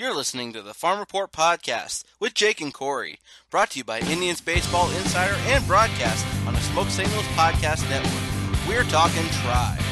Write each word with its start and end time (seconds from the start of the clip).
You're 0.00 0.16
listening 0.16 0.54
to 0.54 0.62
the 0.62 0.72
Farm 0.72 0.98
Report 0.98 1.30
Podcast 1.30 2.04
with 2.18 2.32
Jake 2.32 2.62
and 2.62 2.72
Corey, 2.72 3.18
brought 3.50 3.72
to 3.72 3.80
you 3.80 3.84
by 3.84 4.00
Indians 4.00 4.40
Baseball 4.40 4.90
Insider 4.92 5.34
and 5.40 5.66
broadcast 5.66 6.26
on 6.46 6.54
the 6.54 6.60
Smoke 6.60 6.88
Signals 6.88 7.26
Podcast 7.36 7.86
Network. 7.90 8.66
We're 8.66 8.84
talking 8.84 9.28
tribe. 9.42 9.89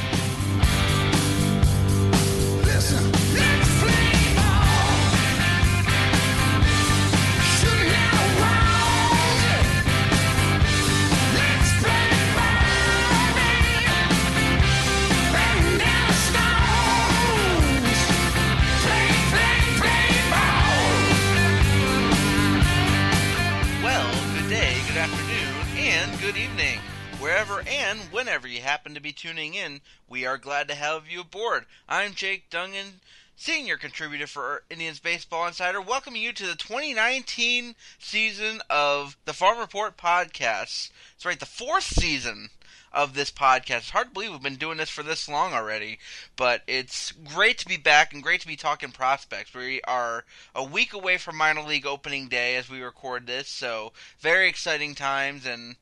Good 26.28 26.36
evening. 26.36 26.78
Wherever 27.20 27.62
and 27.66 28.00
whenever 28.12 28.46
you 28.46 28.60
happen 28.60 28.92
to 28.92 29.00
be 29.00 29.12
tuning 29.12 29.54
in, 29.54 29.80
we 30.06 30.26
are 30.26 30.36
glad 30.36 30.68
to 30.68 30.74
have 30.74 31.08
you 31.08 31.22
aboard. 31.22 31.64
I'm 31.88 32.12
Jake 32.12 32.50
Dungan, 32.50 33.00
senior 33.34 33.78
contributor 33.78 34.26
for 34.26 34.62
Indians 34.68 34.98
Baseball 34.98 35.46
Insider, 35.46 35.80
welcoming 35.80 36.20
you 36.20 36.34
to 36.34 36.46
the 36.46 36.54
2019 36.54 37.74
season 37.98 38.60
of 38.68 39.16
the 39.24 39.32
Farm 39.32 39.58
Report 39.58 39.96
podcast. 39.96 40.90
That's 41.14 41.24
right, 41.24 41.40
the 41.40 41.46
fourth 41.46 41.84
season 41.84 42.50
of 42.92 43.14
this 43.14 43.30
podcast. 43.30 43.78
It's 43.78 43.90
hard 43.90 44.08
to 44.08 44.12
believe 44.12 44.32
we've 44.32 44.42
been 44.42 44.56
doing 44.56 44.76
this 44.76 44.90
for 44.90 45.02
this 45.02 45.30
long 45.30 45.54
already, 45.54 45.98
but 46.36 46.60
it's 46.66 47.10
great 47.10 47.56
to 47.56 47.66
be 47.66 47.78
back 47.78 48.12
and 48.12 48.22
great 48.22 48.42
to 48.42 48.46
be 48.46 48.56
talking 48.56 48.90
prospects. 48.90 49.54
We 49.54 49.80
are 49.84 50.26
a 50.54 50.62
week 50.62 50.92
away 50.92 51.16
from 51.16 51.38
minor 51.38 51.62
league 51.62 51.86
opening 51.86 52.28
day 52.28 52.56
as 52.56 52.68
we 52.68 52.82
record 52.82 53.26
this, 53.26 53.48
so 53.48 53.94
very 54.20 54.46
exciting 54.46 54.94
times 54.94 55.46
and 55.46 55.76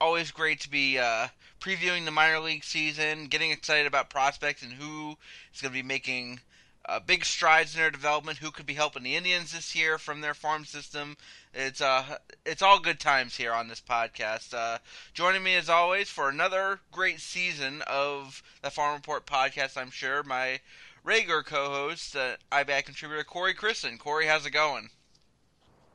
always 0.00 0.30
great 0.30 0.60
to 0.60 0.70
be 0.70 0.98
uh, 0.98 1.28
previewing 1.60 2.04
the 2.04 2.10
minor 2.10 2.40
league 2.40 2.64
season, 2.64 3.26
getting 3.26 3.50
excited 3.50 3.86
about 3.86 4.10
prospects 4.10 4.62
and 4.62 4.72
who 4.72 5.16
is 5.52 5.60
going 5.60 5.72
to 5.72 5.82
be 5.82 5.86
making 5.86 6.40
uh, 6.88 6.98
big 6.98 7.24
strides 7.24 7.74
in 7.74 7.80
their 7.80 7.90
development. 7.90 8.38
Who 8.38 8.50
could 8.50 8.66
be 8.66 8.74
helping 8.74 9.02
the 9.02 9.16
Indians 9.16 9.52
this 9.52 9.74
year 9.74 9.98
from 9.98 10.20
their 10.20 10.34
farm 10.34 10.64
system? 10.64 11.16
It's 11.52 11.80
uh, 11.80 12.18
it's 12.46 12.62
all 12.62 12.80
good 12.80 12.98
times 13.00 13.36
here 13.36 13.52
on 13.52 13.68
this 13.68 13.80
podcast. 13.80 14.54
Uh, 14.54 14.78
joining 15.12 15.42
me 15.42 15.54
as 15.56 15.68
always 15.68 16.08
for 16.08 16.28
another 16.28 16.80
great 16.90 17.20
season 17.20 17.82
of 17.86 18.42
the 18.62 18.70
Farm 18.70 18.94
Report 18.94 19.26
podcast. 19.26 19.76
I'm 19.76 19.90
sure 19.90 20.22
my 20.22 20.60
regular 21.04 21.42
co-host, 21.42 22.16
uh, 22.16 22.36
contributor 22.50 23.24
Corey 23.24 23.54
Crisan. 23.54 23.98
Corey, 23.98 24.26
how's 24.26 24.46
it 24.46 24.50
going? 24.50 24.90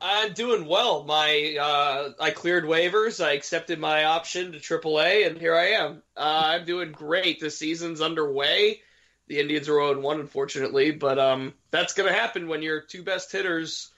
I'm 0.06 0.34
doing 0.34 0.66
well. 0.66 1.02
My 1.04 1.56
uh, 1.58 2.10
I 2.20 2.30
cleared 2.30 2.64
waivers. 2.64 3.24
I 3.24 3.32
accepted 3.32 3.78
my 3.80 4.04
option 4.04 4.52
to 4.52 4.58
AAA, 4.58 5.26
and 5.26 5.38
here 5.38 5.56
I 5.56 5.68
am. 5.68 6.02
Uh, 6.14 6.42
I'm 6.44 6.66
doing 6.66 6.92
great. 6.92 7.40
The 7.40 7.50
season's 7.50 8.02
underway. 8.02 8.82
The 9.28 9.40
Indians 9.40 9.66
are 9.70 9.80
0 9.80 10.00
1, 10.00 10.20
unfortunately, 10.20 10.90
but 10.90 11.18
um, 11.18 11.54
that's 11.70 11.94
going 11.94 12.06
to 12.06 12.14
happen 12.14 12.48
when 12.48 12.60
your 12.60 12.82
two 12.82 13.02
best 13.02 13.32
hitters, 13.32 13.90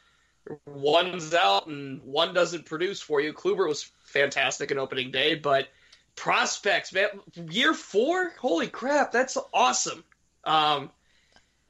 one's 0.64 1.34
out 1.34 1.66
and 1.66 2.00
one 2.04 2.32
doesn't 2.32 2.66
produce 2.66 3.00
for 3.00 3.20
you. 3.20 3.32
Kluber 3.32 3.66
was 3.66 3.90
fantastic 4.04 4.70
in 4.70 4.78
opening 4.78 5.10
day, 5.10 5.34
but 5.34 5.66
prospects, 6.14 6.92
man, 6.92 7.08
year 7.50 7.74
four, 7.74 8.32
holy 8.38 8.68
crap, 8.68 9.10
that's 9.10 9.36
awesome. 9.52 10.04
Um, 10.44 10.92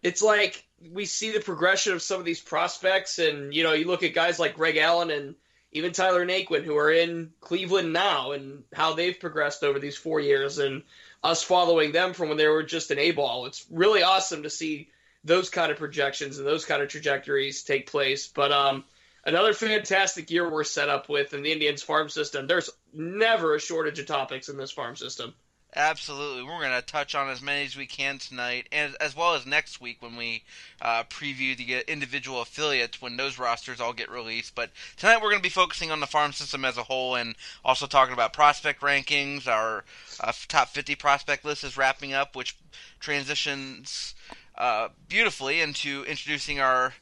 it's 0.03 0.21
like 0.21 0.66
we 0.93 1.05
see 1.05 1.31
the 1.31 1.41
progression 1.41 1.93
of 1.93 2.03
some 2.03 2.21
of 2.21 2.27
these 2.27 2.41
prospects, 2.41 3.19
and 3.19 3.55
you 3.55 3.63
know, 3.63 3.73
you 3.73 3.87
look 3.87 4.03
at 4.03 4.15
guys 4.15 4.39
like 4.39 4.57
Greg 4.57 4.77
Allen 4.77 5.11
and 5.11 5.35
even 5.73 5.93
Tyler 5.93 6.25
Naquin, 6.25 6.65
who 6.65 6.77
are 6.77 6.91
in 6.91 7.33
Cleveland 7.41 7.93
now, 7.93 8.33
and 8.33 8.65
how 8.73 8.95
they've 8.95 9.19
progressed 9.19 9.63
over 9.63 9.79
these 9.79 9.97
four 9.97 10.21
years, 10.21 10.59
and 10.59 10.83
us 11.23 11.43
following 11.43 11.93
them 11.93 12.15
from 12.15 12.29
when 12.29 12.39
they 12.39 12.47
were 12.47 12.63
just 12.63 12.91
an 12.91 12.99
A 12.99 13.11
ball. 13.11 13.47
It's 13.47 13.67
really 13.71 14.03
awesome 14.03 14.45
to 14.45 14.51
see 14.51 14.89
those 15.25 15.51
kind 15.51 15.73
of 15.73 15.79
projections 15.79 16.39
and 16.39 16.47
those 16.47 16.65
kind 16.65 16.83
of 16.83 16.89
trajectories 16.89 17.63
take 17.63 17.91
place. 17.91 18.29
But 18.29 18.53
um, 18.53 18.85
another 19.25 19.53
fantastic 19.53 20.31
year 20.31 20.49
we're 20.49 20.65
set 20.65 20.89
up 20.89 21.09
with 21.09 21.35
in 21.35 21.43
the 21.43 21.53
Indians 21.53 21.83
farm 21.83 22.09
system. 22.09 22.47
There's 22.47 22.71
never 22.93 23.55
a 23.55 23.61
shortage 23.61 23.99
of 23.99 24.07
topics 24.07 24.49
in 24.49 24.57
this 24.57 24.71
farm 24.71 24.97
system. 24.97 25.35
Absolutely. 25.77 26.43
We're 26.43 26.59
going 26.59 26.73
to 26.73 26.81
touch 26.81 27.15
on 27.15 27.29
as 27.29 27.43
many 27.43 27.67
as 27.67 27.77
we 27.77 27.85
can 27.85 28.17
tonight, 28.17 28.67
and 28.73 28.97
as 28.99 29.15
well 29.15 29.35
as 29.35 29.45
next 29.45 29.79
week 29.79 30.01
when 30.01 30.17
we 30.17 30.43
uh, 30.81 31.05
preview 31.05 31.55
the 31.55 31.77
uh, 31.77 31.81
individual 31.87 32.41
affiliates 32.41 33.03
when 33.03 33.19
those 33.19 33.39
rosters 33.39 33.79
all 33.79 33.93
get 33.93 34.11
released. 34.11 34.55
But 34.55 34.71
tonight 34.97 35.19
we're 35.19 35.29
going 35.29 35.41
to 35.41 35.43
be 35.43 35.51
focusing 35.51 35.91
on 35.91 36.01
the 36.01 36.07
farm 36.07 36.33
system 36.33 36.65
as 36.65 36.79
a 36.79 36.85
whole 36.85 37.15
and 37.15 37.35
also 37.63 37.87
talking 37.87 38.15
about 38.15 38.33
prospect 38.33 38.81
rankings. 38.81 39.47
Our 39.47 39.85
uh, 40.19 40.33
top 40.49 40.69
50 40.69 40.95
prospect 40.95 41.45
list 41.45 41.63
is 41.63 41.77
wrapping 41.77 42.15
up, 42.15 42.35
which 42.35 42.57
transitions 42.99 44.15
uh, 44.57 44.89
beautifully 45.11 45.61
into 45.61 46.05
introducing 46.05 46.59
our 46.59 46.95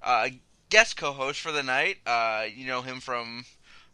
uh, 0.00 0.28
guest 0.70 0.96
co 0.96 1.10
host 1.10 1.40
for 1.40 1.50
the 1.50 1.64
night. 1.64 1.96
Uh, 2.06 2.44
you 2.54 2.68
know 2.68 2.82
him 2.82 3.00
from 3.00 3.46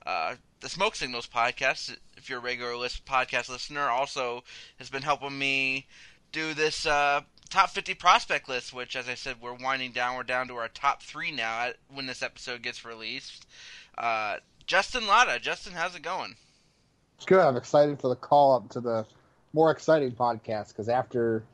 uh, 0.08 0.34
the 0.60 0.70
Smoke 0.70 0.96
Signals 0.96 1.26
podcast. 1.26 1.94
If 2.16 2.30
you're 2.30 2.38
a 2.38 2.42
regular 2.42 2.74
list 2.76 3.04
podcast 3.04 3.50
listener, 3.50 3.90
also 3.90 4.42
has 4.78 4.88
been 4.88 5.02
helping 5.02 5.38
me 5.38 5.86
do 6.32 6.54
this 6.54 6.86
uh, 6.86 7.20
top 7.50 7.68
50 7.68 7.92
prospect 7.92 8.48
list. 8.48 8.72
Which, 8.72 8.96
as 8.96 9.06
I 9.06 9.14
said, 9.14 9.36
we're 9.42 9.52
winding 9.52 9.92
down. 9.92 10.16
We're 10.16 10.22
down 10.22 10.48
to 10.48 10.54
our 10.54 10.68
top 10.68 11.02
three 11.02 11.30
now 11.30 11.72
when 11.92 12.06
this 12.06 12.22
episode 12.22 12.62
gets 12.62 12.86
released. 12.86 13.46
Uh, 13.98 14.36
Justin 14.66 15.06
Lada, 15.06 15.38
Justin, 15.38 15.74
how's 15.74 15.94
it 15.94 16.02
going? 16.02 16.36
It's 17.16 17.26
good. 17.26 17.40
I'm 17.40 17.56
excited 17.56 18.00
for 18.00 18.08
the 18.08 18.16
call 18.16 18.54
up 18.56 18.70
to 18.70 18.80
the 18.80 19.06
more 19.52 19.70
exciting 19.70 20.12
podcast 20.12 20.68
because 20.68 20.88
after 20.88 21.44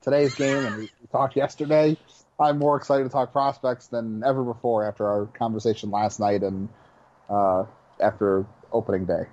today's 0.00 0.34
game 0.34 0.66
and 0.66 0.76
we 0.78 0.90
talked 1.12 1.36
yesterday, 1.36 1.96
I'm 2.40 2.58
more 2.58 2.76
excited 2.76 3.04
to 3.04 3.10
talk 3.10 3.30
prospects 3.32 3.86
than 3.86 4.24
ever 4.24 4.42
before 4.42 4.84
after 4.84 5.06
our 5.06 5.26
conversation 5.26 5.92
last 5.92 6.18
night 6.18 6.42
and 6.42 6.68
uh, 7.28 7.66
after 8.00 8.46
opening 8.72 9.06
day. 9.06 9.26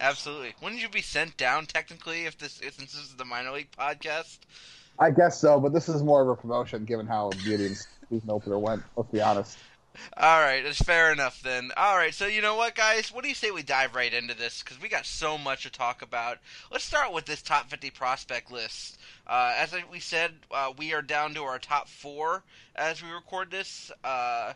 Absolutely. 0.00 0.54
Wouldn't 0.60 0.80
you 0.80 0.88
be 0.88 1.02
sent 1.02 1.36
down 1.36 1.66
technically 1.66 2.24
if 2.24 2.36
this 2.38 2.60
if 2.60 2.76
this 2.76 2.94
is 2.94 3.14
the 3.16 3.24
minor 3.24 3.52
league 3.52 3.70
podcast? 3.70 4.38
I 4.98 5.10
guess 5.10 5.40
so, 5.40 5.60
but 5.60 5.72
this 5.72 5.88
is 5.88 6.02
more 6.02 6.22
of 6.22 6.28
a 6.28 6.36
promotion 6.36 6.84
given 6.84 7.06
how 7.06 7.30
the 7.30 7.52
Indians 7.52 7.86
season 8.10 8.30
opener 8.30 8.58
went. 8.58 8.82
Let's 8.96 9.10
be 9.10 9.20
honest. 9.20 9.58
All 10.16 10.40
right, 10.40 10.64
it's 10.64 10.80
fair 10.80 11.12
enough 11.12 11.42
then. 11.42 11.70
All 11.76 11.96
right, 11.96 12.14
so 12.14 12.26
you 12.26 12.40
know 12.40 12.56
what, 12.56 12.74
guys? 12.74 13.12
What 13.12 13.22
do 13.22 13.28
you 13.28 13.34
say 13.34 13.50
we 13.50 13.62
dive 13.62 13.94
right 13.94 14.12
into 14.12 14.34
this? 14.34 14.62
Because 14.62 14.80
we 14.80 14.88
got 14.88 15.04
so 15.04 15.36
much 15.36 15.64
to 15.64 15.70
talk 15.70 16.00
about. 16.00 16.38
Let's 16.70 16.84
start 16.84 17.12
with 17.12 17.26
this 17.26 17.42
top 17.42 17.68
50 17.68 17.90
prospect 17.90 18.50
list. 18.50 18.98
Uh, 19.26 19.54
as 19.56 19.74
we 19.90 20.00
said, 20.00 20.32
uh, 20.50 20.72
we 20.78 20.94
are 20.94 21.02
down 21.02 21.34
to 21.34 21.42
our 21.42 21.58
top 21.58 21.88
four 21.88 22.42
as 22.74 23.02
we 23.02 23.10
record 23.10 23.50
this. 23.50 23.92
Uh, 24.02 24.54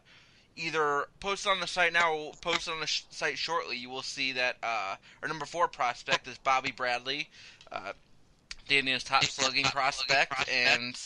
either 0.56 1.06
post 1.20 1.46
on 1.46 1.60
the 1.60 1.66
site 1.66 1.92
now 1.92 2.12
or 2.12 2.16
we'll 2.16 2.32
post 2.40 2.68
on 2.68 2.80
the 2.80 2.86
sh- 2.86 3.04
site 3.10 3.38
shortly. 3.38 3.76
You 3.76 3.90
will 3.90 4.02
see 4.02 4.32
that 4.32 4.56
uh, 4.62 4.96
our 5.22 5.28
number 5.28 5.46
four 5.46 5.68
prospect 5.68 6.26
is 6.26 6.38
Bobby 6.38 6.72
Bradley, 6.72 7.28
uh, 7.70 7.92
Indians' 8.68 9.04
top 9.04 9.24
slugging 9.24 9.64
prospect, 9.64 10.48
and 10.48 10.98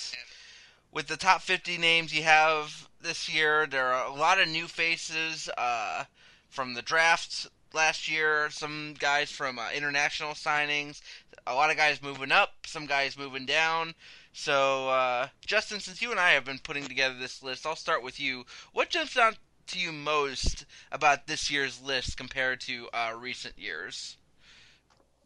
with 0.93 1.07
the 1.07 1.17
top 1.17 1.43
50 1.43 1.79
names 1.79 2.15
you 2.15 2.23
have 2.23 2.89
this 3.03 3.29
year, 3.33 3.67
there 3.67 3.93
are 3.93 4.07
a 4.07 4.15
lot 4.15 4.41
of 4.41 4.49
new 4.49 4.67
faces 4.67 5.49
uh, 5.57 6.05
from 6.49 6.75
the 6.75 6.83
draft 6.83 7.47
last 7.73 8.11
year, 8.11 8.51
some 8.51 8.95
guys 8.99 9.31
from 9.31 9.59
uh, 9.59 9.69
international 9.75 10.33
signings, 10.33 11.01
a 11.47 11.55
lot 11.55 11.71
of 11.71 11.77
guys 11.77 12.03
moving 12.03 12.33
up, 12.33 12.51
some 12.67 12.87
guys 12.87 13.17
moving 13.17 13.47
down. 13.47 13.95
So, 14.33 14.89
uh, 14.89 15.29
Justin, 15.45 15.81
since 15.81 16.01
you 16.01 16.11
and 16.11 16.21
I 16.21 16.31
have 16.31 16.45
been 16.45 16.59
putting 16.59 16.85
together 16.85 17.15
this 17.19 17.43
list, 17.43 17.67
I'll 17.67 17.77
start 17.77 18.03
with 18.03 18.21
you. 18.21 18.45
What 18.73 18.91
jumps 18.91 19.17
out 19.17 19.37
to 19.69 19.79
you 19.79 19.93
most 19.93 20.67
about 20.93 21.27
this 21.27 21.51
year's 21.51 21.81
list 21.83 22.17
compared 22.17 22.61
to 22.63 22.89
uh, 22.93 23.13
recent 23.19 23.59
years? 23.59 24.17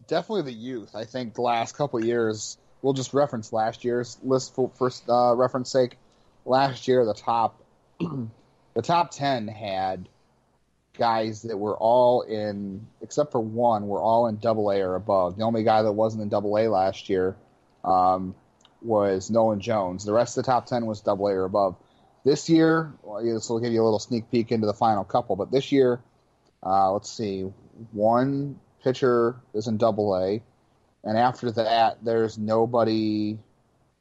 Definitely 0.07 0.53
the 0.53 0.59
youth. 0.59 0.95
I 0.95 1.05
think 1.05 1.35
the 1.35 1.43
last 1.43 1.77
couple 1.77 2.05
years, 2.05 2.59
we'll 2.83 2.93
just 2.93 3.15
reference 3.15 3.53
last 3.53 3.85
year's 3.85 4.19
list 4.23 4.55
for, 4.55 4.71
for 4.77 4.91
uh, 5.09 5.35
reference 5.35 5.71
sake. 5.71 5.97
Last 6.45 6.89
year, 6.89 7.05
the 7.05 7.15
top 7.15 7.63
the 8.01 8.83
top 8.83 9.11
ten 9.13 9.49
had 9.49 10.09
guys 10.99 11.43
that 11.43 11.57
were 11.57 11.77
all 11.77 12.23
in, 12.23 12.87
except 13.01 13.33
for 13.33 13.41
one, 13.41 13.87
were 13.87 14.01
all 14.01 14.27
in 14.27 14.37
Double 14.37 14.71
A 14.71 14.81
or 14.81 14.95
above. 14.95 15.37
The 15.37 15.45
only 15.45 15.63
guy 15.63 15.83
that 15.83 15.93
wasn't 15.93 16.23
in 16.23 16.29
Double 16.29 16.57
A 16.59 16.69
last 16.69 17.09
year 17.09 17.37
um, 17.85 18.35
was 18.85 19.31
Nolan 19.31 19.61
Jones. 19.61 20.05
The 20.05 20.13
rest 20.13 20.37
of 20.37 20.45
the 20.45 20.51
top 20.51 20.67
ten 20.67 20.87
was 20.87 21.01
Double 21.01 21.27
A 21.29 21.33
or 21.33 21.45
above. 21.45 21.77
This 22.25 22.49
year, 22.49 22.93
well, 23.03 23.23
this 23.23 23.49
will 23.49 23.61
give 23.61 23.73
you 23.73 23.83
a 23.83 23.85
little 23.85 23.99
sneak 23.99 24.31
peek 24.31 24.53
into 24.53 24.67
the 24.67 24.75
final 24.75 25.05
couple. 25.05 25.37
But 25.37 25.51
this 25.51 25.73
year, 25.73 26.01
uh, 26.63 26.93
let's 26.93 27.11
see, 27.11 27.43
one 27.93 28.59
pitcher 28.83 29.37
is 29.53 29.67
in 29.67 29.77
Double 29.77 30.17
A, 30.17 30.43
and 31.03 31.19
after 31.19 31.51
that, 31.53 32.05
there's 32.05 32.39
nobody. 32.39 33.39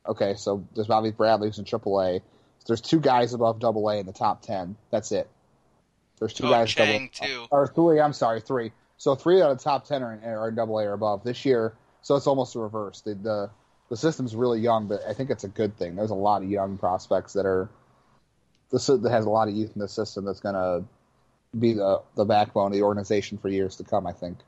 Okay, 0.07 0.35
so 0.35 0.65
there's 0.75 0.87
Bobby 0.87 1.11
Bradley 1.11 1.47
who's 1.47 1.59
in 1.59 1.65
Triple 1.65 2.01
A. 2.01 2.21
There's 2.65 2.81
two 2.81 2.99
guys 3.01 3.33
above 3.33 3.59
Double 3.59 3.89
A 3.89 3.97
in 3.97 4.05
the 4.05 4.13
top 4.13 4.41
ten. 4.41 4.75
That's 4.89 5.11
it. 5.11 5.29
There's 6.19 6.33
two 6.33 6.47
Oh, 6.47 6.49
guys. 6.49 6.69
Chang, 6.69 7.09
double, 7.13 7.27
too. 7.27 7.47
Or 7.51 7.67
three. 7.67 7.99
I'm 7.99 8.13
sorry, 8.13 8.39
three. 8.39 8.71
So 8.97 9.15
three 9.15 9.41
out 9.41 9.51
of 9.51 9.57
the 9.57 9.63
top 9.63 9.85
ten 9.85 10.01
are 10.01 10.13
in, 10.13 10.23
are 10.23 10.47
in 10.47 10.55
Double 10.55 10.79
A 10.79 10.85
or 10.85 10.93
above 10.93 11.23
this 11.23 11.43
year. 11.43 11.73
So 12.01 12.15
it's 12.15 12.27
almost 12.27 12.53
the 12.53 12.59
reverse. 12.59 13.01
The, 13.01 13.15
the 13.15 13.49
the 13.93 13.97
system's 13.97 14.35
really 14.35 14.59
young, 14.59 14.87
but 14.87 15.01
I 15.07 15.13
think 15.13 15.29
it's 15.29 15.43
a 15.43 15.47
good 15.47 15.77
thing. 15.77 15.95
There's 15.95 16.09
a 16.09 16.15
lot 16.15 16.41
of 16.41 16.49
young 16.49 16.79
prospects 16.79 17.33
that 17.33 17.45
are 17.45 17.69
this 18.71 18.87
that 18.87 19.07
has 19.07 19.25
a 19.25 19.29
lot 19.29 19.47
of 19.47 19.53
youth 19.53 19.69
in 19.75 19.81
the 19.81 19.87
system 19.87 20.25
that's 20.25 20.39
going 20.39 20.55
to 20.55 20.83
be 21.59 21.73
the 21.73 22.01
the 22.15 22.25
backbone 22.25 22.67
of 22.67 22.73
the 22.73 22.81
organization 22.81 23.37
for 23.37 23.49
years 23.49 23.75
to 23.75 23.83
come. 23.83 24.07
I 24.07 24.11
think. 24.11 24.39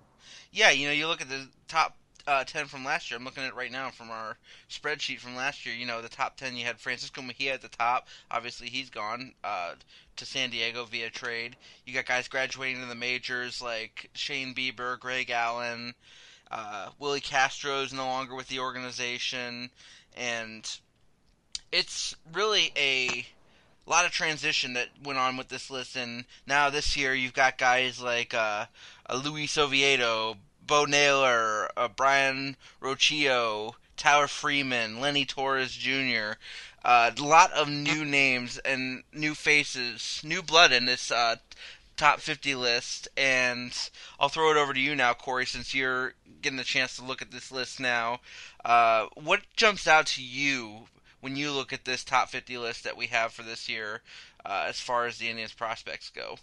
Yeah, 0.52 0.72
you 0.72 0.88
know, 0.88 0.94
you 0.94 1.06
look 1.06 1.22
at 1.22 1.30
the 1.30 1.48
top 1.68 1.96
uh, 2.26 2.44
10 2.44 2.66
from 2.66 2.84
last 2.84 3.12
year. 3.12 3.20
I'm 3.20 3.24
looking 3.24 3.44
at 3.44 3.50
it 3.50 3.56
right 3.56 3.72
now 3.72 3.92
from 3.92 4.10
our 4.10 4.36
spreadsheet 4.68 5.20
from 5.20 5.36
last 5.36 5.64
year. 5.64 5.76
You 5.76 5.86
know, 5.86 6.02
the 6.02 6.10
top 6.10 6.38
10, 6.38 6.56
you 6.56 6.66
had 6.66 6.80
Francisco 6.80 7.22
Mejia 7.22 7.54
at 7.54 7.62
the 7.62 7.68
top. 7.68 8.08
Obviously, 8.32 8.70
he's 8.70 8.90
gone 8.90 9.34
uh, 9.44 9.74
to 10.16 10.26
San 10.26 10.50
Diego 10.50 10.86
via 10.86 11.12
trade. 11.12 11.56
You 11.86 11.94
got 11.94 12.08
guys 12.08 12.28
graduating 12.28 12.82
to 12.82 12.88
the 12.88 12.96
majors 12.96 13.62
like 13.62 14.10
Shane 14.14 14.56
Bieber, 14.56 15.00
Greg 15.00 15.30
Allen, 15.30 15.94
uh, 16.52 16.90
Willi 17.00 17.22
Castro's 17.22 17.94
no 17.94 18.06
longer 18.06 18.36
with 18.36 18.48
the 18.48 18.60
organization. 18.60 19.70
And 20.16 20.70
it's 21.72 22.16
really 22.32 22.72
a 22.78 23.26
lot 23.86 24.06
of 24.06 24.12
transition 24.12 24.74
that 24.74 24.90
went 25.04 25.20
on 25.20 25.38
with 25.38 25.50
this 25.50 25.70
list. 25.70 25.96
And 25.96 26.26
now 26.48 26.70
this 26.70 26.96
year, 26.96 27.14
you've 27.14 27.34
got 27.34 27.58
guys 27.58 28.02
like 28.02 28.34
uh, 28.34 28.66
uh, 29.10 29.22
Luis 29.24 29.58
Oviedo, 29.58 30.38
Bo 30.66 30.86
Naylor, 30.86 31.70
uh, 31.78 31.88
Brayan 31.88 32.58
Rocchio, 32.82 33.74
Tyler 33.98 34.28
Freeman, 34.28 35.00
Lenny 35.00 35.26
Torres 35.26 35.74
Jr. 35.74 36.38
A 36.84 37.14
lot 37.20 37.52
of 37.54 37.68
new 37.68 38.06
names 38.06 38.60
and 38.60 39.04
new 39.12 39.34
faces, 39.34 40.22
new 40.24 40.44
blood 40.44 40.72
in 40.72 40.86
this 40.86 41.12
uh, 41.12 41.38
top 41.98 42.20
50 42.20 42.56
list. 42.56 43.08
And 43.18 43.72
I'll 44.20 44.30
throw 44.30 44.52
it 44.52 44.58
over 44.58 44.74
to 44.74 44.80
you 44.80 44.96
now, 44.96 45.14
Corey, 45.14 45.46
since 45.46 45.74
you're 45.74 46.14
getting 46.42 46.58
the 46.58 46.64
chance 46.64 46.96
to 46.98 47.04
look 47.04 47.22
at 47.22 47.32
this 47.32 47.52
list 47.52 47.80
now. 47.80 48.20
Uh, 48.64 49.08
what 49.16 49.42
jumps 49.56 49.88
out 49.88 50.08
to 50.08 50.24
you 50.24 50.88
when 51.22 51.36
you 51.36 51.52
look 51.52 51.74
at 51.74 51.86
this 51.86 52.04
top 52.04 52.30
50 52.30 52.58
list 52.58 52.84
that 52.84 52.98
we 52.98 53.08
have 53.08 53.32
for 53.32 53.44
this 53.44 53.68
year 53.68 54.02
uh, 54.46 54.66
as 54.68 54.80
far 54.80 55.06
as 55.06 55.18
the 55.18 55.30
Indians 55.30 55.54
prospects 55.54 56.10
go? 56.10 56.38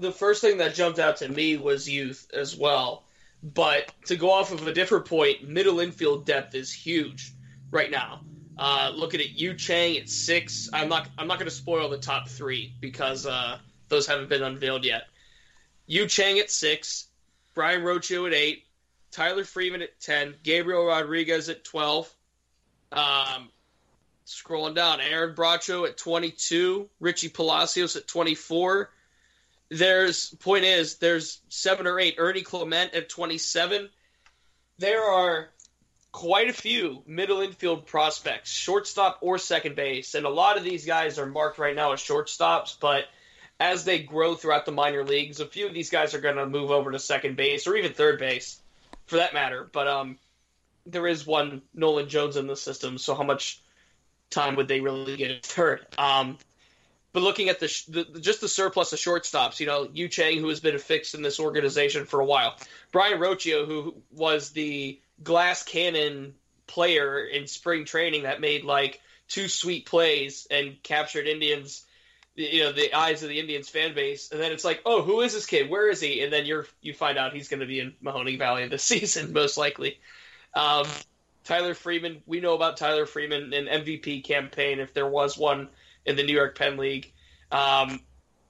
the 0.00 0.12
first 0.12 0.40
thing 0.40 0.58
that 0.58 0.74
jumped 0.74 0.98
out 0.98 1.18
to 1.18 1.28
me 1.28 1.56
was 1.56 1.88
youth 1.88 2.28
as 2.32 2.56
well. 2.56 3.04
But 3.42 3.92
to 4.06 4.16
go 4.16 4.30
off 4.30 4.52
of 4.52 4.66
a 4.66 4.72
different 4.72 5.06
point, 5.06 5.48
middle 5.48 5.80
infield 5.80 6.26
depth 6.26 6.54
is 6.54 6.72
huge 6.72 7.32
right 7.70 7.90
now. 7.90 8.20
Uh, 8.58 8.92
looking 8.94 9.20
at 9.20 9.30
Yu 9.30 9.54
Chang 9.54 9.96
at 9.96 10.08
six, 10.08 10.68
I'm 10.72 10.88
not 10.88 11.08
I'm 11.16 11.26
not 11.26 11.38
going 11.38 11.48
to 11.48 11.54
spoil 11.54 11.88
the 11.88 11.98
top 11.98 12.28
three 12.28 12.74
because 12.80 13.26
uh, 13.26 13.58
those 13.90 14.06
haven't 14.06 14.28
been 14.28 14.42
unveiled 14.42 14.84
yet. 14.84 15.02
Yu 15.86 16.06
Chang 16.06 16.38
at 16.38 16.50
six, 16.50 17.06
Brayan 17.54 17.82
Rocchio 17.82 18.26
at 18.26 18.32
eight, 18.32 18.64
Tyler 19.10 19.44
Freeman 19.44 19.82
at 19.82 20.00
ten, 20.00 20.34
Gabriel 20.42 20.86
Rodriguez 20.86 21.48
at 21.48 21.64
twelve. 21.64 22.10
Um, 22.92 23.50
scrolling 24.30 24.74
down, 24.74 25.00
Aaron 25.00 25.34
Bracho 25.34 25.88
at 25.88 25.96
22, 25.96 26.88
Richie 27.00 27.28
Palacios 27.28 27.96
at 27.96 28.06
24. 28.06 28.90
There's 29.70 30.30
point 30.40 30.64
is 30.64 30.96
there's 30.96 31.40
seven 31.48 31.86
or 31.86 31.98
eight. 32.00 32.16
Ernie 32.18 32.42
Clement 32.42 32.94
at 32.94 33.08
27. 33.08 33.88
There 34.78 35.02
are 35.02 35.50
quite 36.12 36.48
a 36.48 36.52
few 36.52 37.02
middle 37.06 37.40
infield 37.40 37.86
prospects, 37.86 38.50
shortstop 38.50 39.18
or 39.20 39.38
second 39.38 39.76
base, 39.76 40.14
and 40.14 40.26
a 40.26 40.30
lot 40.30 40.56
of 40.56 40.64
these 40.64 40.84
guys 40.84 41.18
are 41.18 41.26
marked 41.26 41.58
right 41.58 41.76
now 41.76 41.92
as 41.92 42.00
shortstops. 42.00 42.76
But 42.80 43.04
as 43.60 43.84
they 43.84 43.98
grow 43.98 44.34
throughout 44.34 44.64
the 44.64 44.72
minor 44.72 45.04
leagues, 45.04 45.38
a 45.38 45.46
few 45.46 45.66
of 45.66 45.74
these 45.74 45.90
guys 45.90 46.14
are 46.14 46.20
going 46.20 46.36
to 46.36 46.46
move 46.46 46.70
over 46.70 46.90
to 46.90 46.98
second 46.98 47.36
base 47.36 47.66
or 47.66 47.76
even 47.76 47.92
third 47.92 48.18
base, 48.18 48.58
for 49.06 49.16
that 49.16 49.34
matter. 49.34 49.68
But 49.70 49.86
um, 49.86 50.18
there 50.86 51.06
is 51.06 51.26
one 51.26 51.60
Nolan 51.74 52.08
Jones 52.08 52.36
in 52.36 52.46
the 52.46 52.56
system, 52.56 52.96
so 52.96 53.14
how 53.14 53.22
much 53.22 53.60
time 54.30 54.56
would 54.56 54.66
they 54.66 54.80
really 54.80 55.16
get 55.16 55.30
at 55.30 55.46
third? 55.46 55.86
Um, 55.98 56.38
but 57.12 57.22
looking 57.22 57.48
at 57.48 57.60
the, 57.60 57.68
sh- 57.68 57.84
the 57.84 58.04
just 58.20 58.40
the 58.40 58.48
surplus 58.48 58.92
of 58.92 58.98
shortstops, 58.98 59.60
you 59.60 59.66
know, 59.66 59.88
Yu 59.92 60.08
Chang, 60.08 60.38
who 60.38 60.48
has 60.48 60.60
been 60.60 60.78
fixed 60.78 61.14
in 61.14 61.22
this 61.22 61.40
organization 61.40 62.06
for 62.06 62.20
a 62.20 62.24
while, 62.24 62.56
Brayan 62.92 63.18
Rocchio, 63.18 63.66
who 63.66 63.96
was 64.12 64.50
the 64.50 64.98
glass 65.22 65.62
cannon 65.64 66.34
player 66.66 67.24
in 67.24 67.46
spring 67.46 67.84
training 67.84 68.22
that 68.22 68.40
made 68.40 68.64
like 68.64 69.00
two 69.28 69.48
sweet 69.48 69.86
plays 69.86 70.46
and 70.50 70.80
captured 70.82 71.26
Indians, 71.26 71.84
you 72.40 72.64
know, 72.64 72.72
the 72.72 72.94
eyes 72.94 73.22
of 73.22 73.28
the 73.28 73.38
Indians 73.38 73.68
fan 73.68 73.94
base, 73.94 74.30
and 74.30 74.40
then 74.40 74.52
it's 74.52 74.64
like, 74.64 74.82
oh, 74.86 75.02
who 75.02 75.20
is 75.20 75.32
this 75.32 75.46
kid? 75.46 75.70
Where 75.70 75.88
is 75.88 76.00
he? 76.00 76.22
And 76.22 76.32
then 76.32 76.46
you're 76.46 76.66
you 76.80 76.94
find 76.94 77.18
out 77.18 77.32
he's 77.32 77.48
going 77.48 77.60
to 77.60 77.66
be 77.66 77.80
in 77.80 77.94
Mahoning 78.02 78.38
Valley 78.38 78.66
this 78.68 78.82
season, 78.84 79.32
most 79.32 79.56
likely. 79.56 79.98
Um, 80.54 80.86
Tyler 81.44 81.74
Freeman, 81.74 82.22
we 82.26 82.40
know 82.40 82.54
about 82.54 82.76
Tyler 82.76 83.06
Freeman, 83.06 83.52
an 83.52 83.66
MVP 83.66 84.24
campaign 84.24 84.80
if 84.80 84.94
there 84.94 85.08
was 85.08 85.36
one 85.36 85.68
in 86.04 86.16
the 86.16 86.22
New 86.22 86.34
York 86.34 86.56
Penn 86.56 86.76
League. 86.76 87.12
Um, 87.50 88.00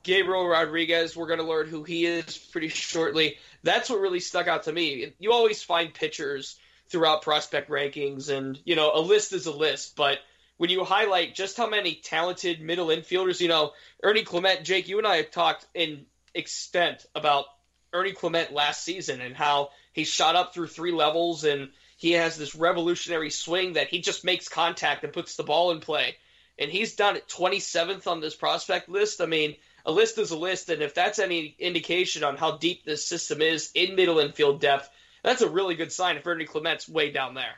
Gabriel 0.03 0.47
Rodriguez, 0.47 1.17
we're 1.17 1.27
going 1.27 1.41
to 1.41 1.47
learn 1.47 1.69
who 1.69 1.83
he 1.83 2.07
is 2.07 2.39
pretty 2.39 2.69
shortly. 2.69 3.39
That's 3.63 3.91
what 3.91 4.01
really 4.01 4.21
stuck 4.21 4.49
out 4.49 4.65
to 4.65 4.73
me. 4.73 5.13
You 5.19 5.33
always 5.33 5.63
find 5.63 5.93
pitchers 5.93 6.59
throughout 6.89 7.23
prospect 7.23 7.71
rankings, 7.71 8.31
and 8.31 8.59
you 8.65 8.77
know 8.77 8.93
a 8.95 9.01
list 9.01 9.33
is 9.33 9.47
a 9.47 9.53
list, 9.53 9.97
but 9.97 10.19
when 10.61 10.69
you 10.69 10.85
highlight 10.85 11.35
just 11.35 11.57
how 11.57 11.67
many 11.67 11.95
talented 11.95 12.61
middle 12.61 12.89
infielders, 12.89 13.41
you 13.41 13.49
know 13.49 13.73
Ernie 14.03 14.25
Clement, 14.25 14.63
Jake, 14.63 14.89
you 14.89 14.99
and 14.99 15.07
I 15.07 15.17
have 15.17 15.31
talked 15.31 15.65
in 15.73 16.05
extent 16.35 17.07
about 17.15 17.47
Ernie 17.95 18.13
Clement 18.13 18.53
last 18.53 18.85
season 18.85 19.23
and 19.23 19.35
how 19.35 19.71
he 19.95 20.05
shot 20.05 20.37
up 20.37 20.53
through 20.53 20.67
three 20.67 20.93
levels 20.93 21.45
and 21.45 21.71
he 21.97 22.13
has 22.13 22.37
this 22.37 22.55
revolutionary 22.55 23.31
swing 23.31 23.73
that 23.73 23.89
he 23.89 24.03
just 24.03 24.23
makes 24.23 24.51
contact 24.51 25.03
and 25.03 25.15
puts 25.15 25.35
the 25.35 25.45
ball 25.45 25.71
in 25.71 25.81
play. 25.81 26.17
And 26.59 26.71
he's 26.71 26.95
down 26.95 27.17
at 27.17 27.27
27th 27.27 28.07
on 28.07 28.21
this 28.21 28.35
prospect 28.35 28.91
list. 28.91 29.23
I 29.23 29.27
mean, 29.27 29.57
a 29.87 29.91
list 29.91 30.19
is 30.19 30.31
a 30.31 30.37
list, 30.37 30.69
and 30.69 30.83
if 30.83 30.95
that's 30.95 31.19
any 31.19 31.57
indication 31.59 32.23
on 32.23 32.37
how 32.37 32.59
deep 32.59 32.85
this 32.85 33.07
system 33.07 33.41
is 33.41 33.71
in 33.75 33.97
middle 33.97 34.19
infield 34.19 34.61
depth, 34.61 34.91
that's 35.23 35.41
a 35.41 35.49
really 35.49 35.75
good 35.75 35.91
sign 35.91 36.19
if 36.19 36.27
Ernie 36.27 36.45
Clement's 36.45 36.87
way 36.87 37.11
down 37.13 37.33
there. 37.33 37.55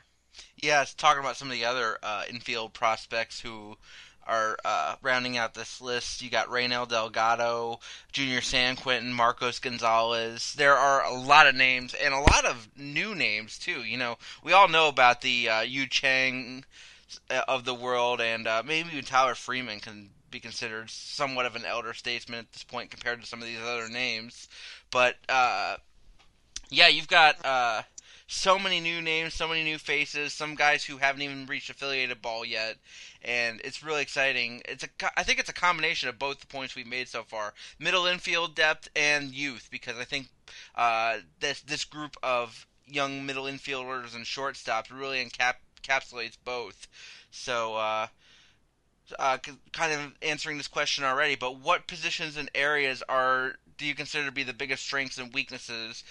Yeah, 0.63 0.81
it's 0.81 0.93
talking 0.93 1.19
about 1.19 1.35
some 1.35 1.49
of 1.49 1.53
the 1.53 1.65
other 1.65 1.97
uh, 2.01 2.23
infield 2.29 2.71
prospects 2.71 3.41
who 3.41 3.75
are 4.25 4.55
uh, 4.63 4.95
rounding 5.01 5.35
out 5.37 5.55
this 5.55 5.81
list. 5.81 6.21
You 6.21 6.29
got 6.29 6.47
Reynel 6.47 6.87
Delgado, 6.87 7.81
Junior 8.13 8.39
Sanquintin, 8.39 9.11
Marcos 9.11 9.59
Gonzalez. 9.59 10.53
There 10.53 10.73
are 10.77 11.03
a 11.03 11.13
lot 11.13 11.47
of 11.47 11.55
names 11.55 11.93
and 11.93 12.13
a 12.13 12.21
lot 12.21 12.45
of 12.45 12.69
new 12.77 13.13
names 13.13 13.59
too. 13.59 13.83
You 13.83 13.97
know, 13.97 14.17
we 14.41 14.53
all 14.53 14.69
know 14.69 14.87
about 14.87 15.19
the 15.19 15.49
uh, 15.49 15.61
Yu 15.63 15.85
Chang 15.85 16.63
uh, 17.29 17.41
of 17.45 17.65
the 17.65 17.73
world, 17.73 18.21
and 18.21 18.47
uh, 18.47 18.63
maybe 18.65 18.87
even 18.89 19.03
Tyler 19.03 19.35
Freeman 19.35 19.81
can 19.81 20.11
be 20.31 20.39
considered 20.39 20.89
somewhat 20.89 21.45
of 21.45 21.57
an 21.57 21.65
elder 21.65 21.93
statesman 21.93 22.39
at 22.39 22.53
this 22.53 22.63
point 22.63 22.89
compared 22.89 23.19
to 23.19 23.27
some 23.27 23.41
of 23.41 23.49
these 23.49 23.59
other 23.61 23.89
names. 23.89 24.47
But 24.91 25.17
uh, 25.27 25.75
yeah, 26.69 26.87
you've 26.87 27.09
got 27.09 27.45
uh, 27.45 27.81
so 28.27 28.57
many 28.57 28.79
new 28.79 29.01
names, 29.01 29.33
so 29.33 29.47
many 29.47 29.63
new 29.63 29.77
faces, 29.77 30.33
some 30.33 30.55
guys 30.55 30.85
who 30.85 30.97
haven't 30.97 31.21
even 31.21 31.45
reached 31.45 31.69
affiliated 31.69 32.21
ball 32.21 32.45
yet, 32.45 32.77
and 33.21 33.59
it's 33.63 33.83
really 33.83 34.01
exciting. 34.01 34.61
It's 34.65 34.83
a, 34.83 34.89
I 35.17 35.23
think 35.23 35.39
it's 35.39 35.49
a 35.49 35.53
combination 35.53 36.09
of 36.09 36.19
both 36.19 36.39
the 36.39 36.47
points 36.47 36.75
we've 36.75 36.87
made 36.87 37.07
so 37.07 37.23
far: 37.23 37.53
middle 37.79 38.05
infield 38.05 38.55
depth 38.55 38.87
and 38.95 39.33
youth, 39.33 39.67
because 39.71 39.97
I 39.97 40.05
think 40.05 40.29
uh, 40.75 41.17
this 41.39 41.61
this 41.61 41.85
group 41.85 42.15
of 42.23 42.65
young 42.85 43.25
middle 43.25 43.45
infielders 43.45 44.15
and 44.15 44.25
shortstops 44.25 44.91
really 44.91 45.23
encap- 45.23 45.55
encapsulates 45.81 46.37
both. 46.43 46.87
So. 47.31 47.75
Uh, 47.75 48.07
uh, 49.19 49.37
kind 49.73 49.93
of 49.93 50.13
answering 50.21 50.57
this 50.57 50.67
question 50.67 51.03
already, 51.03 51.35
but 51.35 51.59
what 51.59 51.87
positions 51.87 52.37
and 52.37 52.49
areas 52.55 53.03
are 53.07 53.55
do 53.77 53.85
you 53.85 53.93
consider 53.93 54.25
to 54.25 54.31
be 54.31 54.43
the 54.43 54.53
biggest 54.53 54.83
strengths 54.83 55.17
and 55.17 55.33
weaknesses 55.33 56.03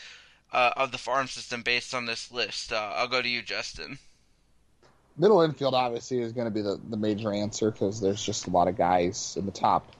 uh, 0.53 0.71
of 0.77 0.93
the 0.93 0.99
farm 0.99 1.27
system 1.27 1.63
based 1.63 1.95
on 1.95 2.07
this 2.07 2.31
list? 2.31 2.73
Uh, 2.73 2.93
I'll 2.97 3.09
go 3.09 3.23
to 3.23 3.29
you, 3.29 3.43
Justin. 3.43 3.99
Middle 5.17 5.43
infield 5.43 5.75
obviously 5.75 6.21
is 6.21 6.33
going 6.33 6.47
to 6.47 6.51
be 6.51 6.63
the, 6.63 6.81
the 6.89 6.97
major 6.97 7.33
answer 7.33 7.71
because 7.71 8.01
there's 8.01 8.23
just 8.23 8.47
a 8.47 8.51
lot 8.51 8.69
of 8.69 8.77
guys 8.77 9.37
in 9.39 9.45
the 9.45 9.53
top 9.53 9.95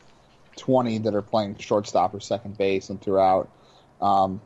20 0.57 0.99
that 0.99 1.15
are 1.15 1.23
playing 1.23 1.57
shortstop 1.59 2.15
or 2.15 2.21
second 2.21 2.57
base 2.57 2.89
and 2.89 3.01
throughout. 3.01 3.51
Um, 4.01 4.41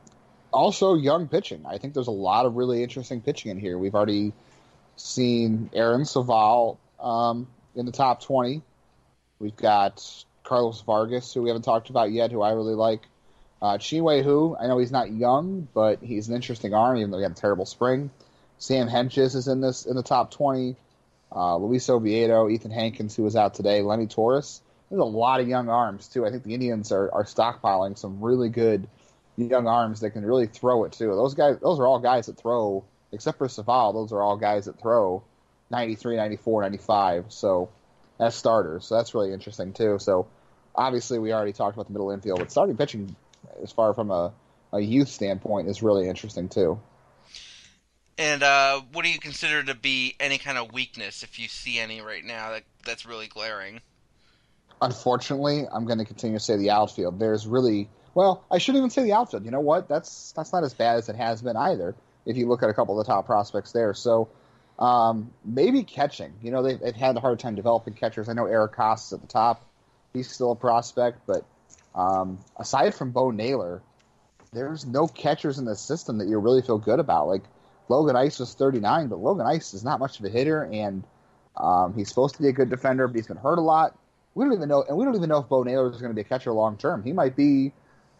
also, 0.53 0.95
young 0.95 1.29
pitching. 1.29 1.65
I 1.67 1.79
think 1.79 1.95
there's 1.95 2.07
a 2.07 2.13
lot 2.13 2.47
of 2.47 2.57
really 2.57 2.83
interesting 2.83 3.21
pitching 3.21 3.51
in 3.51 3.59
here. 3.59 3.79
We've 3.79 3.95
already 3.95 4.33
seen 4.97 5.71
Aaron 5.73 6.05
Civale 6.05 6.79
um, 6.99 7.47
in 7.75 7.87
the 7.87 7.93
top 7.93 8.23
20. 8.23 8.63
We've 9.39 9.57
got 9.57 10.03
Carlos 10.45 10.81
Vargas, 10.83 11.33
who 11.35 11.43
we 11.43 11.51
haven't 11.51 11.63
talked 11.63 11.91
about 11.91 12.11
yet, 12.11 12.33
who 12.33 12.43
I 12.43 12.53
really 12.53 12.75
like. 12.75 13.03
Uh, 13.67 13.79
Chih-Wei 13.79 14.23
Hu, 14.23 14.57
I 14.57 14.69
know 14.69 14.79
he's 14.79 14.93
not 14.93 15.11
young, 15.11 15.67
but 15.75 15.99
he's 16.01 16.29
an 16.29 16.37
interesting 16.37 16.73
arm, 16.73 16.99
even 16.99 17.11
though 17.11 17.17
he 17.17 17.25
had 17.25 17.33
a 17.33 17.35
terrible 17.35 17.67
spring. 17.67 18.11
Sam 18.59 18.87
Hentges 18.89 19.35
is 19.35 19.49
in 19.49 19.61
this 19.61 19.87
in 19.87 19.97
the 19.97 20.05
top 20.05 20.31
20. 20.31 20.77
uh, 21.35 21.57
Luis 21.57 21.91
Oviedo, 21.91 22.49
Ethan 22.49 22.71
Hankins, 22.71 23.17
who 23.17 23.25
was 23.25 23.35
out 23.35 23.55
today, 23.55 23.83
Lenny 23.83 24.07
Torres. 24.07 24.61
There's 24.89 25.01
a 25.01 25.05
lot 25.05 25.41
of 25.41 25.49
young 25.49 25.69
arms 25.69 26.07
too. 26.07 26.25
I 26.25 26.31
think 26.31 26.45
the 26.45 26.55
Indians 26.55 26.93
are, 26.93 27.13
are 27.13 27.25
stockpiling 27.25 27.99
some 27.99 28.21
really 28.21 28.51
good 28.51 28.87
young 29.37 29.67
arms 29.67 29.99
that 30.01 30.11
can 30.11 30.25
really 30.25 30.47
throw 30.47 30.85
it 30.85 30.93
too. 30.93 31.09
Those 31.09 31.35
guys, 31.35 31.59
those 31.61 31.81
are 31.81 31.87
all 31.89 31.99
guys 31.99 32.27
that 32.27 32.37
throw, 32.37 32.85
except 33.11 33.39
for 33.39 33.49
Civale. 33.49 33.93
Those 33.93 34.13
are 34.13 34.23
all 34.23 34.37
guys 34.37 34.67
that 34.67 34.81
throw 34.81 35.25
93, 35.71 36.15
94, 36.15 36.63
95. 36.63 37.25
So 37.31 37.69
as 38.21 38.37
starters, 38.37 38.87
so 38.87 38.95
that's 38.95 39.13
really 39.13 39.33
interesting 39.33 39.73
too. 39.73 39.99
So 39.99 40.29
obviously, 40.73 41.19
we 41.19 41.33
already 41.33 41.53
talked 41.53 41.75
about 41.75 41.89
the 41.89 41.93
middle 41.93 42.13
infield, 42.13 42.39
but 42.39 42.53
starting 42.53 42.77
pitching, 42.77 43.17
as 43.63 43.73
far 43.73 43.95
from 43.95 44.11
a, 44.11 44.33
a 44.73 44.81
youth 44.81 45.09
standpoint, 45.09 45.69
is 45.69 45.83
really 45.83 46.09
interesting 46.09 46.49
too. 46.49 46.81
And 48.19 48.43
uh, 48.43 48.81
what 48.93 49.05
do 49.05 49.11
you 49.11 49.19
consider 49.19 49.63
to 49.65 49.75
be 49.75 50.15
any 50.19 50.39
kind 50.39 50.57
of 50.57 50.73
weakness, 50.73 51.23
if 51.23 51.39
you 51.39 51.49
see 51.49 51.79
any 51.79 52.01
right 52.01 52.25
now 52.25 52.53
that 52.53 52.65
that's 52.85 53.05
really 53.05 53.27
glaring? 53.27 53.81
Unfortunately, 54.81 55.65
I'm 55.71 55.85
going 55.87 55.99
to 55.99 56.05
continue 56.05 56.39
to 56.39 56.45
say 56.45 56.57
the 56.57 56.71
outfield. 56.71 57.19
There's 57.19 57.47
really 57.47 57.89
well, 58.15 58.45
I 58.51 58.57
shouldn't 58.57 58.79
even 58.79 58.91
say 58.91 59.03
the 59.03 59.13
outfield. 59.13 59.45
You 59.45 59.51
know 59.51 59.61
what? 59.61 59.89
That's 59.89 60.33
that's 60.33 60.53
not 60.53 60.65
as 60.65 60.73
bad 60.73 60.97
as 60.97 61.09
it 61.11 61.17
has 61.17 61.43
been 61.43 61.57
either. 61.57 61.95
If 62.25 62.37
you 62.37 62.49
look 62.49 62.63
at 62.63 62.71
a 62.71 62.75
couple 62.75 62.99
of 62.99 63.07
the 63.07 63.13
top 63.13 63.27
prospects 63.27 63.73
there, 63.73 63.93
so 63.93 64.29
um, 64.79 65.31
maybe 65.45 65.83
catching. 65.83 66.33
You 66.43 66.51
know, 66.51 66.63
they've, 66.63 66.81
they've 66.81 66.97
had 66.97 67.17
a 67.17 67.21
hard 67.21 67.39
time 67.39 67.55
developing 67.55 67.95
catchers. 67.95 68.29
I 68.29 68.33
know 68.33 68.47
Eric 68.47 68.73
is 68.79 69.13
at 69.13 69.21
the 69.21 69.27
top. 69.27 69.65
He's 70.13 70.31
still 70.31 70.53
a 70.53 70.57
prospect, 70.57 71.21
but 71.27 71.45
um, 71.97 72.38
aside 72.57 72.95
from 72.95 73.11
Bo 73.11 73.31
Naylor, 73.31 73.83
there's 74.53 74.87
no 74.87 75.07
catchers 75.07 75.59
in 75.59 75.65
the 75.65 75.75
system 75.75 76.19
that 76.19 76.29
you 76.29 76.38
really 76.38 76.62
feel 76.62 76.79
good 76.79 77.00
about. 77.00 77.26
Like 77.26 77.43
Logan 77.88 78.17
Ice 78.17 78.38
was 78.38 78.55
39, 78.55 79.09
but 79.09 79.19
Logan 79.19 79.47
Ice 79.47 79.75
is 79.75 79.83
not 79.83 79.99
much 79.99 80.19
of 80.19 80.25
a 80.25 80.29
hitter, 80.29 80.65
and 80.65 81.05
um, 81.57 81.95
he's 81.95 82.09
supposed 82.09 82.37
to 82.37 82.43
be 82.43 82.49
a 82.49 82.53
good 82.53 82.69
defender, 82.69 83.09
but 83.09 83.17
he's 83.17 83.26
been 83.26 83.37
hurt 83.37 83.59
a 83.59 83.62
lot. 83.62 83.99
We 84.35 84.45
don't 84.45 84.53
even 84.53 84.69
know, 84.69 84.85
and 84.87 84.97
we 84.97 85.05
don't 85.05 85.15
even 85.15 85.29
know 85.31 85.38
if 85.38 85.49
Bo 85.49 85.62
Naylor 85.62 85.91
is 85.91 86.00
going 86.00 86.11
to 86.11 86.15
be 86.15 86.21
a 86.21 86.25
catcher 86.25 86.53
long 86.53 86.76
term. 86.76 87.03
He 87.03 87.12
might 87.12 87.35
be 87.35 87.73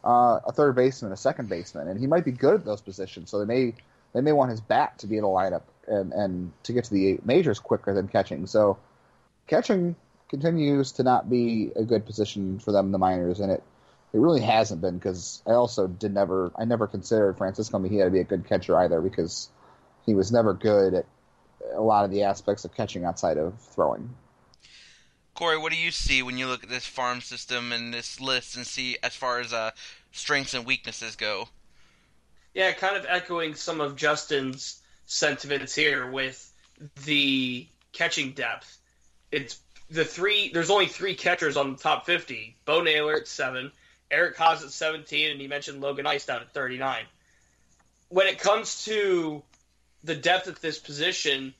uh, 0.03 0.41
a 0.47 0.53
third 0.53 0.75
baseman, 0.75 1.13
a 1.13 1.17
second 1.17 1.49
baseman, 1.49 1.89
and 1.89 2.01
he 2.01 2.07
might 2.07 2.25
be 2.25 2.33
good 2.33 2.55
at 2.55 2.65
those 2.65 2.81
positions. 2.81 3.31
So 3.31 3.39
they 3.39 3.45
may 3.45 3.75
they 4.15 4.23
may 4.23 4.33
want 4.33 4.51
his 4.51 4.63
bat 4.63 4.99
to 5.01 5.07
be 5.07 5.19
in 5.19 5.25
a 5.25 5.27
lineup 5.27 5.63
and 5.87 6.13
and 6.13 6.53
to 6.63 6.73
get 6.73 6.85
to 6.85 6.95
the 6.95 7.19
majors 7.25 7.59
quicker 7.59 7.93
than 7.93 8.09
catching. 8.09 8.47
So 8.47 8.79
catching 9.47 9.97
continues 10.29 10.93
to 10.93 11.03
not 11.03 11.31
be 11.31 11.71
a 11.77 11.85
good 11.85 12.05
position 12.07 12.59
for 12.59 12.73
them 12.73 12.93
the 12.93 12.99
minors, 12.99 13.41
and 13.41 13.53
it 13.53 13.63
it 14.13 14.19
really 14.19 14.41
hasn't 14.41 14.81
been 14.81 14.97
because 14.97 15.43
I 15.47 15.53
also 15.53 15.87
did 15.87 16.15
never 16.15 16.53
I 16.57 16.65
never 16.65 16.87
considered 16.87 17.37
Francisco 17.37 17.79
Mejia 17.79 18.05
to 18.05 18.11
be 18.11 18.21
a 18.21 18.25
good 18.25 18.47
catcher 18.47 18.79
either 18.79 19.01
because 19.01 19.51
he 20.05 20.15
was 20.15 20.33
never 20.33 20.55
good 20.55 20.95
at 20.95 21.07
a 21.75 21.83
lot 21.83 22.05
of 22.05 22.11
the 22.11 22.23
aspects 22.23 22.65
of 22.65 22.75
catching 22.75 23.05
outside 23.05 23.37
of 23.37 23.59
throwing. 23.61 24.15
Corey, 25.35 25.59
what 25.59 25.71
do 25.71 25.79
you 25.79 25.91
see 25.91 26.23
when 26.23 26.39
you 26.39 26.47
look 26.47 26.63
at 26.63 26.71
this 26.71 26.87
farm 26.87 27.21
system 27.21 27.73
and 27.73 27.93
this 27.93 28.21
list 28.21 28.57
and 28.57 28.67
see 28.67 28.97
as 29.03 29.15
far 29.15 29.39
as 29.39 29.53
uh, 29.53 29.71
strengths 30.13 30.55
and 30.55 30.65
weaknesses 30.65 31.15
go? 31.15 31.49
Yeah, 32.55 32.73
kind 32.73 32.97
of 32.97 33.05
echoing 33.07 33.55
some 33.55 33.83
of 33.83 33.97
Justin's 33.97 34.81
sentiments 35.05 35.75
here 35.75 36.11
with 36.11 36.51
the 37.05 37.67
catching 37.93 38.33
depth. 38.33 38.79
It's 39.31 39.59
the 39.91 40.05
three. 40.05 40.51
There's 40.53 40.71
only 40.71 40.87
three 40.87 41.15
catchers 41.15 41.57
on 41.57 41.73
the 41.73 41.79
top 41.79 42.07
50. 42.07 42.57
Bo 42.65 42.83
Naylor 42.83 43.15
at 43.15 43.29
seven, 43.29 43.73
Eric 44.11 44.37
Haas 44.37 44.65
at 44.65 44.71
17, 44.71 45.31
and 45.33 45.41
he 45.41 45.49
mentioned 45.49 45.81
Logan 45.81 46.07
Ice 46.07 46.27
down 46.27 46.43
at 46.43 46.53
39. 46.53 47.05
When 48.09 48.27
it 48.27 48.39
comes 48.39 48.85
to 48.85 49.43
the 50.05 50.15
depth 50.15 50.49
at 50.49 50.61
this 50.63 50.79
position, 50.79 51.55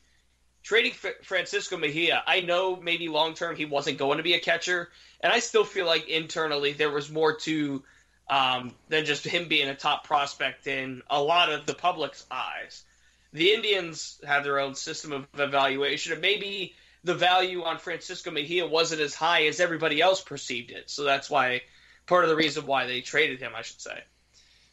trading 0.63 0.93
F- 0.93 1.25
Francisco 1.25 1.77
Mejia, 1.77 2.23
I 2.27 2.41
know 2.41 2.77
maybe 2.77 3.09
long 3.09 3.35
term 3.35 3.57
he 3.57 3.65
wasn't 3.65 3.99
going 3.99 4.19
to 4.19 4.23
be 4.23 4.35
a 4.35 4.41
catcher, 4.41 4.89
and 5.21 5.33
I 5.33 5.41
still 5.41 5.65
feel 5.65 5.87
like 5.87 6.09
internally 6.09 6.73
there 6.73 6.91
was 6.91 7.11
more 7.11 7.37
to 7.39 7.83
um, 8.29 8.75
than 8.89 9.05
just 9.05 9.25
him 9.25 9.49
being 9.49 9.69
a 9.69 9.75
top 9.75 10.05
prospect 10.05 10.67
in 10.67 11.03
a 11.09 11.23
lot 11.23 11.53
of 11.53 11.67
the 11.67 11.75
public's 11.75 12.27
eyes. 12.31 12.85
The 13.33 13.53
Indians 13.53 14.21
have 14.27 14.45
their 14.45 14.59
own 14.59 14.75
system 14.75 15.13
of 15.13 15.27
evaluation, 15.39 16.13
and 16.13 16.23
maybe 16.23 16.75
the 17.07 17.15
value 17.15 17.63
on 17.63 17.79
Francisco 17.79 18.33
Mejia 18.33 18.67
wasn't 18.67 19.01
as 19.01 19.15
high 19.15 19.47
as 19.47 19.61
everybody 19.61 20.03
else 20.03 20.21
perceived 20.21 20.73
it. 20.73 20.91
So 20.91 21.05
that's 21.05 21.31
why 21.31 21.63
part 22.07 22.25
of 22.25 22.31
the 22.31 22.37
reason 22.37 22.67
why 22.67 22.87
they 22.87 23.01
traded 23.01 23.41
him, 23.41 23.53
I 23.57 23.63
should 23.63 23.81
say. 23.81 24.03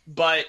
But 0.08 0.46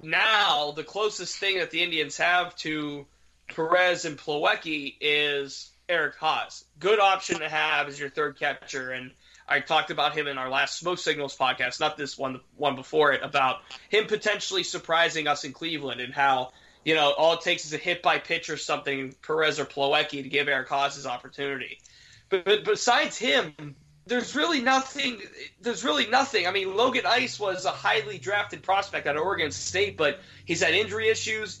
now 0.00 0.70
the 0.70 0.84
closest 0.84 1.36
thing 1.36 1.58
that 1.58 1.72
the 1.72 1.82
Indians 1.82 2.16
have 2.18 2.54
to 2.58 3.06
Perez 3.48 4.04
and 4.04 4.16
Plawecki 4.16 4.94
is 5.00 5.68
Eric 5.88 6.14
Haas. 6.14 6.64
Good 6.78 7.00
option 7.00 7.40
to 7.40 7.48
have 7.48 7.88
as 7.88 7.98
your 7.98 8.10
third 8.10 8.38
catcher, 8.38 8.92
and 8.92 9.10
I 9.48 9.58
talked 9.58 9.90
about 9.90 10.16
him 10.16 10.28
in 10.28 10.38
our 10.38 10.48
last 10.48 10.78
Smoke 10.78 11.00
Signals 11.00 11.36
podcast, 11.36 11.80
not 11.80 11.96
this 11.96 12.16
one, 12.16 12.34
the 12.34 12.40
one 12.56 12.76
before 12.76 13.12
it, 13.12 13.22
about 13.24 13.62
him 13.88 14.06
potentially 14.06 14.62
surprising 14.62 15.26
us 15.26 15.42
in 15.42 15.52
Cleveland 15.52 16.00
and 16.00 16.14
how 16.14 16.52
you 16.86 16.94
know 16.94 17.12
all 17.12 17.34
it 17.34 17.40
takes 17.40 17.66
is 17.66 17.72
a 17.72 17.78
hit 17.78 18.00
by 18.00 18.20
pitch 18.20 18.48
or 18.48 18.56
something, 18.56 19.12
Perez 19.20 19.58
or 19.58 19.64
Plawecki, 19.64 20.22
to 20.22 20.28
give 20.28 20.46
Eric 20.46 20.68
Haas 20.68 20.94
his 20.94 21.04
opportunity. 21.04 21.80
But, 22.28 22.44
but 22.44 22.64
besides 22.64 23.18
him, 23.18 23.74
there's 24.06 24.36
really 24.36 24.60
nothing. 24.60 25.20
There's 25.60 25.82
really 25.82 26.06
nothing. 26.06 26.46
I 26.46 26.52
mean, 26.52 26.76
Logan 26.76 27.04
Ice 27.04 27.40
was 27.40 27.64
a 27.64 27.72
highly 27.72 28.18
drafted 28.18 28.62
prospect 28.62 29.08
of 29.08 29.16
Oregon 29.16 29.50
State, 29.50 29.96
but 29.96 30.20
he's 30.44 30.62
had 30.62 30.74
injury 30.74 31.08
issues. 31.08 31.60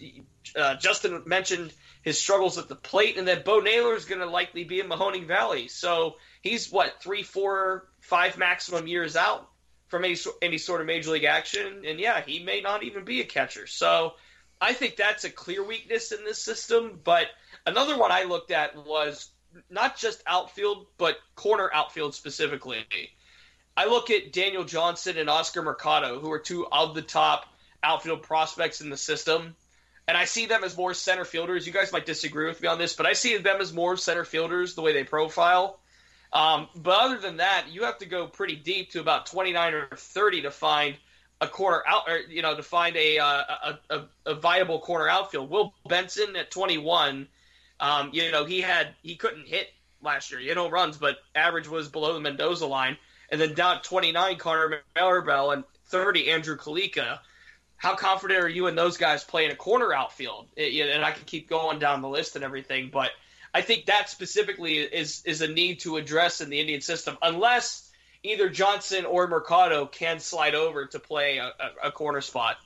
Uh, 0.54 0.76
Justin 0.76 1.24
mentioned 1.26 1.72
his 2.02 2.20
struggles 2.20 2.56
at 2.56 2.68
the 2.68 2.76
plate, 2.76 3.18
and 3.18 3.26
then 3.26 3.42
Bo 3.44 3.58
Naylor 3.58 3.96
is 3.96 4.04
going 4.04 4.20
to 4.20 4.26
likely 4.26 4.62
be 4.62 4.78
in 4.78 4.88
Mahoning 4.88 5.26
Valley. 5.26 5.66
So 5.66 6.18
he's 6.40 6.70
what 6.70 7.02
three, 7.02 7.24
four, 7.24 7.88
five 7.98 8.38
maximum 8.38 8.86
years 8.86 9.16
out 9.16 9.50
from 9.88 10.04
any 10.04 10.16
any 10.40 10.58
sort 10.58 10.80
of 10.80 10.86
major 10.86 11.10
league 11.10 11.24
action, 11.24 11.82
and 11.84 11.98
yeah, 11.98 12.20
he 12.20 12.44
may 12.44 12.60
not 12.60 12.84
even 12.84 13.04
be 13.04 13.20
a 13.22 13.24
catcher. 13.24 13.66
So 13.66 14.14
I 14.60 14.72
think 14.72 14.96
that's 14.96 15.24
a 15.24 15.30
clear 15.30 15.64
weakness 15.64 16.12
in 16.12 16.24
this 16.24 16.42
system. 16.42 17.00
But 17.02 17.28
another 17.66 17.98
one 17.98 18.12
I 18.12 18.24
looked 18.24 18.50
at 18.50 18.86
was 18.86 19.30
not 19.70 19.96
just 19.96 20.22
outfield, 20.26 20.86
but 20.98 21.18
corner 21.34 21.70
outfield 21.72 22.14
specifically. 22.14 22.84
I 23.76 23.86
look 23.86 24.10
at 24.10 24.32
Daniel 24.32 24.64
Johnson 24.64 25.18
and 25.18 25.28
Oscar 25.28 25.62
Mercado, 25.62 26.18
who 26.18 26.32
are 26.32 26.38
two 26.38 26.66
of 26.66 26.94
the 26.94 27.02
top 27.02 27.46
outfield 27.82 28.22
prospects 28.22 28.80
in 28.80 28.90
the 28.90 28.96
system. 28.96 29.54
And 30.08 30.16
I 30.16 30.24
see 30.24 30.46
them 30.46 30.64
as 30.64 30.76
more 30.76 30.94
center 30.94 31.24
fielders. 31.24 31.66
You 31.66 31.72
guys 31.72 31.92
might 31.92 32.06
disagree 32.06 32.46
with 32.46 32.60
me 32.62 32.68
on 32.68 32.78
this, 32.78 32.94
but 32.94 33.06
I 33.06 33.12
see 33.12 33.36
them 33.36 33.60
as 33.60 33.72
more 33.72 33.96
center 33.96 34.24
fielders 34.24 34.74
the 34.74 34.82
way 34.82 34.92
they 34.92 35.04
profile. 35.04 35.80
Um, 36.32 36.68
but 36.76 36.98
other 36.98 37.18
than 37.18 37.38
that, 37.38 37.66
you 37.70 37.84
have 37.84 37.98
to 37.98 38.06
go 38.06 38.26
pretty 38.26 38.56
deep 38.56 38.92
to 38.92 39.00
about 39.00 39.26
29 39.26 39.74
or 39.74 39.88
30 39.94 40.42
to 40.42 40.50
find 40.50 40.96
a 41.40 41.48
corner 41.48 41.82
out, 41.86 42.02
or, 42.08 42.18
you 42.18 42.42
know, 42.42 42.56
to 42.56 42.62
find 42.62 42.96
a, 42.96 43.18
uh, 43.18 43.42
a, 43.62 43.78
a, 43.90 44.04
a 44.26 44.34
viable 44.34 44.80
corner 44.80 45.08
outfield. 45.08 45.50
Will 45.50 45.74
Benson 45.88 46.34
at 46.36 46.50
21, 46.50 47.28
um, 47.80 48.10
you 48.12 48.30
know, 48.32 48.44
he 48.44 48.60
had 48.60 48.88
he 49.02 49.16
couldn't 49.16 49.46
hit 49.46 49.68
last 50.02 50.30
year, 50.30 50.40
you 50.40 50.54
know, 50.54 50.70
runs, 50.70 50.96
but 50.96 51.18
average 51.34 51.68
was 51.68 51.88
below 51.88 52.14
the 52.14 52.20
Mendoza 52.20 52.66
line. 52.66 52.96
And 53.30 53.40
then 53.40 53.54
down 53.54 53.78
at 53.78 53.84
29, 53.84 54.36
Connor 54.36 54.82
Marabell, 54.96 55.52
and 55.52 55.64
30, 55.86 56.30
Andrew 56.30 56.56
Calica. 56.56 57.18
How 57.76 57.94
confident 57.96 58.42
are 58.42 58.48
you 58.48 58.68
in 58.68 58.74
those 58.74 58.96
guys 58.96 59.24
playing 59.24 59.50
a 59.50 59.56
corner 59.56 59.92
outfield? 59.92 60.46
It- 60.56 60.88
and 60.88 61.04
I 61.04 61.12
can 61.12 61.24
keep 61.24 61.48
going 61.48 61.78
down 61.78 62.00
the 62.02 62.08
list 62.08 62.36
and 62.36 62.44
everything, 62.44 62.90
but 62.90 63.10
I 63.52 63.62
think 63.62 63.86
that 63.86 64.08
specifically 64.10 64.78
is 64.78 65.22
is 65.24 65.40
a 65.42 65.48
need 65.48 65.80
to 65.80 65.96
address 65.96 66.40
in 66.40 66.50
the 66.50 66.60
Indian 66.60 66.80
system, 66.80 67.18
unless 67.20 67.85
either 68.26 68.48
Johnson 68.48 69.04
or 69.04 69.26
Mercado 69.26 69.86
can 69.86 70.20
slide 70.20 70.54
over 70.54 70.86
to 70.86 70.98
play 70.98 71.38
a, 71.38 71.46
a, 71.46 71.88
a 71.88 71.92
corner 71.92 72.20
spot. 72.20 72.56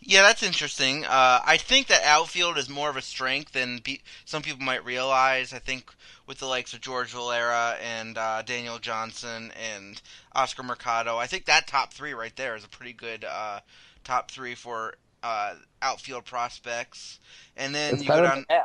Yeah, 0.00 0.22
that's 0.22 0.42
interesting. 0.42 1.04
Uh, 1.04 1.40
I 1.44 1.56
think 1.56 1.88
that 1.88 2.02
outfield 2.04 2.56
is 2.56 2.68
more 2.68 2.88
of 2.88 2.96
a 2.96 3.02
strength 3.02 3.52
than 3.52 3.80
pe- 3.80 3.98
some 4.24 4.42
people 4.42 4.64
might 4.64 4.84
realize. 4.84 5.52
I 5.52 5.58
think 5.58 5.92
with 6.26 6.38
the 6.38 6.46
likes 6.46 6.72
of 6.72 6.80
George 6.80 7.10
Valera 7.10 7.76
and 7.82 8.16
uh, 8.16 8.42
Daniel 8.42 8.78
Johnson 8.78 9.52
and 9.74 10.00
Oscar 10.32 10.62
Mercado, 10.62 11.16
I 11.16 11.26
think 11.26 11.46
that 11.46 11.66
top 11.66 11.92
three 11.92 12.14
right 12.14 12.34
there 12.36 12.54
is 12.54 12.64
a 12.64 12.68
pretty 12.68 12.92
good 12.92 13.24
uh, 13.24 13.60
top 14.04 14.30
three 14.30 14.54
for 14.54 14.94
uh, 15.22 15.54
outfield 15.82 16.24
prospects. 16.24 17.18
And 17.56 17.74
then 17.74 17.94
It's 17.94 18.02
you 18.04 18.08
go 18.08 18.22
down, 18.22 18.46
than 18.48 18.60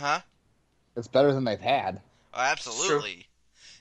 huh? 0.00 0.20
It's 0.96 1.08
better 1.08 1.32
than 1.32 1.44
they've 1.44 1.60
had. 1.60 2.00
Oh, 2.32 2.40
absolutely. 2.40 3.26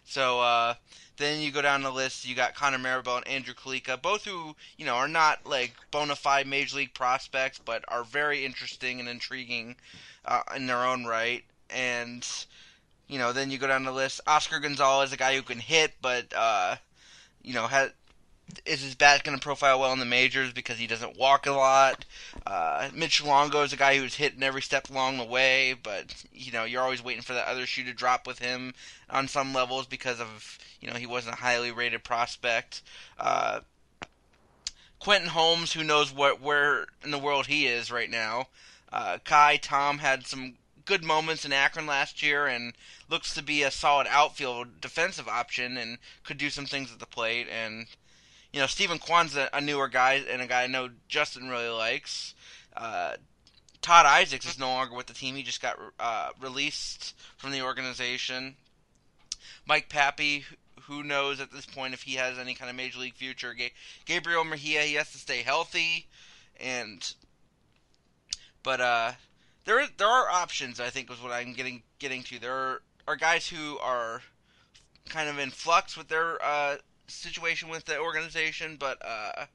So 0.10 0.42
uh, 0.42 0.74
then 1.18 1.39
you 1.39 1.51
go 1.51 1.62
down 1.62 1.84
the 1.84 1.92
list. 1.92 2.28
You 2.28 2.36
got 2.36 2.56
Connor 2.56 2.80
Marabell 2.80 3.18
and 3.18 3.28
Andrew 3.28 3.54
Calica, 3.54 4.01
both 4.01 4.25
who 4.25 4.56
you 4.75 4.86
know 4.86 4.96
are 4.96 5.08
not 5.08 5.46
like 5.46 5.74
bona 5.92 6.16
fide 6.16 6.48
major 6.48 6.78
league 6.78 6.96
prospects, 6.96 7.60
but 7.63 7.86
are 7.88 8.04
very 8.04 8.44
interesting 8.44 9.00
and 9.00 9.08
intriguing 9.08 9.75
uh, 10.25 10.42
in 10.56 10.66
their 10.66 10.84
own 10.84 11.06
right. 11.06 11.44
And 11.70 12.28
you 13.08 13.20
know, 13.20 13.34
then 13.34 13.51
you 13.51 13.60
go 13.60 13.68
down 13.68 13.84
the 13.84 13.92
list. 13.92 14.22
Oscar 14.25 14.60
Gonzalez, 14.60 15.13
a 15.13 15.18
guy 15.18 15.36
who 15.36 15.44
can 15.44 15.60
hit, 15.60 15.94
but 16.01 16.34
uh, 16.36 16.78
you 17.44 17.54
know, 17.54 17.68
has 17.68 17.92
is 18.65 18.82
his 18.82 18.96
bat 18.96 19.24
going 19.24 19.38
to 19.38 19.44
profile 19.44 19.79
well 19.79 19.94
in 19.94 20.00
the 20.00 20.06
majors 20.06 20.53
because 20.53 20.77
he 20.77 20.88
doesn't 20.88 21.18
walk 21.18 21.46
a 21.46 21.51
lot? 21.51 22.06
Uh, 22.46 22.89
Mitch 22.94 23.24
Longo 23.24 23.63
is 23.63 23.74
a 23.74 23.77
guy 23.77 23.98
who's 23.98 24.15
hitting 24.15 24.44
every 24.44 24.62
step 24.62 24.89
along 24.89 25.18
the 25.18 25.25
way, 25.25 25.74
but 25.74 26.24
you 26.34 26.51
know 26.51 26.63
you're 26.63 26.82
always 26.82 27.03
waiting 27.03 27.22
for 27.22 27.34
that 27.34 27.48
other 27.48 27.65
shoe 27.65 27.84
to 27.84 27.94
drop 27.94 28.27
with 28.27 28.39
him 28.39 28.74
on 29.10 29.27
some 29.27 29.53
levels 29.53 29.86
because 29.88 30.20
of 30.20 30.58
you 30.79 30.89
know 30.89 30.96
he 30.96 31.06
wasn't 31.06 31.36
a 31.36 31.39
highly 31.39 31.72
rated 31.72 32.03
prospect. 32.03 32.82
Uh, 33.18 33.62
Quentin 35.00 35.29
Holmes, 35.29 35.74
who 35.74 35.84
knows 35.84 36.13
what 36.13 36.41
where 36.41 36.88
in 37.03 37.12
the 37.12 37.20
world 37.20 37.48
he 37.48 37.68
is 37.68 37.91
right 37.91 38.10
now. 38.10 38.48
Uh, 38.91 39.20
Kai 39.24 39.58
Tom 39.58 40.00
had 40.00 40.25
some 40.25 40.56
good 40.89 41.03
moments 41.03 41.46
in 41.46 41.53
Akron 41.53 41.86
last 41.86 42.24
year 42.24 42.48
and 42.48 42.74
looks 43.08 43.34
to 43.36 43.44
be 43.44 43.62
a 43.62 43.70
solid 43.70 44.08
outfield 44.10 44.82
defensive 44.82 45.27
option 45.27 45.77
and 45.77 46.00
could 46.24 46.39
do 46.39 46.50
some 46.50 46.65
things 46.65 46.91
at 46.91 46.98
the 46.98 47.06
plate. 47.06 47.48
And 47.48 47.86
you 48.53 48.60
know, 48.60 48.68
Steven 48.68 49.00
Kwan's 49.00 49.36
a, 49.36 49.50
a 49.53 49.62
newer 49.62 49.88
guy 49.88 50.24
and 50.29 50.41
a 50.41 50.48
guy 50.48 50.63
I 50.63 50.68
know 50.68 50.89
Justin 51.08 51.50
really 51.50 51.70
likes. 51.70 52.34
Uh, 52.75 53.13
Todd 53.82 54.06
Isaacs 54.06 54.48
is 54.48 54.60
no 54.60 54.70
longer 54.70 54.96
with 54.96 55.08
the 55.08 55.13
team. 55.13 55.36
He 55.36 55.44
just 55.44 55.62
got 55.62 55.77
uh, 56.00 56.29
released 56.41 57.15
from 57.38 57.51
the 57.51 57.62
organization. 57.62 58.56
Mike 59.65 59.89
Papi, 59.89 60.44
who 60.84 61.03
knows 61.03 61.39
at 61.39 61.51
this 61.51 61.65
point 61.65 61.94
if 61.94 62.03
he 62.03 62.15
has 62.15 62.38
any 62.38 62.53
kind 62.56 62.70
of 62.70 62.75
major 62.75 63.00
league 63.00 63.15
future. 63.15 63.53
Ga- 63.53 63.74
Gabriel 64.06 64.44
Mejia, 64.44 64.82
he 64.82 64.96
has 64.96 65.12
to 65.12 65.18
stay 65.18 65.44
healthy, 65.44 66.08
and 66.60 67.13
but 68.63 68.82
uh, 68.82 69.12
there 69.65 69.88
there 69.98 70.08
are 70.08 70.29
options. 70.29 70.79
I 70.79 70.89
think 70.89 71.10
was 71.10 71.22
what 71.22 71.32
I'm 71.32 71.53
getting 71.53 71.84
getting 72.00 72.24
to. 72.24 72.39
There 72.39 72.53
are, 72.53 72.82
are 73.08 73.15
guys 73.15 73.48
who 73.48 73.77
are 73.77 74.24
kind 75.08 75.29
of 75.29 75.39
in 75.39 75.51
flux 75.51 75.96
with 75.96 76.08
their 76.08 76.44
uh, 76.44 76.77
situation 77.10 77.70
with 77.70 77.86
the 77.86 78.00
organization, 78.00 78.78
but 78.80 78.98
uh, 79.04 79.46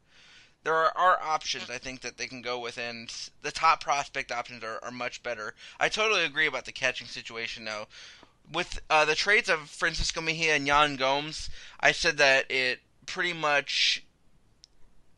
there 0.64 0.74
are, 0.74 0.92
are 0.96 1.22
options 1.22 1.70
I 1.70 1.78
think 1.78 2.00
that 2.00 2.16
they 2.16 2.26
can 2.26 2.42
go 2.42 2.58
with, 2.58 2.78
and 2.78 3.12
the 3.42 3.52
top 3.52 3.82
prospect 3.82 4.32
options 4.32 4.64
are, 4.64 4.78
are 4.82 4.90
much 4.90 5.22
better. 5.22 5.54
I 5.78 5.88
totally 5.88 6.24
agree 6.24 6.46
about 6.46 6.64
the 6.64 6.72
catching 6.72 7.06
situation 7.06 7.64
though. 7.64 7.86
With 8.52 8.80
uh, 8.90 9.04
the 9.04 9.14
trades 9.14 9.48
of 9.48 9.70
Francisco 9.70 10.20
Mejia 10.20 10.54
and 10.54 10.66
Yan 10.66 10.96
Gomes, 10.96 11.48
I 11.80 11.92
said 11.92 12.18
that 12.18 12.50
it 12.50 12.80
pretty 13.06 13.32
much 13.32 14.04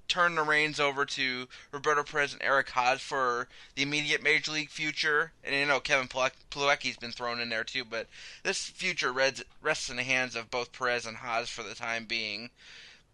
turned 0.09 0.37
the 0.37 0.43
reins 0.43 0.81
over 0.81 1.05
to 1.05 1.49
Roberto 1.73 2.03
Perez 2.03 2.33
and 2.33 2.43
Eric 2.43 2.71
Haas 2.71 3.01
for 3.01 3.49
the 3.75 3.83
immediate 3.83 4.23
major 4.23 4.53
league 4.53 4.71
future. 4.71 5.33
And 5.45 5.55
you 5.55 5.67
know 5.67 5.81
Kevin 5.81 6.09
Plawecki's 6.09 6.97
been 6.97 7.13
thrown 7.13 7.41
in 7.41 7.49
there 7.49 7.65
too, 7.65 7.85
but 7.85 8.09
this 8.43 8.67
future 8.67 9.13
rests, 9.13 9.45
rests 9.61 9.91
in 9.91 9.97
the 9.97 10.03
hands 10.03 10.37
of 10.37 10.51
both 10.51 10.73
Perez 10.73 11.07
and 11.07 11.19
Haas 11.19 11.49
for 11.49 11.63
the 11.63 11.75
time 11.75 12.05
being. 12.05 12.51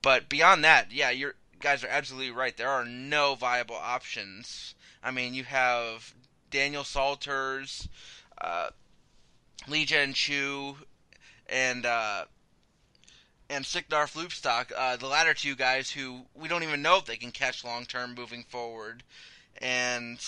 But 0.03 0.29
beyond 0.29 0.65
that, 0.65 0.93
yeah, 0.93 1.11
you 1.11 1.33
guys 1.61 1.85
are 1.85 1.89
absolutely 1.89 2.33
right. 2.33 2.57
There 2.57 2.69
are 2.69 2.85
no 2.85 3.35
viable 3.35 3.77
options. 3.77 4.75
I 5.03 5.11
mean, 5.11 5.35
you 5.35 5.45
have 5.45 6.13
Daniel 6.51 6.85
Salters, 6.85 7.89
uh, 8.39 8.71
Li-Jen 9.69 10.13
Chu, 10.13 10.77
and 11.49 11.87
uh, 11.87 12.25
and 13.53 13.67
Sicnarf 13.67 14.15
Loopstok, 14.17 14.73
uh, 14.75 14.97
the 14.97 15.07
latter 15.07 15.35
two 15.35 15.55
guys 15.55 15.91
who 15.91 16.23
we 16.35 16.49
don't 16.49 16.63
even 16.63 16.81
know 16.81 16.97
if 16.97 17.05
they 17.05 17.19
can 17.19 17.31
catch 17.31 17.65
long 17.65 17.85
term 17.85 18.15
moving 18.15 18.45
forward. 18.45 19.03
And 19.59 20.19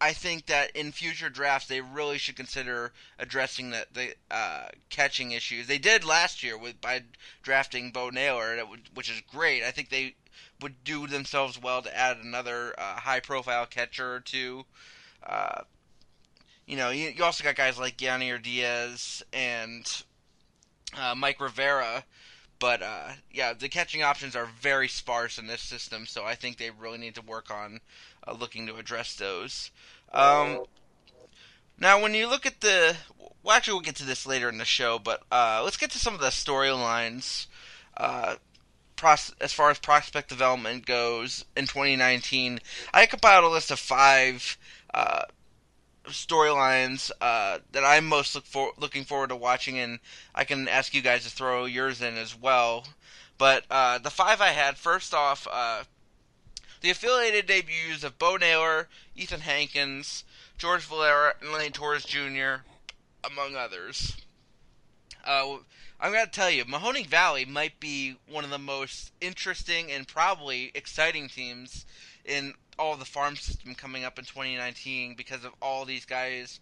I 0.00 0.12
think 0.12 0.46
that 0.46 0.72
in 0.74 0.90
future 0.90 1.30
drafts 1.30 1.68
they 1.68 1.80
really 1.80 2.18
should 2.18 2.34
consider 2.34 2.92
addressing 3.20 3.70
the, 3.70 3.86
the 3.92 4.14
uh, 4.32 4.68
catching 4.90 5.30
issues. 5.30 5.68
They 5.68 5.78
did 5.78 6.04
last 6.04 6.42
year 6.42 6.58
with 6.58 6.80
by 6.80 7.04
drafting 7.42 7.92
Bo 7.92 8.10
Naylor, 8.10 8.58
which 8.92 9.08
is 9.08 9.22
great. 9.30 9.62
I 9.62 9.70
think 9.70 9.88
they 9.88 10.16
would 10.60 10.82
do 10.82 11.06
themselves 11.06 11.62
well 11.62 11.82
to 11.82 11.96
add 11.96 12.18
another 12.18 12.74
uh, 12.76 12.96
high 12.96 13.20
profile 13.20 13.64
catcher 13.64 14.14
or 14.14 14.20
two. 14.20 14.64
Uh, 15.24 15.62
you 16.66 16.76
know, 16.76 16.90
you, 16.90 17.10
you, 17.10 17.22
also 17.22 17.44
got 17.44 17.54
guys 17.54 17.78
like 17.78 17.98
Yainer 17.98 18.42
Diaz 18.42 19.22
and 19.32 20.02
uh, 20.98 21.14
Mike 21.16 21.40
Rivera 21.40 22.04
but 22.62 22.80
uh, 22.80 23.08
yeah, 23.32 23.54
the 23.54 23.68
catching 23.68 24.04
options 24.04 24.36
are 24.36 24.46
very 24.60 24.86
sparse 24.86 25.36
in 25.36 25.48
this 25.48 25.60
system, 25.60 26.06
so 26.06 26.24
I 26.24 26.36
think 26.36 26.58
they 26.58 26.70
really 26.70 26.96
need 26.96 27.16
to 27.16 27.20
work 27.20 27.50
on 27.50 27.80
uh, 28.24 28.34
looking 28.34 28.68
to 28.68 28.76
address 28.76 29.16
those. 29.16 29.72
Um, 30.12 30.62
now, 31.76 32.00
when 32.00 32.14
you 32.14 32.28
look 32.28 32.46
at 32.46 32.60
the, 32.60 32.94
well, 33.42 33.56
actually, 33.56 33.72
we'll 33.72 33.80
get 33.80 33.96
to 33.96 34.04
this 34.04 34.26
later 34.26 34.48
in 34.48 34.58
the 34.58 34.64
show, 34.64 35.00
but 35.00 35.24
uh, 35.32 35.62
let's 35.64 35.76
get 35.76 35.90
to 35.90 35.98
some 35.98 36.14
of 36.14 36.20
the 36.20 36.28
storylines. 36.28 37.48
Uh, 37.96 38.36
as 39.40 39.52
far 39.52 39.68
as 39.68 39.80
prospect 39.80 40.28
development 40.28 40.86
goes 40.86 41.44
in 41.56 41.64
2019, 41.64 42.60
I 42.94 43.06
compiled 43.06 43.42
a 43.44 43.48
list 43.48 43.72
of 43.72 43.80
five 43.80 44.56
uh, 44.94 45.24
storylines 46.04 47.10
uh, 47.20 47.58
that 47.72 47.84
I'm 47.84 48.06
most 48.06 48.34
look 48.34 48.46
for, 48.46 48.72
looking 48.78 49.04
forward 49.04 49.28
to 49.28 49.36
watching, 49.36 49.78
and 49.78 50.00
I 50.34 50.44
can 50.44 50.68
ask 50.68 50.94
you 50.94 51.02
guys 51.02 51.24
to 51.24 51.30
throw 51.30 51.64
yours 51.64 52.02
in 52.02 52.16
as 52.16 52.38
well. 52.38 52.86
But 53.38 53.64
uh, 53.70 53.98
the 53.98 54.10
five 54.10 54.40
I 54.40 54.50
had 54.50 54.76
first 54.76 55.14
off, 55.14 55.46
uh, 55.50 55.84
the 56.80 56.90
affiliated 56.90 57.46
debuts 57.46 58.04
of 58.04 58.18
Bo 58.18 58.36
Naylor, 58.36 58.88
Ethan 59.16 59.40
Hankins, 59.40 60.24
George 60.58 60.82
Valera, 60.82 61.34
and 61.40 61.52
Lane 61.52 61.72
Torres 61.72 62.04
Jr., 62.04 62.64
among 63.24 63.56
others. 63.56 64.16
Uh, 65.24 65.58
I'm 66.00 66.12
to 66.12 66.26
tell 66.26 66.50
you, 66.50 66.64
Mahoning 66.64 67.06
Valley 67.06 67.44
might 67.44 67.78
be 67.78 68.16
one 68.28 68.42
of 68.42 68.50
the 68.50 68.58
most 68.58 69.12
interesting 69.20 69.92
and 69.92 70.08
probably 70.08 70.72
exciting 70.74 71.28
teams 71.28 71.86
in 72.24 72.54
all 72.78 72.96
the 72.96 73.04
farm 73.04 73.36
system 73.36 73.74
coming 73.74 74.04
up 74.04 74.18
in 74.18 74.24
2019 74.24 75.14
because 75.14 75.44
of 75.44 75.52
all 75.60 75.84
these 75.84 76.04
guys 76.04 76.60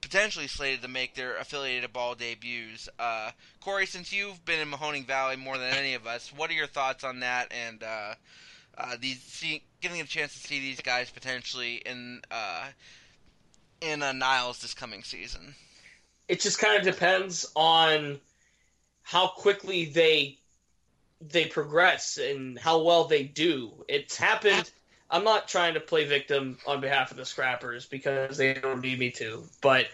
potentially 0.00 0.46
slated 0.46 0.82
to 0.82 0.88
make 0.88 1.14
their 1.14 1.36
affiliated 1.36 1.92
ball 1.92 2.14
debuts. 2.14 2.88
Uh, 2.98 3.30
Corey, 3.60 3.86
since 3.86 4.12
you've 4.12 4.44
been 4.44 4.60
in 4.60 4.70
Mahoning 4.70 5.06
Valley 5.06 5.36
more 5.36 5.58
than 5.58 5.74
any 5.74 5.94
of 5.94 6.06
us, 6.06 6.32
what 6.36 6.50
are 6.50 6.54
your 6.54 6.66
thoughts 6.66 7.04
on 7.04 7.20
that 7.20 7.52
and 7.52 7.82
uh, 7.82 8.14
uh, 8.76 8.96
these 9.00 9.20
see, 9.22 9.62
getting 9.80 10.00
a 10.00 10.04
chance 10.04 10.32
to 10.34 10.38
see 10.38 10.60
these 10.60 10.80
guys 10.80 11.10
potentially 11.10 11.82
in 11.84 12.22
uh, 12.30 12.66
in 13.80 14.00
Niles 14.00 14.60
this 14.60 14.74
coming 14.74 15.02
season? 15.02 15.54
It 16.28 16.40
just 16.40 16.58
kind 16.58 16.76
of 16.78 16.84
depends 16.84 17.50
on 17.56 18.20
how 19.02 19.28
quickly 19.28 19.86
they 19.86 20.38
they 21.20 21.46
progress 21.46 22.18
and 22.18 22.58
how 22.58 22.82
well 22.82 23.04
they 23.04 23.24
do. 23.24 23.84
It's 23.88 24.16
happened 24.16 24.70
I'm 25.10 25.24
not 25.24 25.48
trying 25.48 25.74
to 25.74 25.80
play 25.80 26.04
victim 26.04 26.58
on 26.66 26.80
behalf 26.80 27.10
of 27.10 27.16
the 27.16 27.24
scrappers 27.24 27.86
because 27.86 28.36
they 28.36 28.54
don't 28.54 28.82
need 28.82 28.98
me 28.98 29.10
to. 29.12 29.44
But 29.62 29.86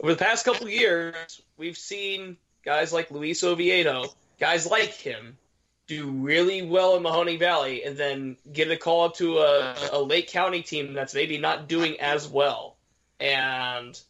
over 0.00 0.12
the 0.12 0.18
past 0.18 0.44
couple 0.44 0.68
years, 0.68 1.40
we've 1.56 1.78
seen 1.78 2.36
guys 2.64 2.92
like 2.92 3.10
Luis 3.10 3.42
Oviedo, 3.42 4.04
guys 4.38 4.66
like 4.66 4.92
him, 4.92 5.38
do 5.86 6.08
really 6.08 6.62
well 6.62 6.96
in 6.96 7.02
Mahoning 7.02 7.38
Valley 7.38 7.82
and 7.84 7.96
then 7.96 8.36
get 8.52 8.70
a 8.70 8.76
call 8.76 9.06
up 9.06 9.16
to 9.16 9.38
a, 9.38 9.74
a 9.92 10.00
Lake 10.00 10.28
County 10.28 10.62
team 10.62 10.92
that's 10.92 11.14
maybe 11.14 11.38
not 11.38 11.68
doing 11.68 11.98
as 12.00 12.28
well. 12.28 12.76
And 13.18 14.00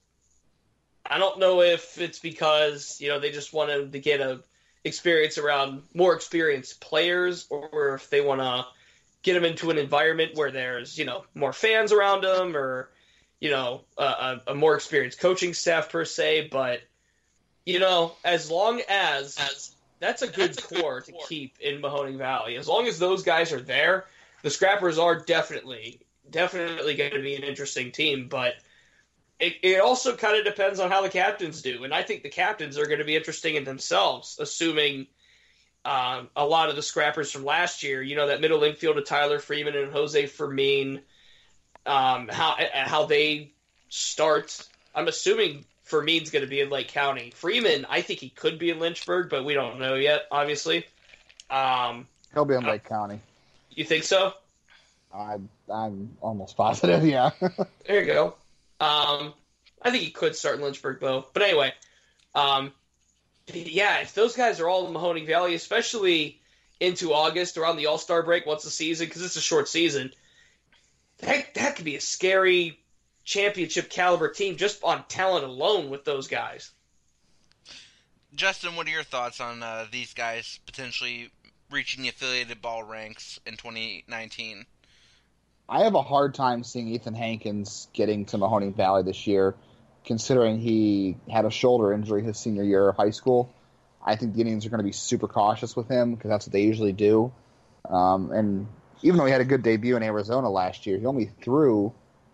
I 1.07 1.19
don't 1.19 1.39
know 1.39 1.63
if 1.63 1.99
it's 1.99 2.19
because, 2.19 3.01
you 3.01 3.09
know, 3.09 3.19
they 3.19 3.31
just 3.31 3.53
wanted 3.53 3.93
to 3.93 3.99
get 3.99 4.21
a 4.21 4.41
experience 4.85 5.39
around 5.39 5.83
more 5.95 6.15
experienced 6.15 6.81
players 6.81 7.47
or 7.51 7.95
if 7.95 8.11
they 8.11 8.21
want 8.21 8.41
to 8.41 8.65
get 9.23 9.35
them 9.35 9.45
into 9.45 9.71
an 9.71 9.79
environment 9.79 10.35
where 10.35 10.51
there's 10.51 10.99
you 10.99 11.05
know 11.05 11.25
more 11.35 11.53
fans 11.53 11.93
around 11.93 12.23
them 12.23 12.57
or 12.57 12.91
you 13.41 13.51
know 13.51 13.83
a, 13.99 14.41
a, 14.49 14.55
more 14.55 14.75
experienced 14.75 15.21
coaching 15.21 15.55
staff 15.55 15.91
per 15.91 16.05
se. 16.05 16.49
But 16.51 16.81
you 17.65 17.79
know 17.79 18.13
as 18.25 18.51
long 18.51 18.81
as, 18.89 19.37
as 19.39 19.75
that's 19.99 20.23
a 20.23 20.27
good 20.27 20.55
that's 20.55 20.67
core 20.67 20.99
a 20.99 21.01
good 21.01 21.07
to 21.07 21.13
core. 21.13 21.27
keep 21.29 21.59
in 21.61 21.81
mahoning 21.83 22.19
valley. 22.19 22.57
As 22.57 22.69
long 22.69 22.87
as 22.87 22.99
those 22.99 23.23
guys 23.23 23.53
are 23.53 23.61
there 23.61 24.07
the 24.43 24.51
scrappers 24.51 24.99
are 24.99 25.19
definitely 25.19 26.01
definitely 26.31 26.95
going 26.95 27.13
to 27.13 27.23
be 27.23 27.35
an 27.35 27.43
interesting 27.43 27.93
team. 27.93 28.29
But 28.29 28.55
it, 29.39 29.55
it 29.63 29.81
also 29.81 30.17
kind 30.17 30.39
of 30.39 30.45
depends 30.45 30.81
on 30.81 30.91
how 30.91 31.03
the 31.03 31.09
captains 31.09 31.63
do. 31.63 31.85
And 31.85 31.93
i 31.93 32.03
think 32.03 32.23
the 32.23 32.31
captains 32.31 32.79
are 32.79 32.87
going 32.87 32.99
to 32.99 33.05
be 33.05 33.17
interesting 33.17 33.57
in 33.57 33.65
themselves 33.65 34.39
assuming 34.41 35.07
um, 35.85 36.29
a 36.37 36.45
lot 36.45 36.69
of 36.69 36.77
the 36.77 36.83
scrappers 36.83 37.31
from 37.31 37.45
last 37.45 37.83
year. 37.83 38.03
You 38.03 38.17
know 38.17 38.29
that 38.29 38.41
middle 38.41 38.63
infield 38.63 38.99
of 38.99 39.07
Tyler 39.07 39.39
Freeman 39.39 39.77
and 39.77 39.93
Jose 39.93 40.27
Fermin. 40.27 41.01
Um, 41.87 42.29
how 42.29 42.57
how 42.73 43.07
they 43.07 43.53
start? 43.89 44.67
I'm 44.95 45.09
assuming 45.09 45.65
Fermin's 45.85 46.31
going 46.31 46.45
to 46.45 46.49
be 46.49 46.61
in 46.61 46.71
Lake 46.71 46.89
County. 46.89 47.31
Freeman, 47.31 47.87
I 47.89 48.03
think 48.03 48.21
he 48.21 48.29
could 48.29 48.59
be 48.59 48.71
in 48.71 48.79
Lynchburg, 48.79 49.31
but 49.31 49.45
we 49.45 49.55
don't 49.55 49.79
know 49.79 49.95
yet. 49.95 50.27
Obviously, 50.31 50.87
um, 51.51 52.07
he'll 52.35 52.45
be 52.45 52.55
in 52.55 52.65
Lake 52.65 52.85
uh, 52.87 52.89
County. 52.89 53.21
You 53.71 53.85
think 53.85 54.05
so? 54.05 54.35
I'm 55.15 55.49
I'm 55.73 56.17
almost 56.21 56.57
positive. 56.57 57.05
Yeah. 57.05 57.31
there 57.87 58.01
you 58.01 58.07
go. 58.07 58.27
Um, 58.81 59.35
I 59.83 59.91
think 59.91 60.05
he 60.05 60.11
could 60.11 60.37
start 60.37 60.57
in 60.57 60.63
Lynchburg 60.63 61.01
though. 61.01 61.27
But 61.33 61.43
anyway, 61.43 61.73
um, 62.35 62.73
yeah, 63.55 64.01
if 64.01 64.15
those 64.15 64.37
guys 64.37 64.61
are 64.61 64.69
all 64.69 64.87
in 64.87 64.95
Mahoning 64.95 65.27
Valley, 65.27 65.55
especially 65.55 66.41
into 66.81 67.13
August 67.13 67.59
around 67.59 67.77
the 67.77 67.87
All 67.87 67.99
Star 67.99 68.23
break 68.23 68.47
once 68.47 68.65
the 68.65 68.71
season 68.71 69.07
because 69.07 69.23
it's 69.23 69.37
a 69.37 69.41
short 69.41 69.69
season. 69.69 70.13
That 71.19 71.55
that 71.55 71.77
could 71.77 71.85
be 71.85 71.97
a 71.97 72.01
scary 72.01 72.81
championship 73.25 73.91
caliber 73.91 74.29
team 74.29 74.57
just 74.57 74.83
on 74.83 75.05
talent 75.09 75.45
alone 75.45 75.91
with 75.91 76.05
those 76.05 76.29
guys. 76.29 76.71
Justin, 78.35 78.77
what 78.77 78.87
are 78.87 78.91
your 78.91 79.03
thoughts 79.03 79.41
on 79.41 79.63
uh, 79.63 79.87
these 79.91 80.15
guys 80.15 80.61
potentially 80.65 81.31
reaching 81.71 82.03
the 82.03 82.09
affiliated 82.09 82.63
ball 82.63 82.83
ranks 82.83 83.39
in 83.45 83.57
2019? 83.57 84.65
I 85.69 85.85
have 85.85 85.95
a 85.95 86.03
hard 86.03 86.35
time 86.35 86.65
seeing 86.65 86.89
Ethan 86.89 87.15
Hankins 87.15 87.89
getting 87.93 88.25
to 88.27 88.39
Mahoning 88.39 88.75
Valley 88.75 89.03
this 89.03 89.27
year, 89.27 89.55
considering 90.11 90.59
he 90.59 91.17
had 91.31 91.45
a 91.45 91.51
shoulder 91.53 91.93
injury 91.93 92.25
his 92.25 92.37
senior 92.37 92.65
year 92.65 92.89
of 92.89 92.97
high 92.97 93.11
school. 93.11 93.49
I 94.05 94.17
think 94.17 94.35
the 94.35 94.41
Indians 94.41 94.67
are 94.67 94.69
going 94.69 94.81
to 94.81 94.85
be 94.85 94.91
super 94.91 95.29
cautious 95.29 95.77
with 95.77 95.87
him 95.87 96.17
because 96.17 96.29
that's 96.29 96.49
what 96.49 96.53
they 96.53 96.63
usually 96.63 96.93
do. 96.93 97.31
Um, 97.89 98.33
and 98.33 98.67
even 99.03 99.19
though 99.19 99.27
he 99.27 99.31
had 99.31 99.41
a 99.41 99.45
good 99.45 99.63
debut 99.63 99.97
in 99.97 100.03
Arizona 100.03 100.51
last 100.51 100.85
year, 100.85 100.99
he 100.99 101.07
only 101.07 101.27
threw 101.27 101.93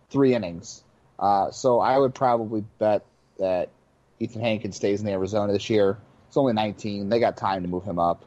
three 0.08 0.34
innings. 0.34 0.82
Uh, 1.18 1.50
so 1.50 1.78
I 1.78 1.98
would 1.98 2.14
probably 2.14 2.64
bet 2.78 3.04
that 3.38 3.68
Ethan 4.20 4.40
Hankins 4.40 4.76
stays 4.76 5.02
in 5.02 5.08
Arizona 5.08 5.52
this 5.52 5.68
year. 5.68 5.98
It's 6.28 6.38
only 6.38 6.54
19. 6.54 7.10
They 7.10 7.20
got 7.20 7.36
time 7.36 7.60
to 7.60 7.68
move 7.68 7.84
him 7.84 7.98
up. 7.98 8.24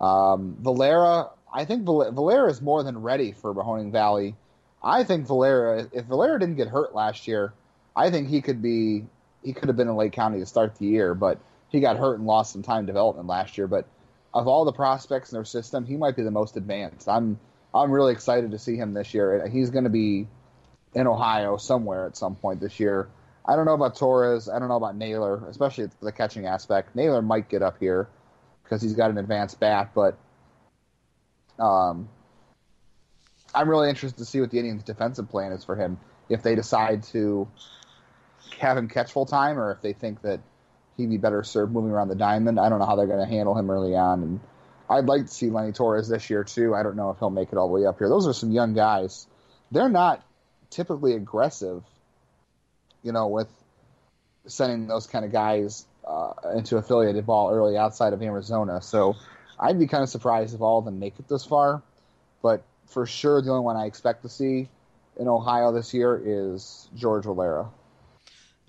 Um, 0.00 0.56
Valera, 0.60 1.30
I 1.52 1.64
think 1.64 1.86
Val- 1.86 2.12
Valera 2.12 2.48
is 2.48 2.62
more 2.62 2.84
than 2.84 3.02
ready 3.02 3.32
for 3.32 3.52
Mahoning 3.52 3.90
Valley. 3.90 4.36
I 4.80 5.02
think 5.02 5.26
Valera, 5.26 5.88
if 5.92 6.04
Valera 6.04 6.38
didn't 6.38 6.54
get 6.54 6.68
hurt 6.68 6.94
last 6.94 7.26
year, 7.26 7.52
I 7.96 8.10
think 8.10 8.28
he 8.28 8.40
could 8.40 8.62
be 8.62 9.06
he 9.42 9.52
could 9.52 9.68
have 9.68 9.76
been 9.76 9.88
in 9.88 9.96
Lake 9.96 10.12
County 10.12 10.38
to 10.38 10.46
start 10.46 10.76
the 10.76 10.86
year, 10.86 11.14
but 11.14 11.38
he 11.68 11.80
got 11.80 11.96
hurt 11.96 12.18
and 12.18 12.26
lost 12.26 12.52
some 12.52 12.62
time 12.62 12.86
development 12.86 13.26
last 13.26 13.58
year. 13.58 13.66
But 13.66 13.86
of 14.32 14.46
all 14.46 14.64
the 14.64 14.72
prospects 14.72 15.32
in 15.32 15.36
their 15.36 15.44
system, 15.44 15.84
he 15.84 15.96
might 15.96 16.16
be 16.16 16.22
the 16.22 16.30
most 16.30 16.56
advanced. 16.56 17.08
I'm 17.08 17.38
I'm 17.74 17.90
really 17.90 18.12
excited 18.12 18.50
to 18.50 18.58
see 18.58 18.76
him 18.76 18.94
this 18.94 19.14
year. 19.14 19.48
He's 19.48 19.70
going 19.70 19.84
to 19.84 19.90
be 19.90 20.28
in 20.94 21.06
Ohio 21.06 21.56
somewhere 21.56 22.06
at 22.06 22.16
some 22.16 22.36
point 22.36 22.60
this 22.60 22.78
year. 22.78 23.08
I 23.44 23.56
don't 23.56 23.64
know 23.64 23.74
about 23.74 23.96
Torres. 23.96 24.48
I 24.48 24.58
don't 24.58 24.68
know 24.68 24.76
about 24.76 24.96
Naylor, 24.96 25.46
especially 25.48 25.88
the 26.00 26.12
catching 26.12 26.46
aspect. 26.46 26.94
Naylor 26.94 27.22
might 27.22 27.48
get 27.48 27.62
up 27.62 27.78
here 27.80 28.08
because 28.62 28.82
he's 28.82 28.92
got 28.92 29.10
an 29.10 29.18
advanced 29.18 29.58
bat, 29.58 29.90
but 29.94 30.16
um, 31.58 32.08
I'm 33.54 33.68
really 33.68 33.88
interested 33.88 34.18
to 34.18 34.24
see 34.24 34.40
what 34.40 34.50
the 34.50 34.58
Indians' 34.58 34.84
defensive 34.84 35.28
plan 35.28 35.52
is 35.52 35.64
for 35.64 35.76
him. 35.76 35.98
If 36.28 36.42
they 36.42 36.54
decide 36.54 37.02
to 37.04 37.48
have 38.58 38.76
him 38.76 38.88
catch 38.88 39.12
full 39.12 39.26
time, 39.26 39.58
or 39.58 39.72
if 39.72 39.80
they 39.82 39.92
think 39.92 40.22
that 40.22 40.40
he'd 40.96 41.10
be 41.10 41.16
better 41.16 41.42
served 41.42 41.72
moving 41.72 41.90
around 41.90 42.08
the 42.08 42.14
diamond. 42.14 42.60
I 42.60 42.68
don't 42.68 42.78
know 42.78 42.86
how 42.86 42.96
they're 42.96 43.06
going 43.06 43.26
to 43.26 43.32
handle 43.32 43.56
him 43.56 43.70
early 43.70 43.96
on, 43.96 44.22
and 44.22 44.40
I'd 44.88 45.06
like 45.06 45.22
to 45.22 45.32
see 45.32 45.50
Lenny 45.50 45.72
Torres 45.72 46.08
this 46.08 46.28
year 46.30 46.44
too. 46.44 46.74
I 46.74 46.82
don't 46.82 46.96
know 46.96 47.10
if 47.10 47.18
he'll 47.18 47.30
make 47.30 47.52
it 47.52 47.56
all 47.56 47.68
the 47.68 47.74
way 47.74 47.86
up 47.86 47.98
here. 47.98 48.08
Those 48.08 48.26
are 48.26 48.32
some 48.32 48.52
young 48.52 48.74
guys. 48.74 49.26
They're 49.70 49.88
not 49.88 50.22
typically 50.70 51.14
aggressive, 51.14 51.82
you 53.02 53.12
know, 53.12 53.28
with 53.28 53.48
sending 54.46 54.86
those 54.86 55.06
kind 55.06 55.24
of 55.24 55.32
guys 55.32 55.86
uh, 56.06 56.32
into 56.56 56.76
affiliated 56.76 57.24
ball 57.26 57.50
early 57.50 57.76
outside 57.76 58.12
of 58.12 58.22
Arizona. 58.22 58.82
So 58.82 59.16
I'd 59.58 59.78
be 59.78 59.86
kind 59.86 60.02
of 60.02 60.08
surprised 60.08 60.54
if 60.54 60.60
all 60.60 60.78
of 60.78 60.84
them 60.84 60.98
make 60.98 61.18
it 61.18 61.28
this 61.28 61.44
far. 61.44 61.82
But 62.42 62.64
for 62.86 63.06
sure, 63.06 63.40
the 63.40 63.50
only 63.50 63.64
one 63.64 63.76
I 63.76 63.86
expect 63.86 64.22
to 64.22 64.28
see 64.28 64.68
in 65.18 65.28
Ohio 65.28 65.72
this 65.72 65.94
year 65.94 66.20
is 66.24 66.88
George 66.96 67.24
Valera. 67.24 67.68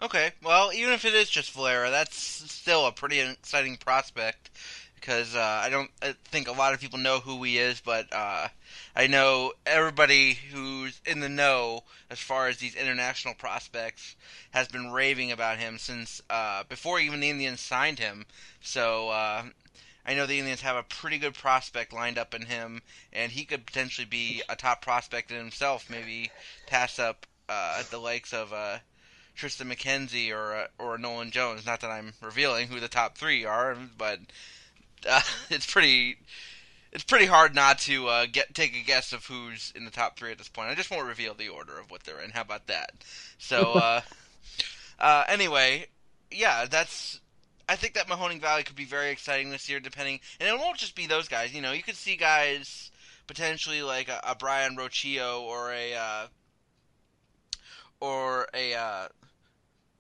Okay, 0.04 0.34
well, 0.44 0.74
even 0.74 0.92
if 0.92 1.06
it 1.06 1.14
is 1.14 1.30
just 1.30 1.54
Valera, 1.54 1.90
that's 1.90 2.18
still 2.18 2.86
a 2.86 2.92
pretty 2.92 3.22
exciting 3.22 3.78
prospect 3.78 4.50
because 4.96 5.34
uh, 5.34 5.62
I 5.64 5.70
don't 5.70 5.92
I 6.02 6.14
think 6.26 6.50
a 6.50 6.52
lot 6.52 6.74
of 6.74 6.82
people 6.82 7.00
know 7.00 7.22
who 7.22 7.42
he 7.44 7.58
is, 7.58 7.80
but 7.80 8.12
uh, 8.12 8.50
I 8.98 9.08
know 9.08 9.54
everybody 9.66 10.34
who's 10.34 11.00
in 11.06 11.22
the 11.22 11.30
know 11.30 11.86
as 12.10 12.20
far 12.20 12.50
as 12.50 12.58
these 12.58 12.76
international 12.76 13.34
prospects 13.34 14.18
has 14.52 14.68
been 14.68 14.92
raving 14.92 15.32
about 15.32 15.58
him 15.58 15.78
since 15.78 16.22
uh, 16.30 16.64
before 16.68 17.00
even 17.00 17.22
the 17.22 17.30
Indians 17.30 17.62
signed 17.62 18.00
him. 18.00 18.26
So 18.60 19.08
uh, 19.08 19.44
I 20.06 20.16
know 20.16 20.26
the 20.26 20.40
Indians 20.40 20.64
have 20.64 20.76
a 20.76 20.84
pretty 20.84 21.18
good 21.18 21.34
prospect 21.34 21.94
lined 21.94 22.18
up 22.18 22.34
in 22.34 22.48
him, 22.48 22.82
and 23.14 23.32
he 23.32 23.46
could 23.46 23.66
potentially 23.66 24.04
be 24.04 24.44
a 24.50 24.58
top 24.58 24.82
prospect 24.82 25.32
in 25.32 25.38
himself, 25.38 25.90
maybe 25.90 26.30
pass 26.68 27.00
up 27.00 27.26
uh, 27.48 27.84
the 27.90 28.00
likes 28.00 28.34
of. 28.34 28.52
Triston 29.38 29.72
McKenzie 29.72 30.32
or 30.32 30.54
uh, 30.56 30.68
or 30.78 30.98
Nolan 30.98 31.32
Jones. 31.32 31.66
Not 31.66 31.82
that 31.82 31.92
I'm 31.92 32.14
revealing 32.22 32.68
who 32.68 32.80
the 32.80 32.88
top 32.88 33.18
three 33.18 33.46
are, 33.46 33.76
but 33.98 34.20
uh, 35.10 35.22
it's 35.50 35.72
pretty 35.72 36.18
it's 36.92 37.04
pretty 37.04 37.26
hard 37.26 37.56
not 37.56 37.80
to 37.80 38.08
uh, 38.08 38.26
get 38.32 38.54
take 38.54 38.76
a 38.76 38.86
guess 38.86 39.14
of 39.14 39.26
who's 39.26 39.74
in 39.76 39.86
the 39.86 39.92
top 39.92 40.18
three 40.18 40.32
at 40.32 40.38
this 40.38 40.50
point. 40.50 40.70
I 40.70 40.76
just 40.76 40.92
won't 40.92 41.08
reveal 41.08 41.34
the 41.34 41.50
order 41.50 41.80
of 41.80 41.90
what 41.90 42.04
they're 42.04 42.22
in. 42.22 42.30
How 42.32 42.42
about 42.42 42.68
that? 42.68 42.92
So 43.40 43.74
uh, 43.74 44.02
uh, 45.00 45.24
anyway, 45.28 45.88
yeah, 46.32 46.66
that's. 46.66 47.20
I 47.68 47.78
think 47.78 47.94
that 47.94 48.08
Mahoning 48.08 48.42
Valley 48.42 48.64
could 48.64 48.76
be 48.76 48.84
very 48.84 49.10
exciting 49.10 49.50
this 49.50 49.70
year, 49.70 49.80
depending, 49.80 50.20
and 50.40 50.50
it 50.50 50.60
won't 50.60 50.78
just 50.78 50.96
be 50.96 51.08
those 51.08 51.30
guys. 51.30 51.54
You 51.54 51.62
know, 51.62 51.72
you 51.72 51.82
could 51.82 51.96
see 51.96 52.18
guys 52.18 52.92
potentially 53.26 53.82
like 53.82 54.10
a, 54.10 54.20
a 54.24 54.36
Brayan 54.36 54.76
Rocchio 54.76 55.42
or 55.42 55.72
a 55.72 55.96
uh, 55.96 56.28
or 58.02 58.48
a 58.54 58.74
uh, 58.76 59.08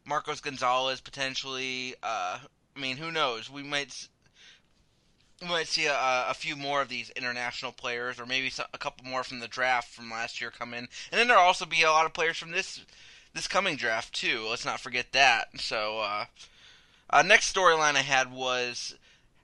Marcos 0.05 0.41
Gonzalez 0.41 1.01
potentially. 1.01 1.95
Uh, 2.03 2.39
I 2.75 2.79
mean, 2.79 2.97
who 2.97 3.11
knows? 3.11 3.49
We 3.49 3.63
might 3.63 4.07
we 5.41 5.47
might 5.47 5.67
see 5.67 5.85
a, 5.85 6.25
a 6.29 6.33
few 6.33 6.55
more 6.55 6.81
of 6.81 6.89
these 6.89 7.09
international 7.11 7.71
players, 7.71 8.19
or 8.19 8.25
maybe 8.25 8.51
a 8.73 8.77
couple 8.77 9.05
more 9.05 9.23
from 9.23 9.39
the 9.39 9.47
draft 9.47 9.89
from 9.89 10.09
last 10.09 10.39
year 10.39 10.51
come 10.51 10.73
in, 10.73 10.87
and 11.11 11.19
then 11.19 11.27
there'll 11.27 11.43
also 11.43 11.65
be 11.65 11.83
a 11.83 11.91
lot 11.91 12.05
of 12.05 12.13
players 12.13 12.37
from 12.37 12.51
this 12.51 12.81
this 13.33 13.47
coming 13.47 13.75
draft 13.75 14.13
too. 14.13 14.45
Let's 14.49 14.65
not 14.65 14.79
forget 14.79 15.11
that. 15.11 15.59
So, 15.59 15.99
uh, 15.99 16.25
uh, 17.09 17.23
next 17.23 17.53
storyline 17.53 17.95
I 17.95 18.01
had 18.01 18.31
was 18.31 18.95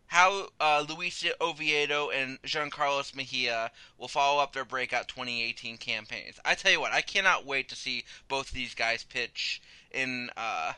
how 0.07 0.49
uh, 0.59 0.85
Luis 0.89 1.23
Oviedo 1.39 2.09
and 2.09 2.39
Jean 2.43 2.69
Carlos 2.69 3.13
Mejia 3.13 3.71
will 3.97 4.07
follow 4.07 4.41
up 4.41 4.53
their 4.53 4.65
breakout 4.65 5.07
2018 5.07 5.77
campaigns. 5.77 6.39
I 6.43 6.55
tell 6.55 6.71
you 6.71 6.81
what, 6.81 6.93
I 6.93 7.01
cannot 7.01 7.45
wait 7.45 7.69
to 7.69 7.75
see 7.75 8.05
both 8.27 8.49
of 8.49 8.55
these 8.55 8.73
guys 8.73 9.03
pitch 9.03 9.61
in 9.91 10.29
uh, 10.37 10.73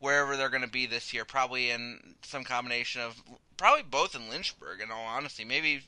wherever 0.00 0.36
they're 0.36 0.50
going 0.50 0.62
to 0.62 0.68
be 0.68 0.86
this 0.86 1.12
year. 1.12 1.24
Probably 1.24 1.70
in 1.70 2.14
some 2.22 2.44
combination 2.44 3.00
of, 3.00 3.22
probably 3.56 3.82
both 3.82 4.14
in 4.14 4.28
Lynchburg. 4.28 4.80
In 4.80 4.90
all 4.90 5.04
honesty, 5.04 5.44
maybe 5.44 5.82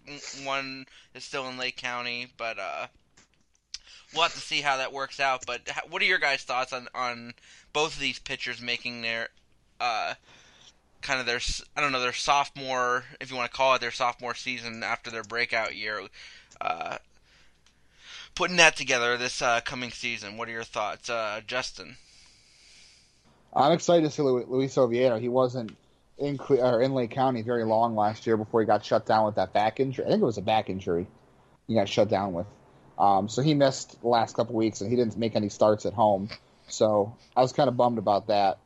one 0.44 0.86
is 1.14 1.24
still 1.24 1.48
in 1.48 1.58
Lake 1.58 1.76
County, 1.76 2.28
but 2.36 2.58
uh, 2.58 2.86
we'll 4.12 4.22
have 4.22 4.34
to 4.34 4.40
see 4.40 4.60
how 4.60 4.76
that 4.76 4.92
works 4.92 5.20
out. 5.20 5.44
But 5.46 5.68
what 5.90 6.02
are 6.02 6.06
your 6.06 6.18
guys' 6.18 6.42
thoughts 6.42 6.72
on 6.72 6.88
on 6.94 7.34
both 7.72 7.94
of 7.94 8.00
these 8.00 8.18
pitchers 8.18 8.60
making 8.60 9.02
their 9.02 9.28
uh, 9.80 10.14
kind 11.02 11.20
of 11.20 11.26
their 11.26 11.40
I 11.76 11.80
don't 11.80 11.92
know 11.92 12.00
their 12.00 12.12
sophomore, 12.12 13.04
if 13.20 13.30
you 13.30 13.36
want 13.36 13.50
to 13.50 13.56
call 13.56 13.74
it 13.74 13.80
their 13.80 13.90
sophomore 13.90 14.34
season 14.34 14.82
after 14.82 15.10
their 15.10 15.22
breakout 15.22 15.76
year, 15.76 16.00
uh, 16.60 16.98
putting 18.34 18.56
that 18.56 18.76
together 18.76 19.16
this 19.16 19.42
uh, 19.42 19.60
coming 19.60 19.90
season. 19.90 20.36
What 20.36 20.48
are 20.48 20.52
your 20.52 20.64
thoughts, 20.64 21.10
uh, 21.10 21.40
Justin? 21.46 21.96
I'm 23.54 23.72
excited 23.72 24.04
to 24.04 24.10
see 24.10 24.22
Lu- 24.22 24.46
Luis 24.48 24.76
Oviedo. 24.76 25.18
He 25.18 25.28
wasn't 25.28 25.76
in 26.18 26.38
or 26.48 26.80
in 26.80 26.94
Lake 26.94 27.10
County 27.10 27.42
very 27.42 27.64
long 27.64 27.96
last 27.96 28.26
year 28.26 28.36
before 28.36 28.60
he 28.60 28.66
got 28.66 28.84
shut 28.84 29.06
down 29.06 29.26
with 29.26 29.36
that 29.36 29.52
back 29.52 29.80
injury. 29.80 30.04
I 30.04 30.08
think 30.10 30.22
it 30.22 30.26
was 30.26 30.38
a 30.38 30.42
back 30.42 30.70
injury 30.70 31.06
he 31.66 31.74
got 31.74 31.88
shut 31.88 32.08
down 32.08 32.32
with. 32.32 32.46
Um, 32.98 33.28
so 33.28 33.42
he 33.42 33.54
missed 33.54 34.00
the 34.00 34.08
last 34.08 34.36
couple 34.36 34.54
weeks 34.54 34.80
and 34.80 34.90
he 34.90 34.96
didn't 34.96 35.16
make 35.16 35.34
any 35.34 35.48
starts 35.48 35.86
at 35.86 35.92
home. 35.92 36.28
So 36.68 37.16
I 37.36 37.40
was 37.40 37.52
kind 37.52 37.68
of 37.68 37.76
bummed 37.76 37.98
about 37.98 38.28
that. 38.28 38.58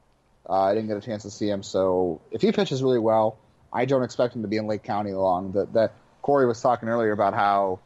Uh, 0.48 0.62
I 0.62 0.74
didn't 0.74 0.88
get 0.88 0.96
a 0.96 1.00
chance 1.00 1.22
to 1.22 1.30
see 1.30 1.48
him. 1.48 1.62
So 1.62 2.20
if 2.30 2.42
he 2.42 2.52
pitches 2.52 2.82
really 2.82 2.98
well, 2.98 3.38
I 3.72 3.84
don't 3.84 4.02
expect 4.02 4.34
him 4.34 4.42
to 4.42 4.48
be 4.48 4.56
in 4.56 4.66
Lake 4.66 4.82
County 4.82 5.12
long. 5.12 5.52
That 5.52 5.72
that 5.74 5.92
Corey 6.22 6.46
was 6.46 6.60
talking 6.60 6.88
earlier 6.88 7.12
about 7.12 7.34
how 7.34 7.80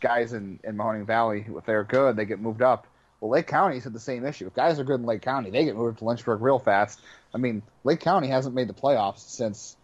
guys 0.00 0.32
in, 0.32 0.58
in 0.64 0.76
Mahoning 0.76 1.06
Valley, 1.06 1.46
if 1.56 1.64
they're 1.64 1.84
good, 1.84 2.16
they 2.16 2.24
get 2.24 2.40
moved 2.40 2.62
up. 2.62 2.86
Well, 3.22 3.30
Lake 3.30 3.46
County's 3.46 3.84
had 3.84 3.92
the 3.92 4.00
same 4.00 4.26
issue. 4.26 4.48
If 4.48 4.54
guys 4.54 4.80
are 4.80 4.84
good 4.84 4.98
in 4.98 5.06
Lake 5.06 5.22
County, 5.22 5.50
they 5.50 5.64
get 5.64 5.76
moved 5.76 5.98
to 5.98 6.04
Lynchburg 6.04 6.42
real 6.42 6.58
fast. 6.58 7.00
I 7.32 7.38
mean, 7.38 7.62
Lake 7.84 8.00
County 8.00 8.26
hasn't 8.26 8.52
made 8.52 8.68
the 8.68 8.74
playoffs 8.74 9.20
since 9.20 9.76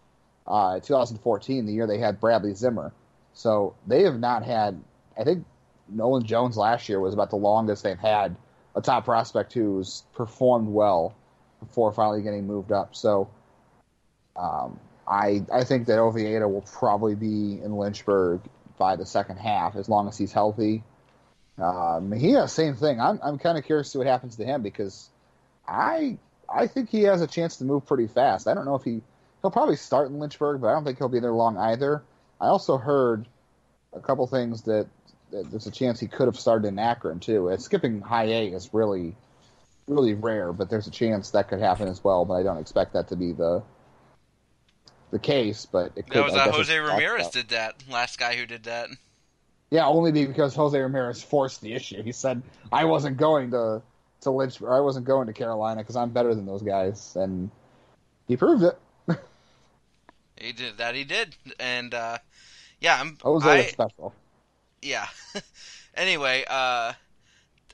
uh, 0.45 0.81
2014, 0.81 1.65
the 1.65 1.71
year 1.71 1.87
they 1.87 1.99
had 1.99 2.19
Bradley 2.19 2.53
Zimmer. 2.53 2.91
So 3.33 3.75
they 3.87 4.03
have 4.03 4.19
not 4.19 4.43
had. 4.43 4.83
I 5.17 5.23
think 5.23 5.45
Nolan 5.87 6.25
Jones 6.25 6.57
last 6.57 6.89
year 6.89 6.99
was 6.99 7.13
about 7.13 7.29
the 7.29 7.37
longest 7.37 7.81
they've 7.81 7.97
had 7.97 8.35
a 8.75 8.81
top 8.81 9.05
prospect 9.05 9.53
who's 9.53 10.03
performed 10.15 10.67
well 10.67 11.15
before 11.61 11.93
finally 11.93 12.21
getting 12.21 12.45
moved 12.45 12.73
up. 12.73 12.93
So 12.93 13.29
um, 14.35 14.77
I 15.07 15.45
I 15.53 15.63
think 15.63 15.87
that 15.87 15.97
Oviedo 15.97 16.45
will 16.49 16.65
probably 16.73 17.15
be 17.15 17.61
in 17.63 17.77
Lynchburg 17.77 18.41
by 18.77 18.97
the 18.97 19.05
second 19.05 19.37
half 19.37 19.77
as 19.77 19.87
long 19.87 20.09
as 20.09 20.17
he's 20.17 20.33
healthy. 20.33 20.83
Uh, 21.61 21.99
Mejia, 22.01 22.47
same 22.47 22.75
thing. 22.75 22.99
I'm 23.01 23.19
I'm 23.21 23.37
kind 23.37 23.57
of 23.57 23.65
curious 23.65 23.87
to 23.87 23.91
see 23.91 23.97
what 23.97 24.07
happens 24.07 24.37
to 24.37 24.45
him 24.45 24.61
because 24.61 25.09
I 25.67 26.17
I 26.47 26.67
think 26.67 26.89
he 26.89 27.03
has 27.03 27.21
a 27.21 27.27
chance 27.27 27.57
to 27.57 27.65
move 27.65 27.85
pretty 27.85 28.07
fast. 28.07 28.47
I 28.47 28.53
don't 28.53 28.65
know 28.65 28.75
if 28.75 28.83
he 28.83 29.01
he'll 29.41 29.51
probably 29.51 29.75
start 29.75 30.09
in 30.09 30.19
Lynchburg, 30.19 30.61
but 30.61 30.67
I 30.67 30.73
don't 30.73 30.83
think 30.83 30.97
he'll 30.97 31.09
be 31.09 31.19
there 31.19 31.33
long 31.33 31.57
either. 31.57 32.03
I 32.39 32.47
also 32.47 32.77
heard 32.77 33.27
a 33.93 33.99
couple 33.99 34.25
things 34.27 34.63
that, 34.63 34.87
that 35.31 35.49
there's 35.51 35.67
a 35.67 35.71
chance 35.71 35.99
he 35.99 36.07
could 36.07 36.27
have 36.27 36.39
started 36.39 36.67
in 36.67 36.79
Akron 36.79 37.19
too. 37.19 37.49
And 37.49 37.61
skipping 37.61 38.01
high 38.01 38.25
A 38.25 38.47
is 38.47 38.69
really, 38.73 39.15
really 39.87 40.13
rare, 40.13 40.53
but 40.53 40.69
there's 40.69 40.87
a 40.87 40.91
chance 40.91 41.31
that 41.31 41.49
could 41.49 41.59
happen 41.59 41.87
as 41.87 42.03
well. 42.03 42.25
But 42.25 42.35
I 42.35 42.43
don't 42.43 42.57
expect 42.57 42.93
that 42.93 43.09
to 43.09 43.15
be 43.15 43.33
the 43.33 43.63
the 45.11 45.19
case. 45.19 45.65
But 45.65 45.93
it 45.95 46.07
could. 46.07 46.13
That 46.13 46.25
was 46.25 46.33
uh, 46.35 46.51
Jose 46.51 46.77
Ramirez 46.77 47.29
did 47.29 47.49
that. 47.49 47.83
Last 47.89 48.19
guy 48.19 48.35
who 48.35 48.45
did 48.45 48.63
that. 48.63 48.89
Yeah, 49.71 49.85
only 49.85 50.11
because 50.11 50.55
Jose 50.55 50.79
Ramirez 50.79 51.21
forced 51.21 51.61
the 51.61 51.73
issue. 51.73 52.01
He 52.01 52.11
said, 52.11 52.41
"I 52.71 52.85
wasn't 52.85 53.17
going 53.17 53.51
to 53.51 53.81
to 54.21 54.31
Lynch, 54.31 54.61
or 54.61 54.75
I 54.75 54.79
wasn't 54.79 55.05
going 55.05 55.27
to 55.27 55.33
Carolina 55.33 55.81
because 55.81 55.95
I'm 55.95 56.09
better 56.09 56.33
than 56.33 56.45
those 56.45 56.63
guys," 56.63 57.15
and 57.15 57.51
he 58.27 58.37
proved 58.37 58.63
it. 58.63 58.77
He 60.41 60.53
did 60.53 60.77
that. 60.77 60.95
He 60.95 61.03
did, 61.03 61.35
and 61.59 61.93
uh, 61.93 62.17
yeah, 62.79 62.97
I'm. 62.99 63.17
Jose 63.21 63.49
I, 63.49 63.57
was 63.57 63.67
special. 63.67 64.13
yeah. 64.81 65.07
anyway, 65.95 66.45
uh, 66.49 66.93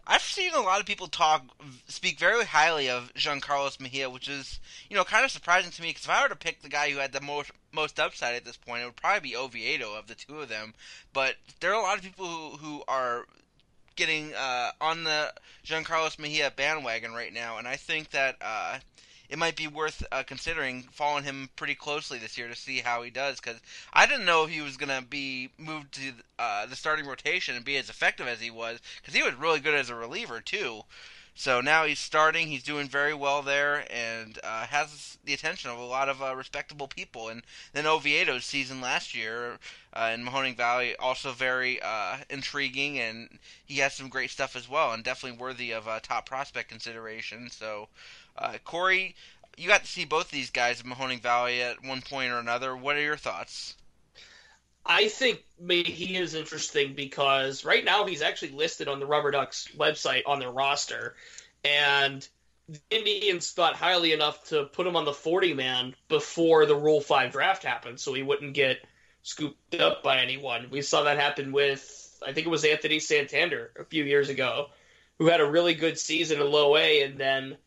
I've 0.07 0.21
seen 0.21 0.53
a 0.53 0.61
lot 0.61 0.79
of 0.79 0.85
people 0.85 1.07
talk, 1.07 1.43
speak 1.87 2.19
very 2.19 2.45
highly 2.45 2.89
of 2.89 3.13
Jean 3.15 3.39
Carlos 3.39 3.79
Mejia, 3.79 4.09
which 4.09 4.27
is, 4.27 4.59
you 4.89 4.95
know, 4.95 5.03
kind 5.03 5.25
of 5.25 5.31
surprising 5.31 5.71
to 5.71 5.81
me 5.81 5.89
because 5.89 6.05
if 6.05 6.09
I 6.09 6.21
were 6.21 6.29
to 6.29 6.35
pick 6.35 6.61
the 6.61 6.69
guy 6.69 6.91
who 6.91 6.97
had 6.97 7.11
the 7.11 7.21
most 7.21 7.51
most 7.75 7.99
upside 7.99 8.35
at 8.35 8.45
this 8.45 8.57
point, 8.57 8.81
it 8.81 8.85
would 8.85 8.95
probably 8.95 9.29
be 9.29 9.35
Oviedo 9.35 9.93
of 9.93 10.07
the 10.07 10.15
two 10.15 10.39
of 10.39 10.49
them. 10.49 10.73
But 11.13 11.35
there 11.59 11.71
are 11.71 11.79
a 11.79 11.83
lot 11.83 11.97
of 11.97 12.03
people 12.03 12.27
who 12.27 12.57
who 12.57 12.83
are 12.87 13.25
getting 13.95 14.33
uh, 14.33 14.71
on 14.81 15.03
the 15.03 15.33
Jean 15.63 15.83
Carlos 15.83 16.19
Mejia 16.19 16.51
bandwagon 16.55 17.13
right 17.13 17.33
now, 17.33 17.57
and 17.57 17.67
I 17.67 17.75
think 17.75 18.09
that 18.11 18.35
uh, 18.41 18.79
it 19.29 19.39
might 19.39 19.55
be 19.55 19.67
worth 19.67 20.05
uh, 20.11 20.23
considering 20.23 20.83
following 20.91 21.23
him 21.23 21.49
pretty 21.55 21.75
closely 21.75 22.17
this 22.17 22.37
year 22.37 22.47
to 22.47 22.55
see 22.55 22.79
how 22.79 23.01
he 23.01 23.09
does. 23.09 23.39
Because 23.39 23.59
I 23.93 24.05
didn't 24.05 24.25
know 24.25 24.43
if 24.43 24.49
he 24.49 24.61
was 24.61 24.77
going 24.77 24.89
to 24.89 25.07
be 25.07 25.49
moved 25.57 25.93
to 25.93 26.13
uh, 26.37 26.65
the 26.65 26.75
starting 26.75 27.05
rotation 27.05 27.55
and 27.55 27.65
be 27.65 27.77
as 27.77 27.89
effective 27.89 28.27
as 28.27 28.41
he 28.41 28.51
was, 28.51 28.79
because 29.01 29.13
he 29.13 29.23
was 29.23 29.33
really 29.35 29.59
good 29.59 29.75
as 29.75 29.89
a 29.89 29.95
reliever 29.95 30.41
too. 30.41 30.83
So 31.37 31.59
now 31.59 31.83
he's 31.83 31.99
starting. 31.99 32.47
He's 32.47 32.63
doing 32.63 32.87
very 32.87 33.13
well 33.13 33.41
there, 33.41 33.85
and 33.91 34.39
uh, 34.41 34.67
has 34.67 35.17
the 35.25 35.33
attention 35.33 35.69
of 35.69 35.77
a 35.77 35.83
lot 35.83 36.07
of 36.07 36.23
uh, 36.23 36.33
respectable 36.33 36.87
people. 36.87 37.27
And 37.27 37.43
then 37.73 37.85
Oviedo's 37.85 38.45
season 38.45 38.79
last 38.79 39.13
year 39.13 39.59
uh, 39.93 40.11
in 40.13 40.25
Mahoning 40.25 40.55
Valley 40.55 40.95
also 40.95 41.33
very 41.33 41.81
uh, 41.81 42.19
intriguing, 42.29 42.97
and 42.99 43.37
he 43.65 43.79
has 43.79 43.93
some 43.93 44.07
great 44.07 44.31
stuff 44.31 44.55
as 44.55 44.69
well, 44.69 44.93
and 44.93 45.03
definitely 45.03 45.37
worthy 45.37 45.71
of 45.71 45.89
uh, 45.89 45.99
top 46.01 46.25
prospect 46.25 46.69
consideration. 46.69 47.49
So, 47.49 47.89
uh, 48.37 48.57
Corey, 48.63 49.13
you 49.57 49.67
got 49.67 49.81
to 49.81 49.87
see 49.87 50.05
both 50.05 50.31
these 50.31 50.49
guys 50.49 50.79
in 50.79 50.89
Mahoning 50.89 51.21
Valley 51.21 51.61
at 51.61 51.83
one 51.83 52.01
point 52.01 52.31
or 52.31 52.39
another. 52.39 52.77
What 52.77 52.95
are 52.95 53.01
your 53.01 53.17
thoughts? 53.17 53.75
I 54.85 55.07
think 55.07 55.43
he 55.67 56.15
is 56.15 56.35
interesting 56.35 56.93
because 56.93 57.65
right 57.65 57.83
now 57.83 58.05
he's 58.05 58.21
actually 58.21 58.51
listed 58.51 58.87
on 58.87 58.99
the 58.99 59.07
Rubber 59.07 59.31
Ducks 59.31 59.67
website 59.75 60.23
on 60.27 60.39
their 60.39 60.51
roster, 60.51 61.15
and 61.63 62.27
the 62.69 62.79
Indians 62.89 63.51
thought 63.51 63.75
highly 63.75 64.13
enough 64.13 64.49
to 64.49 64.65
put 64.65 64.85
him 64.87 64.95
on 64.95 65.05
the 65.05 65.13
40 65.13 65.53
man 65.53 65.95
before 66.07 66.65
the 66.65 66.75
Rule 66.75 67.01
5 67.01 67.31
draft 67.31 67.63
happened, 67.63 67.99
so 67.99 68.13
he 68.13 68.23
wouldn't 68.23 68.53
get 68.53 68.77
scooped 69.23 69.75
up 69.75 70.03
by 70.03 70.19
anyone. 70.19 70.67
We 70.69 70.81
saw 70.81 71.03
that 71.03 71.19
happen 71.19 71.51
with, 71.51 72.19
I 72.25 72.33
think 72.33 72.45
it 72.45 72.51
was 72.51 72.65
Anthony 72.65 72.99
Santander 72.99 73.71
a 73.79 73.85
few 73.85 74.03
years 74.03 74.29
ago, 74.29 74.67
who 75.17 75.27
had 75.27 75.41
a 75.41 75.49
really 75.49 75.73
good 75.73 75.97
season 75.97 76.41
in 76.41 76.51
low 76.51 76.75
A, 76.75 77.03
and 77.03 77.19
then 77.19 77.57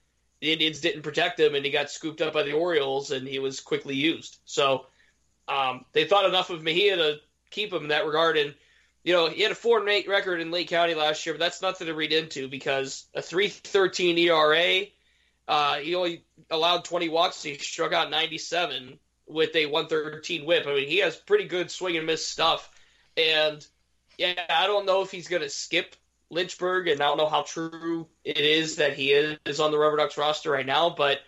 the 0.41 0.53
Indians 0.53 0.81
didn't 0.81 1.03
protect 1.03 1.41
him, 1.41 1.57
and 1.57 1.65
he 1.65 1.73
got 1.73 1.91
scooped 1.91 2.21
up 2.21 2.33
by 2.33 2.45
the 2.45 2.53
Orioles, 2.53 3.11
and 3.11 3.27
he 3.27 3.41
was 3.41 3.59
quickly 3.59 3.97
used. 3.97 4.39
So 4.45 4.87
um, 5.49 5.85
they 5.93 6.05
thought 6.05 6.29
enough 6.29 6.51
of 6.51 6.63
Mejia 6.63 6.97
to 6.97 7.17
keep 7.51 7.73
him 7.73 7.83
in 7.83 7.89
that 7.89 8.07
regard. 8.07 8.37
And 8.37 8.55
you 9.05 9.13
know, 9.13 9.29
he 9.29 9.43
had 9.43 9.53
a 9.53 9.57
four 9.57 9.79
and 9.79 9.89
eight 9.89 10.09
record 10.09 10.41
in 10.41 10.51
Lake 10.51 10.69
County 10.69 10.95
last 10.95 11.25
year, 11.25 11.35
but 11.35 11.41
that's 11.41 11.63
nothing 11.63 11.87
to 11.87 11.95
read 11.95 12.13
into 12.13 12.49
because 12.49 13.07
a 13.15 13.23
three 13.23 13.49
thirteen 13.49 14.19
ERA. 14.19 14.83
Uh, 15.47 15.77
he 15.77 15.95
only 15.95 16.25
allowed 16.51 16.85
twenty 16.85 17.09
walks. 17.09 17.43
He 17.43 17.57
struck 17.57 17.93
out 17.93 18.11
ninety 18.11 18.39
seven 18.39 18.99
with 19.27 19.55
a 19.57 19.67
one 19.67 19.87
thirteen 19.87 20.45
WHIP. 20.45 20.67
I 20.67 20.75
mean, 20.75 20.89
he 20.89 20.99
has 20.99 21.17
pretty 21.17 21.45
good 21.45 21.71
swing 21.71 21.97
and 21.97 22.07
miss 22.07 22.27
stuff. 22.27 22.71
And 23.17 23.67
yeah, 24.19 24.35
I 24.51 24.67
don't 24.67 24.87
know 24.87 25.03
if 25.03 25.11
he's 25.11 25.29
going 25.29 25.43
to 25.43 25.49
skip 25.49 25.97
Lynchburg, 26.31 26.89
and 26.89 27.01
I 27.01 27.07
don't 27.07 27.17
know 27.17 27.29
how 27.29 27.43
true 27.43 28.07
it 28.25 28.39
is 28.39 28.77
that 28.77 28.95
he 28.95 29.13
is 29.13 29.61
on 29.61 29.71
the 29.71 29.79
Rubber 29.79 29.97
Ducks 29.97 30.19
roster 30.19 30.51
right 30.51 30.67
now, 30.67 30.91
but 30.91 31.21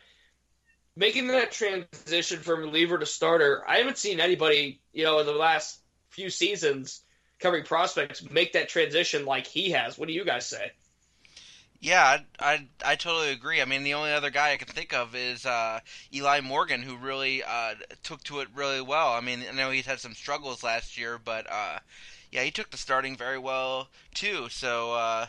making 0.96 1.28
that 1.28 1.52
transition 1.52 2.40
from 2.40 2.60
reliever 2.60 2.98
to 2.98 3.06
starter, 3.06 3.62
I 3.68 3.78
haven't 3.78 3.98
seen 3.98 4.20
anybody, 4.20 4.80
you 4.92 5.04
know, 5.04 5.18
in 5.18 5.26
the 5.26 5.32
last 5.32 5.80
few 6.10 6.30
seasons 6.30 7.02
covering 7.38 7.64
prospects 7.64 8.28
make 8.30 8.52
that 8.52 8.68
transition 8.68 9.24
like 9.24 9.46
he 9.46 9.70
has. 9.70 9.98
What 9.98 10.08
do 10.08 10.14
you 10.14 10.24
guys 10.24 10.46
say? 10.46 10.72
Yeah, 11.82 12.18
I, 12.38 12.52
I, 12.52 12.68
I 12.84 12.96
totally 12.96 13.32
agree. 13.32 13.62
I 13.62 13.64
mean, 13.64 13.84
the 13.84 13.94
only 13.94 14.12
other 14.12 14.28
guy 14.28 14.52
I 14.52 14.58
can 14.58 14.68
think 14.68 14.92
of 14.92 15.14
is 15.14 15.46
uh, 15.46 15.80
Eli 16.14 16.42
Morgan, 16.42 16.82
who 16.82 16.96
really 16.96 17.42
uh, 17.42 17.74
took 18.02 18.22
to 18.24 18.40
it 18.40 18.48
really 18.54 18.82
well. 18.82 19.12
I 19.12 19.20
mean, 19.20 19.42
I 19.48 19.54
know 19.54 19.70
he's 19.70 19.86
had 19.86 19.98
some 19.98 20.12
struggles 20.12 20.62
last 20.62 20.98
year, 20.98 21.18
but 21.18 21.50
uh, 21.50 21.78
yeah, 22.30 22.42
he 22.42 22.50
took 22.50 22.70
the 22.70 22.76
starting 22.76 23.16
very 23.16 23.38
well 23.38 23.88
too. 24.12 24.50
So, 24.50 24.92
uh, 24.92 25.26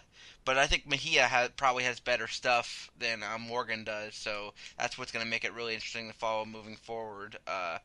but 0.51 0.57
I 0.57 0.67
think 0.67 0.85
Mejia 0.85 1.21
has, 1.21 1.49
probably 1.55 1.85
has 1.85 2.01
better 2.01 2.27
stuff 2.27 2.91
than 2.99 3.23
uh, 3.23 3.37
Morgan 3.37 3.85
does. 3.85 4.15
So 4.15 4.53
that's 4.77 4.97
what's 4.97 5.13
going 5.13 5.23
to 5.23 5.29
make 5.29 5.45
it 5.45 5.53
really 5.53 5.73
interesting 5.73 6.09
to 6.09 6.13
follow 6.13 6.43
moving 6.43 6.75
forward. 6.75 7.37
Uh, 7.47 7.77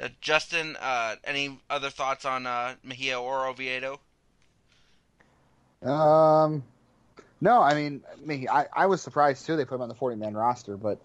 uh, 0.00 0.08
Justin, 0.20 0.76
uh, 0.80 1.16
any 1.24 1.58
other 1.68 1.90
thoughts 1.90 2.24
on 2.24 2.46
uh, 2.46 2.76
Mejia 2.84 3.20
or 3.20 3.48
Oviedo? 3.48 3.98
Um, 5.82 6.62
no, 7.40 7.60
I 7.60 7.74
mean, 7.74 8.04
me, 8.24 8.46
I, 8.46 8.66
I 8.72 8.86
was 8.86 9.02
surprised 9.02 9.44
too. 9.44 9.56
They 9.56 9.64
put 9.64 9.74
him 9.74 9.82
on 9.82 9.88
the 9.88 9.96
40 9.96 10.14
man 10.14 10.34
roster, 10.34 10.76
but 10.76 11.00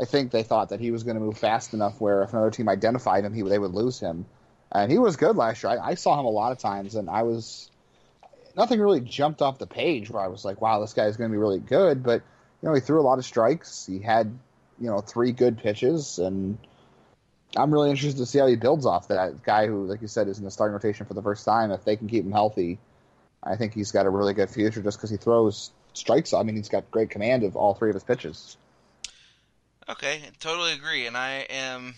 I 0.00 0.04
think 0.04 0.30
they 0.30 0.44
thought 0.44 0.68
that 0.68 0.78
he 0.78 0.92
was 0.92 1.02
going 1.02 1.16
to 1.16 1.20
move 1.20 1.38
fast 1.38 1.74
enough 1.74 2.00
where 2.00 2.22
if 2.22 2.32
another 2.34 2.52
team 2.52 2.68
identified 2.68 3.24
him, 3.24 3.34
he 3.34 3.42
they 3.42 3.58
would 3.58 3.74
lose 3.74 3.98
him. 3.98 4.26
And 4.70 4.92
he 4.92 4.98
was 4.98 5.16
good 5.16 5.34
last 5.34 5.64
year. 5.64 5.72
I, 5.72 5.88
I 5.88 5.94
saw 5.94 6.20
him 6.20 6.26
a 6.26 6.30
lot 6.30 6.52
of 6.52 6.58
times, 6.58 6.94
and 6.94 7.10
I 7.10 7.24
was 7.24 7.68
nothing 8.56 8.80
really 8.80 9.00
jumped 9.00 9.42
off 9.42 9.58
the 9.58 9.66
page 9.66 10.10
where 10.10 10.22
I 10.22 10.28
was 10.28 10.44
like, 10.44 10.60
"Wow, 10.60 10.80
this 10.80 10.94
guy 10.94 11.06
is 11.06 11.16
going 11.16 11.30
to 11.30 11.32
be 11.32 11.38
really 11.38 11.58
good." 11.58 12.02
But 12.02 12.22
you 12.62 12.68
know, 12.68 12.74
he 12.74 12.80
threw 12.80 13.00
a 13.00 13.02
lot 13.02 13.18
of 13.18 13.24
strikes. 13.24 13.86
He 13.86 13.98
had 13.98 14.26
you 14.80 14.88
know 14.88 15.00
three 15.00 15.32
good 15.32 15.58
pitches, 15.58 16.18
and 16.18 16.58
I'm 17.56 17.72
really 17.72 17.90
interested 17.90 18.18
to 18.18 18.26
see 18.26 18.38
how 18.38 18.46
he 18.46 18.56
builds 18.56 18.86
off 18.86 19.08
that 19.08 19.42
guy 19.42 19.66
who, 19.66 19.86
like 19.86 20.02
you 20.02 20.08
said, 20.08 20.28
is 20.28 20.38
in 20.38 20.44
the 20.44 20.50
starting 20.50 20.72
rotation 20.72 21.06
for 21.06 21.14
the 21.14 21.22
first 21.22 21.44
time. 21.44 21.70
If 21.70 21.84
they 21.84 21.96
can 21.96 22.08
keep 22.08 22.24
him 22.24 22.32
healthy, 22.32 22.78
I 23.42 23.56
think 23.56 23.74
he's 23.74 23.92
got 23.92 24.06
a 24.06 24.10
really 24.10 24.34
good 24.34 24.50
future 24.50 24.82
just 24.82 24.98
because 24.98 25.10
he 25.10 25.16
throws 25.16 25.70
strikes. 25.92 26.32
I 26.32 26.42
mean, 26.42 26.56
he's 26.56 26.68
got 26.68 26.90
great 26.90 27.10
command 27.10 27.44
of 27.44 27.56
all 27.56 27.74
three 27.74 27.90
of 27.90 27.94
his 27.94 28.04
pitches. 28.04 28.56
Okay, 29.88 30.22
totally 30.40 30.72
agree, 30.72 31.06
and 31.06 31.16
I 31.16 31.46
am 31.50 31.94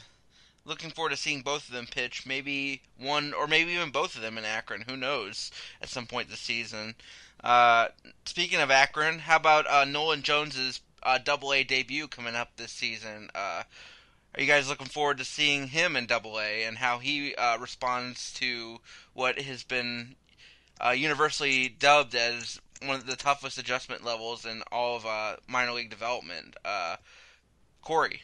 looking 0.65 0.91
forward 0.91 1.11
to 1.11 1.17
seeing 1.17 1.43
both 1.43 1.69
of 1.69 1.75
them 1.75 1.87
pitch. 1.87 2.27
Maybe 2.27 2.83
one, 2.99 3.33
or 3.33 3.47
maybe 3.47 3.73
even 3.73 3.91
both 3.91 4.17
of 4.17 4.23
them 4.23 4.39
in 4.39 4.45
Akron. 4.45 4.85
Who 4.89 4.97
knows? 4.97 5.51
At 5.83 5.89
some 5.89 6.07
point 6.07 6.31
this 6.31 6.41
season. 6.41 6.95
Uh, 7.43 7.89
speaking 8.25 8.61
of 8.61 8.71
Akron, 8.71 9.19
how 9.19 9.37
about 9.37 9.67
uh, 9.69 9.85
Nolan 9.85 10.23
Jones's 10.23 10.81
uh, 11.03 11.19
Double 11.19 11.53
A 11.53 11.63
debut 11.63 12.09
coming 12.09 12.35
up 12.35 12.57
this 12.57 12.73
season? 12.73 13.29
Uh, 13.35 13.65
are 14.35 14.41
you 14.41 14.47
guys 14.47 14.69
looking 14.69 14.87
forward 14.87 15.19
to 15.19 15.25
seeing 15.25 15.69
him 15.69 15.95
in 15.95 16.07
Double 16.07 16.41
A 16.41 16.65
and 16.65 16.79
how 16.79 16.99
he 16.99 17.35
uh, 17.35 17.59
responds 17.59 18.33
to 18.35 18.79
what 19.13 19.39
has 19.39 19.63
been 19.63 20.17
universally 20.95 21.69
dubbed 21.69 22.15
as 22.15 22.61
one 22.85 22.97
of 22.97 23.07
the 23.07 23.17
toughest 23.17 23.59
adjustment 23.59 24.05
levels 24.05 24.45
in 24.45 24.63
all 24.73 24.97
of 24.97 25.39
minor 25.47 25.73
league 25.73 25.91
development? 25.91 26.57
Corey. 27.83 28.23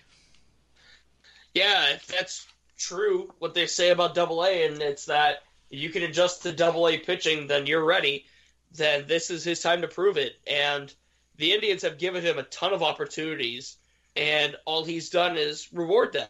Yeah, 1.54 1.94
if 1.94 2.06
that's 2.06 2.46
true, 2.78 3.32
what 3.38 3.54
they 3.54 3.66
say 3.66 3.90
about 3.90 4.14
Double 4.14 4.44
A, 4.44 4.66
and 4.66 4.80
it's 4.80 5.06
that 5.06 5.42
you 5.68 5.90
can 5.90 6.02
adjust 6.02 6.42
to 6.42 6.52
Double 6.52 6.88
A 6.88 6.98
pitching, 6.98 7.46
then 7.46 7.66
you're 7.66 7.84
ready. 7.84 8.26
Then 8.72 9.06
this 9.06 9.30
is 9.30 9.44
his 9.44 9.60
time 9.60 9.82
to 9.82 9.88
prove 9.88 10.16
it. 10.16 10.32
And 10.46 10.92
the 11.36 11.52
Indians 11.52 11.82
have 11.82 11.98
given 11.98 12.22
him 12.22 12.38
a 12.38 12.44
ton 12.44 12.72
of 12.72 12.82
opportunities, 12.82 13.76
and 14.14 14.56
all 14.64 14.84
he's 14.84 15.10
done 15.10 15.36
is 15.36 15.72
reward 15.72 16.12
them. 16.12 16.28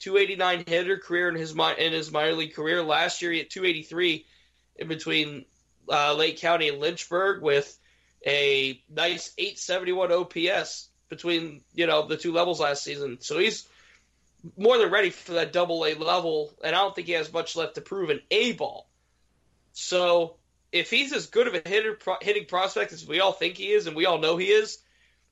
289 0.00 0.64
hitter 0.66 0.98
career 0.98 1.28
in 1.28 1.34
his 1.34 1.56
in 1.78 1.92
his 1.92 2.12
minor 2.12 2.34
league 2.34 2.54
career. 2.54 2.82
Last 2.82 3.22
year 3.22 3.32
he 3.32 3.38
had 3.38 3.50
283 3.50 4.26
in 4.76 4.88
between 4.88 5.46
uh, 5.90 6.14
Lake 6.14 6.38
County 6.38 6.68
and 6.68 6.78
Lynchburg 6.78 7.42
with 7.42 7.78
a 8.26 8.82
nice 8.90 9.32
871 9.38 10.12
OPS 10.12 10.88
between 11.08 11.62
you 11.74 11.86
know 11.86 12.06
the 12.06 12.16
two 12.16 12.32
levels 12.32 12.60
last 12.60 12.84
season. 12.84 13.18
So 13.20 13.38
he's 13.38 13.66
more 14.56 14.78
than 14.78 14.90
ready 14.90 15.10
for 15.10 15.32
that 15.32 15.52
double 15.52 15.84
A 15.84 15.94
level, 15.94 16.52
and 16.62 16.74
I 16.74 16.80
don't 16.80 16.94
think 16.94 17.06
he 17.06 17.14
has 17.14 17.32
much 17.32 17.56
left 17.56 17.76
to 17.76 17.80
prove 17.80 18.10
in 18.10 18.20
A 18.30 18.52
ball. 18.52 18.88
So 19.72 20.36
if 20.72 20.90
he's 20.90 21.12
as 21.12 21.26
good 21.26 21.46
of 21.46 21.54
a 21.54 21.68
hitter, 21.68 21.94
pro- 21.94 22.16
hitting 22.20 22.46
prospect 22.46 22.92
as 22.92 23.06
we 23.06 23.20
all 23.20 23.32
think 23.32 23.56
he 23.56 23.72
is, 23.72 23.86
and 23.86 23.96
we 23.96 24.06
all 24.06 24.18
know 24.18 24.36
he 24.36 24.46
is, 24.46 24.78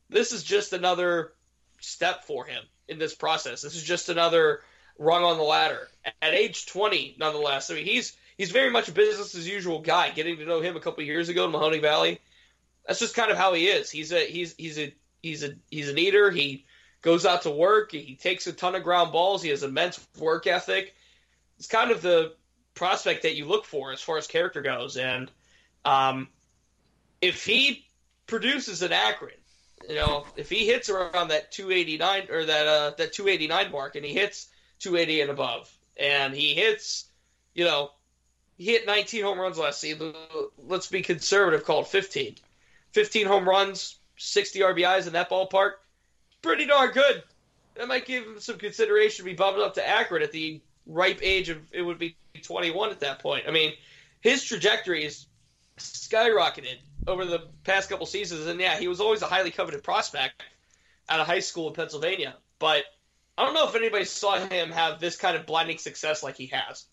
this 0.09 0.33
is 0.33 0.43
just 0.43 0.73
another 0.73 1.33
step 1.81 2.25
for 2.25 2.45
him 2.45 2.63
in 2.89 2.99
this 2.99 3.15
process. 3.15 3.63
This 3.63 3.75
is 3.75 3.83
just 3.83 4.09
another 4.09 4.61
rung 4.99 5.25
on 5.25 5.39
the 5.39 5.43
ladder 5.43 5.89
at 6.21 6.35
age 6.35 6.67
20, 6.67 7.17
nonetheless. 7.19 7.71
I 7.71 7.75
mean, 7.75 7.87
he's 7.87 8.17
he's 8.37 8.51
very 8.51 8.71
much 8.71 8.89
a 8.89 8.93
business 8.93 9.35
as 9.35 9.49
usual 9.49 9.81
guy. 9.81 10.11
Getting 10.11 10.37
to 10.39 10.45
know 10.45 10.61
him 10.61 10.77
a 10.77 10.81
couple 10.81 11.03
years 11.05 11.29
ago 11.29 11.45
in 11.45 11.53
Mahoning 11.53 11.83
Valley, 11.83 12.21
that's 12.87 13.01
just 13.01 13.15
kind 13.15 13.31
of 13.31 13.37
how 13.37 13.55
he 13.55 13.67
is. 13.67 13.91
He's 13.91 14.13
a 14.13 14.27
he's 14.27 14.55
he's 14.57 14.79
a 14.79 14.95
he's 15.23 15.43
a 15.43 15.55
he's 15.71 15.89
an 15.89 15.99
eater. 15.99 16.31
He 16.31 16.67
goes 17.03 17.27
out 17.27 17.43
to 17.43 17.51
work. 17.51 17.93
He 17.93 18.15
takes 18.15 18.47
a 18.47 18.53
ton 18.53 18.75
of 18.75 18.85
ground 18.85 19.13
balls. 19.13 19.43
He 19.43 19.51
has 19.51 19.63
immense 19.63 20.05
work 20.19 20.47
ethic. 20.47 20.95
It's 21.59 21.67
kind 21.67 21.91
of 21.91 22.01
the 22.01 22.33
prospect 22.75 23.23
that 23.23 23.37
you 23.37 23.47
look 23.47 23.67
for 23.67 23.93
as 23.93 24.01
far 24.01 24.19
as 24.19 24.27
character 24.27 24.63
goes. 24.63 24.97
And 24.97 25.31
um, 25.85 26.29
if 27.21 27.45
he 27.45 27.85
produces 28.27 28.83
an 28.83 28.93
Akron, 28.93 29.35
you 29.89 29.97
know, 29.97 30.25
if 30.37 30.49
he 30.49 30.67
hits 30.67 30.89
around 30.89 31.29
that 31.29 31.51
289 31.53 32.29
or 32.31 32.45
that 32.45 32.67
uh, 32.67 32.91
that 32.99 33.13
289 33.13 33.73
mark, 33.73 33.97
and 33.97 34.05
he 34.05 34.13
hits 34.13 34.49
280 34.79 35.23
and 35.23 35.31
above, 35.31 35.71
and 35.97 36.35
he 36.35 36.55
hits, 36.55 37.07
you 37.53 37.65
know, 37.65 37.91
he 38.57 38.67
hit 38.67 38.87
19 38.87 39.25
home 39.25 39.41
runs 39.41 39.59
last 39.59 39.81
season. 39.81 40.15
Let's 40.57 40.87
be 40.87 41.03
conservative, 41.03 41.65
called 41.65 41.89
15. 41.89 42.37
15 42.93 43.27
home 43.27 43.49
runs, 43.49 43.97
60 44.19 44.61
RBIs 44.61 45.09
in 45.09 45.15
that 45.15 45.31
ballpark. 45.31 45.73
Pretty 46.43 46.67
darn 46.67 46.91
good. 46.91 47.23
That 47.75 47.89
might 47.89 48.05
give 48.05 48.25
him 48.25 48.41
some 48.41 48.59
consideration 48.59 49.25
to 49.25 49.31
be 49.31 49.37
bumped 49.37 49.61
up 49.61 49.75
to 49.75 49.89
Akron 49.89 50.23
at 50.23 50.33
the 50.33 50.61
ripe 50.87 51.21
age 51.23 51.49
of 51.49 51.59
it 51.73 51.83
would 51.83 51.99
be 51.99 52.17
21 52.43 52.91
at 52.91 53.01
that 53.01 53.21
point. 53.21 53.45
I 53.49 53.51
mean, 53.51 53.73
his 54.21 54.45
trajectory 54.45 55.05
is 55.05 55.27
skyrocketed 55.79 56.79
over 57.07 57.25
the 57.25 57.49
past 57.65 57.89
couple 57.89 58.07
seasons, 58.07 58.47
and 58.47 58.61
yeah, 58.61 58.79
he 58.79 58.89
was 58.89 59.01
always 59.01 59.23
a 59.23 59.27
highly 59.27 59.51
coveted 59.51 59.83
prospect 59.83 60.43
out 61.09 61.21
of 61.21 61.27
high 61.27 61.41
school 61.41 61.69
in 61.69 61.75
Pennsylvania. 61.75 62.35
But 62.59 62.85
I 63.37 63.45
don't 63.45 63.55
know 63.55 63.69
if 63.69 63.75
anybody 63.75 64.05
saw 64.05 64.39
him 64.39 64.71
have 64.71 65.01
this 65.01 65.17
kind 65.17 65.37
of 65.37 65.47
blinding 65.47 65.79
success 65.79 66.23
like 66.23 66.37
he 66.37 66.47
has. 66.47 66.85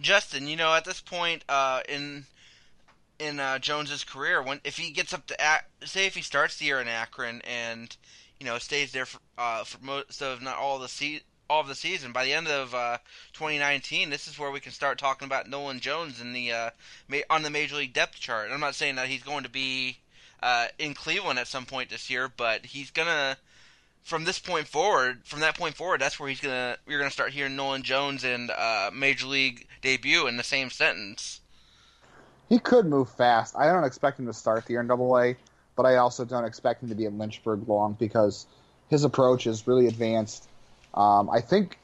Justin, 0.00 0.48
you 0.48 0.56
know, 0.56 0.74
at 0.74 0.84
this 0.84 1.00
point 1.00 1.44
uh, 1.48 1.80
in 1.88 2.26
in 3.18 3.40
uh, 3.40 3.58
Jones's 3.58 4.04
career, 4.04 4.42
when 4.42 4.60
if 4.64 4.76
he 4.76 4.90
gets 4.90 5.12
up 5.12 5.26
to 5.26 5.36
say 5.84 6.06
if 6.06 6.14
he 6.14 6.22
starts 6.22 6.56
the 6.56 6.66
year 6.66 6.80
in 6.80 6.88
Akron 6.88 7.40
and 7.42 7.96
you 8.40 8.46
know 8.46 8.58
stays 8.58 8.92
there 8.92 9.06
for, 9.06 9.18
uh, 9.38 9.64
for 9.64 9.84
most 9.84 10.22
of 10.22 10.42
not 10.42 10.56
all 10.56 10.78
the 10.78 10.88
se- 10.88 11.22
all 11.48 11.60
of 11.60 11.68
the 11.68 11.74
season, 11.74 12.12
by 12.12 12.24
the 12.24 12.32
end 12.32 12.48
of 12.48 12.74
uh, 12.74 12.98
2019, 13.32 14.10
this 14.10 14.26
is 14.26 14.38
where 14.38 14.50
we 14.50 14.60
can 14.60 14.72
start 14.72 14.98
talking 14.98 15.26
about 15.26 15.48
Nolan 15.48 15.80
Jones 15.80 16.20
in 16.20 16.32
the 16.32 16.52
uh, 16.52 16.70
ma- 17.08 17.18
on 17.30 17.42
the 17.42 17.50
major 17.50 17.76
league 17.76 17.92
depth 17.92 18.18
chart. 18.18 18.50
I'm 18.50 18.60
not 18.60 18.74
saying 18.74 18.96
that 18.96 19.08
he's 19.08 19.22
going 19.22 19.44
to 19.44 19.50
be 19.50 19.98
uh, 20.42 20.66
in 20.78 20.94
Cleveland 20.94 21.38
at 21.38 21.46
some 21.46 21.66
point 21.66 21.90
this 21.90 22.10
year, 22.10 22.30
but 22.34 22.66
he's 22.66 22.90
gonna 22.90 23.36
from 24.02 24.24
this 24.24 24.38
point 24.38 24.68
forward, 24.68 25.22
from 25.24 25.40
that 25.40 25.58
point 25.58 25.74
forward, 25.74 26.00
that's 26.00 26.18
where 26.18 26.28
he's 26.28 26.40
gonna 26.40 26.76
you're 26.86 26.98
gonna 26.98 27.10
start 27.10 27.32
hearing 27.32 27.56
Nolan 27.56 27.82
Jones 27.82 28.24
and 28.24 28.50
uh, 28.50 28.90
major 28.92 29.26
league 29.26 29.66
debut 29.82 30.26
in 30.26 30.36
the 30.36 30.44
same 30.44 30.70
sentence. 30.70 31.40
He 32.48 32.60
could 32.60 32.86
move 32.86 33.10
fast. 33.10 33.56
I 33.56 33.72
don't 33.72 33.84
expect 33.84 34.20
him 34.20 34.26
to 34.26 34.32
start 34.32 34.66
the 34.66 34.74
year 34.74 34.80
in 34.80 34.86
Double 34.86 35.18
A, 35.18 35.36
but 35.76 35.86
I 35.86 35.96
also 35.96 36.24
don't 36.24 36.44
expect 36.44 36.82
him 36.82 36.88
to 36.88 36.94
be 36.94 37.04
in 37.04 37.18
Lynchburg 37.18 37.68
long 37.68 37.92
because 37.98 38.46
his 38.88 39.04
approach 39.04 39.46
is 39.46 39.66
really 39.66 39.86
advanced. 39.86 40.48
Um, 40.94 41.28
I 41.30 41.40
think 41.40 41.78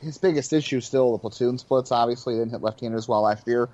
his 0.00 0.18
biggest 0.18 0.52
issue 0.52 0.78
is 0.78 0.86
still 0.86 1.12
the 1.12 1.18
platoon 1.18 1.58
splits. 1.58 1.90
Obviously, 1.90 2.34
he 2.34 2.40
didn't 2.40 2.52
hit 2.52 2.62
left-handers 2.62 3.08
well 3.08 3.22
last 3.22 3.46
year, 3.46 3.68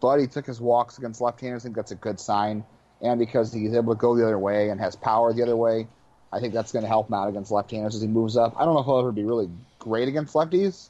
but 0.00 0.18
he 0.18 0.26
took 0.26 0.46
his 0.46 0.60
walks 0.60 0.98
against 0.98 1.20
left-handers. 1.20 1.62
I 1.62 1.64
think 1.64 1.76
that's 1.76 1.90
a 1.90 1.96
good 1.96 2.20
sign. 2.20 2.64
And 3.00 3.18
because 3.18 3.52
he's 3.52 3.74
able 3.74 3.94
to 3.94 3.98
go 3.98 4.16
the 4.16 4.24
other 4.24 4.38
way 4.38 4.68
and 4.68 4.80
has 4.80 4.96
power 4.96 5.32
the 5.32 5.42
other 5.42 5.56
way, 5.56 5.86
I 6.32 6.40
think 6.40 6.54
that's 6.54 6.72
going 6.72 6.82
to 6.82 6.88
help 6.88 7.08
him 7.08 7.14
out 7.14 7.28
against 7.28 7.50
left-handers 7.50 7.94
as 7.94 8.02
he 8.02 8.08
moves 8.08 8.36
up. 8.36 8.54
I 8.58 8.64
don't 8.64 8.74
know 8.74 8.80
if 8.80 8.86
he'll 8.86 8.98
ever 8.98 9.12
be 9.12 9.24
really 9.24 9.48
great 9.78 10.08
against 10.08 10.34
lefties, 10.34 10.88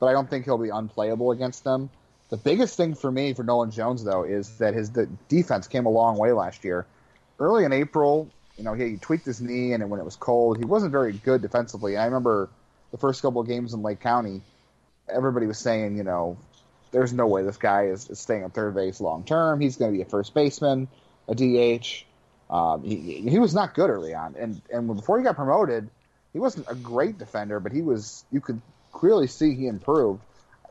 but 0.00 0.06
I 0.06 0.12
don't 0.12 0.28
think 0.28 0.44
he'll 0.44 0.58
be 0.58 0.70
unplayable 0.70 1.30
against 1.30 1.64
them. 1.64 1.90
The 2.30 2.36
biggest 2.36 2.76
thing 2.76 2.94
for 2.94 3.10
me 3.10 3.32
for 3.32 3.42
Nolan 3.42 3.70
Jones 3.70 4.04
though 4.04 4.24
is 4.24 4.58
that 4.58 4.74
his 4.74 4.90
de- 4.90 5.06
defense 5.28 5.66
came 5.66 5.86
a 5.86 5.90
long 5.90 6.18
way 6.18 6.32
last 6.32 6.64
year. 6.64 6.86
Early 7.38 7.64
in 7.64 7.72
April, 7.72 8.28
you 8.56 8.64
know, 8.64 8.74
he 8.74 8.96
tweaked 8.96 9.24
his 9.24 9.40
knee, 9.40 9.72
and 9.72 9.88
when 9.90 10.00
it 10.00 10.04
was 10.04 10.16
cold, 10.16 10.58
he 10.58 10.64
wasn't 10.64 10.92
very 10.92 11.12
good 11.12 11.40
defensively. 11.42 11.94
And 11.94 12.02
I 12.02 12.06
remember 12.06 12.48
the 12.90 12.98
first 12.98 13.22
couple 13.22 13.40
of 13.40 13.46
games 13.46 13.72
in 13.74 13.82
Lake 13.82 14.00
County, 14.00 14.42
everybody 15.08 15.46
was 15.46 15.58
saying, 15.58 15.96
you 15.96 16.02
know, 16.02 16.36
there's 16.90 17.12
no 17.12 17.26
way 17.26 17.42
this 17.42 17.56
guy 17.56 17.86
is, 17.86 18.08
is 18.08 18.18
staying 18.18 18.42
at 18.42 18.54
third 18.54 18.74
base 18.74 19.00
long 19.00 19.24
term. 19.24 19.60
He's 19.60 19.76
going 19.76 19.92
to 19.92 19.96
be 19.96 20.02
a 20.02 20.06
first 20.06 20.34
baseman, 20.34 20.88
a 21.28 21.34
DH. 21.34 22.04
Um, 22.50 22.82
he, 22.82 22.96
he 23.28 23.38
was 23.38 23.54
not 23.54 23.74
good 23.74 23.90
early 23.90 24.14
on, 24.14 24.34
and 24.38 24.60
and 24.72 24.86
before 24.96 25.18
he 25.18 25.24
got 25.24 25.36
promoted, 25.36 25.90
he 26.32 26.38
wasn't 26.38 26.66
a 26.68 26.74
great 26.74 27.18
defender, 27.18 27.60
but 27.60 27.72
he 27.72 27.82
was. 27.82 28.24
You 28.32 28.40
could 28.40 28.60
clearly 28.92 29.26
see 29.26 29.54
he 29.54 29.66
improved. 29.66 30.22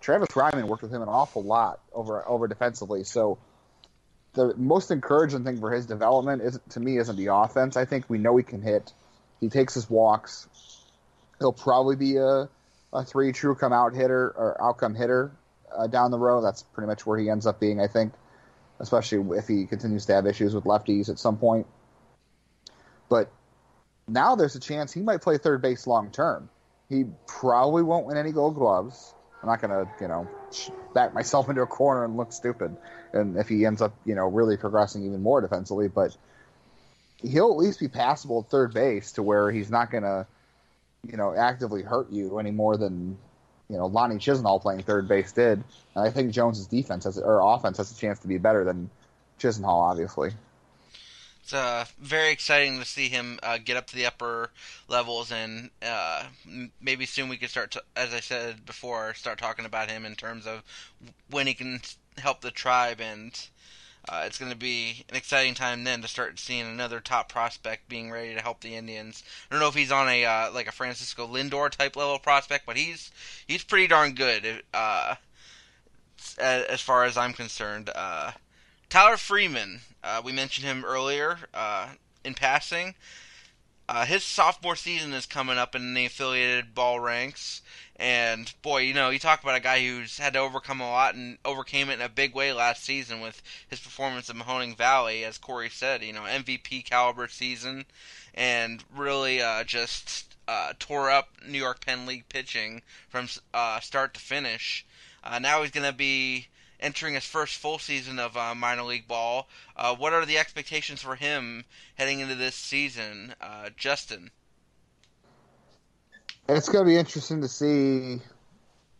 Travis 0.01 0.29
Fryman 0.29 0.63
worked 0.65 0.81
with 0.81 0.91
him 0.91 1.03
an 1.03 1.07
awful 1.07 1.43
lot 1.43 1.79
over 1.93 2.27
over 2.27 2.47
defensively. 2.47 3.03
So 3.03 3.37
the 4.37 4.53
most 4.55 4.91
encouraging 4.91 5.43
thing 5.43 5.59
for 5.59 5.71
his 5.71 5.87
development 5.87 6.43
is 6.43 6.59
to 6.69 6.79
me 6.79 6.97
isn't 6.97 7.15
the 7.15 7.33
offense. 7.33 7.75
I 7.75 7.85
think 7.85 8.05
we 8.07 8.19
know 8.19 8.37
he 8.37 8.43
can 8.43 8.61
hit. 8.61 8.93
He 9.41 9.49
takes 9.49 9.73
his 9.73 9.89
walks. 9.89 10.47
He'll 11.39 11.51
probably 11.51 11.95
be 11.95 12.17
a 12.17 12.47
a 12.93 13.03
three 13.03 13.31
true 13.31 13.55
come 13.55 13.73
out 13.73 13.93
hitter 13.93 14.27
or 14.29 14.55
outcome 14.61 14.93
hitter 14.95 15.31
uh, 15.75 15.87
down 15.87 16.11
the 16.11 16.19
road. 16.19 16.41
That's 16.41 16.61
pretty 16.61 16.87
much 16.87 17.05
where 17.05 17.17
he 17.17 17.29
ends 17.29 17.47
up 17.47 17.59
being. 17.59 17.81
I 17.81 17.87
think, 17.87 18.13
especially 18.79 19.37
if 19.37 19.47
he 19.47 19.65
continues 19.65 20.05
to 20.05 20.13
have 20.13 20.27
issues 20.27 20.53
with 20.53 20.65
lefties 20.65 21.09
at 21.09 21.17
some 21.17 21.37
point. 21.37 21.65
But 23.09 23.31
now 24.07 24.35
there's 24.35 24.55
a 24.55 24.59
chance 24.59 24.93
he 24.93 25.01
might 25.01 25.21
play 25.21 25.39
third 25.39 25.63
base 25.63 25.87
long 25.87 26.11
term. 26.11 26.49
He 26.89 27.05
probably 27.25 27.81
won't 27.81 28.05
win 28.05 28.17
any 28.17 28.31
Gold 28.31 28.53
Gloves. 28.53 29.15
I'm 29.41 29.49
not 29.49 29.61
gonna, 29.61 29.91
you 29.99 30.07
know, 30.07 30.27
back 30.93 31.13
myself 31.13 31.49
into 31.49 31.61
a 31.61 31.67
corner 31.67 32.05
and 32.05 32.17
look 32.17 32.31
stupid. 32.31 32.75
And 33.13 33.37
if 33.37 33.47
he 33.47 33.65
ends 33.65 33.81
up, 33.81 33.93
you 34.05 34.15
know, 34.15 34.27
really 34.27 34.57
progressing 34.57 35.05
even 35.05 35.21
more 35.21 35.41
defensively, 35.41 35.87
but 35.87 36.15
he'll 37.21 37.51
at 37.51 37.57
least 37.57 37.79
be 37.79 37.87
passable 37.87 38.41
at 38.41 38.51
third 38.51 38.73
base 38.73 39.13
to 39.13 39.23
where 39.23 39.51
he's 39.51 39.69
not 39.69 39.91
gonna, 39.91 40.27
you 41.09 41.17
know, 41.17 41.33
actively 41.35 41.81
hurt 41.81 42.11
you 42.11 42.39
any 42.39 42.51
more 42.51 42.77
than, 42.77 43.17
you 43.69 43.77
know, 43.77 43.85
Lonnie 43.87 44.15
Chisenhall 44.15 44.61
playing 44.61 44.83
third 44.83 45.07
base 45.07 45.31
did. 45.31 45.63
And 45.95 46.07
I 46.07 46.09
think 46.09 46.31
Jones's 46.31 46.67
defense 46.67 47.05
has 47.05 47.17
or 47.17 47.41
offense 47.41 47.77
has 47.77 47.91
a 47.91 47.95
chance 47.95 48.19
to 48.19 48.27
be 48.27 48.37
better 48.37 48.63
than 48.63 48.89
Chisenhall, 49.39 49.89
obviously. 49.89 50.31
It's 51.47 51.53
uh, 51.53 51.85
very 51.97 52.31
exciting 52.31 52.77
to 52.77 52.83
see 52.83 53.07
him 53.07 53.39
uh, 53.41 53.57
get 53.57 53.77
up 53.77 53.87
to 53.87 53.95
the 53.95 54.05
upper 54.05 54.51
levels, 54.89 55.31
and 55.31 55.69
uh, 55.81 56.25
maybe 56.81 57.05
soon 57.05 57.29
we 57.29 57.37
can 57.37 57.47
start, 57.47 57.71
to, 57.71 57.83
as 57.95 58.13
I 58.13 58.19
said 58.19 58.65
before, 58.65 59.13
start 59.13 59.39
talking 59.39 59.63
about 59.63 59.89
him 59.89 60.03
in 60.03 60.15
terms 60.15 60.45
of 60.45 60.61
when 61.29 61.47
he 61.47 61.53
can 61.53 61.79
help 62.17 62.41
the 62.41 62.51
tribe, 62.51 62.99
and 62.99 63.31
uh, 64.09 64.23
it's 64.25 64.37
going 64.37 64.51
to 64.51 64.57
be 64.57 65.05
an 65.07 65.15
exciting 65.15 65.53
time 65.53 65.85
then 65.85 66.01
to 66.01 66.09
start 66.09 66.37
seeing 66.37 66.67
another 66.67 66.99
top 66.99 67.31
prospect 67.31 67.87
being 67.87 68.11
ready 68.11 68.35
to 68.35 68.41
help 68.41 68.59
the 68.59 68.75
Indians. 68.75 69.23
I 69.49 69.53
don't 69.53 69.61
know 69.61 69.69
if 69.69 69.73
he's 69.73 69.89
on 69.89 70.09
a 70.09 70.25
uh, 70.25 70.51
like 70.51 70.67
a 70.67 70.73
Francisco 70.73 71.25
Lindor 71.25 71.69
type 71.69 71.95
level 71.95 72.19
prospect, 72.19 72.65
but 72.65 72.75
he's 72.75 73.09
he's 73.47 73.63
pretty 73.63 73.87
darn 73.87 74.15
good 74.15 74.63
uh, 74.73 75.15
as 76.37 76.81
far 76.81 77.05
as 77.05 77.15
I'm 77.15 77.31
concerned. 77.31 77.89
Tyler 78.89 79.17
Freeman, 79.17 79.81
uh, 80.01 80.21
we 80.23 80.31
mentioned 80.31 80.65
him 80.65 80.85
earlier 80.85 81.39
uh, 81.53 81.89
in 82.23 82.33
passing. 82.33 82.95
Uh, 83.89 84.05
his 84.05 84.23
sophomore 84.23 84.77
season 84.77 85.13
is 85.13 85.25
coming 85.25 85.57
up 85.57 85.75
in 85.75 85.93
the 85.93 86.05
affiliated 86.05 86.73
ball 86.73 86.99
ranks, 86.99 87.61
and 87.97 88.53
boy, 88.61 88.79
you 88.79 88.93
know, 88.93 89.09
you 89.09 89.19
talk 89.19 89.43
about 89.43 89.55
a 89.55 89.61
guy 89.61 89.79
who's 89.79 90.17
had 90.17 90.33
to 90.33 90.39
overcome 90.39 90.79
a 90.79 90.89
lot 90.89 91.15
and 91.15 91.37
overcame 91.43 91.89
it 91.89 91.95
in 91.95 92.01
a 92.01 92.09
big 92.09 92.33
way 92.33 92.53
last 92.53 92.83
season 92.83 93.19
with 93.19 93.41
his 93.69 93.79
performance 93.79 94.29
in 94.29 94.37
Mahoning 94.37 94.75
Valley, 94.75 95.25
as 95.25 95.37
Corey 95.37 95.69
said, 95.69 96.01
you 96.01 96.13
know, 96.13 96.21
MVP 96.21 96.85
caliber 96.85 97.27
season, 97.27 97.85
and 98.33 98.83
really 98.93 99.41
uh, 99.41 99.65
just 99.65 100.35
uh, 100.47 100.73
tore 100.79 101.09
up 101.09 101.29
New 101.45 101.57
York 101.57 101.85
Penn 101.85 102.05
League 102.05 102.27
pitching 102.29 102.81
from 103.09 103.27
uh, 103.53 103.81
start 103.81 104.13
to 104.13 104.19
finish. 104.19 104.85
Now 105.41 105.61
he's 105.61 105.71
going 105.71 105.85
to 105.85 105.97
be 105.97 106.47
entering 106.79 107.15
his 107.15 107.25
first 107.25 107.57
full 107.57 107.79
season 107.79 108.19
of 108.19 108.37
uh, 108.37 108.53
minor 108.55 108.83
league 108.83 109.07
ball. 109.07 109.47
Uh, 109.75 109.95
what 109.95 110.13
are 110.13 110.25
the 110.25 110.37
expectations 110.37 111.01
for 111.01 111.15
him 111.15 111.65
heading 111.95 112.19
into 112.19 112.35
this 112.35 112.55
season, 112.55 113.33
uh, 113.41 113.69
Justin? 113.75 114.31
It's 116.49 116.69
going 116.69 116.85
to 116.85 116.89
be 116.89 116.97
interesting 116.97 117.41
to 117.41 117.47
see 117.47 118.21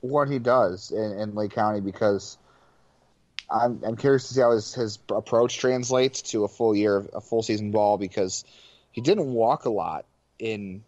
what 0.02 0.30
he 0.30 0.40
does 0.40 0.92
in, 0.92 1.20
in 1.20 1.36
Lake 1.36 1.54
County 1.54 1.80
because 1.80 2.38
I'm, 3.50 3.82
I'm 3.86 3.96
curious 3.96 4.28
to 4.28 4.34
see 4.34 4.42
how 4.42 4.52
his, 4.52 4.74
his 4.74 5.00
approach 5.10 5.58
translates 5.58 6.22
to 6.24 6.44
a 6.44 6.48
full 6.48 6.76
year, 6.76 6.98
of 6.98 7.10
a 7.14 7.22
full 7.22 7.44
season 7.44 7.72
ball 7.72 7.98
because 7.98 8.44
he 8.92 9.02
didn't 9.02 9.32
walk 9.32 9.66
a 9.66 9.70
lot 9.70 10.06
in 10.40 10.84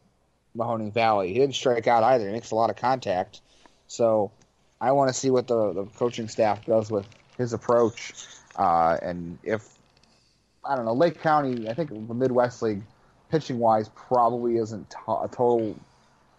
Mahoning 0.55 0.93
Valley. 0.93 1.29
He 1.29 1.35
didn't 1.35 1.55
strike 1.55 1.87
out 1.87 2.03
either. 2.03 2.27
He 2.27 2.33
makes 2.33 2.51
a 2.51 2.55
lot 2.55 2.69
of 2.69 2.75
contact. 2.75 3.41
So 3.87 4.31
I 4.81 4.91
want 4.93 5.09
to 5.09 5.13
see 5.13 5.29
what 5.29 5.47
the, 5.47 5.73
the 5.73 5.85
coaching 5.85 6.27
staff 6.27 6.65
does 6.65 6.89
with 6.89 7.05
his 7.37 7.53
approach. 7.53 8.13
Uh, 8.55 8.97
and 9.01 9.37
if, 9.43 9.67
I 10.63 10.75
don't 10.75 10.85
know, 10.85 10.93
Lake 10.93 11.21
County, 11.21 11.67
I 11.67 11.73
think 11.73 11.89
the 11.89 12.13
Midwest 12.13 12.61
League, 12.61 12.83
pitching 13.29 13.59
wise, 13.59 13.89
probably 13.89 14.57
isn't 14.57 14.89
to- 14.91 15.21
a 15.23 15.29
total 15.31 15.75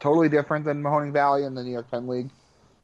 totally 0.01 0.31
different 0.31 0.65
than 0.65 0.83
Mahoning 0.83 1.13
Valley 1.13 1.45
and 1.45 1.55
the 1.55 1.63
New 1.63 1.73
York 1.73 1.91
Penn 1.91 2.09
League. 2.09 2.31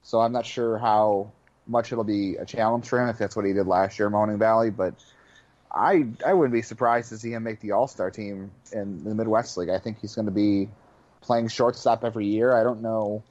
So 0.03 0.21
I'm 0.21 0.33
not 0.33 0.45
sure 0.45 0.79
how 0.79 1.33
much 1.67 1.91
it'll 1.91 2.05
be 2.05 2.37
a 2.37 2.45
challenge 2.45 2.87
for 2.87 3.01
him 3.01 3.09
if 3.09 3.19
that's 3.19 3.35
what 3.35 3.45
he 3.45 3.53
did 3.53 3.67
last 3.67 3.99
year 3.99 4.11
Mahoning 4.11 4.39
Valley. 4.39 4.71
But 4.71 4.95
I 5.73 6.07
I 6.25 6.35
wouldn't 6.35 6.53
be 6.53 6.63
surprised 6.63 7.09
to 7.09 7.19
see 7.19 7.33
him 7.33 7.43
make 7.43 7.61
the 7.61 7.73
All 7.73 7.89
Star 7.89 8.11
team 8.11 8.51
in 8.73 9.03
the 9.03 9.15
Midwest 9.15 9.57
League. 9.57 9.71
I 9.71 9.79
think 9.79 9.99
he's 10.01 10.15
going 10.15 10.27
to 10.27 10.33
be 10.33 10.69
playing 11.23 11.49
shortstop 11.49 12.05
every 12.05 12.27
year. 12.27 12.55
I 12.55 12.63
don't 12.63 12.83
know 12.83 13.23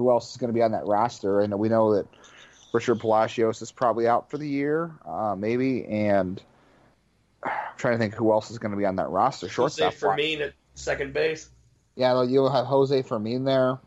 who 0.00 0.10
else 0.10 0.30
is 0.30 0.36
going 0.38 0.48
to 0.48 0.54
be 0.54 0.62
on 0.62 0.72
that 0.72 0.86
roster. 0.86 1.40
And 1.40 1.58
we 1.58 1.68
know 1.68 1.94
that 1.96 2.06
Richard 2.72 3.00
Palacios 3.00 3.60
is 3.62 3.70
probably 3.70 4.08
out 4.08 4.30
for 4.30 4.38
the 4.38 4.48
year, 4.48 4.92
uh, 5.06 5.34
maybe, 5.36 5.84
and 5.84 6.40
I'm 7.42 7.50
trying 7.76 7.94
to 7.94 7.98
think 7.98 8.14
who 8.14 8.32
else 8.32 8.50
is 8.50 8.58
going 8.58 8.72
to 8.72 8.76
be 8.76 8.86
on 8.86 8.96
that 8.96 9.10
roster. 9.10 9.46
Jose 9.46 9.54
Shortstop. 9.54 9.94
Fermin 9.94 10.40
at 10.40 10.54
second 10.74 11.12
base. 11.12 11.48
Yeah, 11.96 12.22
you'll 12.22 12.50
have 12.50 12.66
Jose 12.66 13.02
Fermin 13.02 13.44
there. 13.44 13.78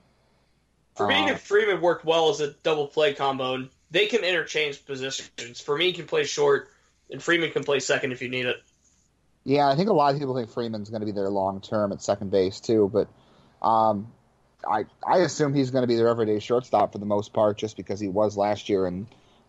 Fermin 0.95 1.23
Uh, 1.23 1.27
and 1.29 1.39
Freeman 1.39 1.81
worked 1.81 2.05
well 2.05 2.29
as 2.29 2.39
a 2.41 2.51
double 2.51 2.87
play 2.87 3.15
combo, 3.15 3.55
and 3.55 3.69
they 3.89 4.05
can 4.05 4.23
interchange 4.23 4.85
positions. 4.85 5.59
Fermin 5.59 5.93
can 5.93 6.05
play 6.05 6.25
short, 6.25 6.69
and 7.09 7.23
Freeman 7.23 7.51
can 7.51 7.63
play 7.63 7.79
second 7.79 8.11
if 8.11 8.21
you 8.21 8.29
need 8.29 8.45
it. 8.45 8.57
Yeah, 9.43 9.67
I 9.67 9.75
think 9.75 9.89
a 9.89 9.93
lot 9.93 10.13
of 10.13 10.19
people 10.19 10.35
think 10.35 10.51
Freeman's 10.51 10.89
going 10.89 11.01
to 11.01 11.05
be 11.05 11.11
there 11.11 11.29
long 11.29 11.61
term 11.61 11.91
at 11.91 12.01
second 12.01 12.31
base 12.31 12.59
too, 12.59 12.89
but 12.93 13.09
um, 13.65 14.11
I 14.67 14.85
I 15.05 15.19
assume 15.19 15.53
he's 15.53 15.71
going 15.71 15.83
to 15.83 15.87
be 15.87 15.95
their 15.95 16.07
everyday 16.07 16.39
shortstop 16.39 16.91
for 16.93 16.97
the 16.97 17.05
most 17.05 17.33
part, 17.33 17.57
just 17.57 17.77
because 17.77 17.99
he 17.99 18.07
was 18.07 18.37
last 18.37 18.69
year 18.69 18.87
in 18.87 19.07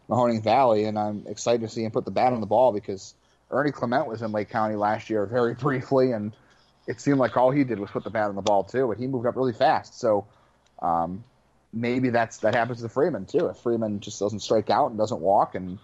Mahoning 0.08 0.42
Valley, 0.42 0.84
and 0.84 0.98
I'm 0.98 1.24
excited 1.26 1.62
to 1.62 1.68
see 1.68 1.84
him 1.84 1.90
put 1.90 2.04
the 2.04 2.10
bat 2.10 2.32
on 2.32 2.40
the 2.40 2.46
ball 2.46 2.72
because 2.72 3.14
Ernie 3.50 3.72
Clement 3.72 4.06
was 4.06 4.22
in 4.22 4.32
Lake 4.32 4.50
County 4.50 4.76
last 4.76 5.10
year 5.10 5.26
very 5.26 5.54
briefly, 5.60 6.12
and 6.12 6.32
it 6.86 7.00
seemed 7.00 7.18
like 7.18 7.36
all 7.36 7.50
he 7.50 7.64
did 7.64 7.78
was 7.78 7.90
put 7.90 8.04
the 8.04 8.10
bat 8.10 8.28
on 8.28 8.36
the 8.36 8.42
ball 8.42 8.64
too, 8.64 8.86
but 8.88 8.98
he 8.98 9.06
moved 9.06 9.26
up 9.26 9.36
really 9.36 9.52
fast. 9.52 9.98
So 9.98 10.26
um, 10.82 11.24
maybe 11.72 12.10
that's 12.10 12.38
that 12.38 12.54
happens 12.54 12.82
to 12.82 12.88
Freeman 12.88 13.26
too. 13.26 13.46
If 13.46 13.58
Freeman 13.58 14.00
just 14.00 14.20
doesn't 14.20 14.40
strike 14.40 14.70
out 14.70 14.90
and 14.90 14.98
doesn't 14.98 15.20
walk 15.20 15.54
and 15.54 15.78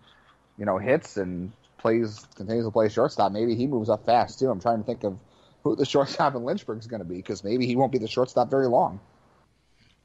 you 0.58 0.66
know 0.66 0.78
hits 0.78 1.16
and 1.16 1.52
plays 1.78 2.26
continues 2.36 2.66
to 2.66 2.70
play 2.70 2.88
shortstop, 2.88 3.32
maybe 3.32 3.54
he 3.54 3.66
moves 3.66 3.88
up 3.88 4.04
fast 4.04 4.38
too. 4.38 4.50
I'm 4.50 4.60
trying 4.60 4.78
to 4.78 4.84
think 4.84 5.04
of 5.04 5.18
who 5.62 5.76
the 5.76 5.86
shortstop 5.86 6.34
in 6.34 6.44
Lynchburg 6.44 6.78
is 6.78 6.86
going 6.86 7.00
to 7.00 7.08
be 7.08 7.16
because 7.16 7.42
maybe 7.42 7.66
he 7.66 7.76
won't 7.76 7.92
be 7.92 7.98
the 7.98 8.08
shortstop 8.08 8.50
very 8.50 8.68
long. 8.68 9.00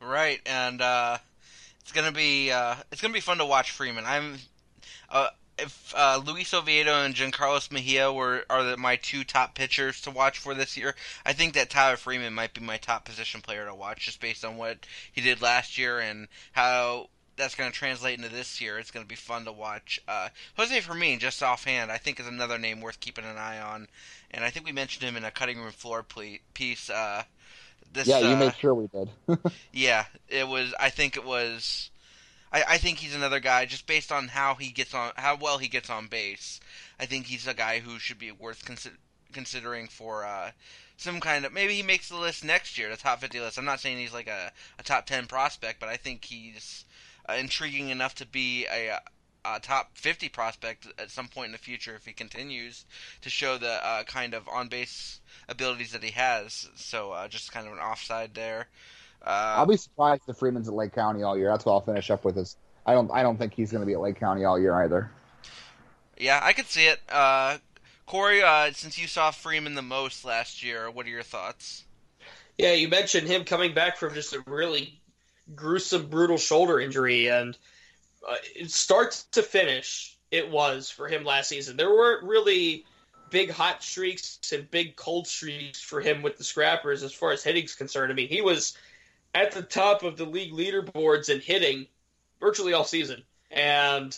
Right, 0.06 0.40
and 0.46 0.82
uh, 0.82 1.18
it's 1.82 1.92
gonna 1.92 2.12
be 2.12 2.52
uh, 2.52 2.76
it's 2.92 3.02
gonna 3.02 3.14
be 3.14 3.20
fun 3.20 3.40
to 3.40 3.46
watch 3.46 3.72
Freeman. 3.72 4.06
I'm 4.06 4.38
uh, 5.10 5.30
if 5.58 5.94
uh, 5.96 6.22
Luis 6.24 6.54
Oviedo 6.54 7.04
and 7.04 7.16
Jean 7.16 7.32
Carlos 7.32 7.72
Mejia 7.72 8.14
were 8.14 8.46
are 8.50 8.64
the, 8.64 8.78
my 8.78 8.98
two 8.98 9.24
top 9.24 9.56
pitchers 9.56 10.02
to 10.02 10.12
watch 10.12 10.38
for 10.38 10.54
this 10.54 10.78
year, 10.78 10.96
I 11.26 11.34
think 11.34 11.54
that 11.54 11.72
Tyler 11.72 11.98
Freeman 11.98 12.34
might 12.34 12.54
be 12.54 12.62
my 12.62 12.78
top 12.78 13.06
position 13.06 13.42
player 13.42 13.66
to 13.66 13.74
watch 13.74 14.06
just 14.06 14.22
based 14.22 14.46
on 14.46 14.58
what 14.58 14.86
he 15.12 15.22
did 15.22 15.42
last 15.42 15.78
year 15.78 16.00
and 16.00 16.28
how 16.52 17.10
that's 17.36 17.56
going 17.56 17.72
to 17.72 17.78
translate 17.78 18.18
into 18.18 18.30
this 18.30 18.62
year. 18.62 18.78
It's 18.78 18.92
going 18.92 19.04
to 19.04 19.10
be 19.10 19.16
fun 19.16 19.46
to 19.46 19.52
watch. 19.52 20.00
Uh, 20.08 20.30
Jose 20.58 20.80
Fermin, 20.82 21.20
just 21.20 21.44
offhand, 21.44 21.92
I 21.92 21.98
think 21.98 22.20
is 22.20 22.28
another 22.28 22.58
name 22.58 22.80
worth 22.80 23.00
keeping 23.00 23.26
an 23.26 23.38
eye 23.38 23.60
on, 23.60 23.88
and 24.32 24.44
I 24.44 24.50
think 24.52 24.66
we 24.66 24.72
mentioned 24.72 25.04
him 25.04 25.18
in 25.18 25.26
a 25.26 25.32
cutting 25.32 25.60
room 25.60 25.72
floor 25.72 26.06
piece. 26.54 26.90
Uh, 26.90 27.24
this, 27.94 28.08
yeah, 28.08 28.20
you 28.20 28.36
uh, 28.36 28.40
made 28.40 28.56
sure 28.56 28.74
we 28.74 28.88
did. 28.88 29.10
yeah, 29.74 30.06
it 30.28 30.48
was. 30.48 30.74
I 30.80 30.90
think 30.90 31.16
it 31.16 31.26
was. 31.26 31.90
I, 32.52 32.64
I 32.70 32.78
think 32.78 33.00
he's 33.00 33.16
another 33.16 33.40
guy 33.40 33.66
just 33.66 33.88
based 33.88 34.12
on 34.12 34.30
how 34.30 34.56
he 34.56 34.72
gets 34.72 34.94
on, 34.94 35.12
how 35.16 35.36
well 35.36 35.58
he 35.58 35.68
gets 35.68 35.90
on 35.90 36.08
base. 36.08 36.60
I 37.00 37.06
think 37.06 37.26
he's 37.26 37.48
a 37.48 37.54
guy 37.54 37.80
who 37.80 38.00
should 38.00 38.20
be 38.20 38.32
worth 38.32 38.66
consi- 38.66 38.98
considering 39.32 39.88
for 39.88 40.26
uh, 40.26 40.52
some 40.98 41.20
kind 41.20 41.46
of. 41.46 41.54
Maybe 41.54 41.76
he 41.76 41.84
makes 41.84 42.10
the 42.10 42.18
list 42.18 42.44
next 42.44 42.78
year, 42.78 42.90
the 42.90 42.98
top 42.98 43.22
fifty 43.22 43.40
list. 43.40 43.58
I'm 43.58 43.66
not 43.66 43.80
saying 43.80 43.98
he's 43.98 44.14
like 44.14 44.28
a, 44.28 44.52
a 44.78 44.84
top 44.84 45.06
ten 45.06 45.28
prospect, 45.28 45.80
but 45.80 45.90
I 45.90 45.98
think 45.98 46.26
he's 46.26 46.86
uh, 47.30 47.34
intriguing 47.34 47.90
enough 47.90 48.16
to 48.16 48.26
be 48.26 48.66
a, 48.68 49.00
a 49.46 49.60
top 49.60 49.98
50 49.98 50.30
prospect 50.30 50.88
at 50.98 51.12
some 51.12 51.28
point 51.28 51.48
in 51.48 51.52
the 51.52 51.58
future 51.58 51.96
if 51.96 52.06
he 52.06 52.14
continues 52.14 52.86
to 53.22 53.30
show 53.30 53.58
the 53.58 53.86
uh, 53.86 54.04
kind 54.04 54.34
of 54.34 54.48
on 54.48 54.68
base 54.68 55.20
abilities 55.48 55.92
that 55.92 56.04
he 56.04 56.12
has. 56.12 56.68
So 56.76 57.12
uh, 57.12 57.28
just 57.28 57.52
kind 57.52 57.68
of 57.68 57.74
an 57.74 57.80
offside 57.80 58.34
there. 58.34 58.68
Uh, 59.22 59.56
I'll 59.58 59.66
be 59.66 59.78
surprised 59.78 60.24
if 60.28 60.38
Freeman's 60.38 60.68
at 60.68 60.74
Lake 60.74 60.94
County 60.94 61.24
all 61.24 61.38
year. 61.38 61.50
That's 61.50 61.66
what 61.66 61.74
I'll 61.74 61.82
finish 61.82 62.12
up 62.12 62.24
with. 62.24 62.38
Is 62.38 62.58
I 62.86 62.94
don't 62.94 63.10
I 63.12 63.24
don't 63.24 63.38
think 63.38 63.54
he's 63.54 63.72
going 63.72 63.82
to 63.82 63.88
be 63.88 63.94
at 63.94 64.02
Lake 64.02 64.20
County 64.20 64.46
all 64.46 64.60
year 64.60 64.74
either. 64.84 65.10
yeah, 66.18 66.40
I 66.42 66.54
could 66.54 66.68
see 66.68 66.86
it. 66.86 67.00
Uh, 67.10 67.58
Corey, 68.06 68.44
uh, 68.44 68.72
since 68.74 69.00
you 69.00 69.08
saw 69.08 69.32
Freeman 69.32 69.74
the 69.74 69.82
most 69.82 70.26
last 70.26 70.64
year, 70.64 70.92
what 70.92 71.08
are 71.08 71.10
your 71.10 71.24
thoughts? 71.24 71.84
Yeah, 72.58 72.74
you 72.74 72.88
mentioned 72.88 73.28
him 73.28 73.46
coming 73.46 73.74
back 73.74 73.98
from 73.98 74.14
just 74.14 74.34
a 74.34 74.44
really 74.46 75.02
gruesome, 75.56 76.08
brutal 76.08 76.38
shoulder 76.38 76.80
injury, 76.80 77.28
and 77.28 77.58
uh, 78.28 78.36
it 78.56 78.72
start 78.72 79.24
to 79.32 79.44
finish, 79.44 80.18
it 80.32 80.50
was 80.50 80.90
for 80.90 81.08
him 81.08 81.24
last 81.24 81.50
season. 81.50 81.78
There 81.78 81.90
weren't 81.90 82.24
really 82.24 82.86
big 83.30 83.50
hot 83.50 83.84
streaks 83.84 84.40
and 84.54 84.70
big 84.70 84.96
cold 84.96 85.28
streaks 85.28 85.82
for 85.82 86.02
him 86.02 86.22
with 86.22 86.38
the 86.38 86.44
Scrappers 86.44 87.04
as 87.04 87.14
far 87.14 87.32
as 87.32 87.44
hitting's 87.44 87.76
concerned. 87.76 88.12
I 88.12 88.16
mean, 88.16 88.30
he 88.30 88.42
was 88.42 88.78
at 89.34 89.52
the 89.52 89.62
top 89.62 90.04
of 90.04 90.18
the 90.18 90.26
league 90.26 90.54
leaderboards 90.54 91.30
in 91.30 91.40
hitting 91.40 91.88
virtually 92.40 92.74
all 92.74 92.84
season. 92.84 93.24
And 93.52 94.18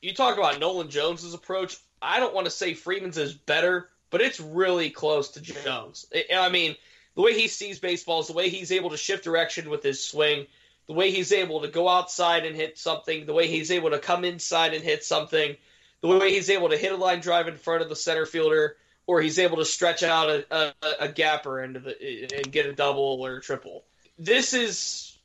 you 0.00 0.14
talk 0.14 0.36
about 0.36 0.60
Nolan 0.60 0.90
Jones's 0.90 1.34
approach. 1.34 1.76
I 2.00 2.20
don't 2.20 2.34
want 2.34 2.46
to 2.46 2.50
say 2.50 2.74
Freeman's 2.74 3.18
is 3.18 3.34
better, 3.34 3.88
but 4.10 4.20
it's 4.20 4.40
really 4.40 4.90
close 4.90 5.30
to 5.30 5.40
Jones. 5.40 6.06
I 6.34 6.48
mean, 6.50 6.76
the 7.14 7.22
way 7.22 7.34
he 7.34 7.48
sees 7.48 7.80
baseball 7.80 8.20
is 8.20 8.28
the 8.28 8.32
way 8.32 8.48
he's 8.48 8.72
able 8.72 8.90
to 8.90 8.96
shift 8.96 9.24
direction 9.24 9.70
with 9.70 9.82
his 9.82 10.04
swing, 10.04 10.46
the 10.88 10.94
way 10.94 11.10
he's 11.10 11.32
able 11.32 11.60
to 11.60 11.68
go 11.68 11.88
outside 11.88 12.46
and 12.46 12.56
hit 12.56 12.78
something, 12.78 13.26
the 13.26 13.34
way 13.34 13.46
he's 13.46 13.70
able 13.70 13.90
to 13.90 13.98
come 13.98 14.24
inside 14.24 14.74
and 14.74 14.82
hit 14.82 15.04
something, 15.04 15.56
the 16.00 16.08
way 16.08 16.32
he's 16.32 16.50
able 16.50 16.70
to 16.70 16.76
hit 16.76 16.92
a 16.92 16.96
line 16.96 17.20
drive 17.20 17.46
in 17.46 17.56
front 17.56 17.82
of 17.82 17.88
the 17.88 17.96
center 17.96 18.24
fielder, 18.26 18.76
or 19.06 19.20
he's 19.20 19.38
able 19.38 19.58
to 19.58 19.64
stretch 19.64 20.02
out 20.02 20.30
a, 20.30 20.44
a, 20.50 20.74
a 21.00 21.08
gapper 21.08 21.62
into 21.62 21.80
the 21.80 22.28
and 22.36 22.50
get 22.50 22.66
a 22.66 22.72
double 22.72 23.18
or 23.20 23.36
a 23.36 23.40
triple. 23.40 23.84
This 24.18 24.54
is 24.54 25.16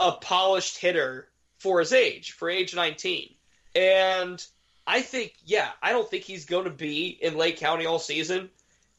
a 0.00 0.12
polished 0.12 0.78
hitter 0.78 1.28
for 1.58 1.78
his 1.78 1.92
age, 1.92 2.32
for 2.32 2.50
age 2.50 2.74
19. 2.74 3.32
And 3.76 4.44
I 4.86 5.00
think, 5.00 5.34
yeah, 5.44 5.68
I 5.82 5.92
don't 5.92 6.08
think 6.10 6.24
he's 6.24 6.44
going 6.44 6.64
to 6.64 6.70
be 6.70 7.06
in 7.08 7.36
Lake 7.36 7.58
County 7.58 7.86
all 7.86 7.98
season. 7.98 8.50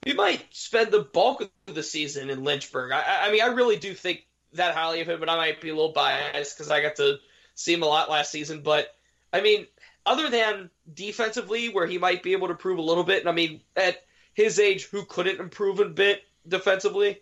He 0.06 0.14
might 0.14 0.44
spend 0.52 0.92
the 0.92 1.02
bulk 1.02 1.42
of 1.68 1.76
the 1.76 1.84
season 1.84 2.30
in 2.30 2.44
Lynchburg. 2.44 2.92
I- 2.92 3.02
I, 3.02 3.28
I 3.28 3.32
mean, 3.32 3.42
I 3.42 3.48
really 3.48 3.76
do 3.78 3.94
think 3.94 4.26
that 4.56 4.76
highly 4.76 5.02
of 5.02 5.10
him, 5.10 5.20
but 5.20 5.30
I 5.30 5.38
might 5.38 5.62
be 5.62 5.70
a 5.70 5.76
little 5.76 5.92
biased 5.92 6.58
because 6.58 6.72
I 6.72 6.82
got 6.82 6.98
to 6.98 7.18
see 7.56 7.74
him 7.74 7.84
a 7.84 7.88
lot 7.88 8.10
last 8.10 8.32
season. 8.32 8.62
But 8.62 8.94
I 9.32 9.42
mean, 9.42 9.68
other 10.06 10.30
than 10.30 10.70
defensively, 10.92 11.70
where 11.70 11.88
he 11.88 11.98
might 11.98 12.24
be 12.24 12.34
able 12.34 12.48
to 12.48 12.54
improve 12.54 12.78
a 12.78 12.84
little 12.84 13.04
bit, 13.04 13.22
and 13.22 13.30
I 13.30 13.32
mean, 13.32 13.62
at 13.76 13.98
his 14.34 14.60
age, 14.60 14.86
who 14.86 15.06
couldn't 15.06 15.40
improve 15.40 15.80
a 15.80 15.86
bit 15.86 16.22
defensively? 16.48 17.22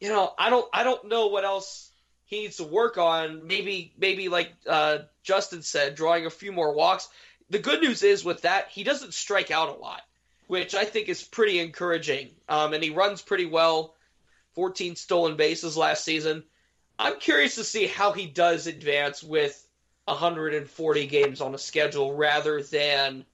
You 0.00 0.08
know, 0.08 0.32
I 0.38 0.50
don't, 0.50 0.66
I 0.72 0.84
don't 0.84 1.08
know 1.08 1.28
what 1.28 1.44
else 1.44 1.90
he 2.24 2.40
needs 2.40 2.56
to 2.56 2.64
work 2.64 2.98
on. 2.98 3.46
Maybe, 3.46 3.92
maybe 3.98 4.28
like 4.28 4.52
uh, 4.68 4.98
Justin 5.22 5.62
said, 5.62 5.94
drawing 5.94 6.26
a 6.26 6.30
few 6.30 6.52
more 6.52 6.74
walks. 6.74 7.08
The 7.50 7.58
good 7.58 7.82
news 7.82 8.02
is 8.02 8.24
with 8.24 8.42
that, 8.42 8.68
he 8.70 8.84
doesn't 8.84 9.14
strike 9.14 9.50
out 9.50 9.68
a 9.68 9.80
lot, 9.80 10.00
which 10.46 10.74
I 10.74 10.84
think 10.84 11.08
is 11.08 11.22
pretty 11.22 11.60
encouraging. 11.60 12.30
Um, 12.48 12.72
and 12.72 12.82
he 12.82 12.90
runs 12.90 13.22
pretty 13.22 13.46
well. 13.46 13.94
14 14.54 14.96
stolen 14.96 15.36
bases 15.36 15.76
last 15.76 16.04
season. 16.04 16.44
I'm 16.98 17.18
curious 17.18 17.56
to 17.56 17.64
see 17.64 17.86
how 17.86 18.12
he 18.12 18.26
does 18.26 18.66
advance 18.66 19.22
with 19.22 19.60
140 20.06 21.06
games 21.06 21.40
on 21.40 21.54
a 21.54 21.58
schedule 21.58 22.14
rather 22.14 22.62
than 22.62 23.24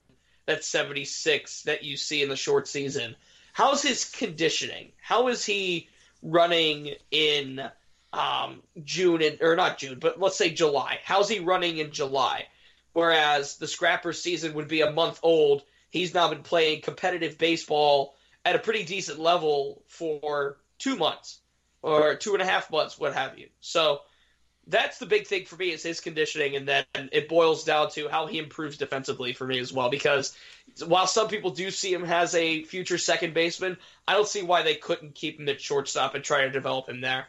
that 0.47 0.65
76 0.65 1.63
that 1.63 1.85
you 1.85 1.97
see 1.97 2.23
in 2.23 2.29
the 2.29 2.37
short 2.37 2.69
season. 2.69 3.17
How's 3.53 3.83
his 3.83 4.05
conditioning? 4.05 4.93
How 5.01 5.29
is 5.29 5.45
he 5.45 5.89
running 6.23 6.95
in 7.11 7.61
um, 8.13 8.63
June 8.85 9.23
and 9.23 9.39
or 9.41 9.57
not 9.57 9.79
June, 9.79 9.99
but 9.99 10.19
let's 10.19 10.37
say 10.37 10.51
July? 10.51 11.01
How's 11.05 11.29
he 11.29 11.41
running 11.41 11.79
in 11.79 11.93
July? 11.93 12.47
Whereas 12.93 13.57
the 13.57 13.69
Scrapper 13.69 14.13
season 14.13 14.55
would 14.55 14.69
be 14.69 14.81
a 14.81 14.91
month 14.91 15.21
old, 15.23 15.63
he's 15.91 16.15
now 16.15 16.29
been 16.29 16.43
playing 16.43 16.83
competitive 16.83 17.39
baseball 17.39 18.15
at 18.45 18.57
a 18.57 18.61
pretty 18.61 18.85
decent 18.85 19.19
level 19.21 19.83
for 19.87 20.57
two 20.81 20.97
months 20.97 21.43
or 21.83 22.17
two 22.17 22.35
and 22.35 22.43
a 22.43 22.47
half 22.47 22.73
months, 22.73 22.99
what 22.99 23.15
have 23.15 23.39
you. 23.39 23.51
So 23.61 24.03
that's 24.67 24.99
the 24.99 25.07
big 25.07 25.27
thing 25.27 25.47
for 25.47 25.57
me 25.57 25.71
is 25.73 25.83
his 25.83 26.01
conditioning, 26.01 26.57
and 26.57 26.69
then 26.69 26.85
it 27.13 27.29
boils 27.29 27.65
down 27.65 27.91
to 27.93 28.09
how 28.09 28.27
he 28.27 28.39
improves 28.39 28.79
defensively 28.79 29.33
for 29.35 29.47
me 29.47 29.59
as 29.61 29.73
well. 29.73 29.91
Because 29.91 30.37
while 30.87 31.07
some 31.07 31.29
people 31.29 31.51
do 31.51 31.71
see 31.71 31.93
him 31.93 32.05
as 32.05 32.35
a 32.35 32.65
future 32.65 32.99
second 32.99 33.35
baseman, 33.35 33.79
I 34.09 34.15
don't 34.15 34.29
see 34.29 34.43
why 34.43 34.63
they 34.63 34.77
couldn't 34.77 35.15
keep 35.15 35.41
him 35.41 35.49
at 35.49 35.61
shortstop 35.61 36.15
and 36.17 36.25
try 36.25 36.43
to 36.43 36.51
develop 36.51 36.89
him 36.89 37.01
there. 37.03 37.29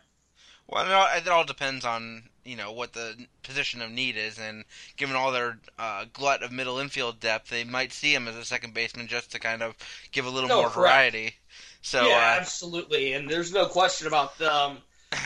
Well, 0.68 0.86
it 0.88 0.91
all, 0.91 1.18
it 1.18 1.28
all 1.28 1.43
depends 1.43 1.86
on 1.86 2.30
you 2.43 2.56
know 2.56 2.72
what 2.72 2.93
the 2.93 3.28
position 3.43 3.82
of 3.82 3.91
need 3.91 4.18
is, 4.18 4.39
and 4.39 4.66
given 4.97 5.16
all 5.16 5.32
their 5.32 5.60
uh, 5.78 6.06
glut 6.14 6.41
of 6.41 6.52
middle 6.52 6.80
infield 6.80 7.20
depth, 7.20 7.49
they 7.49 7.64
might 7.64 7.93
see 7.93 8.16
him 8.16 8.28
as 8.28 8.36
a 8.36 8.43
second 8.45 8.74
baseman 8.74 9.08
just 9.08 9.32
to 9.34 9.39
kind 9.39 9.62
of 9.62 9.76
give 10.12 10.26
a 10.26 10.30
little 10.32 10.49
No, 10.49 10.62
more 10.62 10.70
correct. 10.70 11.12
variety. 11.12 11.36
So 11.82 12.08
yeah, 12.08 12.16
uh, 12.16 12.40
absolutely. 12.40 13.14
And 13.14 13.30
there's 13.30 13.52
no 13.52 13.66
question 13.66 14.08
about 14.08 14.40
um, 14.42 14.78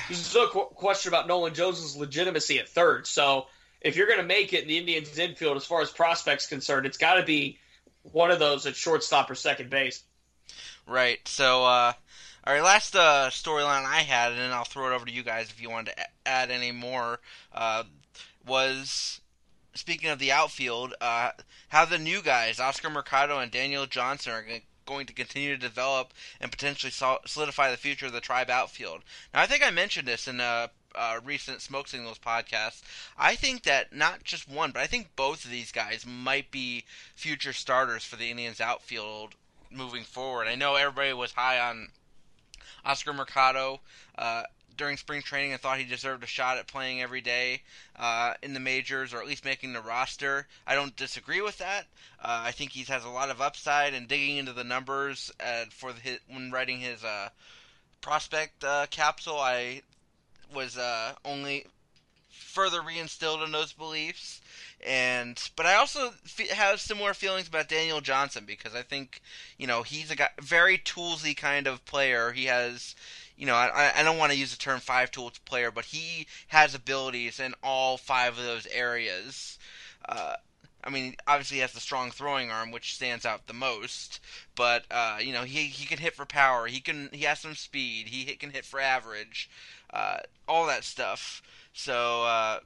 there's 0.08 0.34
no 0.34 0.48
qu- 0.48 0.66
question 0.74 1.10
about 1.10 1.28
Nolan 1.28 1.54
Jones' 1.54 1.96
legitimacy 1.96 2.60
at 2.60 2.70
third. 2.70 3.08
So 3.08 3.48
if 3.82 3.96
you're 3.96 4.08
going 4.08 4.20
to 4.20 4.26
make 4.26 4.54
it 4.54 4.62
in 4.62 4.68
the 4.68 4.78
Indians' 4.78 5.18
infield, 5.18 5.58
as 5.58 5.66
far 5.66 5.82
as 5.82 5.90
prospects 5.92 6.48
concerned, 6.48 6.86
it's 6.86 6.98
got 6.98 7.16
to 7.16 7.24
be 7.24 7.60
one 8.02 8.32
of 8.32 8.40
those 8.40 8.66
at 8.66 8.76
shortstop 8.76 9.30
or 9.30 9.36
second 9.36 9.70
base. 9.70 10.04
Right. 10.88 11.20
So, 11.28 11.66
uh, 11.66 11.94
all 12.46 12.54
right, 12.54 12.64
last 12.64 12.96
uh, 12.96 13.30
storyline 13.32 13.86
I 13.86 14.02
had, 14.02 14.32
and 14.32 14.40
then 14.40 14.52
I'll 14.52 14.66
throw 14.66 14.92
it 14.92 14.96
over 14.96 15.06
to 15.06 15.12
you 15.12 15.24
guys 15.24 15.50
if 15.50 15.62
you 15.62 15.70
wanted 15.70 15.96
to 15.96 16.06
add 16.26 16.52
any 16.52 16.72
more, 16.72 17.20
uh, 17.54 17.84
was 18.46 19.20
speaking 19.74 20.10
of 20.10 20.20
the 20.20 20.32
outfield, 20.32 20.94
uh, 21.02 21.32
how 21.70 21.86
the 21.86 21.98
new 21.98 22.22
guys, 22.22 22.60
Oscar 22.60 22.90
Mercado 22.90 23.40
and 23.40 23.52
Daniel 23.52 23.88
Johnson, 23.88 24.34
are 24.34 24.44
g- 24.44 24.64
going 24.86 25.06
to 25.08 25.14
continue 25.14 25.56
to 25.56 25.62
develop 25.62 26.14
and 26.40 26.52
potentially 26.52 26.92
solidify 26.92 27.72
the 27.72 27.78
future 27.78 28.06
of 28.06 28.14
the 28.14 28.22
tribe 28.22 28.50
outfield. 28.50 29.02
Now, 29.34 29.42
I 29.42 29.46
think 29.46 29.66
I 29.66 29.72
mentioned 29.72 30.08
this 30.08 30.28
in 30.28 30.40
a, 30.40 30.70
a 30.96 31.20
recent 31.20 31.62
Smoke 31.62 31.88
Signals 31.88 32.20
podcast. 32.20 32.82
I 33.18 33.36
think 33.36 33.64
that 33.64 33.94
not 33.94 34.24
just 34.24 34.50
one, 34.50 34.72
but 34.72 34.82
I 34.82 34.88
think 34.88 35.16
both 35.16 35.46
of 35.46 35.52
these 35.52 35.72
guys 35.72 36.06
might 36.06 36.52
be 36.52 36.86
future 37.16 37.54
starters 37.54 38.04
for 38.04 38.16
the 38.16 38.30
Indians 38.30 38.62
outfield 38.62 39.36
moving 39.72 40.04
forward. 40.04 40.48
I 40.48 40.56
know 40.56 40.76
everybody 40.76 41.14
was 41.14 41.34
high 41.34 41.60
on 41.60 41.90
Oscar 42.86 43.14
Mercado 43.14 43.82
uh, 44.18 44.44
during 44.78 44.98
spring 44.98 45.22
training 45.22 45.52
and 45.52 45.62
thought 45.62 45.78
he 45.78 45.86
deserved 45.86 46.24
a 46.24 46.28
shot 46.28 46.58
at 46.58 46.68
playing 46.68 47.02
every 47.02 47.22
day 47.22 47.62
uh, 47.98 48.34
in 48.42 48.54
the 48.54 48.60
majors 48.60 49.14
or 49.14 49.20
at 49.20 49.28
least 49.28 49.46
making 49.46 49.74
the 49.74 49.82
roster. 49.82 50.48
I 50.66 50.76
don't 50.76 50.96
disagree 50.96 51.42
with 51.42 51.58
that. 51.60 51.86
Uh, 52.22 52.44
I 52.46 52.52
think 52.52 52.72
he 52.72 52.84
has 52.84 53.04
a 53.04 53.10
lot 53.10 53.30
of 53.30 53.42
upside 53.42 53.94
and 53.94 54.08
digging 54.08 54.38
into 54.38 54.54
the 54.54 54.64
numbers 54.64 55.32
uh, 55.40 55.66
for 55.70 55.94
his, 55.94 56.20
when 56.28 56.52
writing 56.52 56.80
his 56.80 57.04
uh, 57.04 57.30
prospect 58.02 58.64
uh, 58.64 58.88
capsule. 58.90 59.40
I 59.40 59.82
was 60.54 60.78
uh, 60.78 61.14
only 61.24 61.66
further 62.56 62.80
reinstilled 62.80 63.46
in 63.46 63.52
those 63.52 63.74
beliefs. 63.74 64.42
And 64.86 65.38
but 65.56 65.66
I 65.66 65.76
also 65.76 66.12
fe- 66.24 66.48
have 66.48 66.80
similar 66.80 67.14
feelings 67.14 67.48
about 67.48 67.68
Daniel 67.68 68.02
Johnson 68.02 68.46
because 68.46 68.74
I 68.74 68.82
think 68.82 69.22
you 69.58 69.68
know 69.68 69.84
he's 69.84 70.10
a 70.10 70.16
guy, 70.16 70.30
very 70.42 70.78
toolsy 70.78 71.36
kind 71.36 71.68
of 71.68 71.86
player. 71.86 72.32
He 72.32 72.46
has 72.46 72.96
you 73.38 73.46
know 73.46 73.56
I, 73.56 73.92
I 73.96 74.04
don't 74.04 74.18
want 74.18 74.32
to 74.32 74.38
use 74.38 74.52
the 74.52 74.58
term 74.58 74.80
five 74.80 75.12
tools 75.12 75.38
player, 75.40 75.70
but 75.70 75.86
he 75.86 76.28
has 76.48 76.74
abilities 76.74 77.40
in 77.40 77.54
all 77.62 77.98
five 77.98 78.38
of 78.38 78.46
those 78.46 78.68
areas. 78.68 79.60
Uh, 80.08 80.36
I 80.84 80.92
mean, 80.92 81.16
obviously 81.28 81.56
he 81.56 81.62
has 81.62 81.74
the 81.74 81.80
strong 81.80 82.12
throwing 82.12 82.52
arm, 82.52 82.72
which 82.72 82.94
stands 82.94 83.26
out 83.26 83.48
the 83.48 83.54
most. 83.54 84.20
But 84.56 84.86
uh, 84.92 85.18
you 85.20 85.34
know, 85.34 85.44
he 85.44 85.66
he 85.66 85.86
can 85.86 85.98
hit 85.98 86.16
for 86.16 86.26
power. 86.26 86.68
He 86.68 86.80
can 86.80 87.10
he 87.12 87.24
has 87.24 87.40
some 87.40 87.56
speed. 87.56 88.10
He 88.10 88.24
can 88.36 88.52
hit 88.52 88.66
for 88.66 88.80
average. 88.80 89.50
Uh, 89.92 90.18
all 90.48 90.68
that 90.68 90.84
stuff. 90.84 91.42
So 91.78 92.24
uh, 92.24 92.60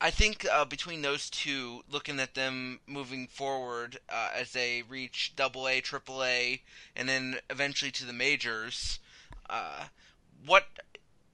I 0.00 0.10
think 0.10 0.46
uh, 0.50 0.64
between 0.64 1.02
those 1.02 1.28
two, 1.28 1.82
looking 1.90 2.20
at 2.20 2.34
them 2.34 2.78
moving 2.86 3.26
forward 3.26 3.98
uh, 4.08 4.30
as 4.34 4.52
they 4.52 4.82
reach 4.82 5.32
Double 5.34 5.66
A, 5.66 5.80
Triple 5.80 6.22
A, 6.22 6.62
and 6.94 7.08
then 7.08 7.40
eventually 7.50 7.90
to 7.90 8.06
the 8.06 8.12
majors, 8.12 9.00
uh, 9.50 9.86
what 10.46 10.64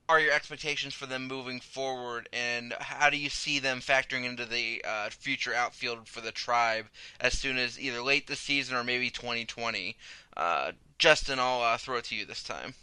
are 0.08 0.18
your 0.18 0.32
expectations 0.32 0.94
for 0.94 1.04
them 1.04 1.28
moving 1.28 1.60
forward, 1.60 2.30
and 2.32 2.72
how 2.80 3.10
do 3.10 3.18
you 3.18 3.28
see 3.28 3.58
them 3.58 3.80
factoring 3.80 4.24
into 4.24 4.46
the 4.46 4.82
uh, 4.88 5.10
future 5.10 5.54
outfield 5.54 6.08
for 6.08 6.22
the 6.22 6.32
tribe 6.32 6.86
as 7.20 7.38
soon 7.38 7.58
as 7.58 7.78
either 7.78 8.00
late 8.00 8.26
this 8.26 8.40
season 8.40 8.74
or 8.74 8.82
maybe 8.82 9.10
2020? 9.10 9.96
Uh, 10.34 10.72
Justin, 10.98 11.38
I'll 11.38 11.60
uh, 11.60 11.76
throw 11.76 11.98
it 11.98 12.04
to 12.04 12.16
you 12.16 12.24
this 12.24 12.42
time. 12.42 12.74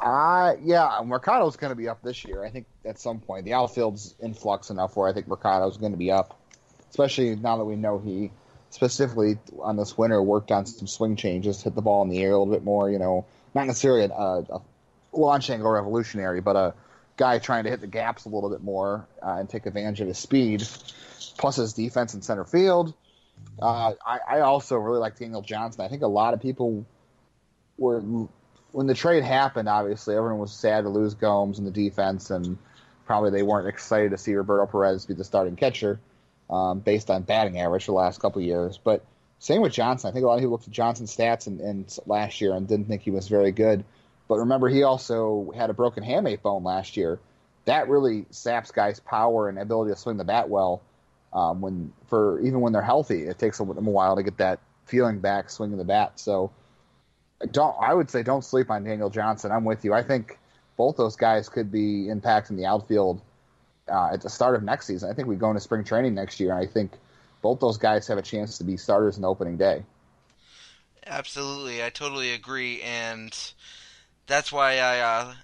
Uh, 0.00 0.54
yeah, 0.62 1.00
Mercado's 1.04 1.56
going 1.56 1.70
to 1.70 1.76
be 1.76 1.88
up 1.88 2.02
this 2.02 2.24
year. 2.24 2.42
I 2.42 2.50
think 2.50 2.66
at 2.84 2.98
some 2.98 3.20
point 3.20 3.44
the 3.44 3.52
outfield's 3.52 4.14
in 4.20 4.32
flux 4.32 4.70
enough 4.70 4.96
where 4.96 5.08
I 5.08 5.12
think 5.12 5.28
Mercado's 5.28 5.76
going 5.76 5.92
to 5.92 5.98
be 5.98 6.10
up, 6.10 6.40
especially 6.88 7.36
now 7.36 7.58
that 7.58 7.64
we 7.64 7.76
know 7.76 7.98
he 7.98 8.30
specifically 8.70 9.38
on 9.60 9.76
this 9.76 9.98
winter 9.98 10.22
worked 10.22 10.50
on 10.50 10.64
some 10.64 10.86
swing 10.86 11.16
changes, 11.16 11.62
hit 11.62 11.74
the 11.74 11.82
ball 11.82 12.02
in 12.02 12.08
the 12.08 12.22
air 12.22 12.32
a 12.32 12.38
little 12.38 12.52
bit 12.52 12.64
more. 12.64 12.90
You 12.90 12.98
know, 12.98 13.26
not 13.54 13.66
necessarily 13.66 14.04
a, 14.04 14.08
a 14.08 14.60
launch 15.12 15.50
angle 15.50 15.70
revolutionary, 15.70 16.40
but 16.40 16.56
a 16.56 16.74
guy 17.16 17.38
trying 17.38 17.64
to 17.64 17.70
hit 17.70 17.82
the 17.82 17.86
gaps 17.86 18.24
a 18.24 18.28
little 18.30 18.48
bit 18.48 18.62
more 18.62 19.06
uh, 19.22 19.36
and 19.38 19.50
take 19.50 19.66
advantage 19.66 20.00
of 20.00 20.08
his 20.08 20.18
speed, 20.18 20.66
plus 21.36 21.56
his 21.56 21.74
defense 21.74 22.14
in 22.14 22.22
center 22.22 22.44
field. 22.44 22.94
Uh, 23.60 23.92
I, 24.06 24.18
I 24.28 24.40
also 24.40 24.76
really 24.76 24.98
like 24.98 25.18
Daniel 25.18 25.42
Johnson. 25.42 25.82
I 25.82 25.88
think 25.88 26.02
a 26.02 26.06
lot 26.06 26.32
of 26.32 26.40
people 26.40 26.86
were 27.76 28.02
when 28.72 28.86
the 28.86 28.94
trade 28.94 29.24
happened, 29.24 29.68
obviously 29.68 30.14
everyone 30.14 30.40
was 30.40 30.52
sad 30.52 30.84
to 30.84 30.88
lose 30.88 31.14
Gomes 31.14 31.58
in 31.58 31.64
the 31.64 31.70
defense, 31.70 32.30
and 32.30 32.58
probably 33.06 33.30
they 33.30 33.42
weren't 33.42 33.68
excited 33.68 34.10
to 34.10 34.18
see 34.18 34.34
Roberto 34.34 34.66
Perez 34.66 35.06
be 35.06 35.14
the 35.14 35.24
starting 35.24 35.56
catcher 35.56 35.98
um, 36.48 36.80
based 36.80 37.10
on 37.10 37.22
batting 37.22 37.58
average 37.58 37.84
for 37.84 37.92
the 37.92 37.96
last 37.96 38.20
couple 38.20 38.42
years. 38.42 38.78
But 38.82 39.04
same 39.38 39.62
with 39.62 39.72
Johnson. 39.72 40.08
I 40.08 40.12
think 40.12 40.24
a 40.24 40.26
lot 40.26 40.34
of 40.34 40.40
people 40.40 40.52
looked 40.52 40.68
at 40.68 40.72
Johnson's 40.72 41.16
stats 41.16 41.46
in 41.46 41.86
last 42.06 42.40
year 42.40 42.52
and 42.52 42.68
didn't 42.68 42.86
think 42.86 43.02
he 43.02 43.10
was 43.10 43.28
very 43.28 43.52
good. 43.52 43.84
But 44.28 44.38
remember, 44.38 44.68
he 44.68 44.82
also 44.82 45.52
had 45.56 45.70
a 45.70 45.74
broken 45.74 46.04
hamate 46.04 46.42
bone 46.42 46.62
last 46.62 46.96
year. 46.96 47.18
That 47.64 47.88
really 47.88 48.26
saps 48.30 48.70
guys' 48.70 49.00
power 49.00 49.48
and 49.48 49.58
ability 49.58 49.92
to 49.92 49.96
swing 49.98 50.16
the 50.16 50.24
bat 50.24 50.48
well. 50.48 50.82
Um, 51.32 51.60
when 51.60 51.92
for 52.08 52.40
even 52.40 52.60
when 52.60 52.72
they're 52.72 52.82
healthy, 52.82 53.22
it 53.22 53.38
takes 53.38 53.58
them 53.58 53.70
a 53.70 53.80
while 53.80 54.16
to 54.16 54.22
get 54.22 54.38
that 54.38 54.60
feeling 54.84 55.20
back 55.20 55.48
swinging 55.50 55.78
the 55.78 55.84
bat. 55.84 56.18
So 56.18 56.50
don't 57.52 57.76
I 57.80 57.94
would 57.94 58.10
say 58.10 58.22
don't 58.22 58.44
sleep 58.44 58.70
on 58.70 58.84
Daniel 58.84 59.10
Johnson. 59.10 59.52
I'm 59.52 59.64
with 59.64 59.84
you. 59.84 59.92
I 59.92 60.02
think 60.02 60.38
both 60.76 60.96
those 60.96 61.16
guys 61.16 61.48
could 61.48 61.70
be 61.70 62.06
impacting 62.06 62.56
the 62.56 62.66
outfield 62.66 63.20
uh, 63.90 64.10
at 64.12 64.22
the 64.22 64.30
start 64.30 64.54
of 64.54 64.62
next 64.62 64.86
season. 64.86 65.10
I 65.10 65.14
think 65.14 65.28
we 65.28 65.36
go 65.36 65.50
into 65.50 65.60
spring 65.60 65.84
training 65.84 66.14
next 66.14 66.40
year, 66.40 66.50
and 66.50 66.58
I 66.58 66.66
think 66.66 66.92
both 67.42 67.60
those 67.60 67.78
guys 67.78 68.06
have 68.08 68.18
a 68.18 68.22
chance 68.22 68.58
to 68.58 68.64
be 68.64 68.76
starters 68.76 69.18
in 69.18 69.24
opening 69.24 69.56
day. 69.56 69.82
Absolutely, 71.06 71.82
I 71.82 71.90
totally 71.90 72.32
agree, 72.32 72.80
and 72.82 73.36
that's 74.26 74.52
why 74.52 74.78
I 74.78 75.00
uh, 75.00 75.34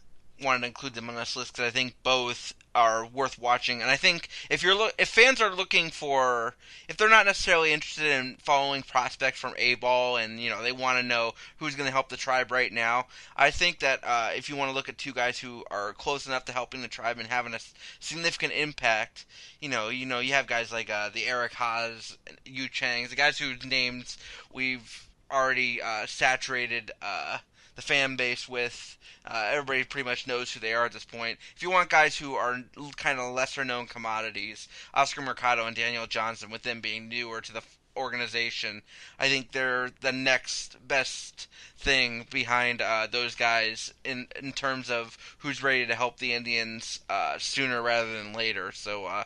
wanted 0.43 0.61
to 0.61 0.67
include 0.67 0.95
them 0.95 1.09
on 1.09 1.17
this 1.17 1.35
list 1.35 1.53
because 1.53 1.67
I 1.67 1.71
think 1.71 1.97
both 2.03 2.55
are 2.77 3.07
worth 3.07 3.39
watching. 3.39 3.81
And 3.81 3.91
I 3.91 3.97
think 3.97 4.29
if 4.51 4.63
you're 4.63 4.75
lo- 4.75 4.91
if 4.99 5.09
fans 5.09 5.41
are 5.41 5.55
looking 5.55 5.91
for 5.91 6.55
if 6.89 6.97
they're 6.97 7.09
not 7.09 7.25
necessarily 7.25 7.73
interested 7.73 8.07
in 8.07 8.37
following 8.39 8.83
prospects 8.83 9.41
from 9.41 9.55
A 9.57 9.75
ball 9.77 10.19
and 10.19 10.39
you 10.39 10.51
know 10.51 10.63
they 10.63 10.73
want 10.73 10.99
to 11.01 11.03
know 11.03 11.33
who's 11.57 11.75
going 11.75 11.87
to 11.87 11.93
help 11.93 12.11
the 12.11 12.19
tribe 12.19 12.53
right 12.53 12.71
now, 12.71 13.07
I 13.35 13.51
think 13.51 13.79
that 13.81 14.01
uh, 14.05 14.31
if 14.37 14.51
you 14.51 14.57
want 14.57 14.71
to 14.71 14.75
look 14.75 14.91
at 14.91 14.99
two 14.99 15.15
guys 15.15 15.39
who 15.39 15.65
are 15.71 15.95
close 15.95 16.27
enough 16.27 16.45
to 16.45 16.53
helping 16.53 16.83
the 16.83 16.89
tribe 16.89 17.19
and 17.19 17.29
having 17.29 17.55
a 17.55 17.61
significant 17.99 18.53
impact, 18.53 19.25
you 19.59 19.71
know, 19.71 19.89
you 19.89 20.05
know, 20.05 20.21
you 20.21 20.35
have 20.35 20.47
guys 20.47 20.71
like 20.71 20.91
uh, 20.91 21.09
the 21.09 21.25
Eric 21.25 21.55
Haas, 21.55 22.19
Yu 22.45 22.69
Chang's, 22.69 23.09
the 23.09 23.17
guys 23.17 23.39
whose 23.39 23.65
names 23.65 24.19
we've 24.53 25.09
already 25.33 25.81
uh, 25.81 26.05
saturated 26.07 26.91
uh, 27.01 27.39
the 27.77 27.83
fan 27.83 28.17
base 28.17 28.49
with. 28.49 28.99
Uh, 29.25 29.51
everybody 29.51 29.85
pretty 29.85 30.09
much 30.09 30.27
knows 30.27 30.53
who 30.53 30.61
they 30.61 30.73
are 30.73 30.87
at 30.87 30.93
this 30.93 31.05
point. 31.05 31.39
If 31.55 31.63
you 31.63 31.71
want 31.71 31.91
guys 31.91 32.17
who 32.17 32.35
are 32.35 32.63
kind 32.97 33.19
of 33.19 33.35
lesser 33.35 33.65
known 33.65 33.87
commodities, 33.87 34.69
Oscar 34.95 35.21
Mercado 35.21 35.67
and 35.67 35.77
Daniel 35.77 36.07
Johnson, 36.07 36.51
with 36.51 36.63
them 36.63 36.81
being 36.81 37.09
newer 37.09 37.41
to 37.41 37.53
the 37.53 37.63
organization, 37.97 38.83
I 39.19 39.29
think 39.29 39.53
they're 39.53 39.91
the 40.01 40.13
next 40.13 40.77
best 40.87 41.49
thing 41.77 42.27
behind 42.31 42.81
uh, 42.81 43.09
those 43.11 43.35
guys 43.35 43.93
in 44.05 44.29
in 44.41 44.53
terms 44.53 44.91
of 44.91 45.19
who's 45.39 45.63
ready 45.63 45.87
to 45.87 45.95
help 45.95 46.19
the 46.19 46.33
Indians 46.33 47.01
uh, 47.09 47.37
sooner 47.39 47.83
rather 47.83 48.13
than 48.13 48.33
later. 48.33 48.71
So, 48.73 49.07
uh, 49.07 49.25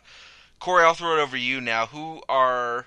Corey, 0.58 0.84
I'll 0.84 0.94
throw 0.94 1.18
it 1.18 1.22
over 1.22 1.36
to 1.36 1.42
you 1.42 1.60
now. 1.60 1.86
Who 1.86 2.22
are 2.28 2.86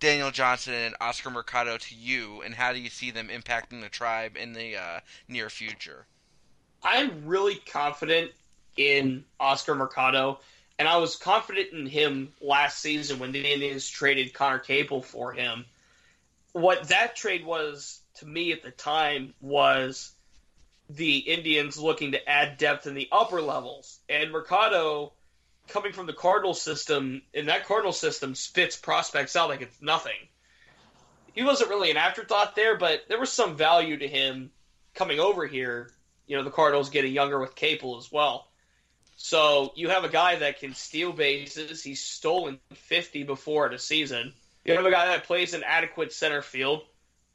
Daniel 0.00 0.30
Johnson 0.30 0.74
and 0.74 0.94
Oscar 1.00 1.30
Mercado 1.30 1.76
to 1.76 1.94
you, 1.94 2.42
and 2.42 2.54
how 2.54 2.72
do 2.72 2.78
you 2.78 2.90
see 2.90 3.10
them 3.10 3.28
impacting 3.28 3.80
the 3.80 3.88
tribe 3.88 4.36
in 4.36 4.52
the 4.52 4.76
uh, 4.76 5.00
near 5.26 5.50
future? 5.50 6.06
I'm 6.82 7.26
really 7.26 7.56
confident 7.56 8.30
in 8.76 9.24
Oscar 9.40 9.74
Mercado, 9.74 10.38
and 10.78 10.86
I 10.86 10.98
was 10.98 11.16
confident 11.16 11.72
in 11.72 11.86
him 11.86 12.32
last 12.40 12.78
season 12.78 13.18
when 13.18 13.32
the 13.32 13.40
Indians 13.40 13.88
traded 13.88 14.32
Conner 14.32 14.60
Capel 14.60 15.02
for 15.02 15.32
him. 15.32 15.64
What 16.52 16.88
that 16.88 17.16
trade 17.16 17.44
was 17.44 18.00
to 18.18 18.26
me 18.26 18.52
at 18.52 18.62
the 18.62 18.70
time 18.70 19.34
was 19.40 20.12
the 20.88 21.18
Indians 21.18 21.76
looking 21.78 22.12
to 22.12 22.28
add 22.28 22.56
depth 22.56 22.86
in 22.86 22.94
the 22.94 23.08
upper 23.10 23.42
levels, 23.42 23.98
and 24.08 24.30
Mercado 24.30 25.12
coming 25.68 25.92
from 25.92 26.06
the 26.06 26.12
Cardinal 26.12 26.54
system, 26.54 27.22
and 27.34 27.48
that 27.48 27.66
Cardinal 27.66 27.92
system 27.92 28.34
spits 28.34 28.76
prospects 28.76 29.36
out 29.36 29.48
like 29.48 29.62
it's 29.62 29.80
nothing. 29.80 30.12
He 31.34 31.44
wasn't 31.44 31.70
really 31.70 31.90
an 31.90 31.96
afterthought 31.96 32.56
there, 32.56 32.76
but 32.76 33.02
there 33.08 33.20
was 33.20 33.30
some 33.30 33.56
value 33.56 33.96
to 33.98 34.08
him 34.08 34.50
coming 34.94 35.20
over 35.20 35.46
here 35.46 35.92
you 36.28 36.36
know 36.36 36.44
the 36.44 36.50
Cardinals 36.50 36.90
getting 36.90 37.12
younger 37.12 37.40
with 37.40 37.56
Capel 37.56 37.96
as 37.96 38.12
well. 38.12 38.46
So 39.16 39.72
you 39.74 39.88
have 39.88 40.04
a 40.04 40.08
guy 40.08 40.36
that 40.36 40.60
can 40.60 40.74
steal 40.74 41.12
bases. 41.12 41.82
He's 41.82 42.00
stolen 42.00 42.60
50 42.72 43.24
before 43.24 43.66
in 43.66 43.74
a 43.74 43.78
season. 43.78 44.32
You 44.64 44.74
have 44.74 44.86
a 44.86 44.90
guy 44.90 45.06
that 45.06 45.24
plays 45.24 45.54
an 45.54 45.64
adequate 45.64 46.12
center 46.12 46.42
field. 46.42 46.82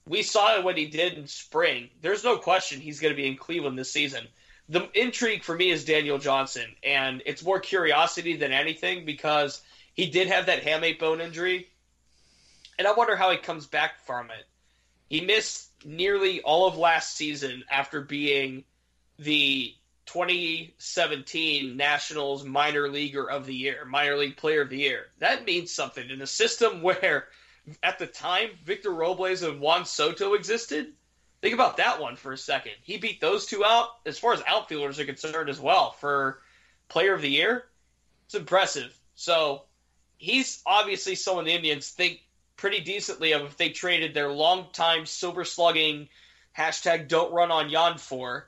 We 0.07 0.21
saw 0.21 0.61
what 0.61 0.77
he 0.77 0.85
did 0.85 1.13
in 1.13 1.27
spring. 1.27 1.89
There's 2.01 2.23
no 2.23 2.37
question 2.37 2.79
he's 2.79 2.99
going 2.99 3.13
to 3.13 3.21
be 3.21 3.27
in 3.27 3.35
Cleveland 3.35 3.77
this 3.77 3.91
season. 3.91 4.27
The 4.73 4.89
intrigue 4.99 5.43
for 5.43 5.55
me 5.55 5.69
is 5.69 5.85
Daniel 5.85 6.17
Johnson, 6.17 6.65
and 6.83 7.21
it's 7.27 7.43
more 7.43 7.59
curiosity 7.59 8.37
than 8.37 8.51
anything 8.51 9.05
because 9.05 9.61
he 9.93 10.07
did 10.07 10.27
have 10.27 10.47
that 10.47 10.63
hamate 10.63 10.97
bone 10.97 11.21
injury, 11.21 11.67
and 12.79 12.87
I 12.87 12.93
wonder 12.93 13.15
how 13.15 13.29
he 13.29 13.37
comes 13.37 13.67
back 13.67 14.03
from 14.07 14.31
it. 14.31 14.45
He 15.09 15.21
missed 15.21 15.69
nearly 15.85 16.41
all 16.41 16.67
of 16.67 16.75
last 16.75 17.15
season 17.15 17.63
after 17.69 18.01
being 18.01 18.63
the 19.19 19.75
2017 20.07 21.77
Nationals 21.77 22.43
minor 22.43 22.89
leaguer 22.89 23.29
of 23.29 23.45
the 23.45 23.53
year, 23.53 23.85
minor 23.85 24.17
league 24.17 24.37
player 24.37 24.61
of 24.61 24.69
the 24.69 24.79
year. 24.79 25.05
That 25.19 25.45
means 25.45 25.71
something 25.71 26.09
in 26.09 26.19
a 26.19 26.27
system 26.27 26.81
where, 26.81 27.27
at 27.83 27.99
the 27.99 28.07
time, 28.07 28.49
Victor 28.65 28.91
Robles 28.91 29.43
and 29.43 29.61
Juan 29.61 29.85
Soto 29.85 30.33
existed. 30.33 30.93
Think 31.43 31.55
about 31.55 31.75
that 31.75 31.99
one 31.99 32.15
for 32.15 32.31
a 32.31 32.37
second. 32.37 32.71
He 32.83 32.95
beat 32.95 33.19
those 33.19 33.45
two 33.45 33.65
out 33.65 33.89
as 34.05 34.17
far 34.17 34.31
as 34.31 34.41
outfielders 34.47 34.97
are 34.97 35.03
concerned 35.03 35.49
as 35.49 35.59
well 35.59 35.91
for 35.91 36.39
player 36.87 37.13
of 37.13 37.21
the 37.21 37.29
year. 37.29 37.65
It's 38.25 38.35
impressive. 38.35 38.97
So 39.15 39.63
he's 40.15 40.63
obviously 40.65 41.15
someone 41.15 41.43
the 41.43 41.51
Indians 41.51 41.89
think 41.89 42.21
pretty 42.55 42.79
decently 42.79 43.33
of 43.33 43.41
if 43.41 43.57
they 43.57 43.71
traded 43.71 44.13
their 44.13 44.31
longtime 44.31 45.05
silver 45.05 45.43
slugging 45.43 46.07
hashtag 46.57 47.09
don't 47.09 47.33
run 47.33 47.51
on 47.51 47.69
Yan 47.69 47.97
for. 47.97 48.47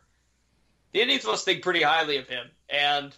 The 0.93 1.01
Indians 1.01 1.25
must 1.25 1.43
think 1.43 1.63
pretty 1.63 1.81
highly 1.81 2.15
of 2.15 2.29
him. 2.29 2.49
And 2.69 3.13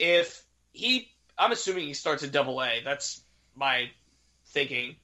if 0.00 0.42
he, 0.72 1.12
I'm 1.38 1.52
assuming 1.52 1.86
he 1.86 1.94
starts 1.94 2.24
in 2.24 2.30
double 2.30 2.60
A. 2.60 2.80
That's 2.84 3.22
my 3.54 3.88
thinking. 4.46 4.96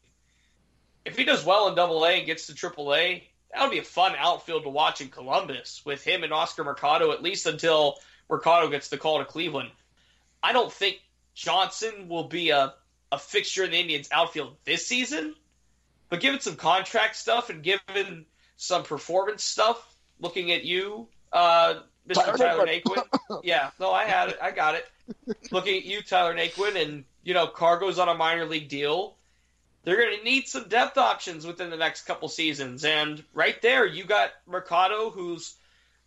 If 1.04 1.16
he 1.16 1.22
does 1.22 1.44
well 1.44 1.68
in 1.68 1.76
double 1.76 2.04
A 2.04 2.14
and 2.14 2.26
gets 2.26 2.48
to 2.48 2.54
triple 2.56 2.96
A, 2.96 3.22
that 3.52 3.62
would 3.62 3.70
be 3.70 3.78
a 3.78 3.84
fun 3.84 4.14
outfield 4.16 4.64
to 4.64 4.68
watch 4.68 5.00
in 5.00 5.08
Columbus 5.08 5.82
with 5.84 6.04
him 6.04 6.22
and 6.22 6.32
Oscar 6.32 6.64
Mercado, 6.64 7.12
at 7.12 7.22
least 7.22 7.46
until 7.46 7.96
Mercado 8.28 8.68
gets 8.68 8.88
the 8.88 8.98
call 8.98 9.18
to 9.18 9.24
Cleveland. 9.24 9.70
I 10.42 10.52
don't 10.52 10.72
think 10.72 11.00
Johnson 11.34 12.08
will 12.08 12.28
be 12.28 12.50
a, 12.50 12.74
a 13.10 13.18
fixture 13.18 13.64
in 13.64 13.70
the 13.70 13.78
Indians 13.78 14.08
outfield 14.12 14.56
this 14.64 14.86
season, 14.86 15.34
but 16.08 16.20
given 16.20 16.40
some 16.40 16.56
contract 16.56 17.16
stuff 17.16 17.50
and 17.50 17.62
given 17.62 18.26
some 18.56 18.82
performance 18.82 19.44
stuff, 19.44 19.82
looking 20.20 20.52
at 20.52 20.64
you, 20.64 21.08
uh, 21.32 21.80
Mr. 22.08 22.24
Tyler 22.24 22.38
Tyler 22.38 22.66
Naquin. 22.66 23.04
Naquin. 23.30 23.40
yeah, 23.44 23.70
no, 23.78 23.92
I 23.92 24.04
had 24.04 24.30
it. 24.30 24.38
I 24.42 24.50
got 24.50 24.74
it. 24.74 24.88
looking 25.50 25.76
at 25.76 25.84
you, 25.84 26.02
Tyler 26.02 26.34
Naquin, 26.34 26.80
and, 26.80 27.04
you 27.22 27.34
know, 27.34 27.46
Cargo's 27.46 27.98
on 27.98 28.08
a 28.08 28.14
minor 28.14 28.46
league 28.46 28.68
deal. 28.68 29.16
They're 29.88 29.96
going 29.96 30.18
to 30.18 30.22
need 30.22 30.46
some 30.46 30.68
depth 30.68 30.98
options 30.98 31.46
within 31.46 31.70
the 31.70 31.76
next 31.78 32.02
couple 32.02 32.28
seasons. 32.28 32.84
And 32.84 33.24
right 33.32 33.60
there, 33.62 33.86
you 33.86 34.04
got 34.04 34.32
Mercado, 34.46 35.08
who's 35.08 35.54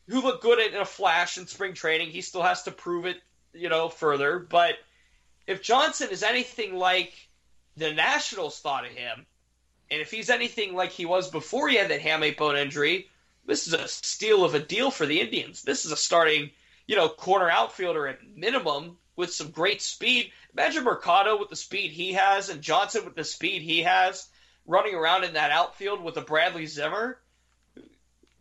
who 0.07 0.21
looked 0.21 0.43
good 0.43 0.59
in 0.59 0.79
a 0.79 0.85
flash 0.85 1.39
in 1.39 1.47
spring 1.47 1.73
training. 1.73 2.09
He 2.09 2.21
still 2.21 2.43
has 2.43 2.61
to 2.63 2.71
prove 2.71 3.07
it, 3.07 3.17
you 3.53 3.69
know, 3.69 3.89
further. 3.89 4.37
But 4.37 4.75
if 5.47 5.63
Johnson 5.63 6.09
is 6.11 6.21
anything 6.21 6.75
like 6.75 7.11
the 7.75 7.91
Nationals 7.91 8.59
thought 8.59 8.85
of 8.85 8.91
him, 8.91 9.25
and 9.89 9.99
if 9.99 10.11
he's 10.11 10.29
anything 10.29 10.75
like 10.75 10.91
he 10.91 11.07
was 11.07 11.31
before 11.31 11.67
he 11.67 11.77
had 11.77 11.89
that 11.89 12.01
hamate 12.01 12.37
bone 12.37 12.57
injury, 12.57 13.09
this 13.47 13.65
is 13.65 13.73
a 13.73 13.87
steal 13.87 14.45
of 14.45 14.53
a 14.53 14.59
deal 14.59 14.91
for 14.91 15.07
the 15.07 15.21
Indians. 15.21 15.63
This 15.63 15.85
is 15.85 15.91
a 15.91 15.97
starting, 15.97 16.51
you 16.85 16.95
know, 16.95 17.09
corner 17.09 17.49
outfielder 17.49 18.05
at 18.05 18.19
minimum 18.35 18.99
with 19.21 19.31
some 19.31 19.51
great 19.51 19.83
speed. 19.83 20.31
Imagine 20.51 20.83
Mercado 20.83 21.37
with 21.37 21.49
the 21.49 21.55
speed 21.55 21.91
he 21.91 22.13
has 22.13 22.49
and 22.49 22.61
Johnson 22.61 23.05
with 23.05 23.15
the 23.15 23.23
speed 23.23 23.61
he 23.61 23.83
has 23.83 24.27
running 24.65 24.95
around 24.95 25.23
in 25.23 25.33
that 25.33 25.51
outfield 25.51 26.03
with 26.03 26.17
a 26.17 26.21
Bradley 26.21 26.65
Zimmer. 26.65 27.19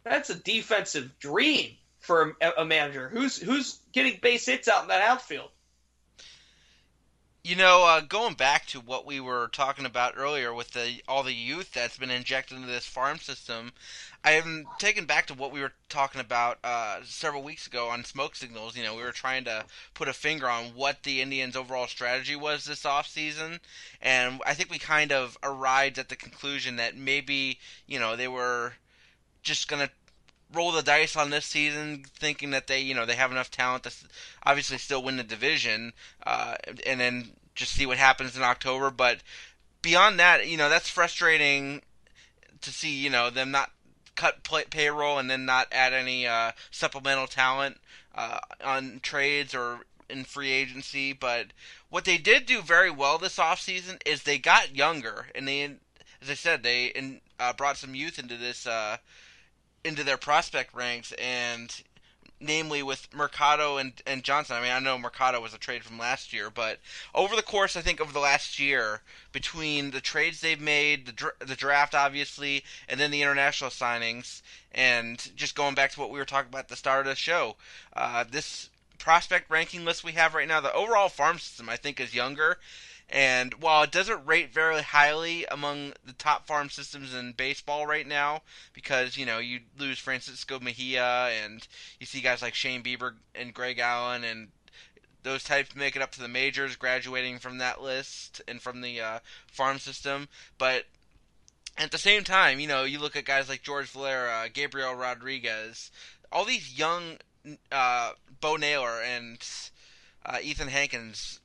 That's 0.05 0.31
a 0.31 0.35
defensive 0.35 1.19
dream 1.19 1.77
for 1.99 2.35
a, 2.41 2.53
a 2.59 2.65
manager. 2.65 3.11
Who's 3.11 3.37
who's 3.37 3.79
getting 3.93 4.19
base 4.23 4.47
hits 4.47 4.69
out 4.69 4.83
in 4.83 4.89
that 4.89 5.03
outfield? 5.03 5.51
You 7.45 7.57
know, 7.57 7.85
uh, 7.85 8.01
going 8.01 8.35
back 8.35 8.67
to 8.69 8.81
what 8.81 9.07
we 9.07 9.21
were 9.21 9.49
talking 9.53 9.85
about 9.85 10.15
earlier 10.17 10.53
with 10.55 10.71
the 10.71 11.03
all 11.07 11.23
the 11.23 11.35
youth 11.35 11.73
that's 11.73 11.99
been 11.99 12.11
injected 12.11 12.57
into 12.57 12.69
this 12.69 12.87
farm 12.87 13.19
system, 13.19 13.73
I 14.23 14.33
am 14.33 14.67
taken 14.79 15.07
back 15.07 15.27
to 15.27 15.35
what 15.35 15.51
we 15.51 15.61
were 15.61 15.73
talking 15.89 16.21
about 16.21 16.59
uh, 16.63 17.01
several 17.05 17.43
weeks 17.43 17.67
ago 17.67 17.89
on 17.89 18.05
smoke 18.05 18.37
signals. 18.37 18.77
You 18.77 18.83
know, 18.83 18.95
we 18.95 19.03
were 19.03 19.13
trying 19.13 19.45
to 19.45 19.65
put 19.95 20.09
a 20.09 20.13
finger 20.13 20.49
on 20.49 20.75
what 20.75 21.05
the 21.05 21.23
Indians' 21.23 21.57
overall 21.57 21.87
strategy 21.87 22.37
was 22.37 22.65
this 22.65 22.83
offseason, 22.83 23.61
and 24.03 24.43
I 24.45 24.53
think 24.53 24.71
we 24.71 24.79
kind 24.79 25.11
of 25.11 25.39
arrived 25.43 25.99
at 25.99 26.11
the 26.11 26.17
conclusion 26.17 26.77
that 26.77 26.97
maybe 26.97 27.59
you 27.87 27.99
know 27.99 28.15
they 28.15 28.29
were 28.29 28.75
just 29.43 29.69
gonna 29.69 29.91
roll 30.53 30.73
the 30.73 30.83
dice 30.83 31.17
on 31.17 31.31
this 31.31 31.47
season, 31.47 32.05
thinking 32.19 32.51
that 32.51 32.67
they, 32.67 32.81
you 32.81 32.95
know, 32.95 33.07
they 33.07 33.15
have 33.15 33.31
enough 33.31 33.51
talent 33.51 33.85
to 33.85 33.93
obviously 34.45 34.79
still 34.79 35.03
win 35.03 35.17
the 35.17 35.23
division, 35.23 35.93
uh, 36.27 36.57
and 36.87 37.01
then 37.01 37.31
just 37.55 37.73
see 37.73 37.87
what 37.87 37.99
happens 37.99 38.37
in 38.37 38.43
October. 38.43 38.91
But 38.91 39.21
beyond 39.81 40.19
that, 40.19 40.47
you 40.47 40.57
know, 40.57 40.69
that's 40.69 40.91
frustrating 40.91 41.83
to 42.61 42.71
see, 42.71 42.95
you 42.95 43.11
know, 43.11 43.31
them 43.31 43.51
not 43.51 43.71
cut 44.21 44.43
play- 44.43 44.65
payroll 44.69 45.19
and 45.19 45.31
then 45.31 45.47
not 45.47 45.69
add 45.73 45.95
any 45.95 46.27
uh, 46.27 46.53
supplemental 46.71 47.27
talent 47.27 47.79
uh, 48.15 48.39
on 48.63 49.01
trades 49.03 49.55
or 49.55 49.81
in 50.11 50.25
free 50.25 50.51
agency. 50.51 51.15
But 51.15 51.47
what 51.89 52.05
they 52.05 52.19
did 52.19 52.45
do 52.45 52.61
very 52.61 52.91
well 52.91 53.17
this 53.17 53.39
offseason 53.39 53.99
is 54.05 54.23
they 54.23 54.39
got 54.39 54.77
younger, 54.77 55.29
and 55.35 55.49
they, 55.49 55.63
as 55.63 56.29
I 56.29 56.35
said, 56.35 56.63
they 56.63 56.87
in, 56.87 57.23
uh, 57.39 57.55
brought 57.55 57.79
some 57.79 57.95
youth 57.95 58.19
into 58.19 58.37
this. 58.37 58.67
Uh, 58.67 58.99
into 59.83 60.05
their 60.05 60.19
prospect 60.19 60.75
ranks, 60.75 61.11
and 61.13 61.83
namely 62.41 62.83
with 62.83 63.09
Mercado 63.15 63.77
and, 63.77 63.93
and 64.07 64.25
Johnson. 64.25 64.57
I 64.57 64.63
mean, 64.63 64.73
I 64.73 64.79
know 64.79 64.99
Mercado 64.99 65.41
was 65.41 65.53
a 65.53 65.59
trade 65.59 65.85
from 65.85 65.99
last 65.99 66.33
year, 66.33 66.51
but 66.51 66.79
over 67.15 67.37
the 67.37 67.43
course, 67.43 67.77
I 67.77 67.83
think, 67.83 68.01
of 68.01 68.13
the 68.13 68.19
last 68.19 68.59
year, 68.59 69.03
between 69.33 69.91
the 69.91 70.01
trades 70.01 70.41
they've 70.41 70.61
made, 70.61 71.07
the, 71.07 71.33
the 71.45 71.57
draft, 71.57 71.95
obviously, 71.95 72.65
and 72.89 72.99
then 72.99 73.11
the 73.11 73.23
international 73.23 73.71
signings, 73.71 74.43
and 74.73 75.31
just 75.37 75.55
going 75.55 75.75
back 75.75 75.93
to 75.93 76.01
what 76.01 76.11
we 76.11 76.19
were 76.19 76.25
talking 76.25 76.49
about 76.49 76.61
at 76.61 76.69
the 76.69 76.77
start 76.77 77.07
of 77.07 77.11
the 77.11 77.17
show, 77.17 77.57
uh, 77.95 78.25
this 78.29 78.71
prospect 78.99 79.51
ranking 79.51 79.85
list 79.85 80.05
we 80.05 80.13
have 80.13 80.35
right 80.35 80.49
now, 80.49 80.61
the 80.61 80.73
overall 80.73 81.09
farm 81.09 81.39
system, 81.39 81.69
I 81.69 81.77
think, 81.77 82.01
is 82.01 82.15
younger. 82.15 82.59
And 83.11 83.55
while 83.55 83.83
it 83.83 83.91
doesn't 83.91 84.25
rate 84.25 84.55
very 84.55 84.83
highly 84.83 85.45
among 85.47 85.95
the 86.05 86.13
top 86.13 86.47
farm 86.47 86.71
systems 86.71 87.13
in 87.13 87.33
baseball 87.33 87.85
right 87.85 88.07
now, 88.07 88.43
because 88.73 89.17
you 89.17 89.27
know 89.27 89.39
you 89.39 89.61
lose 89.77 89.99
Francisco 89.99 90.61
Mejia 90.61 91.31
and 91.45 91.67
you 91.99 92.07
see 92.07 92.21
guys 92.21 92.41
like 92.41 92.55
Shane 92.55 92.85
Bieber 92.85 93.15
and 93.35 93.53
Greg 93.53 93.81
Allen 93.81 94.23
and 94.23 94.49
those 95.23 95.43
types 95.43 95.75
make 95.75 95.97
it 95.97 96.03
up 96.03 96.13
to 96.13 96.21
the 96.21 96.29
majors, 96.29 96.77
graduating 96.77 97.39
from 97.39 97.59
that 97.59 97.83
list 97.83 98.41
and 98.47 98.63
from 98.63 98.81
the 98.81 99.01
uh, 99.01 99.19
farm 99.47 99.79
system. 99.79 100.29
But 100.57 100.85
at 101.77 101.91
the 101.91 101.99
same 101.99 102.25
time, 102.25 102.61
you 102.61 102.67
know, 102.67 102.85
you 102.85 102.99
look 102.99 103.17
at 103.17 103.25
guys 103.25 103.49
like 103.49 103.63
George 103.63 103.91
Valera, 103.91 104.49
Gabriel 104.53 104.95
Rodriguez, 104.95 105.91
all 106.31 106.45
these 106.45 106.79
young 106.79 107.19
uh, 107.73 108.13
Bo 108.41 108.57
Naylor 108.57 109.03
and 109.03 109.39
uh, 110.25 110.39
Ethan 110.43 110.69
Hankins, 110.69 111.41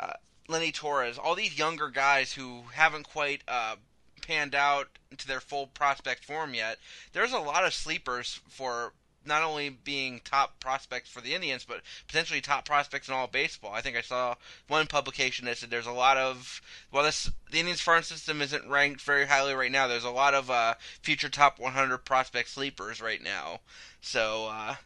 uh, 0.00 0.14
Lenny 0.48 0.72
Torres, 0.72 1.18
all 1.18 1.34
these 1.34 1.58
younger 1.58 1.90
guys 1.90 2.32
who 2.32 2.64
haven't 2.72 3.04
quite 3.04 3.42
uh, 3.46 3.76
panned 4.22 4.54
out 4.54 4.88
to 5.16 5.26
their 5.26 5.40
full 5.40 5.66
prospect 5.66 6.24
form 6.24 6.54
yet. 6.54 6.78
There's 7.12 7.32
a 7.32 7.38
lot 7.38 7.64
of 7.64 7.74
sleepers 7.74 8.40
for 8.48 8.94
not 9.26 9.42
only 9.42 9.68
being 9.68 10.20
top 10.24 10.58
prospects 10.58 11.10
for 11.10 11.20
the 11.20 11.34
Indians, 11.34 11.64
but 11.64 11.82
potentially 12.06 12.40
top 12.40 12.64
prospects 12.64 13.08
in 13.08 13.14
all 13.14 13.26
baseball. 13.26 13.72
I 13.72 13.82
think 13.82 13.96
I 13.96 14.00
saw 14.00 14.36
one 14.68 14.86
publication 14.86 15.44
that 15.44 15.58
said 15.58 15.70
there's 15.70 15.86
a 15.86 15.92
lot 15.92 16.16
of 16.16 16.62
well, 16.90 17.04
this 17.04 17.30
the 17.50 17.60
Indians 17.60 17.80
farm 17.80 18.02
system 18.02 18.40
isn't 18.40 18.68
ranked 18.68 19.02
very 19.02 19.26
highly 19.26 19.54
right 19.54 19.70
now. 19.70 19.86
There's 19.86 20.04
a 20.04 20.10
lot 20.10 20.34
of 20.34 20.50
uh, 20.50 20.74
future 21.02 21.28
top 21.28 21.58
100 21.58 21.98
prospect 21.98 22.48
sleepers 22.48 23.02
right 23.02 23.22
now. 23.22 23.60
So 24.00 24.48
uh, 24.50 24.76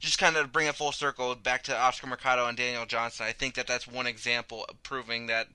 just 0.00 0.18
kind 0.18 0.36
of 0.36 0.50
bring 0.50 0.66
it 0.66 0.74
full 0.74 0.92
circle 0.92 1.34
back 1.34 1.62
to 1.64 1.76
Oscar 1.76 2.06
Mercado 2.06 2.46
and 2.46 2.56
Daniel 2.56 2.86
Johnson. 2.86 3.26
I 3.26 3.32
think 3.32 3.54
that 3.54 3.66
that's 3.66 3.86
one 3.86 4.06
example 4.06 4.64
of 4.68 4.82
proving 4.82 5.26
that 5.26 5.48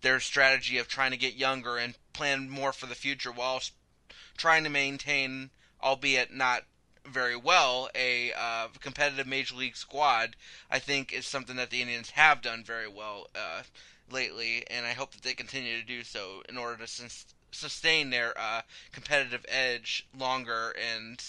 their 0.00 0.18
strategy 0.18 0.78
of 0.78 0.88
trying 0.88 1.12
to 1.12 1.16
get 1.16 1.34
younger 1.34 1.76
and 1.76 1.94
plan 2.12 2.48
more 2.48 2.72
for 2.72 2.86
the 2.86 2.94
future 2.94 3.30
while 3.30 3.60
trying 4.36 4.64
to 4.64 4.70
maintain, 4.70 5.50
albeit 5.82 6.32
not 6.32 6.64
very 7.04 7.36
well, 7.36 7.90
a 7.94 8.32
uh, 8.32 8.68
competitive 8.80 9.26
major 9.26 9.54
league 9.54 9.76
squad, 9.76 10.36
I 10.70 10.78
think 10.78 11.12
is 11.12 11.26
something 11.26 11.56
that 11.56 11.70
the 11.70 11.82
Indians 11.82 12.10
have 12.10 12.42
done 12.42 12.64
very 12.64 12.88
well 12.88 13.28
uh, 13.34 13.62
lately, 14.10 14.64
and 14.70 14.86
I 14.86 14.92
hope 14.92 15.12
that 15.12 15.22
they 15.22 15.34
continue 15.34 15.78
to 15.78 15.86
do 15.86 16.02
so 16.02 16.42
in 16.48 16.56
order 16.56 16.76
to 16.78 16.86
sus- 16.86 17.26
sustain 17.50 18.10
their 18.10 18.38
uh, 18.38 18.62
competitive 18.92 19.44
edge 19.48 20.06
longer 20.16 20.74
and 20.94 21.22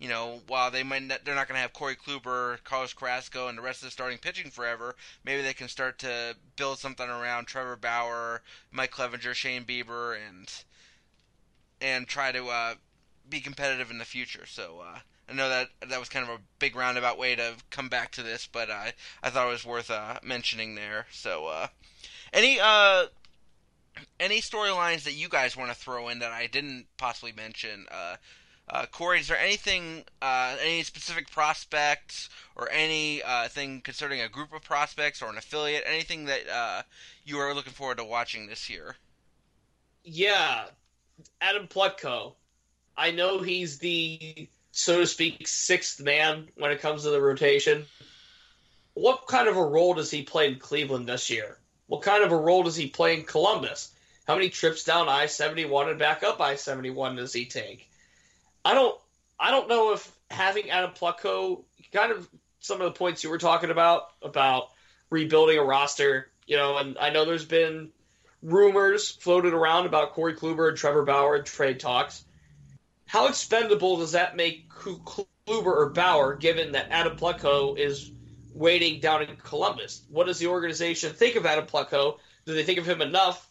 you 0.00 0.08
know, 0.08 0.40
while 0.48 0.70
they 0.70 0.82
might 0.82 1.02
not, 1.02 1.24
they're 1.24 1.34
not 1.34 1.46
going 1.46 1.56
to 1.56 1.62
have 1.62 1.74
Corey 1.74 1.94
Kluber, 1.94 2.62
Carlos 2.64 2.94
Carrasco, 2.94 3.48
and 3.48 3.58
the 3.58 3.62
rest 3.62 3.82
of 3.82 3.86
the 3.86 3.92
starting 3.92 4.16
pitching 4.16 4.50
forever, 4.50 4.96
maybe 5.24 5.42
they 5.42 5.52
can 5.52 5.68
start 5.68 5.98
to 5.98 6.34
build 6.56 6.78
something 6.78 7.06
around 7.06 7.44
Trevor 7.44 7.76
Bauer, 7.76 8.40
Mike 8.72 8.92
Clevinger, 8.92 9.34
Shane 9.34 9.64
Bieber, 9.64 10.16
and 10.16 10.50
and 11.82 12.08
try 12.08 12.32
to 12.32 12.46
uh, 12.46 12.74
be 13.28 13.40
competitive 13.40 13.90
in 13.90 13.98
the 13.98 14.04
future. 14.06 14.46
So 14.46 14.82
uh, 14.82 15.00
I 15.28 15.34
know 15.34 15.50
that 15.50 15.68
that 15.86 16.00
was 16.00 16.08
kind 16.08 16.26
of 16.26 16.34
a 16.34 16.42
big 16.58 16.76
roundabout 16.76 17.18
way 17.18 17.36
to 17.36 17.56
come 17.68 17.90
back 17.90 18.10
to 18.12 18.22
this, 18.22 18.48
but 18.50 18.70
I 18.70 18.94
I 19.22 19.28
thought 19.28 19.48
it 19.48 19.52
was 19.52 19.66
worth 19.66 19.90
uh, 19.90 20.18
mentioning 20.22 20.76
there. 20.76 21.06
So, 21.12 21.46
uh, 21.46 21.66
any 22.32 22.58
uh, 22.58 23.04
any 24.18 24.40
storylines 24.40 25.02
that 25.04 25.12
you 25.12 25.28
guys 25.28 25.58
want 25.58 25.70
to 25.70 25.76
throw 25.76 26.08
in 26.08 26.20
that 26.20 26.32
I 26.32 26.46
didn't 26.46 26.86
possibly 26.96 27.32
mention? 27.32 27.86
Uh, 27.90 28.16
uh, 28.70 28.86
Corey, 28.86 29.18
is 29.18 29.28
there 29.28 29.38
anything, 29.38 30.04
uh, 30.22 30.56
any 30.62 30.82
specific 30.84 31.30
prospects 31.30 32.28
or 32.54 32.70
any 32.70 33.22
uh, 33.22 33.48
concerning 33.82 34.20
a 34.20 34.28
group 34.28 34.52
of 34.52 34.62
prospects 34.62 35.20
or 35.20 35.28
an 35.28 35.36
affiliate, 35.36 35.82
anything 35.86 36.26
that 36.26 36.48
uh, 36.48 36.82
you 37.24 37.38
are 37.38 37.52
looking 37.52 37.72
forward 37.72 37.98
to 37.98 38.04
watching 38.04 38.46
this 38.46 38.70
year? 38.70 38.94
Yeah, 40.04 40.66
Adam 41.40 41.66
Plutko. 41.66 42.34
I 42.96 43.10
know 43.10 43.40
he's 43.40 43.78
the, 43.78 44.48
so 44.70 45.00
to 45.00 45.06
speak, 45.06 45.48
sixth 45.48 46.00
man 46.00 46.48
when 46.56 46.70
it 46.70 46.80
comes 46.80 47.02
to 47.02 47.10
the 47.10 47.20
rotation. 47.20 47.86
What 48.94 49.26
kind 49.26 49.48
of 49.48 49.56
a 49.56 49.64
role 49.64 49.94
does 49.94 50.10
he 50.10 50.22
play 50.22 50.48
in 50.48 50.58
Cleveland 50.58 51.08
this 51.08 51.28
year? 51.28 51.58
What 51.86 52.02
kind 52.02 52.22
of 52.22 52.30
a 52.30 52.36
role 52.36 52.62
does 52.62 52.76
he 52.76 52.86
play 52.86 53.14
in 53.18 53.24
Columbus? 53.24 53.90
How 54.26 54.36
many 54.36 54.48
trips 54.48 54.84
down 54.84 55.08
I 55.08 55.26
seventy 55.26 55.64
one 55.64 55.88
and 55.88 55.98
back 55.98 56.22
up 56.22 56.40
I 56.40 56.54
seventy 56.54 56.90
one 56.90 57.16
does 57.16 57.32
he 57.32 57.46
take? 57.46 57.89
I 58.64 58.74
don't 58.74 58.98
I 59.38 59.50
don't 59.50 59.68
know 59.68 59.92
if 59.92 60.10
having 60.30 60.70
Adam 60.70 60.90
Plutko 60.90 61.64
kind 61.92 62.12
of 62.12 62.28
some 62.60 62.80
of 62.80 62.92
the 62.92 62.98
points 62.98 63.24
you 63.24 63.30
were 63.30 63.38
talking 63.38 63.70
about 63.70 64.08
about 64.22 64.68
rebuilding 65.08 65.58
a 65.58 65.64
roster, 65.64 66.30
you 66.46 66.56
know, 66.56 66.76
and 66.76 66.96
I 66.98 67.10
know 67.10 67.24
there's 67.24 67.44
been 67.44 67.90
rumors 68.42 69.10
floated 69.10 69.54
around 69.54 69.86
about 69.86 70.12
Corey 70.12 70.34
Kluber 70.34 70.68
and 70.68 70.76
Trevor 70.76 71.04
Bauer 71.04 71.36
in 71.36 71.44
trade 71.44 71.80
talks. 71.80 72.24
How 73.06 73.26
expendable 73.26 73.96
does 73.96 74.12
that 74.12 74.36
make 74.36 74.68
Kluber 74.68 75.26
or 75.48 75.90
Bauer, 75.90 76.36
given 76.36 76.72
that 76.72 76.90
Adam 76.90 77.16
Plutko 77.16 77.76
is 77.76 78.10
waiting 78.54 79.00
down 79.00 79.22
in 79.22 79.36
Columbus? 79.36 80.02
What 80.08 80.26
does 80.26 80.38
the 80.38 80.46
organization 80.46 81.12
think 81.12 81.36
of 81.36 81.44
Adam 81.44 81.66
Plutko? 81.66 82.18
Do 82.46 82.54
they 82.54 82.62
think 82.62 82.78
of 82.78 82.88
him 82.88 83.02
enough 83.02 83.48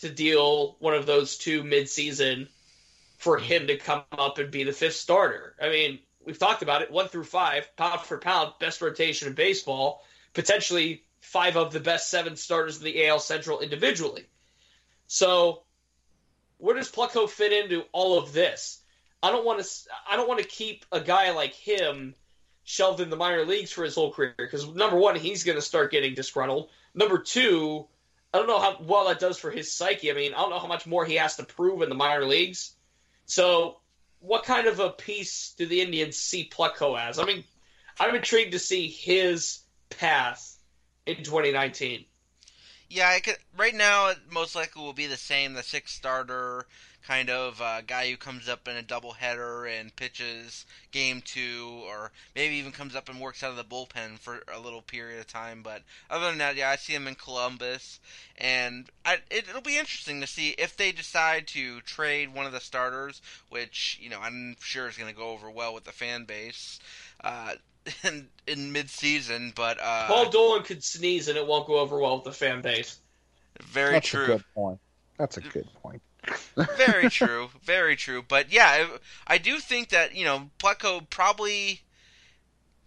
to 0.00 0.10
deal 0.10 0.76
one 0.78 0.94
of 0.94 1.06
those 1.06 1.38
two 1.38 1.62
midseason 1.62 2.48
for 3.18 3.36
him 3.36 3.66
to 3.66 3.76
come 3.76 4.02
up 4.12 4.38
and 4.38 4.50
be 4.50 4.64
the 4.64 4.72
fifth 4.72 4.96
starter? 4.96 5.54
I 5.60 5.68
mean, 5.68 5.98
we've 6.24 6.38
talked 6.38 6.62
about 6.62 6.82
it 6.82 6.90
one 6.90 7.08
through 7.08 7.24
five, 7.24 7.68
pound 7.76 8.00
for 8.00 8.18
pound, 8.18 8.54
best 8.58 8.80
rotation 8.80 9.28
in 9.28 9.34
baseball, 9.34 10.04
potentially 10.34 11.04
five 11.20 11.56
of 11.56 11.72
the 11.72 11.80
best 11.80 12.10
seven 12.10 12.36
starters 12.36 12.78
in 12.78 12.84
the 12.84 13.06
AL 13.06 13.20
Central 13.20 13.60
individually. 13.60 14.26
So, 15.06 15.62
where 16.58 16.76
does 16.76 16.90
Plutko 16.90 17.28
fit 17.28 17.52
into 17.52 17.84
all 17.92 18.18
of 18.18 18.32
this? 18.32 18.80
I 19.22 19.30
don't 19.30 19.44
want 19.44 19.62
to. 19.62 19.68
I 20.08 20.16
don't 20.16 20.28
want 20.28 20.40
to 20.40 20.46
keep 20.46 20.84
a 20.92 21.00
guy 21.00 21.32
like 21.32 21.54
him 21.54 22.14
shelved 22.64 23.00
in 23.00 23.10
the 23.10 23.16
minor 23.16 23.44
leagues 23.44 23.72
for 23.72 23.82
his 23.82 23.94
whole 23.94 24.12
career 24.12 24.34
because 24.36 24.68
number 24.74 24.96
one, 24.96 25.16
he's 25.16 25.44
going 25.44 25.56
to 25.56 25.62
start 25.62 25.90
getting 25.90 26.14
disgruntled. 26.14 26.68
Number 26.94 27.18
two, 27.18 27.86
I 28.32 28.38
don't 28.38 28.46
know 28.46 28.60
how 28.60 28.76
well 28.80 29.08
that 29.08 29.18
does 29.18 29.38
for 29.38 29.50
his 29.50 29.72
psyche. 29.72 30.10
I 30.10 30.14
mean, 30.14 30.34
I 30.34 30.38
don't 30.38 30.50
know 30.50 30.58
how 30.58 30.66
much 30.66 30.86
more 30.86 31.04
he 31.04 31.14
has 31.14 31.36
to 31.36 31.44
prove 31.44 31.82
in 31.82 31.88
the 31.88 31.94
minor 31.94 32.26
leagues. 32.26 32.74
So, 33.28 33.76
what 34.20 34.44
kind 34.44 34.66
of 34.66 34.80
a 34.80 34.90
piece 34.90 35.54
do 35.56 35.66
the 35.66 35.80
Indians 35.82 36.16
see 36.16 36.50
Plutko 36.50 36.98
as? 36.98 37.18
I 37.18 37.24
mean, 37.24 37.44
I'm 38.00 38.14
intrigued 38.14 38.52
to 38.52 38.58
see 38.58 38.88
his 38.88 39.60
path 39.90 40.56
in 41.06 41.16
2019. 41.16 42.06
Yeah, 42.88 43.10
I 43.10 43.20
could, 43.20 43.36
right 43.56 43.74
now 43.74 44.08
it 44.08 44.18
most 44.30 44.56
likely 44.56 44.82
will 44.82 44.94
be 44.94 45.06
the 45.06 45.18
same, 45.18 45.52
the 45.52 45.62
six 45.62 45.92
starter 45.92 46.66
kind 47.08 47.30
of 47.30 47.58
uh, 47.62 47.80
guy 47.86 48.10
who 48.10 48.18
comes 48.18 48.50
up 48.50 48.68
in 48.68 48.76
a 48.76 48.82
doubleheader 48.82 49.66
and 49.66 49.96
pitches 49.96 50.66
game 50.92 51.22
two, 51.24 51.82
or 51.86 52.12
maybe 52.36 52.56
even 52.56 52.70
comes 52.70 52.94
up 52.94 53.08
and 53.08 53.18
works 53.18 53.42
out 53.42 53.50
of 53.50 53.56
the 53.56 53.64
bullpen 53.64 54.18
for 54.18 54.42
a 54.54 54.60
little 54.60 54.82
period 54.82 55.18
of 55.18 55.26
time. 55.26 55.62
But 55.62 55.82
other 56.10 56.28
than 56.28 56.36
that, 56.38 56.54
yeah, 56.54 56.68
I 56.68 56.76
see 56.76 56.94
him 56.94 57.08
in 57.08 57.14
Columbus, 57.14 57.98
and 58.36 58.90
I, 59.06 59.14
it, 59.30 59.48
it'll 59.48 59.62
be 59.62 59.78
interesting 59.78 60.20
to 60.20 60.26
see 60.26 60.50
if 60.58 60.76
they 60.76 60.92
decide 60.92 61.46
to 61.48 61.80
trade 61.80 62.34
one 62.34 62.44
of 62.44 62.52
the 62.52 62.60
starters, 62.60 63.22
which 63.48 63.98
you 64.02 64.10
know 64.10 64.20
I'm 64.20 64.56
sure 64.60 64.86
is 64.86 64.98
going 64.98 65.10
to 65.10 65.18
go 65.18 65.30
over 65.30 65.50
well 65.50 65.72
with 65.72 65.84
the 65.84 65.92
fan 65.92 66.24
base. 66.24 66.78
Uh, 67.24 67.52
in, 68.04 68.28
in 68.46 68.72
mid-season, 68.72 69.50
but 69.56 69.78
uh, 69.80 70.08
Paul 70.08 70.28
Dolan 70.28 70.62
could 70.62 70.84
sneeze 70.84 71.28
and 71.28 71.38
it 71.38 71.46
won't 71.46 71.66
go 71.66 71.78
over 71.78 71.98
well 71.98 72.16
with 72.16 72.24
the 72.24 72.32
fan 72.32 72.60
base. 72.60 72.98
very 73.62 73.92
That's 73.92 74.08
true. 74.08 74.24
a 74.24 74.26
good 74.26 74.44
point. 74.54 74.78
That's 75.16 75.38
a 75.38 75.40
good 75.40 75.66
point. 75.82 76.02
Very 76.76 77.08
true, 77.10 77.50
very 77.62 77.96
true. 77.96 78.24
But 78.26 78.52
yeah, 78.52 78.66
I, 78.66 79.34
I 79.34 79.38
do 79.38 79.58
think 79.58 79.90
that 79.90 80.14
you 80.14 80.24
know 80.24 80.50
Plutko 80.58 81.08
probably 81.10 81.82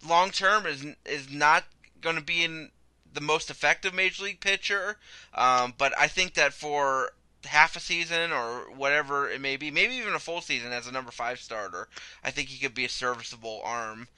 long 0.06 0.30
term 0.30 0.66
is 0.66 0.84
is 1.04 1.30
not 1.30 1.64
going 2.00 2.16
to 2.16 2.22
be 2.22 2.44
in 2.44 2.70
the 3.12 3.20
most 3.20 3.50
effective 3.50 3.94
major 3.94 4.24
league 4.24 4.40
pitcher. 4.40 4.96
Um, 5.34 5.74
but 5.76 5.92
I 5.98 6.08
think 6.08 6.34
that 6.34 6.52
for 6.52 7.12
half 7.44 7.76
a 7.76 7.80
season 7.80 8.32
or 8.32 8.70
whatever 8.74 9.28
it 9.28 9.40
may 9.40 9.56
be, 9.56 9.70
maybe 9.70 9.94
even 9.94 10.14
a 10.14 10.18
full 10.18 10.40
season 10.40 10.72
as 10.72 10.86
a 10.86 10.92
number 10.92 11.10
five 11.10 11.40
starter, 11.40 11.88
I 12.24 12.30
think 12.30 12.48
he 12.48 12.58
could 12.58 12.74
be 12.74 12.84
a 12.84 12.90
serviceable 12.90 13.60
arm. 13.64 14.08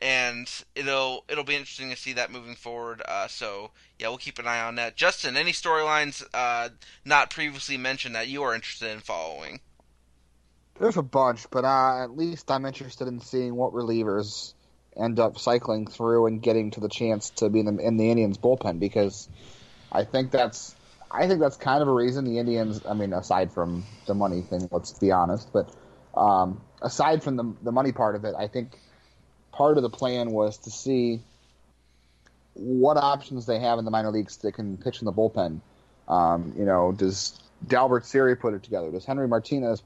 And 0.00 0.48
it'll 0.74 1.24
it'll 1.28 1.44
be 1.44 1.56
interesting 1.56 1.90
to 1.90 1.96
see 1.96 2.12
that 2.14 2.30
moving 2.30 2.54
forward. 2.54 3.02
Uh, 3.06 3.26
so 3.28 3.70
yeah, 3.98 4.08
we'll 4.08 4.18
keep 4.18 4.38
an 4.38 4.46
eye 4.46 4.60
on 4.60 4.76
that. 4.76 4.96
Justin, 4.96 5.36
any 5.36 5.52
storylines 5.52 6.24
uh, 6.32 6.68
not 7.04 7.30
previously 7.30 7.76
mentioned 7.76 8.14
that 8.14 8.28
you 8.28 8.42
are 8.42 8.54
interested 8.54 8.90
in 8.90 9.00
following? 9.00 9.60
There's 10.78 10.96
a 10.96 11.02
bunch, 11.02 11.50
but 11.50 11.64
uh, 11.64 12.04
at 12.04 12.16
least 12.16 12.50
I'm 12.50 12.64
interested 12.64 13.08
in 13.08 13.20
seeing 13.20 13.56
what 13.56 13.72
relievers 13.72 14.54
end 14.96 15.18
up 15.18 15.38
cycling 15.38 15.86
through 15.86 16.26
and 16.26 16.42
getting 16.42 16.70
to 16.72 16.80
the 16.80 16.88
chance 16.88 17.30
to 17.30 17.48
be 17.48 17.60
in 17.60 17.76
the, 17.76 17.82
in 17.82 17.96
the 17.96 18.10
Indians 18.10 18.38
bullpen 18.38 18.78
because 18.78 19.28
I 19.90 20.04
think 20.04 20.30
that's 20.30 20.74
I 21.10 21.26
think 21.26 21.40
that's 21.40 21.56
kind 21.56 21.82
of 21.82 21.88
a 21.88 21.92
reason 21.92 22.24
the 22.24 22.38
Indians. 22.38 22.82
I 22.86 22.94
mean, 22.94 23.12
aside 23.12 23.52
from 23.52 23.84
the 24.06 24.14
money 24.14 24.42
thing, 24.42 24.68
let's 24.70 24.92
be 24.98 25.10
honest, 25.10 25.48
but 25.52 25.74
um, 26.16 26.60
aside 26.82 27.22
from 27.22 27.36
the 27.36 27.54
the 27.62 27.72
money 27.72 27.92
part 27.92 28.14
of 28.14 28.24
it, 28.24 28.34
I 28.38 28.48
think 28.48 28.78
part 29.58 29.76
of 29.76 29.82
the 29.82 29.90
plan 29.90 30.30
was 30.30 30.56
to 30.56 30.70
see 30.70 31.20
what 32.54 32.96
options 32.96 33.44
they 33.44 33.58
have 33.58 33.80
in 33.80 33.84
the 33.84 33.90
minor 33.90 34.10
leagues 34.10 34.36
that 34.38 34.52
can 34.52 34.76
pitch 34.76 35.00
in 35.00 35.04
the 35.04 35.12
bullpen. 35.12 35.60
Um, 36.06 36.54
you 36.56 36.64
know, 36.64 36.92
does 36.92 37.40
Dalbert 37.66 38.04
Siri 38.04 38.36
put 38.36 38.54
it 38.54 38.62
together? 38.62 38.92
Does 38.92 39.04
Henry 39.04 39.26
Martinez 39.26 39.82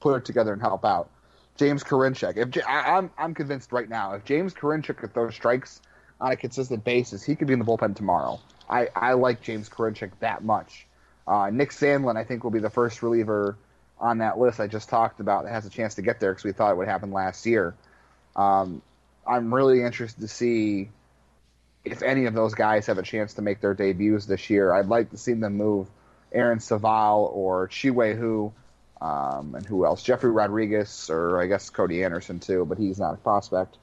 put 0.00 0.16
it 0.16 0.24
together 0.24 0.52
and 0.52 0.60
help 0.60 0.84
out? 0.84 1.08
James 1.56 1.84
Karinchak. 1.84 2.36
If 2.36 2.66
I, 2.66 2.96
I'm 2.96 3.10
I'm 3.16 3.32
convinced 3.32 3.72
right 3.72 3.88
now, 3.88 4.14
if 4.14 4.24
James 4.24 4.52
Karinchak 4.52 4.96
could 4.96 5.14
throw 5.14 5.30
strikes 5.30 5.80
on 6.20 6.32
a 6.32 6.36
consistent 6.36 6.84
basis, 6.84 7.22
he 7.22 7.36
could 7.36 7.46
be 7.46 7.52
in 7.52 7.60
the 7.60 7.64
bullpen 7.64 7.94
tomorrow. 7.94 8.40
I, 8.68 8.88
I 8.94 9.12
like 9.12 9.40
James 9.40 9.68
Karinchak 9.68 10.10
that 10.18 10.42
much. 10.42 10.86
Uh, 11.28 11.50
Nick 11.50 11.70
Sandlin, 11.70 12.16
I 12.16 12.24
think, 12.24 12.42
will 12.42 12.50
be 12.50 12.58
the 12.58 12.70
first 12.70 13.02
reliever 13.02 13.56
on 14.00 14.18
that 14.18 14.38
list 14.38 14.58
I 14.58 14.66
just 14.66 14.88
talked 14.88 15.20
about 15.20 15.44
that 15.44 15.52
has 15.52 15.64
a 15.64 15.70
chance 15.70 15.94
to 15.94 16.02
get 16.02 16.18
there 16.18 16.32
because 16.32 16.44
we 16.44 16.52
thought 16.52 16.72
it 16.72 16.76
would 16.76 16.88
happen 16.88 17.12
last 17.12 17.46
year. 17.46 17.74
Um, 18.34 18.82
I'm 19.26 19.52
really 19.52 19.82
interested 19.82 20.20
to 20.20 20.28
see 20.28 20.88
if 21.84 22.02
any 22.02 22.26
of 22.26 22.34
those 22.34 22.54
guys 22.54 22.86
have 22.86 22.98
a 22.98 23.02
chance 23.02 23.34
to 23.34 23.42
make 23.42 23.60
their 23.60 23.74
debuts 23.74 24.26
this 24.26 24.50
year. 24.50 24.72
I'd 24.72 24.86
like 24.86 25.10
to 25.10 25.16
see 25.16 25.34
them 25.34 25.56
move 25.56 25.88
Aaron 26.32 26.58
Civale 26.58 27.30
or 27.32 27.68
Chih-Wei 27.68 28.14
Hu, 28.14 28.52
um, 29.00 29.54
and 29.54 29.64
who 29.64 29.86
else? 29.86 30.02
Jefry 30.02 30.34
Rodriguez, 30.34 31.10
or 31.10 31.40
I 31.40 31.46
guess 31.46 31.70
Cody 31.70 32.02
Anderson 32.02 32.40
too, 32.40 32.64
but 32.64 32.78
he's 32.78 32.98
not 32.98 33.14
a 33.14 33.18
prospect. 33.18 33.76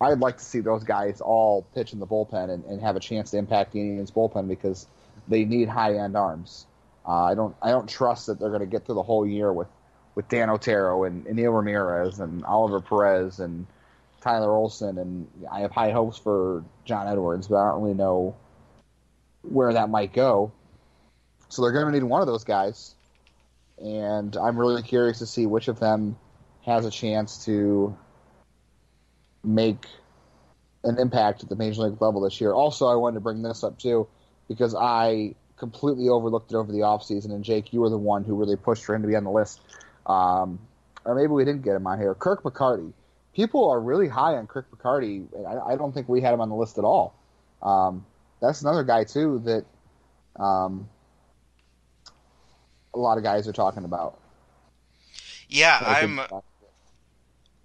I'd 0.00 0.20
like 0.20 0.38
to 0.38 0.44
see 0.44 0.60
those 0.60 0.84
guys 0.84 1.20
all 1.20 1.62
pitch 1.74 1.92
in 1.92 2.00
the 2.00 2.06
bullpen 2.06 2.50
and, 2.50 2.64
and 2.64 2.80
have 2.82 2.96
a 2.96 3.00
chance 3.00 3.30
to 3.30 3.38
impact 3.38 3.72
the 3.72 3.80
Indians 3.80 4.10
bullpen 4.10 4.48
because 4.48 4.86
they 5.28 5.44
need 5.44 5.68
high 5.68 5.94
end 5.94 6.16
arms. 6.16 6.66
Uh, 7.06 7.24
I 7.24 7.34
don't 7.34 7.56
I 7.62 7.70
don't 7.70 7.88
trust 7.88 8.26
that 8.26 8.38
they're 8.38 8.50
going 8.50 8.60
to 8.60 8.66
get 8.66 8.84
through 8.84 8.96
the 8.96 9.02
whole 9.02 9.26
year 9.26 9.52
with, 9.52 9.68
with 10.14 10.28
Dan 10.28 10.50
Otero 10.50 11.04
and, 11.04 11.26
and 11.26 11.36
Neil 11.36 11.52
Ramirez 11.52 12.20
and 12.20 12.44
Oliver 12.44 12.80
Perez 12.80 13.40
and 13.40 13.66
Tyler 14.20 14.50
Olson 14.50 14.98
and 14.98 15.28
I 15.50 15.60
have 15.60 15.70
high 15.70 15.90
hopes 15.90 16.18
for 16.18 16.64
John 16.84 17.06
Edwards, 17.08 17.48
but 17.48 17.56
I 17.56 17.70
don't 17.70 17.82
really 17.82 17.94
know 17.94 18.36
where 19.42 19.72
that 19.72 19.88
might 19.88 20.12
go. 20.12 20.52
So 21.48 21.62
they're 21.62 21.72
going 21.72 21.86
to 21.86 21.92
need 21.92 22.02
one 22.02 22.20
of 22.20 22.26
those 22.26 22.44
guys, 22.44 22.94
and 23.78 24.36
I'm 24.36 24.58
really 24.58 24.82
curious 24.82 25.20
to 25.20 25.26
see 25.26 25.46
which 25.46 25.68
of 25.68 25.78
them 25.78 26.16
has 26.64 26.84
a 26.84 26.90
chance 26.90 27.44
to 27.44 27.96
make 29.44 29.86
an 30.82 30.98
impact 30.98 31.44
at 31.44 31.48
the 31.48 31.56
major 31.56 31.82
league 31.82 32.02
level 32.02 32.20
this 32.20 32.40
year. 32.40 32.52
Also, 32.52 32.86
I 32.88 32.96
wanted 32.96 33.14
to 33.14 33.20
bring 33.20 33.42
this 33.42 33.62
up 33.62 33.78
too 33.78 34.08
because 34.48 34.74
I 34.74 35.34
completely 35.56 36.08
overlooked 36.08 36.52
it 36.52 36.56
over 36.56 36.72
the 36.72 36.80
offseason, 36.80 37.26
and 37.26 37.44
Jake, 37.44 37.72
you 37.72 37.80
were 37.80 37.90
the 37.90 37.98
one 37.98 38.24
who 38.24 38.34
really 38.34 38.56
pushed 38.56 38.84
for 38.84 38.94
him 38.94 39.02
to 39.02 39.08
be 39.08 39.16
on 39.16 39.24
the 39.24 39.30
list. 39.30 39.60
Um, 40.04 40.58
or 41.04 41.14
maybe 41.14 41.28
we 41.28 41.44
didn't 41.44 41.62
get 41.62 41.76
him 41.76 41.86
on 41.86 41.98
here. 41.98 42.14
Kirk 42.14 42.42
McCarty. 42.42 42.92
People 43.36 43.68
are 43.68 43.78
really 43.78 44.08
high 44.08 44.34
on 44.36 44.46
Kirk 44.46 44.66
McCarty. 44.70 45.26
I, 45.46 45.74
I 45.74 45.76
don't 45.76 45.92
think 45.92 46.08
we 46.08 46.22
had 46.22 46.32
him 46.32 46.40
on 46.40 46.48
the 46.48 46.54
list 46.54 46.78
at 46.78 46.84
all. 46.84 47.14
Um, 47.62 48.06
that's 48.40 48.62
another 48.62 48.82
guy 48.82 49.04
too 49.04 49.42
that 49.44 50.42
um, 50.42 50.88
a 52.94 52.98
lot 52.98 53.18
of 53.18 53.24
guys 53.24 53.46
are 53.46 53.52
talking 53.52 53.84
about. 53.84 54.18
Yeah, 55.48 55.78
I'm 55.84 56.20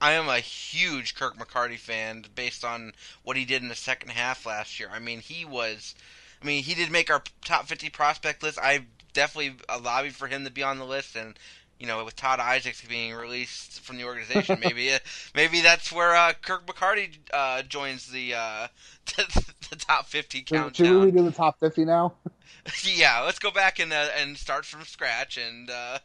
I 0.01 0.13
am 0.13 0.27
a 0.27 0.39
huge 0.39 1.15
Kirk 1.15 1.37
McCarty 1.37 1.77
fan 1.77 2.25
based 2.35 2.65
on 2.65 2.93
what 3.23 3.37
he 3.37 3.45
did 3.45 3.61
in 3.61 3.69
the 3.69 3.75
second 3.75 4.09
half 4.09 4.45
last 4.45 4.79
year. 4.79 4.89
I 4.91 4.99
mean, 4.99 5.19
he 5.19 5.45
was. 5.45 5.95
I 6.41 6.45
mean, 6.45 6.63
he 6.63 6.73
did 6.73 6.91
make 6.91 7.11
our 7.11 7.23
top 7.45 7.67
50 7.67 7.89
prospect 7.91 8.41
list. 8.41 8.57
I 8.59 8.85
definitely 9.13 9.57
lobbied 9.81 10.15
for 10.15 10.27
him 10.27 10.43
to 10.43 10.51
be 10.51 10.63
on 10.63 10.79
the 10.79 10.85
list, 10.85 11.15
and 11.15 11.37
you 11.81 11.87
know, 11.87 12.05
with 12.05 12.15
Todd 12.15 12.39
Isaacs 12.39 12.83
being 12.87 13.15
released 13.15 13.79
from 13.79 13.97
the 13.97 14.03
organization, 14.03 14.59
maybe 14.63 14.93
uh, 14.93 14.99
maybe 15.35 15.61
that's 15.61 15.91
where 15.91 16.15
uh, 16.15 16.33
Kirk 16.39 16.67
McCarty 16.67 17.17
uh, 17.33 17.63
joins 17.63 18.05
the 18.05 18.35
uh, 18.35 18.67
the 19.17 19.75
top 19.77 20.05
50 20.05 20.37
Should, 20.37 20.47
countdown. 20.47 20.87
should 20.87 21.03
we 21.03 21.09
do 21.09 21.23
the 21.23 21.31
top 21.35 21.59
50 21.59 21.85
now? 21.85 22.13
yeah, 22.83 23.21
let's 23.21 23.39
go 23.39 23.49
back 23.49 23.79
and 23.79 23.91
uh, 23.91 24.09
and 24.15 24.37
start 24.37 24.63
from 24.65 24.83
scratch 24.83 25.39
and 25.39 25.71
uh, 25.71 25.97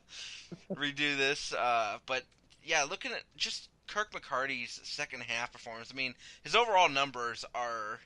redo 0.72 1.14
this. 1.14 1.52
Uh, 1.52 1.98
but 2.06 2.22
yeah, 2.64 2.84
looking 2.84 3.12
at 3.12 3.24
just 3.36 3.68
Kirk 3.86 4.12
McCarty's 4.12 4.80
second 4.82 5.24
half 5.24 5.52
performance, 5.52 5.90
I 5.92 5.94
mean, 5.94 6.14
his 6.42 6.56
overall 6.56 6.88
numbers 6.88 7.44
are 7.54 8.00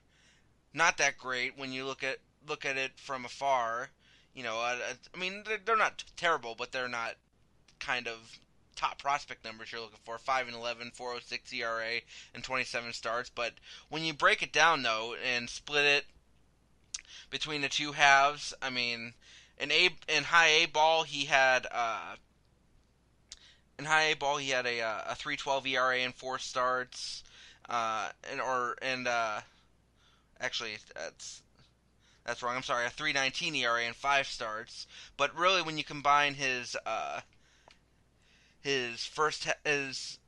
not 0.74 0.98
that 0.98 1.18
great 1.18 1.56
when 1.56 1.72
you 1.72 1.86
look 1.86 2.02
at 2.02 2.16
look 2.48 2.66
at 2.66 2.76
it 2.76 2.90
from 2.96 3.24
afar. 3.24 3.90
You 4.34 4.42
know, 4.42 4.56
uh, 4.58 4.76
I 5.14 5.18
mean, 5.18 5.44
they're, 5.46 5.58
they're 5.64 5.76
not 5.76 6.02
terrible, 6.16 6.56
but 6.58 6.72
they're 6.72 6.88
not 6.88 7.14
kind 7.80 8.06
of 8.06 8.38
top 8.76 8.98
prospect 8.98 9.44
numbers 9.44 9.72
you're 9.72 9.80
looking 9.80 9.98
for 10.04 10.16
5 10.16 10.46
and 10.46 10.56
11 10.56 10.92
406 10.94 11.52
ERA 11.52 12.00
and 12.34 12.42
27 12.44 12.92
starts 12.92 13.28
but 13.28 13.52
when 13.88 14.04
you 14.04 14.14
break 14.14 14.42
it 14.42 14.52
down 14.52 14.82
though 14.82 15.14
and 15.22 15.50
split 15.50 15.84
it 15.84 16.04
between 17.30 17.62
the 17.62 17.68
two 17.68 17.92
halves. 17.92 18.52
I 18.60 18.70
mean, 18.70 19.14
in 19.58 19.70
A 19.72 19.90
in 20.08 20.24
high 20.24 20.48
A 20.48 20.66
ball 20.66 21.04
he 21.04 21.24
had 21.24 21.66
uh, 21.70 22.16
in 23.78 23.84
high 23.84 24.10
A 24.10 24.16
ball 24.16 24.36
he 24.36 24.50
had 24.50 24.66
a 24.66 24.80
uh, 24.82 25.02
a 25.10 25.14
three 25.14 25.36
twelve 25.36 25.66
ERA 25.66 25.98
and 25.98 26.14
four 26.14 26.38
starts, 26.38 27.22
uh, 27.68 28.10
and 28.30 28.40
or 28.40 28.76
and 28.82 29.08
uh, 29.08 29.40
actually 30.40 30.76
that's 30.94 31.42
that's 32.24 32.42
wrong. 32.42 32.56
I'm 32.56 32.62
sorry, 32.62 32.86
a 32.86 32.90
three 32.90 33.12
nineteen 33.12 33.54
ERA 33.54 33.82
and 33.82 33.96
five 33.96 34.26
starts. 34.26 34.86
But 35.16 35.36
really, 35.36 35.62
when 35.62 35.78
you 35.78 35.84
combine 35.84 36.34
his 36.34 36.76
uh, 36.84 37.20
his 38.61 39.04
first 39.04 39.48
his 39.64 40.18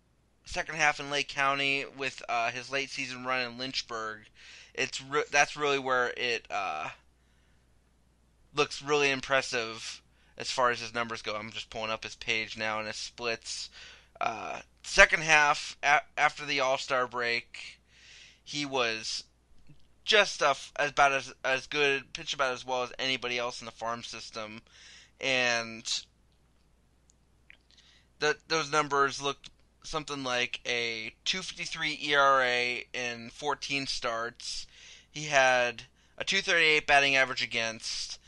second 0.45 0.77
half 0.77 1.01
in 1.01 1.11
Lake 1.11 1.29
County 1.29 1.85
with 1.97 2.23
uh, 2.29 2.51
his 2.51 2.71
late 2.71 2.91
season 2.91 3.25
run 3.25 3.47
in 3.47 3.59
Lynchburg, 3.59 4.21
it's 4.75 5.01
re- 5.01 5.25
that's 5.31 5.57
really 5.57 5.79
where 5.79 6.13
it 6.17 6.47
uh, 6.51 6.89
looks 8.55 8.83
really 8.83 9.11
impressive 9.11 10.03
as 10.37 10.51
far 10.51 10.71
as 10.71 10.81
his 10.81 10.95
numbers 10.95 11.23
go. 11.23 11.37
I'm 11.37 11.51
just 11.51 11.71
pulling 11.71 11.91
up 11.91 12.05
his 12.05 12.17
page 12.17 12.57
now 12.57 12.79
and 12.79 12.87
his 12.87 12.97
splits. 12.97 13.71
Uh, 14.21 14.61
second 14.83 15.23
half 15.23 15.77
a- 15.83 16.03
after 16.17 16.45
the 16.45 16.61
All 16.61 16.79
Star 16.79 17.07
break, 17.07 17.81
he 18.45 18.65
was 18.65 19.25
just 20.05 20.43
about 20.43 21.13
as 21.13 21.33
as 21.45 21.67
good, 21.67 22.13
pitched 22.13 22.35
about 22.35 22.53
as 22.53 22.67
well 22.67 22.83
as 22.83 22.93
anybody 22.99 23.39
else 23.39 23.61
in 23.61 23.67
the 23.67 23.73
farm 23.73 24.03
system, 24.03 24.61
and 25.21 26.05
that 28.23 28.49
those 28.49 28.71
numbers 28.71 29.21
looked 29.21 29.51
something 29.83 30.23
like 30.23 30.61
a 30.65 31.13
253 31.25 31.99
ERA 32.09 32.79
in 32.95 33.31
14 33.31 33.87
starts. 33.87 34.67
He 35.11 35.25
had 35.25 35.83
a 36.17 36.25
238 36.25 36.87
batting 36.87 37.17
average 37.17 37.43
against. 37.43 38.21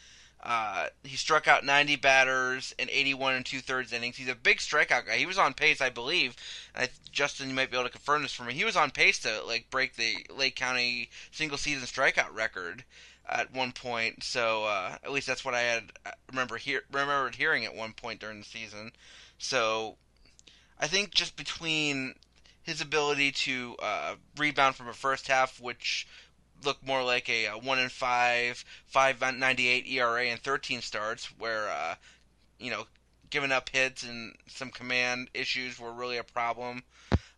Uh, 0.43 0.89
he 1.05 1.17
struck 1.17 1.49
out 1.49 1.65
90 1.65 1.97
batters 1.97 2.75
in 2.77 2.91
81 2.91 3.35
and 3.35 3.47
two 3.47 3.61
thirds 3.61 3.93
innings. 3.93 4.17
He's 4.17 4.29
a 4.29 4.35
big 4.35 4.59
strikeout 4.59 5.07
guy. 5.07 5.17
He 5.17 5.27
was 5.27 5.39
on 5.39 5.55
pace, 5.55 5.81
I 5.81 5.91
believe. 5.91 6.35
I, 6.77 6.89
Justin, 7.11 7.49
you 7.49 7.55
might 7.55 7.71
be 7.71 7.77
able 7.77 7.89
to 7.89 7.93
confirm 7.93 8.23
this 8.23 8.33
for 8.33 8.43
me. 8.43 8.53
He 8.53 8.65
was 8.65 8.77
on 8.77 8.91
pace 8.91 9.21
to 9.21 9.43
like 9.45 9.71
break 9.71 9.95
the 9.95 10.27
Lake 10.29 10.57
County 10.57 11.09
single 11.31 11.57
season 11.57 11.87
strikeout 11.87 12.35
record 12.35 12.85
at 13.27 13.55
one 13.55 13.73
point. 13.73 14.23
So 14.25 14.65
uh, 14.65 14.97
at 15.03 15.13
least 15.13 15.29
that's 15.29 15.45
what 15.45 15.55
I 15.55 15.61
had 15.61 15.93
uh, 16.05 16.11
remember 16.31 16.57
hear, 16.57 16.83
remembered 16.93 17.37
hearing 17.37 17.65
at 17.65 17.75
one 17.75 17.93
point 17.93 18.21
during 18.21 18.41
the 18.41 18.45
season. 18.45 18.93
So 19.39 19.97
I 20.79 20.87
think 20.87 21.15
just 21.15 21.37
between 21.37 22.15
his 22.63 22.81
ability 22.81 23.33
to 23.33 23.77
uh, 23.81 24.15
rebound 24.37 24.75
from 24.77 24.89
a 24.89 24.95
first 24.95 25.29
half, 25.29 25.61
which 25.61 26.07
looked 26.65 26.87
more 26.87 27.03
like 27.03 27.29
a, 27.29 27.47
uh 27.49 27.59
one 27.59 27.79
in 27.79 27.89
five, 27.89 28.65
five 28.87 29.21
ninety 29.21 29.69
eight 29.69 29.87
ERA 29.87 30.25
and 30.25 30.41
thirteen 30.41 30.81
starts, 30.81 31.27
where 31.39 31.69
uh, 31.69 31.97
you 32.59 32.71
know 32.71 32.87
giving 33.31 33.53
up 33.53 33.69
hits 33.71 34.03
and 34.03 34.37
some 34.47 34.71
command 34.71 35.29
issues 35.35 35.79
were 35.79 35.93
really 35.93 36.17
a 36.17 36.25
problem. 36.25 36.85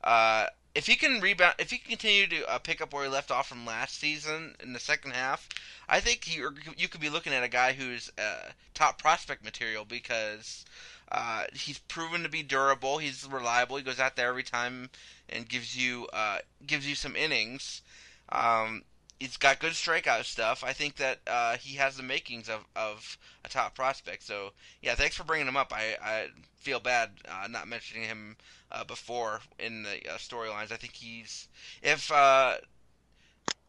Uh, 0.05 0.47
if 0.75 0.87
he 0.87 0.95
can 0.95 1.21
rebound, 1.21 1.55
if 1.59 1.71
he 1.71 1.79
can 1.79 1.89
continue 1.89 2.27
to 2.27 2.47
uh, 2.51 2.59
pick 2.59 2.83
up 2.83 2.93
where 2.93 3.05
he 3.05 3.11
left 3.11 3.31
off 3.31 3.49
from 3.49 3.65
last 3.65 3.99
season 3.99 4.55
in 4.63 4.75
the 4.75 4.79
second 4.79 5.13
half, 5.13 5.49
I 5.89 6.01
think 6.01 6.33
you 6.33 6.55
you 6.77 6.89
could 6.89 7.01
be 7.01 7.09
looking 7.09 7.33
at 7.33 7.43
a 7.43 7.49
guy 7.49 7.73
who's 7.73 8.13
uh, 8.19 8.51
top 8.75 9.01
prospect 9.01 9.43
material 9.43 9.87
because 9.87 10.67
uh, 11.11 11.45
he's 11.55 11.79
proven 11.79 12.23
to 12.23 12.29
be 12.29 12.43
durable. 12.43 12.99
He's 12.99 13.27
reliable. 13.31 13.77
He 13.77 13.83
goes 13.83 14.01
out 14.01 14.17
there 14.17 14.29
every 14.29 14.43
time 14.43 14.91
and 15.29 15.49
gives 15.49 15.77
you 15.77 16.07
uh, 16.13 16.39
gives 16.67 16.89
you 16.89 16.95
some 16.95 17.15
innings. 17.15 17.83
Um, 18.31 18.83
he's 19.21 19.37
got 19.37 19.61
good 19.61 19.73
strikeout 19.73 20.25
stuff. 20.25 20.65
I 20.65 20.73
think 20.73 20.97
that 20.97 21.21
uh, 21.27 21.57
he 21.57 21.77
has 21.77 21.97
the 21.97 22.03
makings 22.03 22.49
of, 22.49 22.65
of 22.75 23.19
a 23.45 23.49
top 23.49 23.75
prospect. 23.75 24.23
So 24.25 24.53
yeah, 24.83 24.95
thanks 24.95 25.17
for 25.17 25.25
bringing 25.25 25.47
him 25.47 25.57
up. 25.57 25.73
I, 25.75 25.97
I 26.03 26.27
feel 26.57 26.81
bad 26.81 27.11
uh, 27.29 27.47
not 27.49 27.69
mentioning 27.69 28.05
him 28.05 28.37
uh, 28.73 28.85
before 28.85 29.41
in 29.59 29.85
the 29.85 29.97
uh, 30.09 30.17
storylines. 30.19 30.73
I 30.73 30.77
think 30.77 30.95
he's 30.95 31.49
if 31.83 32.11
uh, 32.11 32.57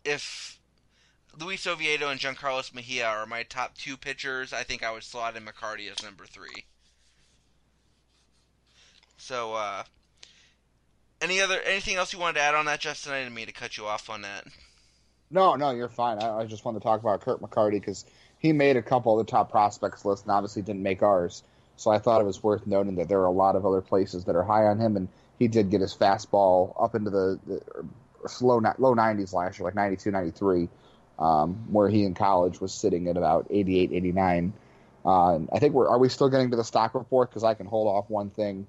if 0.03 0.59
Luis 1.39 1.67
Oviedo 1.67 2.09
and 2.09 2.19
Jean 2.19 2.35
Carlos 2.35 2.73
Mejia 2.73 3.05
are 3.05 3.25
my 3.25 3.43
top 3.43 3.77
two 3.77 3.95
pitchers, 3.95 4.53
I 4.53 4.63
think 4.63 4.83
I 4.83 4.91
would 4.91 5.03
slot 5.03 5.35
in 5.35 5.45
McCarty 5.45 5.91
as 5.91 6.03
number 6.03 6.25
three. 6.25 6.65
So, 9.27 9.55
uh, 9.55 9.83
any 11.19 11.41
other 11.41 11.59
anything 11.59 11.97
else 11.97 12.13
you 12.13 12.19
wanted 12.19 12.35
to 12.35 12.39
add 12.43 12.55
on 12.55 12.63
that, 12.67 12.79
Justin? 12.79 13.11
I 13.11 13.19
didn't 13.19 13.33
mean 13.33 13.47
to 13.47 13.51
cut 13.51 13.77
you 13.77 13.85
off 13.85 14.09
on 14.09 14.21
that. 14.21 14.47
No, 15.29 15.55
no, 15.55 15.71
you're 15.71 15.89
fine. 15.89 16.23
I, 16.23 16.37
I 16.37 16.45
just 16.45 16.63
wanted 16.63 16.79
to 16.79 16.83
talk 16.83 17.01
about 17.01 17.19
Kirk 17.19 17.41
McCarty 17.41 17.73
because 17.73 18.05
he 18.39 18.53
made 18.53 18.77
a 18.77 18.81
couple 18.81 19.19
of 19.19 19.25
the 19.25 19.29
top 19.29 19.51
prospects 19.51 20.05
list 20.05 20.23
and 20.23 20.31
obviously 20.31 20.61
didn't 20.61 20.81
make 20.81 21.03
ours. 21.03 21.43
So 21.75 21.91
I 21.91 21.99
thought 21.99 22.21
it 22.21 22.23
was 22.23 22.41
worth 22.41 22.65
noting 22.65 22.95
that 22.95 23.09
there 23.09 23.19
are 23.19 23.25
a 23.25 23.31
lot 23.31 23.57
of 23.57 23.65
other 23.65 23.81
places 23.81 24.23
that 24.23 24.35
are 24.37 24.43
high 24.43 24.63
on 24.63 24.79
him, 24.79 24.95
and 24.95 25.09
he 25.37 25.49
did 25.49 25.71
get 25.71 25.81
his 25.81 25.93
fastball 25.93 26.81
up 26.81 26.95
into 26.95 27.09
the, 27.09 27.37
the 27.45 27.61
low 28.39 28.61
low 28.77 28.95
90s 28.95 29.33
last 29.33 29.59
year, 29.59 29.65
like 29.65 29.75
92, 29.75 30.09
93, 30.09 30.69
um, 31.19 31.65
where 31.69 31.89
he 31.89 32.05
in 32.05 32.13
college 32.13 32.61
was 32.61 32.73
sitting 32.73 33.09
at 33.09 33.17
about 33.17 33.47
88, 33.49 33.91
89. 33.91 34.53
Uh, 35.03 35.39
I 35.51 35.59
think 35.59 35.73
we're 35.73 35.89
are 35.89 35.99
we 35.99 36.07
still 36.07 36.29
getting 36.29 36.51
to 36.51 36.55
the 36.55 36.63
stock 36.63 36.95
report 36.95 37.29
because 37.29 37.43
I 37.43 37.55
can 37.55 37.65
hold 37.65 37.89
off 37.89 38.09
one 38.09 38.29
thing 38.29 38.67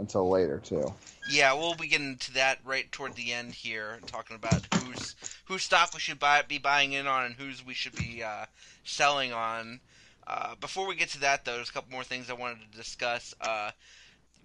until 0.00 0.28
later 0.28 0.58
too. 0.58 0.92
Yeah, 1.30 1.52
we'll 1.52 1.76
be 1.76 1.86
getting 1.86 2.16
to 2.16 2.34
that 2.34 2.58
right 2.64 2.90
toward 2.90 3.14
the 3.14 3.32
end 3.32 3.52
here, 3.52 4.00
talking 4.06 4.34
about 4.34 4.66
who's 4.74 5.14
whose 5.44 5.62
stock 5.62 5.94
we 5.94 6.00
should 6.00 6.18
buy 6.18 6.42
be 6.42 6.58
buying 6.58 6.92
in 6.92 7.06
on 7.06 7.26
and 7.26 7.34
whose 7.34 7.64
we 7.64 7.74
should 7.74 7.94
be 7.94 8.22
uh, 8.22 8.46
selling 8.82 9.32
on. 9.32 9.80
Uh, 10.26 10.54
before 10.60 10.88
we 10.88 10.96
get 10.96 11.08
to 11.10 11.20
that, 11.20 11.44
though, 11.44 11.56
there's 11.56 11.70
a 11.70 11.72
couple 11.72 11.92
more 11.92 12.04
things 12.04 12.30
I 12.30 12.34
wanted 12.34 12.58
to 12.70 12.76
discuss. 12.76 13.34
Uh, 13.40 13.70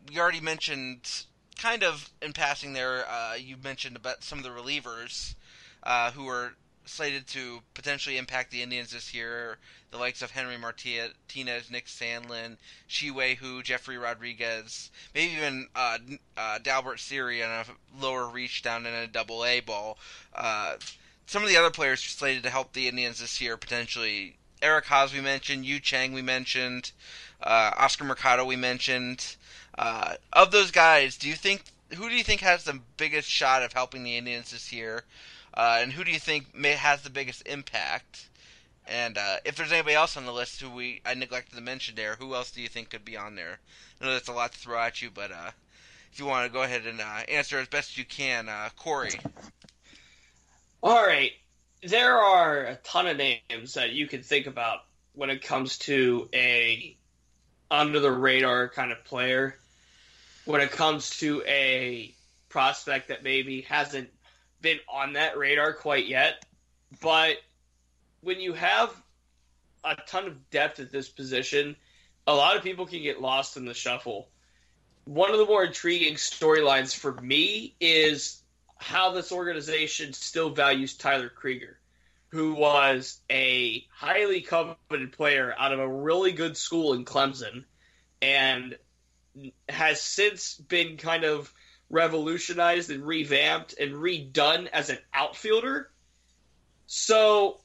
we 0.09 0.19
already 0.19 0.41
mentioned, 0.41 1.25
kind 1.57 1.83
of 1.83 2.09
in 2.21 2.33
passing 2.33 2.73
there, 2.73 3.05
uh, 3.09 3.35
you 3.35 3.55
mentioned 3.63 3.95
about 3.95 4.23
some 4.23 4.37
of 4.37 4.43
the 4.43 4.49
relievers 4.49 5.35
uh, 5.83 6.11
who 6.11 6.27
are 6.27 6.53
slated 6.85 7.27
to 7.27 7.61
potentially 7.73 8.17
impact 8.17 8.51
the 8.51 8.61
Indians 8.61 8.91
this 8.91 9.13
year. 9.13 9.57
The 9.91 9.97
likes 9.97 10.21
of 10.21 10.31
Henry 10.31 10.57
Martinez, 10.57 11.13
Nick 11.71 11.85
Sandlin, 11.85 12.57
Chih-Wei 12.89 13.35
Hu, 13.35 13.63
Jefry 13.63 14.01
Rodriguez, 14.01 14.91
maybe 15.13 15.33
even 15.33 15.67
uh, 15.75 15.97
uh, 16.37 16.59
Dalbert 16.59 16.99
Siri 16.99 17.43
on 17.43 17.49
a 17.49 17.65
lower 18.01 18.27
reach 18.27 18.61
down 18.61 18.85
in 18.85 18.93
a 18.93 19.07
double 19.07 19.45
A 19.45 19.61
ball. 19.61 19.97
Uh, 20.33 20.75
some 21.25 21.43
of 21.43 21.49
the 21.49 21.57
other 21.57 21.71
players 21.71 22.01
slated 22.01 22.43
to 22.43 22.49
help 22.49 22.73
the 22.73 22.87
Indians 22.87 23.19
this 23.19 23.41
year 23.41 23.57
potentially. 23.57 24.37
Eric 24.61 24.85
Haas 24.85 25.13
we 25.13 25.21
mentioned, 25.21 25.65
Yu 25.65 25.79
Chang 25.79 26.13
we 26.13 26.21
mentioned, 26.21 26.91
uh, 27.41 27.71
Oscar 27.77 28.03
Mercado 28.03 28.45
we 28.45 28.55
mentioned. 28.55 29.35
Uh, 29.77 30.15
of 30.31 30.51
those 30.51 30.71
guys, 30.71 31.17
do 31.17 31.27
you 31.27 31.35
think 31.35 31.63
who 31.93 32.09
do 32.09 32.15
you 32.15 32.23
think 32.23 32.41
has 32.41 32.63
the 32.63 32.79
biggest 32.97 33.29
shot 33.29 33.61
of 33.61 33.73
helping 33.73 34.03
the 34.03 34.17
Indians 34.17 34.51
this 34.51 34.71
year? 34.71 35.03
Uh, 35.55 35.79
and 35.81 35.91
who 35.91 36.03
do 36.03 36.11
you 36.11 36.19
think 36.19 36.53
may 36.55 36.71
has 36.71 37.01
the 37.01 37.09
biggest 37.09 37.47
impact? 37.47 38.27
And 38.87 39.17
uh, 39.17 39.37
if 39.45 39.55
there's 39.55 39.71
anybody 39.71 39.95
else 39.95 40.17
on 40.17 40.25
the 40.25 40.33
list 40.33 40.61
who 40.61 40.69
we 40.69 41.01
I 41.05 41.13
neglected 41.13 41.55
to 41.55 41.61
mention 41.61 41.95
there, 41.95 42.15
who 42.15 42.35
else 42.35 42.51
do 42.51 42.61
you 42.61 42.67
think 42.67 42.89
could 42.89 43.05
be 43.05 43.17
on 43.17 43.35
there? 43.35 43.59
I 43.99 44.05
know 44.05 44.13
that's 44.13 44.27
a 44.27 44.33
lot 44.33 44.51
to 44.51 44.59
throw 44.59 44.79
at 44.79 45.01
you, 45.01 45.09
but 45.09 45.31
uh, 45.31 45.51
if 46.11 46.19
you 46.19 46.25
want 46.25 46.45
to 46.45 46.53
go 46.53 46.63
ahead 46.63 46.85
and 46.85 47.01
uh, 47.01 47.21
answer 47.29 47.57
as 47.57 47.67
best 47.67 47.97
you 47.97 48.05
can, 48.05 48.49
uh, 48.49 48.69
Corey. 48.77 49.19
All 50.83 51.05
right. 51.05 51.31
There 51.81 52.17
are 52.17 52.63
a 52.63 52.75
ton 52.75 53.07
of 53.07 53.17
names 53.17 53.73
that 53.73 53.91
you 53.91 54.07
can 54.07 54.21
think 54.21 54.47
about 54.47 54.79
when 55.13 55.29
it 55.29 55.41
comes 55.41 55.77
to 55.79 56.29
a 56.33 56.95
under 57.71 57.99
the 57.99 58.11
radar 58.11 58.69
kind 58.69 58.91
of 58.91 59.03
player. 59.03 59.57
When 60.45 60.61
it 60.61 60.71
comes 60.71 61.09
to 61.21 61.43
a 61.47 62.13
prospect 62.49 63.07
that 63.07 63.23
maybe 63.23 63.61
hasn't 63.61 64.09
been 64.61 64.79
on 64.89 65.13
that 65.13 65.37
radar 65.37 65.73
quite 65.73 66.07
yet. 66.07 66.45
But 67.01 67.37
when 68.21 68.39
you 68.39 68.53
have 68.53 68.89
a 69.83 69.95
ton 70.07 70.25
of 70.25 70.49
depth 70.49 70.79
at 70.79 70.91
this 70.91 71.09
position, 71.09 71.75
a 72.27 72.33
lot 72.33 72.57
of 72.57 72.63
people 72.63 72.85
can 72.85 73.03
get 73.03 73.21
lost 73.21 73.57
in 73.57 73.65
the 73.65 73.73
shuffle. 73.73 74.29
One 75.05 75.31
of 75.31 75.37
the 75.37 75.45
more 75.45 75.63
intriguing 75.63 76.15
storylines 76.15 76.95
for 76.95 77.13
me 77.13 77.75
is 77.79 78.41
how 78.77 79.11
this 79.11 79.31
organization 79.31 80.13
still 80.13 80.49
values 80.49 80.95
Tyler 80.95 81.29
Krieger, 81.29 81.77
who 82.29 82.55
was 82.55 83.19
a 83.29 83.85
highly 83.91 84.41
coveted 84.41 85.13
player 85.13 85.53
out 85.57 85.71
of 85.71 85.79
a 85.79 85.87
really 85.87 86.31
good 86.31 86.57
school 86.57 86.93
in 86.93 87.05
Clemson 87.05 87.65
and 88.21 88.77
has 89.69 90.01
since 90.01 90.55
been 90.55 90.97
kind 90.97 91.23
of 91.23 91.53
revolutionized 91.89 92.89
and 92.89 93.05
revamped 93.05 93.75
and 93.79 93.93
redone 93.93 94.67
as 94.67 94.89
an 94.89 94.97
outfielder. 95.13 95.89
So, 96.87 97.61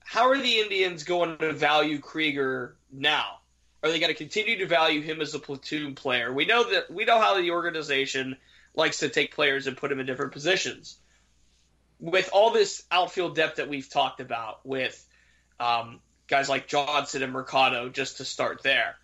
how 0.00 0.30
are 0.30 0.38
the 0.38 0.58
Indians 0.58 1.04
going 1.04 1.38
to 1.38 1.52
value 1.52 1.98
Krieger 1.98 2.76
now? 2.92 3.40
Are 3.82 3.90
they 3.90 3.98
going 4.00 4.12
to 4.12 4.18
continue 4.18 4.58
to 4.58 4.66
value 4.66 5.00
him 5.00 5.20
as 5.20 5.34
a 5.34 5.38
platoon 5.38 5.94
player? 5.94 6.32
We 6.32 6.44
know 6.44 6.70
that 6.70 6.90
we 6.90 7.04
know 7.04 7.20
how 7.20 7.40
the 7.40 7.50
organization 7.50 8.36
likes 8.74 8.98
to 8.98 9.08
take 9.08 9.34
players 9.34 9.66
and 9.66 9.76
put 9.76 9.90
them 9.90 10.00
in 10.00 10.06
different 10.06 10.32
positions. 10.32 10.98
With 11.98 12.30
all 12.32 12.50
this 12.50 12.84
outfield 12.90 13.36
depth 13.36 13.56
that 13.56 13.68
we've 13.68 13.88
talked 13.88 14.20
about, 14.20 14.64
with 14.64 15.06
um, 15.58 16.00
guys 16.28 16.48
like 16.48 16.68
Johnson 16.68 17.22
and 17.22 17.32
Mercado, 17.32 17.88
just 17.88 18.18
to 18.18 18.24
start 18.24 18.62
there, 18.62 18.96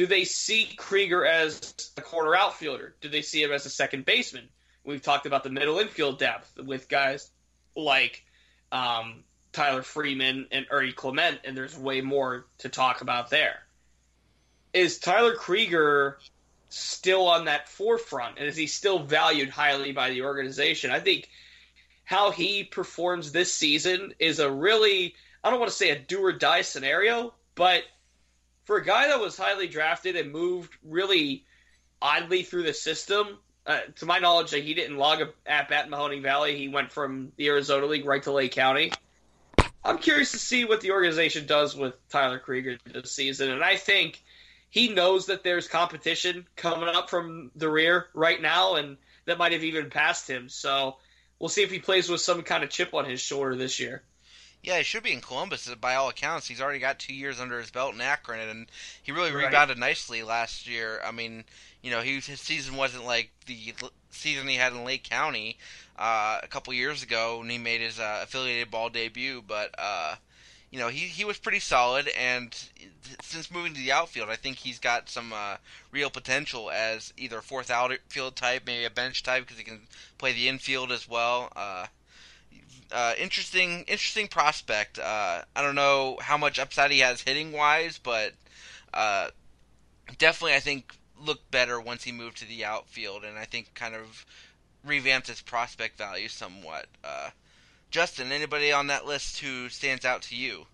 do 0.00 0.06
they 0.06 0.24
see 0.24 0.66
Krieger 0.78 1.26
as 1.26 1.92
a 1.98 2.00
corner 2.00 2.34
outfielder? 2.34 2.94
Do 3.02 3.10
they 3.10 3.20
see 3.20 3.42
him 3.42 3.52
as 3.52 3.66
a 3.66 3.68
second 3.68 4.06
baseman? 4.06 4.48
We've 4.82 5.02
talked 5.02 5.26
about 5.26 5.44
the 5.44 5.50
middle 5.50 5.78
infield 5.78 6.18
depth 6.18 6.58
with 6.58 6.88
guys 6.88 7.30
like 7.76 8.24
um, 8.72 9.24
Tyler 9.52 9.82
Freeman 9.82 10.46
and 10.52 10.64
Ernie 10.70 10.92
Clement, 10.92 11.40
and 11.44 11.54
there's 11.54 11.76
way 11.76 12.00
more 12.00 12.46
to 12.60 12.70
talk 12.70 13.02
about 13.02 13.28
there. 13.28 13.58
Is 14.72 14.98
Tyler 14.98 15.34
Krieger 15.34 16.16
still 16.70 17.26
on 17.26 17.44
that 17.44 17.68
forefront, 17.68 18.38
and 18.38 18.46
is 18.46 18.56
he 18.56 18.68
still 18.68 19.00
valued 19.00 19.50
highly 19.50 19.92
by 19.92 20.08
the 20.08 20.22
organization? 20.22 20.90
I 20.90 21.00
think 21.00 21.28
how 22.04 22.30
he 22.30 22.64
performs 22.64 23.32
this 23.32 23.52
season 23.52 24.14
is 24.18 24.38
a 24.38 24.50
really, 24.50 25.14
I 25.44 25.50
don't 25.50 25.60
want 25.60 25.70
to 25.70 25.76
say 25.76 25.90
a 25.90 25.98
do 25.98 26.24
or 26.24 26.32
die 26.32 26.62
scenario, 26.62 27.34
but 27.54 27.82
for 28.70 28.76
a 28.76 28.84
guy 28.84 29.08
that 29.08 29.18
was 29.18 29.36
highly 29.36 29.66
drafted 29.66 30.14
and 30.14 30.30
moved 30.30 30.72
really 30.84 31.44
oddly 32.00 32.44
through 32.44 32.62
the 32.62 32.72
system, 32.72 33.36
uh, 33.66 33.80
to 33.96 34.06
my 34.06 34.20
knowledge, 34.20 34.52
that 34.52 34.62
he 34.62 34.74
didn't 34.74 34.96
log 34.96 35.20
a 35.20 35.30
at 35.44 35.68
bat 35.68 35.86
in 35.86 35.90
Mahoning 35.90 36.22
Valley. 36.22 36.56
He 36.56 36.68
went 36.68 36.92
from 36.92 37.32
the 37.34 37.48
Arizona 37.48 37.86
League 37.86 38.04
right 38.04 38.22
to 38.22 38.30
Lake 38.30 38.52
County. 38.52 38.92
I'm 39.84 39.98
curious 39.98 40.30
to 40.30 40.38
see 40.38 40.64
what 40.66 40.82
the 40.82 40.92
organization 40.92 41.48
does 41.48 41.74
with 41.74 41.94
Tyler 42.10 42.38
Krieger 42.38 42.78
this 42.84 43.10
season, 43.10 43.50
and 43.50 43.64
I 43.64 43.74
think 43.74 44.22
he 44.68 44.90
knows 44.90 45.26
that 45.26 45.42
there's 45.42 45.66
competition 45.66 46.46
coming 46.54 46.88
up 46.88 47.10
from 47.10 47.50
the 47.56 47.68
rear 47.68 48.06
right 48.14 48.40
now, 48.40 48.76
and 48.76 48.98
that 49.24 49.36
might 49.36 49.50
have 49.50 49.64
even 49.64 49.90
passed 49.90 50.30
him. 50.30 50.48
So 50.48 50.98
we'll 51.40 51.48
see 51.48 51.64
if 51.64 51.72
he 51.72 51.80
plays 51.80 52.08
with 52.08 52.20
some 52.20 52.42
kind 52.42 52.62
of 52.62 52.70
chip 52.70 52.94
on 52.94 53.04
his 53.04 53.20
shoulder 53.20 53.56
this 53.56 53.80
year. 53.80 54.04
Yeah, 54.62 54.76
he 54.78 54.84
should 54.84 55.02
be 55.02 55.12
in 55.12 55.20
Columbus. 55.22 55.72
By 55.76 55.94
all 55.94 56.08
accounts, 56.10 56.48
he's 56.48 56.60
already 56.60 56.80
got 56.80 56.98
two 56.98 57.14
years 57.14 57.40
under 57.40 57.58
his 57.58 57.70
belt 57.70 57.94
in 57.94 58.00
Akron, 58.00 58.40
and 58.40 58.70
he 59.02 59.10
really 59.10 59.32
Right. 59.32 59.46
rebounded 59.46 59.78
nicely 59.78 60.22
last 60.22 60.66
year. 60.66 61.00
I 61.04 61.10
mean, 61.12 61.44
you 61.82 61.90
know, 61.90 62.02
he 62.02 62.20
his 62.20 62.40
season 62.40 62.76
wasn't 62.76 63.04
like 63.04 63.30
the 63.46 63.74
season 64.10 64.48
he 64.48 64.56
had 64.56 64.72
in 64.72 64.84
Lake 64.84 65.04
County 65.04 65.56
uh, 65.98 66.40
a 66.42 66.48
couple 66.48 66.74
years 66.74 67.02
ago 67.02 67.38
when 67.38 67.48
he 67.48 67.56
made 67.58 67.80
his 67.80 67.98
uh, 67.98 68.20
affiliated 68.22 68.70
ball 68.70 68.90
debut, 68.90 69.42
but 69.46 69.74
uh, 69.78 70.16
you 70.70 70.78
know, 70.78 70.88
he 70.88 71.06
he 71.06 71.24
was 71.24 71.38
pretty 71.38 71.58
solid, 71.60 72.08
and 72.08 72.54
since 73.22 73.50
moving 73.50 73.72
to 73.72 73.80
the 73.80 73.92
outfield, 73.92 74.28
I 74.28 74.36
think 74.36 74.58
he's 74.58 74.78
got 74.78 75.08
some 75.08 75.32
uh, 75.32 75.56
real 75.90 76.10
potential 76.10 76.70
as 76.70 77.14
either 77.16 77.40
fourth 77.40 77.70
outfield 77.70 78.36
type, 78.36 78.64
maybe 78.66 78.84
a 78.84 78.90
bench 78.90 79.22
type, 79.22 79.44
because 79.44 79.58
he 79.58 79.64
can 79.64 79.88
play 80.18 80.32
the 80.32 80.48
infield 80.48 80.92
as 80.92 81.08
well. 81.08 81.50
Uh, 81.56 81.86
uh, 82.92 83.14
interesting, 83.18 83.80
interesting 83.88 84.28
prospect. 84.28 84.98
Uh, 84.98 85.42
I 85.54 85.62
don't 85.62 85.74
know 85.74 86.18
how 86.20 86.36
much 86.36 86.58
upside 86.58 86.90
he 86.90 87.00
has 87.00 87.20
hitting 87.20 87.52
wise, 87.52 87.98
but 87.98 88.32
uh, 88.92 89.28
definitely 90.18 90.54
I 90.54 90.60
think 90.60 90.94
looked 91.24 91.50
better 91.50 91.80
once 91.80 92.02
he 92.02 92.12
moved 92.12 92.38
to 92.38 92.46
the 92.46 92.64
outfield, 92.64 93.24
and 93.24 93.38
I 93.38 93.44
think 93.44 93.74
kind 93.74 93.94
of 93.94 94.24
revamped 94.84 95.28
his 95.28 95.40
prospect 95.40 95.98
value 95.98 96.28
somewhat. 96.28 96.86
Uh, 97.04 97.30
Justin, 97.90 98.32
anybody 98.32 98.72
on 98.72 98.86
that 98.88 99.06
list 99.06 99.40
who 99.40 99.68
stands 99.68 100.04
out 100.04 100.22
to 100.22 100.36
you? 100.36 100.66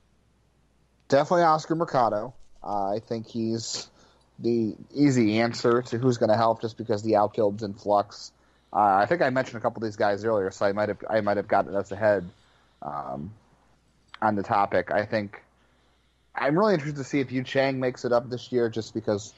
Definitely 1.08 1.44
Oscar 1.44 1.74
Mercado. 1.74 2.34
Uh, 2.62 2.94
I 2.94 2.98
think 2.98 3.26
he's 3.26 3.88
the 4.38 4.74
easy 4.94 5.38
answer 5.38 5.82
to 5.82 5.98
who's 5.98 6.18
going 6.18 6.30
to 6.30 6.36
help, 6.36 6.60
just 6.60 6.76
because 6.76 7.02
the 7.02 7.16
outfield's 7.16 7.62
in 7.62 7.74
flux. 7.74 8.32
Uh, 8.76 8.98
I 9.00 9.06
think 9.06 9.22
I 9.22 9.30
mentioned 9.30 9.56
a 9.56 9.60
couple 9.60 9.82
of 9.82 9.88
these 9.88 9.96
guys 9.96 10.22
earlier, 10.22 10.50
so 10.50 10.66
I 10.66 10.72
might 10.72 10.90
have 10.90 10.98
I 11.08 11.22
might 11.22 11.38
have 11.38 11.48
gotten 11.48 11.74
us 11.74 11.90
ahead 11.92 12.28
um, 12.82 13.32
on 14.20 14.36
the 14.36 14.42
topic. 14.42 14.90
I 14.90 15.06
think 15.06 15.42
I'm 16.34 16.58
really 16.58 16.74
interested 16.74 16.98
to 16.98 17.04
see 17.04 17.20
if 17.20 17.32
Yu 17.32 17.42
Chang 17.42 17.80
makes 17.80 18.04
it 18.04 18.12
up 18.12 18.28
this 18.28 18.52
year, 18.52 18.68
just 18.68 18.92
because 18.92 19.32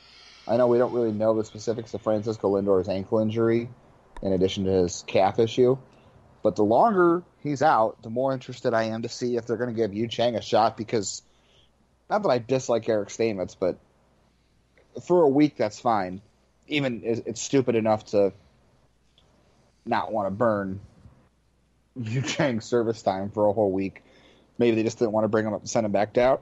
I 0.49 0.57
know 0.57 0.67
we 0.67 0.79
don't 0.79 0.93
really 0.93 1.13
know 1.13 1.37
the 1.37 1.45
specifics 1.45 1.95
of 1.95 2.03
Francisco 2.03 2.49
Lindor's 2.49 2.89
ankle 2.89 3.21
injury, 3.21 3.69
in 4.23 4.33
addition 4.33 4.65
to 4.65 4.73
his 4.73 5.05
calf 5.07 5.39
issue. 5.39 5.79
But 6.43 6.57
the 6.57 6.65
longer 6.65 7.23
he's 7.45 7.63
out, 7.63 8.03
the 8.03 8.11
more 8.11 8.33
interested 8.33 8.75
I 8.75 8.85
am 8.85 9.03
to 9.03 9.09
see 9.09 9.37
if 9.37 9.47
they're 9.47 9.57
going 9.57 9.71
to 9.71 9.77
give 9.77 9.95
Yu 9.95 10.09
Chang 10.09 10.35
a 10.35 10.43
shot 10.43 10.77
because 10.77 11.23
not 12.11 12.25
that 12.25 12.29
I 12.31 12.39
dislike 12.39 12.89
Eric 12.89 13.11
Stamets, 13.11 13.55
but 13.59 13.79
for 15.07 15.23
a 15.23 15.29
week 15.29 15.57
that's 15.57 15.79
fine. 15.79 16.23
Even 16.67 17.03
it's 17.05 17.21
it's 17.25 17.41
stupid 17.41 17.77
enough 17.77 18.07
to 18.07 18.33
not 19.89 20.13
want 20.13 20.27
to 20.27 20.31
burn 20.31 20.81
Yu 21.97 22.23
Chang's 22.23 22.65
service 22.65 23.03
time 23.03 23.31
for 23.31 23.47
a 23.47 23.53
whole 23.53 23.73
week. 23.73 24.05
Maybe 24.59 24.77
they 24.77 24.83
just 24.83 24.99
didn't 24.99 25.13
want 25.13 25.25
to 25.25 25.29
bring 25.29 25.47
him 25.47 25.55
up 25.55 25.61
and 25.61 25.71
send 25.71 25.87
him 25.87 25.93
back 25.93 26.13
down, 26.13 26.39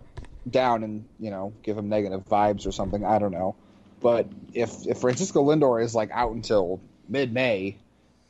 down, 0.49 0.83
and 0.85 1.05
you 1.19 1.31
know 1.31 1.53
give 1.63 1.77
him 1.77 1.89
negative 1.89 2.25
vibes 2.27 2.67
or 2.67 2.73
something. 2.73 3.05
I 3.05 3.19
don't 3.19 3.33
know. 3.33 3.57
But 4.01 4.29
if 4.53 4.87
if 4.87 4.99
Francisco 4.99 5.45
Lindor 5.45 5.83
is 5.83 5.95
like 5.95 6.11
out 6.11 6.33
until 6.33 6.81
mid 7.09 7.33
May, 7.33 7.77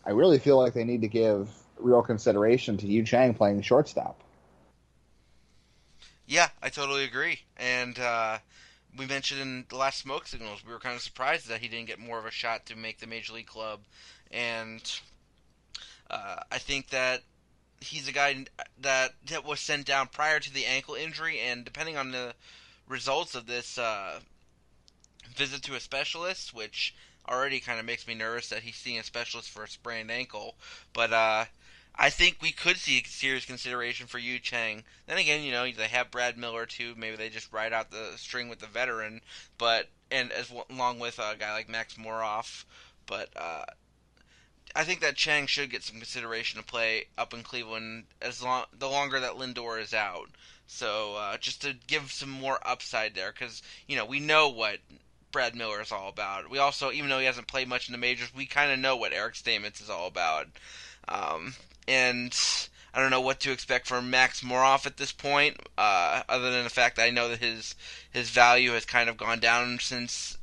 I 0.05 0.11
really 0.11 0.39
feel 0.39 0.59
like 0.59 0.75
they 0.75 0.85
need 0.85 1.03
to 1.03 1.09
give 1.09 1.49
real 1.79 2.03
consideration 2.03 2.77
to 2.79 2.87
Yu 2.87 3.05
Chang 3.05 3.35
playing 3.35 3.63
shortstop. 3.63 4.21
Yeah, 6.27 6.49
I 6.61 6.71
totally 6.71 7.05
agree. 7.05 7.41
And 7.57 7.99
uh, 7.99 8.39
we 8.99 9.07
mentioned 9.07 9.41
in 9.41 9.65
the 9.69 9.77
last 9.77 10.01
smoke 10.01 10.27
signals, 10.27 10.65
we 10.67 10.73
were 10.73 10.81
kind 10.81 10.97
of 10.97 11.03
surprised 11.03 11.49
that 11.49 11.61
he 11.61 11.69
didn't 11.69 11.87
get 11.87 11.99
more 11.99 12.19
of 12.19 12.27
a 12.27 12.31
shot 12.31 12.67
to 12.67 12.77
make 12.77 12.99
the 12.99 13.07
major 13.07 13.33
league 13.33 13.47
club. 13.47 13.81
And 14.31 14.83
uh, 16.11 16.37
I 16.51 16.59
think 16.59 16.91
that 16.91 17.23
he's 17.81 18.09
a 18.09 18.13
guy 18.13 18.47
that 18.81 19.13
that 19.29 19.45
was 19.45 19.61
sent 19.61 19.87
down 19.87 20.09
prior 20.09 20.41
to 20.41 20.53
the 20.53 20.67
ankle 20.67 20.95
injury, 20.95 21.41
and 21.41 21.65
depending 21.65 21.97
on 21.97 22.11
the 22.11 22.35
results 22.89 23.35
of 23.35 23.47
this 23.47 23.79
uh, 23.79 24.21
visit 25.35 25.63
to 25.65 25.75
a 25.75 25.81
specialist, 25.81 26.55
which 26.55 26.95
already 27.29 27.61
kind 27.61 27.81
of 27.81 27.87
makes 27.87 28.07
me 28.07 28.15
nervous 28.15 28.49
that 28.49 28.63
he's 28.63 28.77
seeing 28.77 28.99
a 28.99 29.05
specialist 29.05 29.51
for 29.51 29.65
a 29.65 29.69
sprained 29.69 30.11
ankle, 30.11 30.55
but 30.93 31.13
uh, 31.13 31.45
I 31.99 32.11
think 32.11 32.37
we 32.41 32.53
could 32.53 32.77
see 32.77 33.03
serious 33.05 33.47
consideration 33.47 34.07
for 34.07 34.19
Yu 34.19 34.39
Chang. 34.39 34.85
Then 35.07 35.19
again, 35.19 35.43
you 35.43 35.51
know 35.51 35.71
they 35.71 35.89
have 35.89 36.11
Brad 36.11 36.37
Miller 36.37 36.67
too. 36.67 36.95
Maybe 36.97 37.17
they 37.17 37.31
just 37.31 37.53
ride 37.53 37.73
out 37.73 37.91
the 37.91 38.13
string 38.17 38.49
with 38.49 38.59
the 38.59 38.67
veteran, 38.67 39.23
but 39.57 39.89
and 40.11 40.31
as 40.31 40.53
along 40.71 40.99
with 40.99 41.19
a 41.19 41.37
guy 41.39 41.53
like 41.53 41.69
Max 41.69 41.95
Moroff. 41.95 42.65
But 43.07 43.31
uh, 43.35 43.65
I 44.77 44.85
think 44.85 45.01
that 45.01 45.17
Chang 45.17 45.47
should 45.47 45.71
get 45.71 45.83
some 45.83 45.97
consideration 45.97 46.61
to 46.61 46.67
play 46.67 47.07
up 47.17 47.33
in 47.33 47.43
Cleveland 47.43 48.05
as 48.21 48.43
long 48.43 48.67
the 48.79 48.89
longer 48.89 49.19
that 49.19 49.33
Lindor 49.33 49.81
is 49.81 49.95
out. 49.95 50.29
So 50.67 51.17
uh, 51.17 51.39
just 51.39 51.63
to 51.63 51.75
give 51.87 52.13
some 52.13 52.31
more 52.31 52.59
upside 52.63 53.15
there, 53.15 53.33
because 53.33 53.63
you 53.87 53.97
know 53.97 54.05
we 54.05 54.21
know 54.21 54.49
what 54.49 54.79
Brad 55.33 55.55
Miller 55.55 55.81
is 55.81 55.93
all 55.93 56.09
about. 56.09 56.51
We 56.51 56.59
also, 56.59 56.93
even 56.93 57.09
though 57.09 57.19
he 57.19 57.27
hasn't 57.27 57.47
played 57.47 57.69
much 57.69 57.89
in 57.89 57.93
the 57.93 57.99
majors, 57.99 58.35
we 58.35 58.45
kind 58.47 58.71
of 58.71 58.79
know 58.79 58.97
what 58.97 59.13
Eric 59.13 59.35
Stamets 59.35 59.81
is 59.81 59.89
all 59.89 60.07
about. 60.07 60.49
Um, 61.09 61.55
and 61.89 62.37
I 62.93 63.01
don't 63.01 63.11
know 63.11 63.21
what 63.21 63.41
to 63.41 63.53
expect 63.53 63.87
from 63.87 64.11
Max 64.11 64.43
Moroff 64.43 64.87
at 64.87 64.97
this 64.99 65.13
point, 65.13 65.57
uh, 65.79 66.23
other 66.29 66.51
than 66.51 66.65
the 66.65 66.71
fact 66.71 66.97
that 66.97 67.05
I 67.05 67.11
know 67.11 67.29
that 67.29 67.41
his 67.41 67.75
his 68.11 68.31
value 68.31 68.73
has 68.73 68.85
kind 68.85 69.09
of 69.09 69.17
gone 69.17 69.41
down 69.41 69.79
since 69.79 70.37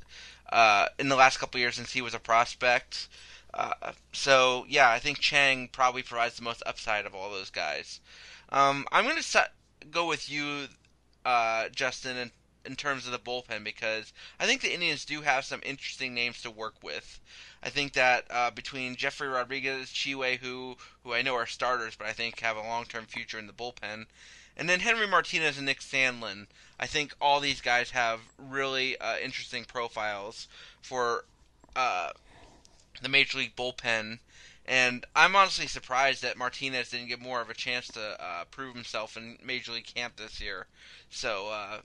uh, 0.52 0.88
in 0.98 1.10
the 1.10 1.16
last 1.16 1.40
couple 1.40 1.60
years 1.60 1.76
since 1.76 1.94
he 1.94 2.02
was 2.02 2.14
a 2.14 2.20
prospect. 2.20 3.08
Uh, 3.54 3.93
so 4.12 4.66
yeah, 4.68 4.89
I 4.89 4.99
think 4.99 5.20
Chang 5.20 5.68
probably 5.68 6.04
provides 6.04 6.38
the 6.38 6.43
most 6.43 6.64
upside 6.66 7.06
of 7.06 7.14
all 7.14 7.30
those 7.30 7.49
guys. 7.49 7.99
Um, 8.49 8.86
I'm 8.91 9.06
going 9.06 9.22
to 9.22 9.49
go 9.91 10.08
with 10.08 10.30
you, 10.30 10.68
uh, 11.26 11.70
Justin, 11.70 12.18
and 12.18 12.32
in 12.66 12.76
terms 12.76 13.06
of 13.06 13.12
the 13.12 13.20
bullpen 13.20 13.64
because 13.64 14.14
I 14.39 14.45
think 14.45 14.62
the 14.62 14.74
Indians 14.74 15.06
do 15.06 15.22
have 15.22 15.43
some 15.43 15.60
interesting 15.64 16.14
names 16.14 16.41
to 16.41 16.51
work 16.51 16.76
with. 16.82 17.20
I 17.62 17.70
think 17.70 17.93
that 17.93 18.26
uh, 18.30 18.51
between 18.51 18.95
Jefry 18.95 19.32
Rodriguez, 19.32 19.89
Chih-Wei 19.89 20.38
Hu 20.38 20.78
who 21.04 21.14
I 21.14 21.22
know 21.22 21.36
are 21.36 21.45
starters, 21.45 21.95
but 21.95 22.08
I 22.08 22.14
think 22.14 22.39
have 22.39 22.58
a 22.58 22.62
long 22.62 22.86
term 22.86 23.06
future 23.06 23.39
in 23.39 23.47
the 23.47 23.54
bullpen, 23.54 24.06
and 24.56 24.70
then 24.70 24.80
Henry 24.80 25.08
Martinez 25.08 25.58
and 25.58 25.66
Nick 25.66 25.80
Sandlin, 25.80 26.47
I 26.80 26.86
think 26.86 27.16
all 27.20 27.39
these 27.39 27.62
guys 27.62 27.91
have 27.91 28.22
really 28.38 28.97
uh, 28.97 29.18
interesting 29.18 29.66
profiles 29.66 30.47
for 30.82 31.26
uh, 31.76 32.12
the 33.04 33.10
major 33.10 33.38
league 33.38 33.56
bullpen. 33.56 34.20
And 34.66 35.06
I'm 35.16 35.36
honestly 35.36 35.68
surprised 35.68 36.24
that 36.24 36.38
Martinez 36.38 36.89
didn't 36.89 37.10
get 37.10 37.20
more 37.20 37.41
of 37.41 37.49
a 37.49 37.54
chance 37.54 37.88
to 37.89 38.22
uh, 38.22 38.45
prove 38.45 38.76
himself 38.76 39.18
in 39.18 39.38
Major 39.43 39.74
League 39.74 39.93
Camp 39.93 40.16
this 40.16 40.39
year. 40.39 40.68
So 41.10 41.49
uh, 41.51 41.80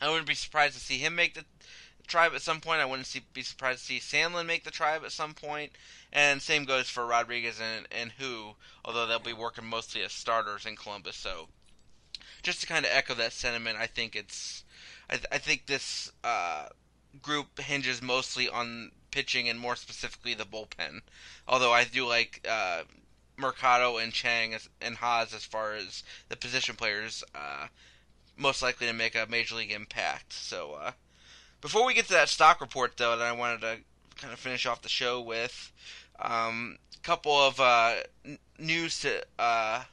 I 0.00 0.08
wouldn't 0.08 0.26
be 0.26 0.34
surprised 0.34 0.74
to 0.74 0.80
see 0.80 0.96
him 0.96 1.14
make 1.14 1.34
the 1.34 1.44
tribe 2.06 2.32
at 2.34 2.40
some 2.40 2.60
point. 2.60 2.80
I 2.80 2.86
wouldn't 2.86 3.06
see, 3.06 3.20
be 3.34 3.42
surprised 3.42 3.80
to 3.80 3.84
see 3.84 3.98
Sandlin 3.98 4.46
make 4.46 4.64
the 4.64 4.70
tribe 4.70 5.02
at 5.04 5.12
some 5.12 5.34
point. 5.34 5.72
And 6.10 6.40
same 6.40 6.64
goes 6.64 6.88
for 6.88 7.06
Rodriguez 7.06 7.60
and, 7.60 7.86
and 7.92 8.12
Hu, 8.12 8.54
although 8.84 9.06
they'll 9.06 9.18
be 9.18 9.32
working 9.34 9.66
mostly 9.66 10.02
as 10.02 10.12
starters 10.12 10.64
in 10.64 10.76
Columbus. 10.76 11.16
So 11.16 11.48
just 12.42 12.62
to 12.62 12.66
kind 12.66 12.84
of 12.86 12.92
echo 12.94 13.14
that 13.14 13.32
sentiment, 13.32 13.78
I 13.78 13.86
think 13.86 14.16
it's 14.16 14.64
I, 15.08 15.14
th- 15.14 15.26
I 15.30 15.38
think 15.38 15.66
this 15.66 16.10
uh, 16.22 16.68
group 17.20 17.58
hinges 17.60 18.00
mostly 18.00 18.48
on 18.48 18.92
pitching 19.14 19.48
and 19.48 19.60
more 19.60 19.76
specifically 19.76 20.34
the 20.34 20.44
bullpen. 20.44 21.00
Although 21.46 21.72
I 21.72 21.84
do 21.84 22.04
like 22.04 22.44
uh, 22.50 22.82
Mercado 23.36 23.96
and 23.96 24.12
Chang 24.12 24.56
and 24.80 24.96
Haas 24.96 25.32
as 25.32 25.44
far 25.44 25.74
as 25.74 26.02
the 26.28 26.36
position 26.36 26.74
players 26.74 27.22
uh, 27.32 27.68
most 28.36 28.60
likely 28.60 28.88
to 28.88 28.92
make 28.92 29.14
a 29.14 29.28
major 29.30 29.54
league 29.54 29.70
impact. 29.70 30.32
So 30.32 30.72
uh, 30.72 30.90
before 31.60 31.86
we 31.86 31.94
get 31.94 32.06
to 32.06 32.12
that 32.14 32.28
stock 32.28 32.60
report, 32.60 32.96
though, 32.96 33.16
that 33.16 33.24
I 33.24 33.30
wanted 33.30 33.60
to 33.60 33.76
kind 34.16 34.32
of 34.32 34.40
finish 34.40 34.66
off 34.66 34.82
the 34.82 34.88
show 34.88 35.20
with 35.20 35.70
a 36.18 36.32
um, 36.32 36.78
couple 37.04 37.38
of 37.38 37.60
uh, 37.60 37.94
n- 38.24 38.38
news 38.58 38.98
to 39.00 39.24
uh, 39.38 39.84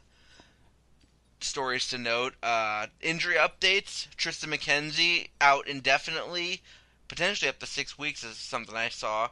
stories 1.41 1.87
to 1.89 1.99
note. 1.99 2.33
Uh, 2.41 2.87
injury 3.01 3.35
updates: 3.35 4.07
Triston 4.17 4.51
McKenzie 4.51 5.29
out 5.39 5.67
indefinitely, 5.67 6.63
potentially 7.11 7.49
up 7.49 7.59
to 7.59 7.65
six 7.65 7.99
weeks, 7.99 8.23
is 8.23 8.37
something 8.37 8.73
I 8.73 8.87
saw, 8.87 9.27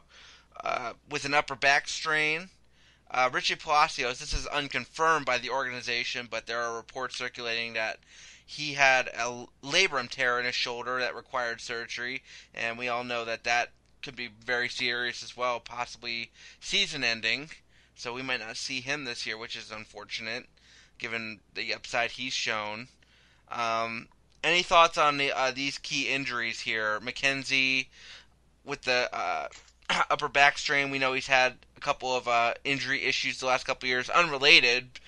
uh, 0.62 0.92
with 1.08 1.24
an 1.24 1.32
upper 1.32 1.54
back 1.54 1.88
strain. 1.88 2.50
Uh, 3.10 3.30
Richie 3.32 3.56
Palacios, 3.56 4.18
this 4.18 4.34
is 4.34 4.46
unconfirmed 4.48 5.24
by 5.24 5.38
the 5.38 5.48
organization, 5.48 6.28
but 6.30 6.46
there 6.46 6.60
are 6.60 6.76
reports 6.76 7.16
circulating 7.16 7.72
that 7.72 8.00
he 8.44 8.74
had 8.74 9.08
a 9.08 9.46
labrum 9.62 10.10
tear 10.10 10.38
in 10.38 10.44
his 10.44 10.54
shoulder 10.54 10.98
that 10.98 11.16
required 11.16 11.62
surgery, 11.62 12.22
and 12.54 12.76
we 12.76 12.86
all 12.86 13.02
know 13.02 13.24
that 13.24 13.44
that 13.44 13.70
could 14.02 14.14
be 14.14 14.28
very 14.44 14.68
serious 14.68 15.22
as 15.22 15.34
well, 15.34 15.58
possibly 15.58 16.30
season 16.60 17.02
ending. 17.02 17.48
So 17.94 18.12
we 18.12 18.20
might 18.20 18.40
not 18.40 18.58
see 18.58 18.82
him 18.82 19.06
this 19.06 19.24
year, 19.24 19.38
which 19.38 19.56
is 19.56 19.70
unfortunate, 19.70 20.44
given 20.98 21.40
the 21.54 21.72
upside 21.72 22.10
he's 22.10 22.34
shown. 22.34 22.88
Um, 23.50 24.08
any 24.42 24.62
thoughts 24.62 24.98
on 24.98 25.18
the, 25.18 25.32
uh, 25.32 25.50
these 25.50 25.78
key 25.78 26.08
injuries 26.08 26.60
here? 26.60 27.00
McKenzie 27.00 27.86
with 28.64 28.82
the 28.82 29.08
uh, 29.12 29.48
upper 30.10 30.28
back 30.28 30.58
strain. 30.58 30.90
We 30.90 30.98
know 30.98 31.12
he's 31.12 31.26
had 31.26 31.54
a 31.76 31.80
couple 31.80 32.14
of 32.14 32.28
uh, 32.28 32.54
injury 32.64 33.04
issues 33.04 33.40
the 33.40 33.46
last 33.46 33.66
couple 33.66 33.86
of 33.86 33.90
years, 33.90 34.08
unrelated. 34.10 35.00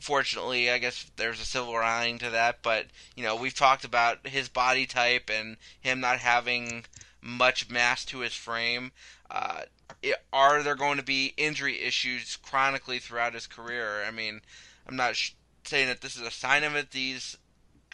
Fortunately, 0.00 0.70
I 0.70 0.78
guess 0.78 1.10
there's 1.16 1.40
a 1.40 1.44
silver 1.44 1.80
lining 1.80 2.18
to 2.18 2.30
that. 2.30 2.62
But 2.62 2.86
you 3.16 3.22
know, 3.22 3.36
we've 3.36 3.54
talked 3.54 3.84
about 3.84 4.26
his 4.26 4.48
body 4.48 4.86
type 4.86 5.30
and 5.32 5.56
him 5.80 6.00
not 6.00 6.18
having 6.18 6.84
much 7.20 7.70
mass 7.70 8.04
to 8.06 8.20
his 8.20 8.34
frame. 8.34 8.92
Uh, 9.30 9.62
it, 10.02 10.16
are 10.32 10.62
there 10.62 10.74
going 10.74 10.96
to 10.96 11.02
be 11.02 11.34
injury 11.36 11.80
issues 11.80 12.36
chronically 12.36 12.98
throughout 12.98 13.34
his 13.34 13.46
career? 13.46 14.04
I 14.06 14.10
mean, 14.10 14.40
I'm 14.86 14.96
not 14.96 15.16
sh- 15.16 15.32
saying 15.64 15.88
that 15.88 16.00
this 16.00 16.16
is 16.16 16.22
a 16.22 16.30
sign 16.30 16.64
of 16.64 16.74
it. 16.74 16.90
These 16.90 17.36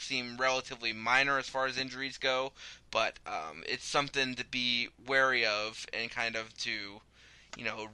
seem 0.00 0.36
relatively 0.36 0.92
minor 0.92 1.38
as 1.38 1.48
far 1.48 1.66
as 1.66 1.78
injuries 1.78 2.18
go, 2.18 2.52
but 2.90 3.18
um, 3.26 3.62
it's 3.66 3.84
something 3.84 4.34
to 4.34 4.44
be 4.46 4.88
wary 5.06 5.44
of 5.44 5.86
and 5.92 6.10
kind 6.10 6.36
of 6.36 6.56
to, 6.58 7.00
you 7.56 7.64
know, 7.64 7.88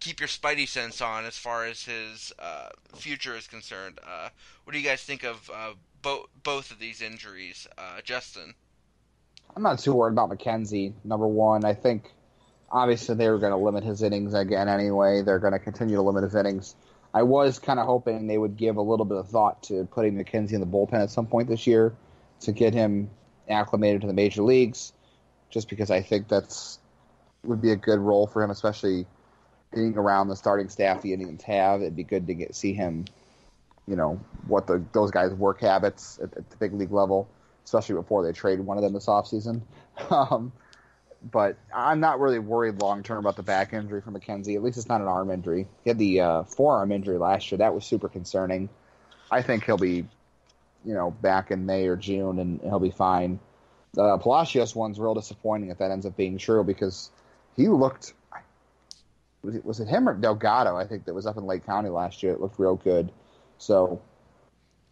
keep 0.00 0.18
your 0.18 0.28
spidey 0.28 0.66
sense 0.66 1.00
on 1.00 1.24
as 1.24 1.36
far 1.36 1.66
as 1.66 1.84
his 1.84 2.32
uh, 2.38 2.70
future 2.96 3.36
is 3.36 3.46
concerned. 3.46 3.98
Uh, 4.02 4.30
what 4.64 4.72
do 4.72 4.78
you 4.78 4.84
guys 4.84 5.02
think 5.02 5.24
of 5.24 5.50
uh, 5.54 5.72
bo- 6.02 6.28
both 6.42 6.70
of 6.70 6.78
these 6.78 7.02
injuries, 7.02 7.68
uh, 7.78 8.00
Justin? 8.02 8.54
I'm 9.54 9.62
not 9.62 9.78
too 9.78 9.94
worried 9.94 10.12
about 10.12 10.30
McKenzie. 10.30 10.92
Number 11.04 11.26
one, 11.26 11.64
I 11.64 11.74
think 11.74 12.10
obviously 12.70 13.14
they 13.16 13.28
were 13.28 13.38
going 13.38 13.52
to 13.52 13.58
limit 13.58 13.84
his 13.84 14.02
innings 14.02 14.32
again 14.32 14.68
anyway. 14.68 15.22
They're 15.22 15.38
going 15.38 15.52
to 15.52 15.58
continue 15.58 15.96
to 15.96 16.02
limit 16.02 16.22
his 16.24 16.34
innings. 16.34 16.76
I 17.12 17.22
was 17.22 17.58
kind 17.58 17.80
of 17.80 17.86
hoping 17.86 18.26
they 18.26 18.38
would 18.38 18.56
give 18.56 18.76
a 18.76 18.82
little 18.82 19.04
bit 19.04 19.18
of 19.18 19.28
thought 19.28 19.64
to 19.64 19.84
putting 19.90 20.14
McKenzie 20.16 20.52
in 20.52 20.60
the 20.60 20.66
bullpen 20.66 21.02
at 21.02 21.10
some 21.10 21.26
point 21.26 21.48
this 21.48 21.66
year 21.66 21.94
to 22.40 22.52
get 22.52 22.72
him 22.72 23.10
acclimated 23.48 24.02
to 24.02 24.06
the 24.06 24.12
major 24.12 24.42
leagues, 24.42 24.92
just 25.50 25.68
because 25.68 25.90
I 25.90 26.02
think 26.02 26.28
that's 26.28 26.78
would 27.42 27.60
be 27.60 27.72
a 27.72 27.76
good 27.76 27.98
role 27.98 28.26
for 28.26 28.42
him, 28.42 28.50
especially 28.50 29.06
being 29.74 29.96
around 29.96 30.28
the 30.28 30.36
starting 30.36 30.68
staff 30.68 31.02
the 31.02 31.12
Indians 31.12 31.42
have. 31.44 31.80
It'd 31.80 31.96
be 31.96 32.04
good 32.04 32.26
to 32.26 32.34
get 32.34 32.54
see 32.54 32.74
him, 32.74 33.06
you 33.86 33.96
know, 33.96 34.20
what 34.46 34.66
the 34.66 34.84
those 34.92 35.10
guys' 35.10 35.34
work 35.34 35.60
habits 35.60 36.18
at, 36.22 36.36
at 36.36 36.50
the 36.50 36.56
big 36.58 36.74
league 36.74 36.92
level, 36.92 37.28
especially 37.64 37.96
before 37.96 38.22
they 38.22 38.32
trade 38.32 38.60
one 38.60 38.76
of 38.76 38.82
them 38.82 38.92
this 38.92 39.06
offseason. 39.06 39.62
Um, 40.10 40.50
but 41.22 41.56
I'm 41.74 42.00
not 42.00 42.20
really 42.20 42.38
worried 42.38 42.80
long 42.80 43.02
term 43.02 43.18
about 43.18 43.36
the 43.36 43.42
back 43.42 43.72
injury 43.72 44.00
for 44.00 44.10
McKenzie. 44.10 44.56
At 44.56 44.62
least 44.62 44.78
it's 44.78 44.88
not 44.88 45.00
an 45.00 45.06
arm 45.06 45.30
injury. 45.30 45.66
He 45.84 45.90
had 45.90 45.98
the 45.98 46.20
uh, 46.20 46.42
forearm 46.44 46.92
injury 46.92 47.18
last 47.18 47.50
year. 47.50 47.58
That 47.58 47.74
was 47.74 47.84
super 47.84 48.08
concerning. 48.08 48.68
I 49.30 49.42
think 49.42 49.64
he'll 49.64 49.76
be, 49.76 50.06
you 50.84 50.94
know, 50.94 51.10
back 51.10 51.50
in 51.50 51.66
May 51.66 51.86
or 51.86 51.96
June, 51.96 52.38
and 52.38 52.60
he'll 52.62 52.80
be 52.80 52.90
fine. 52.90 53.38
The 53.92 54.18
Palacios 54.18 54.74
one's 54.74 54.98
real 54.98 55.14
disappointing 55.14 55.70
if 55.70 55.78
that 55.78 55.90
ends 55.90 56.06
up 56.06 56.16
being 56.16 56.38
true 56.38 56.64
because 56.64 57.10
he 57.56 57.68
looked. 57.68 58.14
Was 59.42 59.56
it, 59.56 59.64
was 59.64 59.80
it 59.80 59.88
him 59.88 60.08
or 60.08 60.14
Delgado? 60.14 60.76
I 60.76 60.86
think 60.86 61.06
that 61.06 61.14
was 61.14 61.26
up 61.26 61.36
in 61.36 61.46
Lake 61.46 61.64
County 61.64 61.88
last 61.88 62.22
year. 62.22 62.32
It 62.32 62.40
looked 62.40 62.58
real 62.58 62.76
good. 62.76 63.10
So 63.58 64.00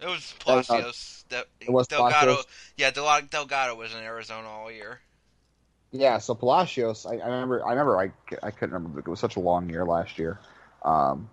It 0.00 0.06
was 0.06 0.34
Palacios. 0.38 1.24
that, 1.28 1.46
it 1.60 1.70
was 1.70 1.86
Delgado. 1.86 2.34
Palacios? 2.34 2.46
Yeah, 2.76 2.90
Del- 2.90 3.22
Delgado 3.30 3.74
was 3.74 3.92
in 3.94 4.00
Arizona 4.00 4.48
all 4.48 4.70
year. 4.70 5.00
Yeah, 5.90 6.18
so 6.18 6.34
Palacios, 6.34 7.06
I, 7.06 7.14
I 7.14 7.28
remember, 7.28 7.64
I 7.64 7.70
remember, 7.70 7.98
I, 7.98 8.10
I 8.42 8.50
couldn't 8.50 8.74
remember. 8.74 9.00
It 9.00 9.08
was 9.08 9.20
such 9.20 9.36
a 9.36 9.40
long 9.40 9.70
year 9.70 9.84
last 9.84 10.18
year. 10.18 10.38
Um, 10.84 11.30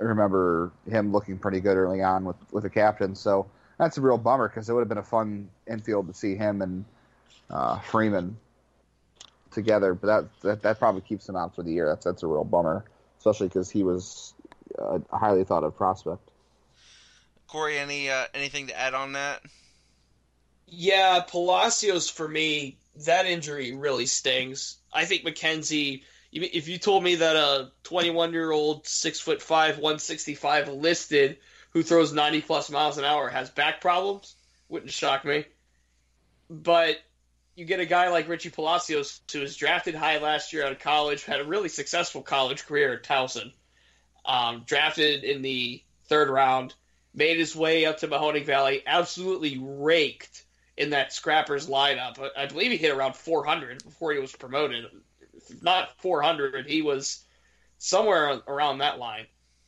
I 0.00 0.04
remember 0.04 0.72
him 0.88 1.12
looking 1.12 1.38
pretty 1.38 1.60
good 1.60 1.76
early 1.76 2.02
on 2.02 2.24
with 2.24 2.36
with 2.52 2.62
the 2.62 2.70
captain. 2.70 3.14
So 3.14 3.46
that's 3.78 3.98
a 3.98 4.00
real 4.00 4.18
bummer 4.18 4.48
because 4.48 4.68
it 4.68 4.72
would 4.72 4.80
have 4.80 4.88
been 4.88 4.98
a 4.98 5.02
fun 5.02 5.50
infield 5.68 6.08
to 6.08 6.14
see 6.14 6.36
him 6.36 6.62
and 6.62 6.84
uh, 7.50 7.78
Freeman 7.80 8.36
together. 9.50 9.94
But 9.94 10.06
that, 10.06 10.40
that 10.42 10.62
that 10.62 10.78
probably 10.78 11.02
keeps 11.02 11.28
him 11.28 11.36
out 11.36 11.54
for 11.54 11.62
the 11.62 11.72
year. 11.72 11.86
That's 11.86 12.04
that's 12.04 12.22
a 12.22 12.26
real 12.26 12.44
bummer, 12.44 12.84
especially 13.18 13.48
because 13.48 13.70
he 13.70 13.82
was 13.82 14.32
a 14.78 15.00
highly 15.12 15.44
thought 15.44 15.64
of 15.64 15.76
prospect. 15.76 16.30
Corey, 17.46 17.78
any 17.78 18.08
uh, 18.08 18.24
anything 18.32 18.68
to 18.68 18.78
add 18.78 18.94
on 18.94 19.12
that? 19.12 19.42
Yeah, 20.72 21.20
Palacios 21.20 22.08
for 22.08 22.28
me, 22.28 22.78
that 23.04 23.26
injury 23.26 23.74
really 23.74 24.06
stings. 24.06 24.78
I 24.92 25.04
think 25.04 25.24
McKenzie. 25.24 26.04
If 26.32 26.68
you 26.68 26.78
told 26.78 27.02
me 27.02 27.16
that 27.16 27.34
a 27.34 27.72
21 27.82 28.32
year 28.32 28.52
old, 28.52 28.86
six 28.86 29.18
foot 29.18 29.42
five, 29.42 29.78
165 29.78 30.68
listed, 30.68 31.38
who 31.70 31.82
throws 31.82 32.12
90 32.12 32.42
plus 32.42 32.70
miles 32.70 32.98
an 32.98 33.04
hour, 33.04 33.28
has 33.28 33.50
back 33.50 33.80
problems, 33.80 34.36
wouldn't 34.68 34.92
shock 34.92 35.24
me. 35.24 35.44
But 36.48 36.98
you 37.56 37.64
get 37.64 37.80
a 37.80 37.86
guy 37.86 38.10
like 38.10 38.28
Richie 38.28 38.50
Palacios, 38.50 39.20
who 39.32 39.40
was 39.40 39.56
drafted 39.56 39.96
high 39.96 40.18
last 40.18 40.52
year 40.52 40.64
out 40.64 40.72
of 40.72 40.78
college, 40.78 41.24
had 41.24 41.40
a 41.40 41.44
really 41.44 41.68
successful 41.68 42.22
college 42.22 42.64
career 42.64 42.92
at 42.92 43.02
Towson. 43.02 43.52
Um, 44.24 44.62
drafted 44.66 45.24
in 45.24 45.42
the 45.42 45.82
third 46.04 46.30
round, 46.30 46.74
made 47.12 47.38
his 47.38 47.56
way 47.56 47.86
up 47.86 47.98
to 47.98 48.08
Mahoning 48.08 48.44
Valley, 48.44 48.84
absolutely 48.86 49.58
raked 49.60 50.44
in 50.80 50.90
that 50.90 51.12
Scrappers 51.12 51.68
lineup. 51.68 52.18
I- 52.34 52.46
believe 52.46 52.72
he 52.72 52.78
hit 52.78 52.90
around 52.90 53.14
400 53.14 53.84
before 53.84 54.12
he 54.12 54.18
was 54.18 54.32
promoted. 54.32 54.86
If 55.34 55.62
not 55.62 56.00
400, 56.00 56.66
he 56.66 56.80
was 56.80 57.22
somewhere 57.76 58.40
around 58.48 58.78
that 58.78 58.98
line. 58.98 59.26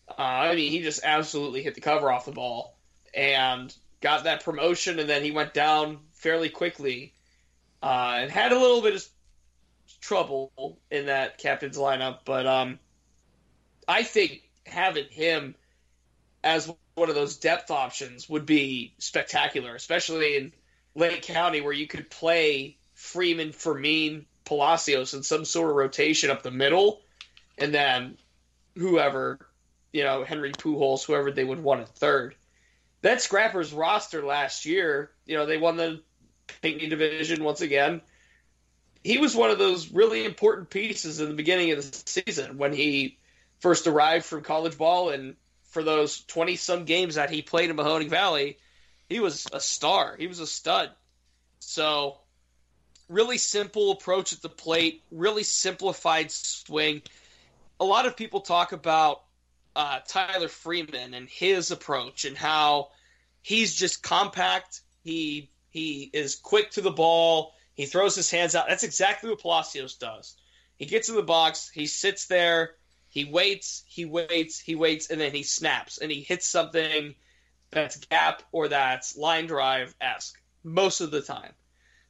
Uh, 0.08 0.22
I 0.22 0.54
mean, 0.54 0.70
he 0.70 0.80
just 0.80 1.04
absolutely 1.04 1.62
hit 1.62 1.74
the 1.74 1.82
cover 1.82 2.10
off 2.10 2.24
the 2.24 2.32
ball 2.32 2.78
and 3.12 3.74
got 4.00 4.24
that 4.24 4.42
promotion, 4.42 4.98
and 4.98 5.08
then 5.08 5.22
he 5.22 5.32
went 5.32 5.52
down 5.52 6.00
fairly 6.14 6.48
quickly 6.48 7.12
uh, 7.82 8.14
and 8.16 8.30
had 8.30 8.52
a 8.52 8.58
little 8.58 8.80
bit 8.80 8.94
of 8.94 9.06
trouble 10.00 10.78
in 10.90 11.06
that 11.06 11.36
captain's 11.36 11.76
lineup. 11.76 12.20
But 12.24 12.46
um, 12.46 12.78
I 13.86 14.02
think 14.02 14.48
having 14.64 15.08
him 15.10 15.56
as 16.42 16.72
one 16.94 17.10
of 17.10 17.14
those 17.14 17.36
depth 17.36 17.70
options 17.70 18.30
would 18.30 18.46
be 18.46 18.94
spectacular, 18.98 19.74
especially 19.74 20.36
in 20.36 20.52
Lake 20.94 21.22
County 21.22 21.60
where 21.60 21.72
you 21.72 21.86
could 21.86 22.10
play 22.10 22.76
Freeman, 22.94 23.52
Fermin, 23.52 24.26
Palacios 24.44 25.14
in 25.14 25.22
some 25.22 25.44
sort 25.44 25.70
of 25.70 25.76
rotation 25.76 26.30
up 26.30 26.42
the 26.42 26.50
middle, 26.50 27.00
and 27.58 27.72
then 27.72 28.16
whoever, 28.76 29.38
you 29.92 30.04
know, 30.04 30.24
Henry 30.24 30.52
Pujols, 30.52 31.04
whoever 31.04 31.30
they 31.30 31.44
would 31.44 31.62
want 31.62 31.82
at 31.82 31.88
third. 31.88 32.34
That 33.02 33.20
Scrappers 33.20 33.72
roster 33.72 34.24
last 34.24 34.64
year, 34.64 35.10
you 35.26 35.36
know, 35.36 35.46
they 35.46 35.58
won 35.58 35.76
the 35.76 36.02
Pinckney 36.60 36.88
division 36.88 37.42
once 37.42 37.60
again. 37.60 38.00
He 39.02 39.18
was 39.18 39.34
one 39.34 39.50
of 39.50 39.58
those 39.58 39.90
really 39.90 40.24
important 40.24 40.70
pieces 40.70 41.20
in 41.20 41.28
the 41.28 41.34
beginning 41.34 41.72
of 41.72 41.78
the 41.78 42.02
season 42.06 42.58
when 42.58 42.72
he 42.72 43.18
first 43.58 43.86
arrived 43.86 44.24
from 44.24 44.42
college 44.42 44.78
ball 44.78 45.10
and 45.10 45.34
for 45.70 45.82
those 45.82 46.22
20 46.24 46.56
some 46.56 46.84
games 46.84 47.16
that 47.16 47.30
he 47.30 47.42
played 47.42 47.70
in 47.70 47.76
Mahoning 47.76 48.10
Valley, 48.10 48.58
he 49.12 49.20
was 49.20 49.46
a 49.52 49.60
star. 49.60 50.16
He 50.18 50.26
was 50.26 50.40
a 50.40 50.46
stud. 50.46 50.90
So, 51.60 52.18
really 53.08 53.38
simple 53.38 53.92
approach 53.92 54.32
at 54.32 54.40
the 54.40 54.48
plate, 54.48 55.02
really 55.10 55.42
simplified 55.42 56.30
swing. 56.30 57.02
A 57.78 57.84
lot 57.84 58.06
of 58.06 58.16
people 58.16 58.40
talk 58.40 58.72
about 58.72 59.22
uh, 59.76 60.00
Tyler 60.08 60.48
Freeman 60.48 61.14
and 61.14 61.28
his 61.28 61.70
approach 61.70 62.24
and 62.24 62.36
how 62.36 62.88
he's 63.42 63.74
just 63.74 64.02
compact. 64.02 64.80
He 65.04 65.50
he 65.70 66.10
is 66.12 66.36
quick 66.36 66.70
to 66.72 66.80
the 66.80 66.90
ball. 66.90 67.54
He 67.74 67.86
throws 67.86 68.16
his 68.16 68.30
hands 68.30 68.54
out. 68.54 68.66
That's 68.68 68.82
exactly 68.82 69.30
what 69.30 69.40
Palacios 69.40 69.96
does. 69.96 70.36
He 70.76 70.86
gets 70.86 71.08
in 71.08 71.16
the 71.16 71.22
box. 71.22 71.70
He 71.70 71.86
sits 71.86 72.26
there. 72.26 72.74
He 73.08 73.24
waits. 73.24 73.84
He 73.86 74.04
waits. 74.04 74.58
He 74.58 74.74
waits, 74.74 75.10
and 75.10 75.20
then 75.20 75.32
he 75.32 75.42
snaps 75.42 75.98
and 75.98 76.10
he 76.10 76.22
hits 76.22 76.46
something 76.46 77.14
that's 77.72 77.96
gap 77.96 78.42
or 78.52 78.68
that's 78.68 79.16
line 79.16 79.46
drive 79.46 79.94
esque 80.00 80.40
most 80.62 81.00
of 81.00 81.10
the 81.10 81.22
time. 81.22 81.52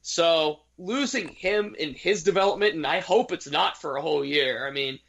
So 0.01 0.59
losing 0.77 1.29
him 1.29 1.75
in 1.79 1.93
his 1.93 2.23
development, 2.23 2.75
and 2.75 2.85
I 2.85 2.99
hope 2.99 3.31
it's 3.31 3.49
not 3.49 3.79
for 3.79 3.95
a 3.95 4.01
whole 4.01 4.23
year. 4.23 4.67
I 4.67 4.71
mean, 4.71 4.99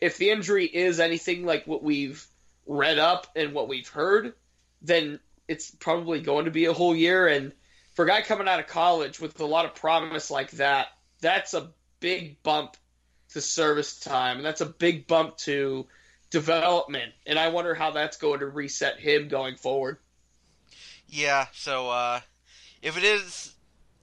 if 0.00 0.18
the 0.18 0.30
injury 0.30 0.66
is 0.66 1.00
anything 1.00 1.44
like 1.44 1.66
what 1.66 1.82
we've 1.82 2.24
read 2.66 2.98
up 2.98 3.26
and 3.34 3.54
what 3.54 3.68
we've 3.68 3.88
heard, 3.88 4.34
then 4.82 5.20
it's 5.48 5.70
probably 5.70 6.20
going 6.20 6.44
to 6.44 6.50
be 6.50 6.66
a 6.66 6.72
whole 6.72 6.94
year. 6.94 7.26
And 7.26 7.52
for 7.94 8.04
a 8.04 8.08
guy 8.08 8.20
coming 8.22 8.48
out 8.48 8.60
of 8.60 8.66
college 8.66 9.18
with 9.20 9.40
a 9.40 9.46
lot 9.46 9.64
of 9.64 9.74
promise 9.74 10.30
like 10.30 10.50
that, 10.52 10.88
that's 11.20 11.54
a 11.54 11.70
big 12.00 12.42
bump 12.42 12.76
to 13.30 13.40
service 13.40 13.98
time, 13.98 14.36
and 14.36 14.44
that's 14.44 14.60
a 14.60 14.66
big 14.66 15.06
bump 15.06 15.38
to 15.38 15.86
development. 16.30 17.12
And 17.26 17.38
I 17.38 17.48
wonder 17.48 17.74
how 17.74 17.92
that's 17.92 18.18
going 18.18 18.40
to 18.40 18.46
reset 18.46 18.98
him 18.98 19.28
going 19.28 19.56
forward. 19.56 19.98
Yeah, 21.14 21.48
so 21.52 21.90
uh, 21.90 22.20
if 22.80 22.96
it 22.96 23.04
is, 23.04 23.52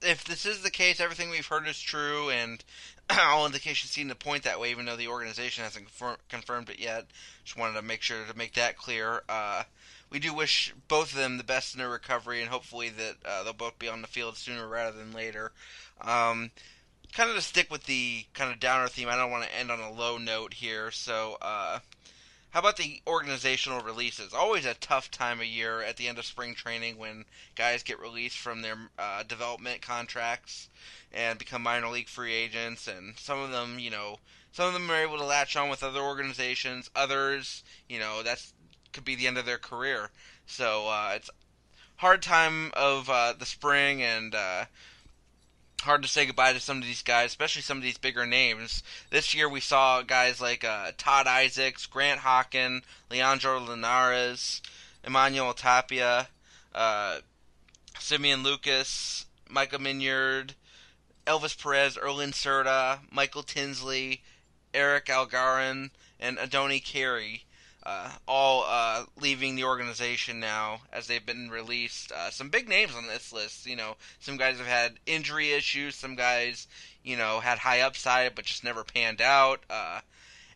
if 0.00 0.22
this 0.22 0.46
is 0.46 0.62
the 0.62 0.70
case, 0.70 1.00
everything 1.00 1.28
we've 1.28 1.44
heard 1.44 1.66
is 1.66 1.80
true, 1.80 2.30
and 2.30 2.62
all 3.10 3.44
indications 3.44 3.90
seem 3.90 4.08
to 4.10 4.14
point 4.14 4.44
that 4.44 4.60
way, 4.60 4.70
even 4.70 4.84
though 4.84 4.94
the 4.94 5.08
organization 5.08 5.64
hasn't 5.64 5.86
confirm- 5.86 6.18
confirmed 6.28 6.70
it 6.70 6.78
yet. 6.78 7.08
Just 7.42 7.58
wanted 7.58 7.74
to 7.74 7.82
make 7.82 8.00
sure 8.00 8.24
to 8.24 8.38
make 8.38 8.54
that 8.54 8.76
clear. 8.76 9.24
Uh, 9.28 9.64
we 10.08 10.20
do 10.20 10.32
wish 10.32 10.72
both 10.86 11.10
of 11.10 11.18
them 11.18 11.36
the 11.36 11.42
best 11.42 11.74
in 11.74 11.80
their 11.80 11.90
recovery, 11.90 12.40
and 12.42 12.48
hopefully 12.48 12.90
that 12.90 13.16
uh, 13.24 13.42
they'll 13.42 13.54
both 13.54 13.80
be 13.80 13.88
on 13.88 14.02
the 14.02 14.06
field 14.06 14.36
sooner 14.36 14.68
rather 14.68 14.96
than 14.96 15.12
later. 15.12 15.50
Um, 16.00 16.52
kind 17.12 17.28
of 17.28 17.34
to 17.34 17.42
stick 17.42 17.72
with 17.72 17.86
the 17.86 18.26
kind 18.34 18.52
of 18.52 18.60
downer 18.60 18.86
theme, 18.86 19.08
I 19.08 19.16
don't 19.16 19.32
want 19.32 19.42
to 19.42 19.58
end 19.58 19.72
on 19.72 19.80
a 19.80 19.90
low 19.90 20.16
note 20.16 20.54
here, 20.54 20.92
so 20.92 21.38
uh, 21.42 21.80
how 22.50 22.60
about 22.60 22.76
the 22.76 23.00
organizational 23.06 23.80
releases? 23.80 24.34
Always 24.34 24.64
a 24.66 24.74
tough 24.74 25.10
time 25.10 25.40
of 25.40 25.46
year 25.46 25.82
at 25.82 25.96
the 25.96 26.08
end 26.08 26.18
of 26.18 26.24
spring 26.24 26.54
training 26.54 26.98
when 26.98 27.24
guys 27.54 27.82
get 27.82 28.00
released 28.00 28.38
from 28.38 28.62
their 28.62 28.76
uh, 28.98 29.22
development 29.22 29.82
contracts 29.82 30.68
and 31.12 31.38
become 31.38 31.62
minor 31.62 31.88
league 31.88 32.08
free 32.08 32.34
agents, 32.34 32.88
and 32.88 33.16
some 33.18 33.38
of 33.38 33.50
them, 33.50 33.78
you 33.78 33.90
know, 33.90 34.18
some 34.52 34.66
of 34.66 34.72
them 34.72 34.90
are 34.90 35.02
able 35.02 35.18
to 35.18 35.24
latch 35.24 35.56
on 35.56 35.68
with 35.68 35.82
other 35.82 36.00
organizations. 36.00 36.90
Others, 36.96 37.62
you 37.88 37.98
know, 37.98 38.22
that's 38.22 38.52
could 38.92 39.04
be 39.04 39.14
the 39.14 39.28
end 39.28 39.38
of 39.38 39.46
their 39.46 39.58
career. 39.58 40.10
So 40.46 40.88
uh, 40.88 41.12
it's 41.14 41.30
hard 41.96 42.22
time 42.22 42.72
of 42.74 43.08
uh, 43.08 43.34
the 43.38 43.46
spring 43.46 44.02
and 44.02 44.34
uh, 44.34 44.64
hard 45.80 46.02
to 46.02 46.08
say 46.08 46.26
goodbye 46.26 46.52
to 46.52 46.60
some 46.60 46.78
of 46.78 46.84
these 46.84 47.02
guys, 47.02 47.30
especially 47.30 47.62
some 47.62 47.76
of 47.76 47.82
these 47.82 47.98
bigger 47.98 48.26
names. 48.26 48.82
This 49.10 49.34
year 49.34 49.48
we 49.48 49.60
saw 49.60 50.02
guys 50.02 50.40
like 50.40 50.64
uh, 50.64 50.92
Todd 50.96 51.26
Isaacs, 51.26 51.86
Grant 51.86 52.20
Hockin, 52.20 52.82
Leandro 53.10 53.60
Linares, 53.60 54.62
Emmanuel 55.04 55.54
Tapia, 55.54 56.28
uh, 56.74 57.18
Simeon 57.98 58.42
Lucas, 58.42 59.26
Michael 59.48 59.80
Miniard, 59.80 60.54
Elvis 61.26 61.60
Perez, 61.60 61.96
Erlin 61.96 62.32
Serta, 62.32 63.00
Michael 63.10 63.42
Tinsley, 63.42 64.22
Eric 64.72 65.06
Algarin, 65.06 65.90
and 66.18 66.38
Adoni 66.38 66.82
Carey. 66.82 67.44
Uh, 67.82 68.10
all 68.28 68.64
uh, 68.68 69.04
leaving 69.20 69.54
the 69.56 69.64
organization 69.64 70.38
now 70.38 70.82
as 70.92 71.06
they've 71.06 71.24
been 71.24 71.48
released. 71.48 72.12
Uh, 72.12 72.30
some 72.30 72.50
big 72.50 72.68
names 72.68 72.94
on 72.94 73.06
this 73.06 73.32
list. 73.32 73.64
You 73.64 73.76
know, 73.76 73.96
some 74.18 74.36
guys 74.36 74.58
have 74.58 74.66
had 74.66 75.00
injury 75.06 75.52
issues. 75.52 75.94
Some 75.94 76.14
guys, 76.14 76.68
you 77.02 77.16
know, 77.16 77.40
had 77.40 77.58
high 77.58 77.80
upside 77.80 78.34
but 78.34 78.44
just 78.44 78.64
never 78.64 78.84
panned 78.84 79.22
out. 79.22 79.64
Uh, 79.70 80.00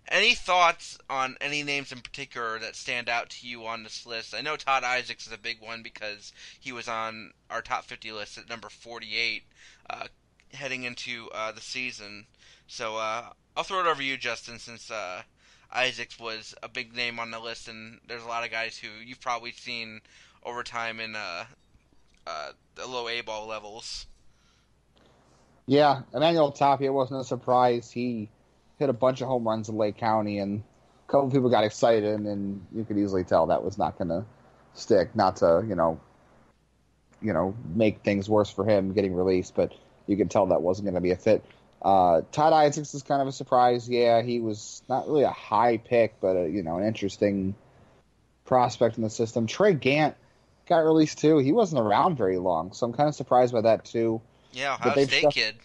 any 0.08 0.34
thoughts 0.34 0.98
on 1.08 1.38
any 1.40 1.62
names 1.62 1.92
in 1.92 2.02
particular 2.02 2.58
that 2.58 2.76
stand 2.76 3.08
out 3.08 3.30
to 3.30 3.48
you 3.48 3.66
on 3.66 3.84
this 3.84 4.04
list? 4.04 4.34
I 4.34 4.42
know 4.42 4.56
Todd 4.56 4.84
Isaacs 4.84 5.26
is 5.26 5.32
a 5.32 5.38
big 5.38 5.62
one 5.62 5.82
because 5.82 6.30
he 6.60 6.72
was 6.72 6.88
on 6.88 7.32
our 7.48 7.62
top 7.62 7.84
50 7.84 8.12
list 8.12 8.36
at 8.36 8.50
number 8.50 8.68
48 8.68 9.44
uh, 9.88 10.08
heading 10.52 10.84
into 10.84 11.30
uh, 11.32 11.52
the 11.52 11.62
season. 11.62 12.26
So 12.66 12.96
I'll 12.96 13.64
throw 13.64 13.80
it 13.80 13.86
over 13.86 14.02
to 14.02 14.04
you, 14.04 14.18
Justin, 14.18 14.58
since 14.58 14.90
Isaacs 15.74 16.18
was 16.18 16.54
a 16.62 16.68
big 16.68 16.94
name 16.94 17.18
on 17.18 17.30
the 17.30 17.40
list, 17.40 17.68
and 17.68 17.98
there's 18.06 18.22
a 18.22 18.28
lot 18.28 18.44
of 18.44 18.50
guys 18.50 18.76
who 18.76 18.88
you've 19.04 19.20
probably 19.20 19.52
seen 19.52 20.00
over 20.44 20.62
time 20.62 21.00
in 21.00 21.16
uh, 21.16 21.44
uh, 22.26 22.50
the 22.76 22.86
low 22.86 23.08
A 23.08 23.20
ball 23.22 23.46
levels. 23.46 24.06
Yeah, 25.66 26.02
Emmanuel 26.12 26.52
Tapia 26.52 26.92
wasn't 26.92 27.20
a 27.20 27.24
surprise. 27.24 27.90
He 27.90 28.28
hit 28.78 28.88
a 28.88 28.92
bunch 28.92 29.20
of 29.20 29.28
home 29.28 29.46
runs 29.46 29.68
in 29.68 29.76
Lake 29.76 29.96
County, 29.96 30.38
and 30.38 30.62
a 31.08 31.10
couple 31.10 31.30
people 31.30 31.50
got 31.50 31.64
excited, 31.64 32.20
and 32.20 32.64
you 32.72 32.84
could 32.84 32.98
easily 32.98 33.24
tell 33.24 33.46
that 33.46 33.64
was 33.64 33.78
not 33.78 33.98
going 33.98 34.08
to 34.08 34.24
stick. 34.74 35.16
Not 35.16 35.36
to 35.36 35.64
you 35.66 35.74
know, 35.74 35.98
you 37.20 37.32
know, 37.32 37.56
make 37.74 38.02
things 38.04 38.28
worse 38.28 38.50
for 38.50 38.64
him 38.64 38.92
getting 38.92 39.14
released, 39.14 39.54
but 39.54 39.72
you 40.06 40.16
could 40.16 40.30
tell 40.30 40.46
that 40.46 40.62
wasn't 40.62 40.84
going 40.84 40.94
to 40.94 41.00
be 41.00 41.12
a 41.12 41.16
fit. 41.16 41.44
Uh, 41.84 42.22
Todd 42.32 42.54
Isaacs 42.54 42.94
is 42.94 43.02
kind 43.02 43.20
of 43.20 43.28
a 43.28 43.32
surprise. 43.32 43.88
Yeah, 43.88 44.22
he 44.22 44.40
was 44.40 44.82
not 44.88 45.06
really 45.06 45.24
a 45.24 45.30
high 45.30 45.76
pick, 45.76 46.18
but 46.20 46.34
a, 46.34 46.48
you 46.48 46.62
know, 46.62 46.78
an 46.78 46.86
interesting 46.86 47.54
prospect 48.46 48.96
in 48.96 49.02
the 49.02 49.10
system. 49.10 49.46
Trey 49.46 49.74
Gantt 49.74 50.14
got 50.66 50.78
released 50.78 51.18
too. 51.18 51.38
He 51.38 51.52
wasn't 51.52 51.82
around 51.82 52.16
very 52.16 52.38
long, 52.38 52.72
so 52.72 52.86
I'm 52.86 52.94
kind 52.94 53.08
of 53.08 53.14
surprised 53.14 53.52
by 53.52 53.60
that 53.62 53.84
too. 53.84 54.22
Yeah, 54.52 54.74
Ohio 54.74 55.04
State 55.04 55.30
kid. 55.30 55.56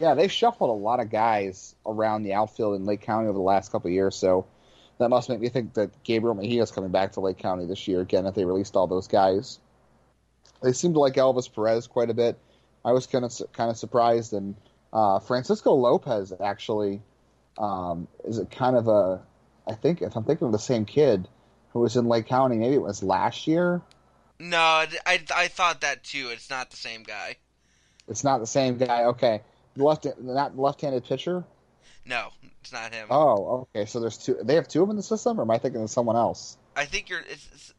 Yeah, 0.00 0.14
they've 0.14 0.32
shuffled 0.32 0.70
a 0.70 0.72
lot 0.72 1.00
of 1.00 1.10
guys 1.10 1.74
around 1.86 2.24
the 2.24 2.34
outfield 2.34 2.76
in 2.76 2.86
Lake 2.86 3.02
County 3.02 3.28
over 3.28 3.38
the 3.38 3.44
last 3.44 3.72
couple 3.72 3.88
of 3.88 3.94
years, 3.94 4.14
so 4.16 4.46
that 4.98 5.08
must 5.08 5.28
make 5.28 5.40
me 5.40 5.48
think 5.48 5.74
that 5.74 6.02
Gabriel 6.02 6.34
Mejia 6.34 6.62
is 6.62 6.70
coming 6.70 6.90
back 6.90 7.12
to 7.12 7.20
Lake 7.20 7.38
County 7.38 7.66
this 7.66 7.88
year 7.88 8.00
again. 8.00 8.26
If 8.26 8.34
they 8.34 8.44
released 8.44 8.76
all 8.76 8.86
those 8.86 9.08
guys, 9.08 9.58
they 10.62 10.72
seem 10.72 10.92
to 10.94 10.98
like 10.98 11.14
Elvis 11.14 11.52
Perez 11.52 11.86
quite 11.86 12.10
a 12.10 12.14
bit. 12.14 12.38
I 12.84 12.92
was 12.92 13.06
kind 13.06 13.24
of 13.24 13.32
kind 13.52 13.70
of 13.70 13.76
surprised, 13.76 14.32
and 14.32 14.56
uh, 14.92 15.18
Francisco 15.20 15.74
Lopez 15.74 16.32
actually 16.42 17.02
um, 17.58 18.08
is 18.24 18.38
a 18.38 18.46
kind 18.46 18.76
of 18.76 18.88
a. 18.88 19.22
I 19.66 19.74
think 19.74 20.02
if 20.02 20.16
I'm 20.16 20.24
thinking 20.24 20.46
of 20.46 20.52
the 20.52 20.58
same 20.58 20.84
kid 20.84 21.28
who 21.72 21.80
was 21.80 21.96
in 21.96 22.06
Lake 22.06 22.26
County, 22.26 22.56
maybe 22.56 22.74
it 22.74 22.82
was 22.82 23.02
last 23.02 23.46
year. 23.46 23.80
No, 24.38 24.58
I, 24.58 25.22
I, 25.34 25.48
thought 25.48 25.82
that 25.82 26.02
too. 26.02 26.30
It's 26.32 26.50
not 26.50 26.70
the 26.70 26.76
same 26.76 27.04
guy. 27.04 27.36
It's 28.08 28.24
not 28.24 28.40
the 28.40 28.46
same 28.46 28.76
guy. 28.76 29.04
Okay, 29.04 29.42
left 29.76 30.06
not 30.20 30.58
left-handed 30.58 31.04
pitcher. 31.04 31.44
No, 32.04 32.30
it's 32.60 32.72
not 32.72 32.92
him. 32.92 33.06
Oh, 33.10 33.68
okay. 33.74 33.86
So 33.86 34.00
there's 34.00 34.18
two. 34.18 34.36
They 34.42 34.56
have 34.56 34.66
two 34.66 34.82
of 34.82 34.88
them 34.88 34.92
in 34.92 34.96
the 34.96 35.02
system, 35.02 35.38
or 35.38 35.42
am 35.42 35.50
I 35.50 35.58
thinking 35.58 35.80
of 35.80 35.90
someone 35.90 36.16
else? 36.16 36.58
I 36.74 36.84
think 36.84 37.08
you're. 37.08 37.20
It's, 37.20 37.48
it's, 37.52 37.74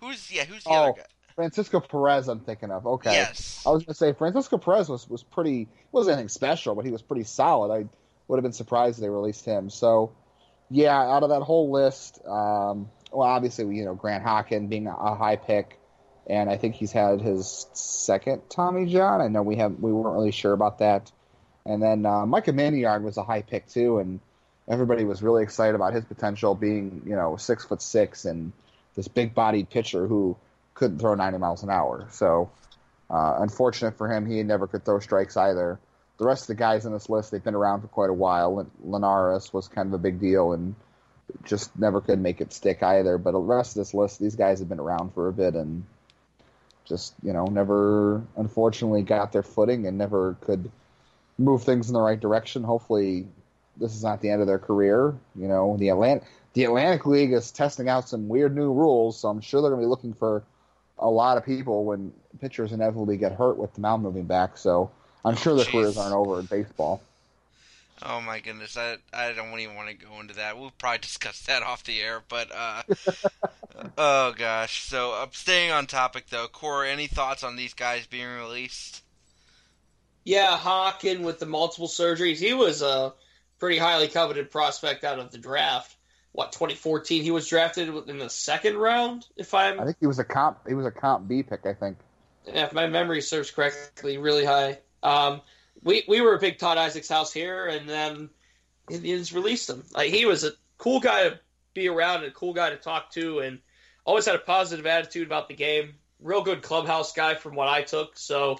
who's 0.00 0.32
yeah? 0.32 0.44
Who's 0.44 0.64
the 0.64 0.70
Oh, 0.70 0.74
other 0.74 0.92
guy? 0.98 1.06
Francisco 1.40 1.80
Perez. 1.80 2.28
I'm 2.28 2.40
thinking 2.40 2.70
of. 2.70 2.86
Okay. 2.86 3.12
Yes. 3.12 3.62
I 3.66 3.70
was 3.70 3.84
going 3.84 3.94
to 3.94 3.98
say 3.98 4.12
Francisco 4.12 4.58
Perez 4.58 4.90
was 4.90 5.08
was 5.08 5.22
pretty. 5.22 5.68
wasn't 5.90 6.14
anything 6.14 6.28
special, 6.28 6.74
but 6.74 6.84
he 6.84 6.90
was 6.90 7.00
pretty 7.00 7.24
solid. 7.24 7.72
I 7.72 7.86
would 8.28 8.36
have 8.36 8.42
been 8.42 8.52
surprised 8.52 8.98
if 8.98 9.02
they 9.02 9.08
released 9.08 9.46
him. 9.46 9.70
So, 9.70 10.12
yeah, 10.68 11.00
out 11.00 11.22
of 11.22 11.30
that 11.30 11.40
whole 11.40 11.70
list, 11.70 12.20
um, 12.26 12.90
well, 13.10 13.26
obviously, 13.26 13.74
you 13.74 13.86
know, 13.86 13.94
Grant 13.94 14.22
Hockin 14.22 14.68
being 14.68 14.86
a, 14.86 15.14
high 15.14 15.36
pick, 15.36 15.80
and 16.26 16.50
I 16.50 16.58
think 16.58 16.74
he's 16.74 16.92
had 16.92 17.22
his 17.22 17.66
second 17.72 18.42
Tommy 18.50 18.84
John. 18.84 19.22
I 19.22 19.28
know 19.28 19.42
we 19.42 19.56
have 19.56 19.80
we 19.80 19.92
weren't 19.92 20.14
really 20.14 20.32
sure 20.32 20.52
about 20.52 20.80
that, 20.80 21.10
and 21.64 21.82
then 21.82 22.04
uh, 22.04 22.26
Micah 22.26 22.52
Miniard 22.52 23.02
was 23.02 23.16
a 23.16 23.24
high 23.24 23.42
pick 23.42 23.66
too, 23.66 23.98
and 23.98 24.20
everybody 24.68 25.04
was 25.04 25.22
really 25.22 25.42
excited 25.42 25.74
about 25.74 25.94
his 25.94 26.04
potential 26.04 26.54
being, 26.54 27.02
you 27.06 27.16
know, 27.16 27.36
six 27.36 27.64
foot 27.64 27.80
six 27.80 28.26
and 28.26 28.52
this 28.94 29.08
big 29.08 29.34
bodied 29.34 29.70
pitcher 29.70 30.06
who 30.06 30.36
couldn't 30.80 30.98
throw 30.98 31.14
90 31.14 31.38
miles 31.38 31.62
an 31.62 31.68
hour. 31.68 32.08
So, 32.10 32.50
uh, 33.10 33.36
unfortunate 33.40 33.98
for 33.98 34.10
him, 34.10 34.24
he 34.24 34.42
never 34.42 34.66
could 34.66 34.82
throw 34.82 34.98
strikes 34.98 35.36
either. 35.36 35.78
The 36.16 36.24
rest 36.24 36.44
of 36.44 36.46
the 36.48 36.54
guys 36.54 36.86
in 36.86 36.92
this 36.92 37.10
list, 37.10 37.30
they've 37.30 37.44
been 37.44 37.54
around 37.54 37.82
for 37.82 37.88
quite 37.88 38.08
a 38.08 38.14
while. 38.14 38.66
Linares 38.82 39.52
was 39.52 39.68
kind 39.68 39.88
of 39.88 39.92
a 39.92 39.98
big 39.98 40.20
deal 40.20 40.52
and 40.52 40.74
just 41.44 41.78
never 41.78 42.00
could 42.00 42.18
make 42.18 42.40
it 42.40 42.54
stick 42.54 42.82
either. 42.82 43.18
But 43.18 43.32
the 43.32 43.38
rest 43.38 43.76
of 43.76 43.80
this 43.82 43.92
list, 43.92 44.20
these 44.20 44.36
guys 44.36 44.60
have 44.60 44.70
been 44.70 44.80
around 44.80 45.12
for 45.12 45.28
a 45.28 45.32
bit 45.34 45.54
and 45.54 45.84
just, 46.86 47.12
you 47.22 47.34
know, 47.34 47.44
never, 47.44 48.22
unfortunately, 48.36 49.02
got 49.02 49.32
their 49.32 49.42
footing 49.42 49.86
and 49.86 49.98
never 49.98 50.38
could 50.40 50.70
move 51.38 51.62
things 51.62 51.88
in 51.88 51.92
the 51.92 52.00
right 52.00 52.18
direction. 52.18 52.64
Hopefully, 52.64 53.28
this 53.76 53.94
is 53.94 54.02
not 54.02 54.22
the 54.22 54.30
end 54.30 54.40
of 54.40 54.46
their 54.46 54.58
career. 54.58 55.14
You 55.36 55.48
know, 55.48 55.76
the 55.76 55.90
Atlantic 55.90 56.26
the 56.52 56.64
Atlantic 56.64 57.06
League 57.06 57.32
is 57.32 57.52
testing 57.52 57.88
out 57.88 58.08
some 58.08 58.28
weird 58.28 58.56
new 58.56 58.72
rules, 58.72 59.20
so 59.20 59.28
I'm 59.28 59.40
sure 59.40 59.60
they're 59.60 59.70
going 59.70 59.82
to 59.82 59.86
be 59.86 59.90
looking 59.90 60.14
for 60.14 60.42
a 61.00 61.10
lot 61.10 61.36
of 61.36 61.44
people 61.44 61.84
when 61.84 62.12
pitchers 62.40 62.72
inevitably 62.72 63.16
get 63.16 63.32
hurt 63.32 63.56
with 63.56 63.74
the 63.74 63.80
mound 63.80 64.02
moving 64.02 64.24
back. 64.24 64.56
So 64.56 64.90
I'm 65.24 65.36
sure 65.36 65.54
their 65.56 65.64
Jeez. 65.64 65.72
careers 65.72 65.98
aren't 65.98 66.14
over 66.14 66.40
in 66.40 66.46
baseball. 66.46 67.02
Oh 68.02 68.20
my 68.20 68.40
goodness, 68.40 68.76
I 68.76 68.96
I 69.12 69.32
don't 69.32 69.58
even 69.60 69.76
want 69.76 69.90
to 69.90 69.94
go 69.94 70.20
into 70.20 70.34
that. 70.34 70.58
We'll 70.58 70.72
probably 70.78 70.98
discuss 71.02 71.40
that 71.42 71.62
off 71.62 71.84
the 71.84 72.00
air, 72.00 72.22
but 72.28 72.50
uh, 72.54 72.82
oh 73.98 74.32
gosh. 74.36 74.82
So 74.84 75.12
uh, 75.12 75.26
staying 75.32 75.70
on 75.70 75.86
topic 75.86 76.28
though, 76.30 76.48
Corey, 76.48 76.90
any 76.90 77.06
thoughts 77.06 77.44
on 77.44 77.56
these 77.56 77.74
guys 77.74 78.06
being 78.06 78.28
released? 78.28 79.02
Yeah, 80.24 80.56
Hockin 80.56 81.22
with 81.22 81.40
the 81.40 81.46
multiple 81.46 81.88
surgeries. 81.88 82.38
He 82.38 82.54
was 82.54 82.82
a 82.82 83.12
pretty 83.58 83.78
highly 83.78 84.08
coveted 84.08 84.50
prospect 84.50 85.04
out 85.04 85.18
of 85.18 85.30
the 85.30 85.38
draft. 85.38 85.94
What 86.32 86.52
2014? 86.52 87.22
He 87.22 87.30
was 87.30 87.48
drafted 87.48 87.88
in 88.08 88.18
the 88.18 88.30
second 88.30 88.76
round, 88.76 89.26
if 89.36 89.52
I'm 89.52 89.80
I 89.80 89.84
think 89.84 89.96
he 90.00 90.06
was 90.06 90.18
a 90.18 90.24
comp. 90.24 90.58
He 90.68 90.74
was 90.74 90.86
a 90.86 90.90
comp 90.90 91.26
B 91.28 91.42
pick. 91.42 91.66
I 91.66 91.74
think. 91.74 91.98
if 92.46 92.72
my 92.72 92.86
memory 92.86 93.20
serves 93.20 93.50
correctly, 93.50 94.18
really 94.18 94.44
high. 94.44 94.78
Um, 95.02 95.40
we 95.82 96.04
we 96.08 96.20
were 96.20 96.34
a 96.34 96.38
big 96.38 96.58
Todd 96.58 96.78
Isaacs 96.78 97.08
house 97.08 97.32
here, 97.32 97.66
and 97.66 97.88
then 97.88 98.30
Indians 98.90 99.32
released 99.32 99.68
him. 99.68 99.84
Like 99.94 100.10
he 100.10 100.26
was 100.26 100.44
a 100.44 100.52
cool 100.78 101.00
guy 101.00 101.28
to 101.28 101.40
be 101.74 101.88
around, 101.88 102.22
and 102.22 102.26
a 102.26 102.34
cool 102.34 102.52
guy 102.52 102.70
to 102.70 102.76
talk 102.76 103.10
to, 103.12 103.40
and 103.40 103.58
always 104.04 104.26
had 104.26 104.34
a 104.34 104.40
positive 104.40 104.86
attitude 104.86 105.26
about 105.26 105.48
the 105.48 105.54
game. 105.54 105.94
Real 106.20 106.42
good 106.42 106.62
clubhouse 106.62 107.12
guy, 107.12 107.34
from 107.34 107.54
what 107.54 107.68
I 107.68 107.82
took. 107.82 108.16
So 108.16 108.58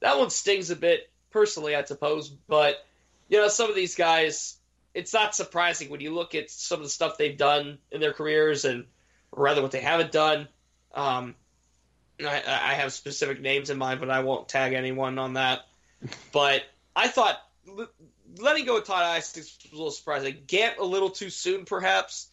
that 0.00 0.18
one 0.18 0.30
stings 0.30 0.70
a 0.70 0.76
bit 0.76 1.08
personally, 1.30 1.74
I 1.76 1.84
suppose. 1.84 2.28
But 2.28 2.84
you 3.28 3.38
know, 3.38 3.48
some 3.48 3.68
of 3.68 3.76
these 3.76 3.94
guys, 3.94 4.56
it's 4.96 5.12
not 5.12 5.34
surprising 5.34 5.90
when 5.90 6.00
you 6.00 6.14
look 6.14 6.34
at 6.34 6.50
some 6.50 6.78
of 6.78 6.84
the 6.84 6.88
stuff 6.88 7.18
they've 7.18 7.36
done 7.36 7.76
in 7.92 8.00
their 8.00 8.14
careers, 8.14 8.64
and 8.64 8.86
rather 9.30 9.60
what 9.60 9.70
they 9.70 9.80
haven't 9.80 10.10
done. 10.10 10.48
Um, 10.94 11.34
I, 12.18 12.42
I 12.46 12.74
have 12.74 12.94
specific 12.94 13.42
names 13.42 13.68
in 13.68 13.76
mind, 13.76 14.00
but 14.00 14.08
I 14.08 14.20
won't 14.20 14.48
tag 14.48 14.72
anyone 14.72 15.18
on 15.18 15.34
that. 15.34 15.66
But 16.32 16.62
I 16.96 17.08
thought 17.08 17.38
letting 18.38 18.64
go 18.64 18.78
of 18.78 18.84
Todd 18.84 19.02
Isaacs 19.02 19.58
was 19.62 19.72
a 19.72 19.76
little 19.76 19.90
surprising. 19.90 20.36
Gantt 20.46 20.78
a 20.78 20.84
little 20.84 21.10
too 21.10 21.28
soon, 21.28 21.66
perhaps. 21.66 22.28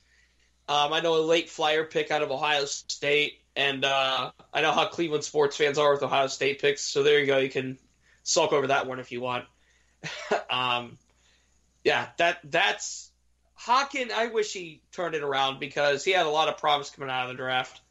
Um, 0.69 0.93
I 0.93 1.01
know 1.01 1.17
a 1.17 1.19
late 1.19 1.49
flyer 1.49 1.83
pick 1.83 2.11
out 2.11 2.21
of 2.21 2.31
Ohio 2.31 2.63
State, 2.63 3.41
and 3.57 3.83
uh, 3.83 4.31
I 4.53 4.61
know 4.61 4.71
how 4.71 4.87
Cleveland 4.87 5.25
sports 5.25 5.57
fans 5.57 5.77
are 5.77 5.91
with 5.91 6.01
Ohio 6.01 6.27
State 6.27 6.61
picks. 6.61 6.81
So 6.81 7.03
there 7.03 7.19
you 7.19 7.25
go. 7.25 7.39
You 7.39 7.49
can 7.49 7.77
sulk 8.23 8.53
over 8.53 8.67
that 8.67 8.87
one 8.87 9.01
if 9.01 9.11
you 9.11 9.19
want. 9.19 9.43
um, 10.49 10.97
yeah, 11.83 12.07
that 12.17 12.39
that's 12.43 13.11
Hockin. 13.55 14.11
I 14.13 14.27
wish 14.27 14.53
he 14.53 14.81
turned 14.91 15.15
it 15.15 15.23
around 15.23 15.59
because 15.59 16.03
he 16.03 16.11
had 16.11 16.25
a 16.25 16.29
lot 16.29 16.49
of 16.49 16.57
promise 16.57 16.89
coming 16.89 17.09
out 17.09 17.29
of 17.29 17.29
the 17.29 17.41
draft. 17.41 17.81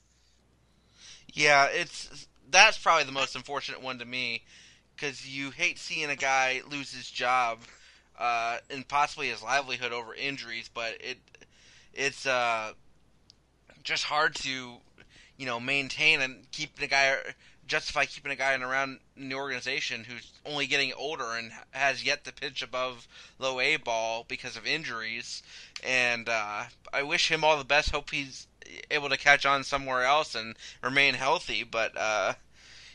Yeah, 1.33 1.67
it's 1.67 2.27
that's 2.51 2.79
probably 2.79 3.05
the 3.05 3.13
most 3.13 3.37
unfortunate 3.37 3.83
one 3.83 3.99
to 3.99 4.05
me 4.05 4.43
because 4.95 5.27
you 5.27 5.51
hate 5.51 5.79
seeing 5.79 6.11
a 6.11 6.17
guy 6.17 6.61
lose 6.71 6.93
his 6.93 7.11
job 7.11 7.59
uh, 8.19 8.59
and 8.71 8.87
possibly 8.87 9.29
his 9.29 9.43
livelihood 9.43 9.93
over 9.93 10.15
injuries, 10.15 10.71
but 10.73 10.97
it 11.01 11.19
it's 11.95 12.27
uh, 12.27 12.73
just 13.83 14.05
hard 14.05 14.35
to 14.37 14.77
you 15.37 15.47
know 15.47 15.59
maintain 15.59 16.21
and 16.21 16.51
keep 16.51 16.79
the 16.79 16.87
guy 16.87 17.17
justify 17.67 18.05
keeping 18.05 18.33
a 18.33 18.37
guy 18.37 18.55
around 18.55 18.99
in 19.17 19.29
the 19.29 19.35
organization 19.35 20.05
who's 20.05 20.33
only 20.45 20.67
getting 20.67 20.93
older 20.95 21.37
and 21.37 21.53
has 21.71 22.05
yet 22.05 22.25
to 22.25 22.33
pitch 22.33 22.63
above 22.63 23.07
low 23.39 23.61
A 23.61 23.77
ball 23.77 24.25
because 24.29 24.57
of 24.57 24.67
injuries. 24.67 25.43
And 25.83 26.29
uh, 26.29 26.65
I 26.93 27.03
wish 27.03 27.31
him 27.31 27.45
all 27.45 27.57
the 27.57 27.65
best. 27.65 27.91
Hope 27.91 28.11
he's 28.11 28.47
able 28.91 29.09
to 29.09 29.17
catch 29.17 29.47
on 29.47 29.65
somewhere 29.65 30.05
else 30.05 30.35
and 30.35 30.57
remain 30.83 31.15
healthy. 31.15 31.63
But 31.65 31.97
uh, 31.97 32.35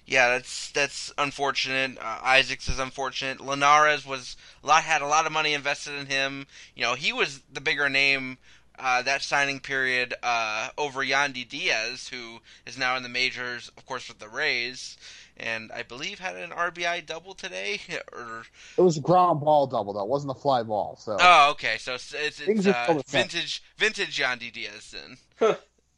yeah, 0.06 0.30
that's 0.30 0.72
that's 0.72 1.14
unfortunate. 1.18 1.98
Uh, 1.98 2.20
Isaacs 2.24 2.70
is 2.70 2.80
unfortunate. 2.80 3.42
Linares 3.42 4.06
was 4.06 4.38
a 4.64 4.68
lot 4.68 4.84
had 4.84 5.02
a 5.02 5.08
lot 5.08 5.26
of 5.26 5.32
money 5.32 5.54
invested 5.54 5.94
in 6.00 6.06
him. 6.06 6.48
You 6.76 6.84
know, 6.84 6.96
he 6.96 7.12
was 7.12 7.42
the 7.52 7.62
bigger 7.62 7.90
name 7.90 8.38
uh, 8.80 9.02
that 9.04 9.22
signing 9.22 9.60
period 9.60 10.14
uh, 10.24 10.70
over 10.78 11.04
Yandy 11.04 11.48
Diaz, 11.48 12.08
who 12.08 12.40
is 12.66 12.78
now 12.78 12.96
in 12.96 13.04
the 13.04 13.10
majors, 13.10 13.72
of 13.78 13.86
course, 13.86 14.08
with 14.08 14.20
the 14.20 14.30
Rays, 14.30 14.98
and 15.40 15.72
I 15.72 15.84
believe 15.84 16.20
had 16.20 16.36
an 16.36 16.52
RBI 16.52 17.06
double 17.06 17.34
today. 17.34 17.80
Or 18.14 18.44
It 18.78 18.82
was 18.82 18.98
a 18.98 19.02
ground 19.02 19.42
ball 19.42 19.68
double 19.68 19.94
though. 19.94 20.04
It 20.04 20.08
wasn't 20.08 20.32
a 20.32 20.40
fly 20.40 20.64
ball. 20.64 20.98
So 21.00 21.18
oh, 21.20 21.52
okay, 21.52 21.78
so 21.78 21.96
it's 21.96 22.14
it's, 22.14 22.40
it's 22.40 22.68
uh, 22.68 22.84
still 22.84 22.98
the 22.98 23.04
same. 23.06 23.22
vintage 23.24 23.64
vintage 23.78 24.20
Yandy 24.20 24.52
Diaz 24.52 24.94
then. 24.94 25.18
Huh. 25.40 25.56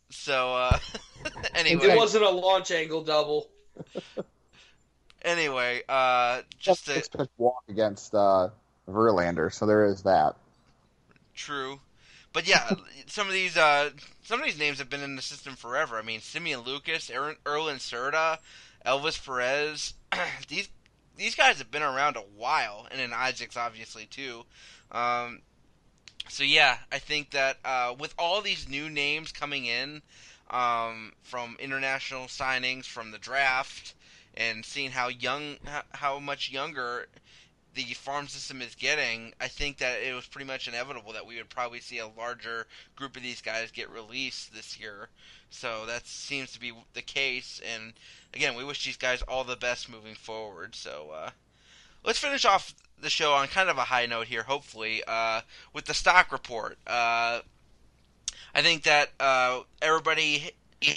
so 0.10 0.56
uh, 0.56 0.78
anyway, 1.56 1.90
It 1.90 1.98
wasn't 1.98 2.26
a 2.26 2.30
launch 2.30 2.72
angle 2.72 3.04
double. 3.04 3.50
anyway, 5.22 5.84
uh, 5.88 6.42
just 6.60 6.86
to, 6.86 6.94
six 6.94 7.08
pitch 7.08 7.30
walk 7.38 7.64
against 7.70 8.14
uh, 8.14 8.50
Verlander. 8.90 9.54
So 9.54 9.66
there 9.66 9.86
is 9.86 10.04
that. 10.04 10.36
True, 11.36 11.80
but 12.34 12.48
yeah, 12.48 12.72
some 13.08 13.28
of 13.28 13.34
these 13.34 13.58
uh, 13.58 13.92
some 14.24 14.40
of 14.40 14.46
these 14.46 14.60
names 14.60 14.78
have 14.80 14.90
been 14.90 15.02
in 15.04 15.16
the 15.16 15.22
system 15.22 15.56
forever. 15.56 15.98
I 15.98 16.02
mean, 16.02 16.22
Simeon 16.22 16.62
Lucas, 16.62 17.10
Aaron, 17.10 17.36
Erlen 17.46 17.78
Serta, 17.78 18.38
Elvis 18.86 19.24
Perez. 19.24 19.94
these 20.48 20.70
these 21.18 21.36
guys 21.36 21.58
have 21.58 21.72
been 21.72 21.84
around 21.84 22.16
a 22.18 22.22
while, 22.22 22.88
and 22.92 23.00
then 23.00 23.14
Isaacs 23.14 23.58
obviously 23.58 24.06
too. 24.06 24.44
Um, 24.92 25.42
so 26.30 26.44
yeah, 26.44 26.78
I 26.92 27.00
think 27.00 27.32
that 27.32 27.58
uh, 27.66 27.96
with 27.98 28.14
all 28.18 28.42
these 28.42 28.70
new 28.70 28.90
names 28.90 29.32
coming 29.32 29.66
in 29.66 30.02
um, 30.50 31.14
from 31.24 31.58
international 31.60 32.26
signings, 32.26 32.86
from 32.86 33.12
the 33.12 33.18
draft, 33.18 33.96
and 34.36 34.64
seeing 34.64 34.92
how 34.92 35.08
young, 35.08 35.58
how- 35.66 35.84
how 35.94 36.20
much 36.20 36.50
younger 36.52 37.08
the 37.84 37.94
farm 37.94 38.28
system 38.28 38.62
is 38.62 38.76
getting, 38.76 39.34
I 39.40 39.48
think 39.48 39.78
that 39.78 40.02
it 40.02 40.14
was 40.14 40.26
pretty 40.28 40.46
much 40.46 40.68
inevitable 40.68 41.14
that 41.14 41.26
we 41.26 41.38
would 41.38 41.50
probably 41.50 41.80
see 41.80 42.00
a 42.00 42.08
larger 42.08 42.68
group 42.96 43.16
of 43.16 43.24
these 43.24 43.42
guys 43.42 43.72
get 43.72 43.90
released 43.90 44.54
this 44.54 44.80
year. 44.80 45.10
So 45.50 45.86
that 45.88 46.06
seems 46.06 46.52
to 46.54 46.60
be 46.60 46.74
the 46.94 47.02
case. 47.02 47.62
And 47.74 47.94
again, 48.34 48.56
we 48.56 48.64
wish 48.64 48.86
these 48.86 48.98
guys 48.98 49.22
all 49.24 49.44
the 49.44 49.56
best 49.56 49.90
moving 49.90 50.16
forward. 50.16 50.76
So 50.76 51.12
uh, 51.14 51.30
let's 52.04 52.20
finish 52.20 52.46
off 52.46 52.76
the 53.02 53.10
show 53.10 53.34
on 53.34 53.48
kind 53.48 53.70
of 53.70 53.78
a 53.78 53.86
high 53.86 54.06
note 54.06 54.28
here, 54.28 54.44
hopefully, 54.44 55.04
uh, 55.08 55.42
with 55.74 55.86
the 55.86 55.94
stock 55.94 56.32
report. 56.32 56.78
Uh, 56.86 57.40
I 58.54 58.62
think 58.62 58.84
that 58.84 59.10
uh, 59.20 59.62
everybody 59.82 60.52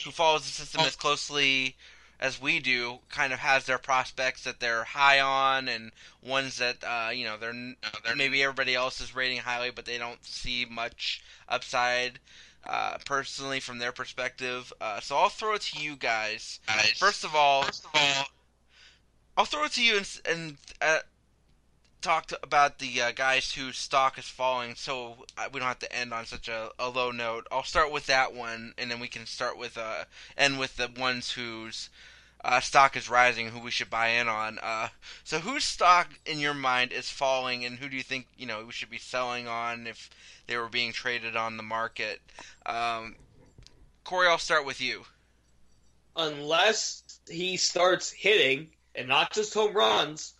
who 0.05 0.11
follows 0.11 0.43
the 0.43 0.51
system 0.51 0.83
as 0.83 0.97
closely 0.97 1.77
as 2.23 2.40
we 2.40 2.61
do 2.61 3.01
kind 3.11 3.32
of 3.32 3.40
has 3.40 3.66
their 3.66 3.78
prospects 3.78 4.44
that 4.44 4.61
they're 4.61 4.85
high 4.85 5.19
on 5.19 5.69
and 5.69 5.90
ones 6.24 6.59
that 6.59 6.77
uh, 6.85 7.11
you 7.11 7.24
know 7.24 7.36
they're, 7.36 7.74
they're 8.05 8.16
maybe 8.16 8.40
everybody 8.43 8.77
else 8.77 9.01
is 9.01 9.15
rating 9.15 9.39
highly 9.39 9.73
but 9.73 9.85
they 9.85 9.99
don't 9.99 10.24
see 10.24 10.65
much 10.65 11.20
upside 11.49 12.20
uh, 12.65 12.97
personally 13.05 13.59
from 13.59 13.78
their 13.78 13.90
perspective. 13.90 14.73
Uh, 14.81 15.01
so 15.01 15.16
I'll 15.16 15.28
throw 15.28 15.55
it 15.55 15.62
to 15.62 15.82
you 15.82 15.97
guys. 15.97 16.61
First 16.97 17.24
of 17.24 17.35
all 17.35 17.66
I'll 19.36 19.44
throw 19.44 19.65
it 19.65 19.73
to 19.73 19.82
you 19.82 19.97
and, 19.97 20.20
and 20.24 20.57
uh, 20.81 20.99
talk 22.03 22.27
to, 22.27 22.39
about 22.44 22.78
the 22.78 23.03
uh, 23.03 23.11
guys 23.11 23.53
whose 23.53 23.78
stock 23.78 24.16
is 24.16 24.28
falling 24.28 24.77
so 24.77 25.24
uh, 25.36 25.49
we 25.53 25.59
don't 25.59 25.69
have 25.69 25.78
to 25.81 25.93
end 25.93 26.12
on 26.15 26.27
such 26.27 26.49
a, 26.49 26.70
a 26.78 26.89
low 26.89 27.11
note. 27.11 27.49
I'll 27.51 27.65
start 27.65 27.90
with 27.90 28.07
that 28.07 28.32
one 28.32 28.74
and 28.78 28.89
then 28.93 29.01
we 29.01 29.09
can 29.09 29.27
start 29.27 29.59
with 29.59 29.77
uh, 29.77 30.05
end 30.39 30.61
with 30.61 30.77
the 30.77 30.89
ones 30.97 31.32
whose 31.32 31.90
uh, 32.44 32.60
stock 32.60 32.97
is 32.97 33.09
rising, 33.09 33.48
who 33.48 33.60
we 33.60 33.70
should 33.70 33.90
buy 33.90 34.09
in 34.09 34.28
on. 34.28 34.59
Uh, 34.62 34.89
so, 35.24 35.39
whose 35.39 35.64
stock 35.64 36.09
in 36.27 36.39
your 36.40 36.55
mind 36.55 36.93
is 36.93 37.10
falling, 37.10 37.64
and 37.64 37.78
who 37.78 37.89
do 37.89 37.97
you 37.97 38.02
think 38.02 38.27
you 38.36 38.47
know 38.47 38.64
we 38.64 38.73
should 38.73 38.90
be 38.90 38.98
selling 38.98 39.47
on 39.48 39.86
if 39.86 40.10
they 40.47 40.56
were 40.56 40.69
being 40.69 40.93
traded 40.93 41.36
on 41.36 41.56
the 41.56 41.62
market? 41.62 42.20
Um, 42.66 43.16
Corey, 44.05 44.28
I'll 44.28 44.39
start 44.39 44.66
with 44.66 44.81
you. 44.81 45.05
unless 46.16 47.20
he 47.28 47.56
starts 47.56 48.10
hitting 48.10 48.70
and 48.94 49.09
not 49.09 49.32
just 49.32 49.55
home 49.55 49.74
runs, 49.74 50.35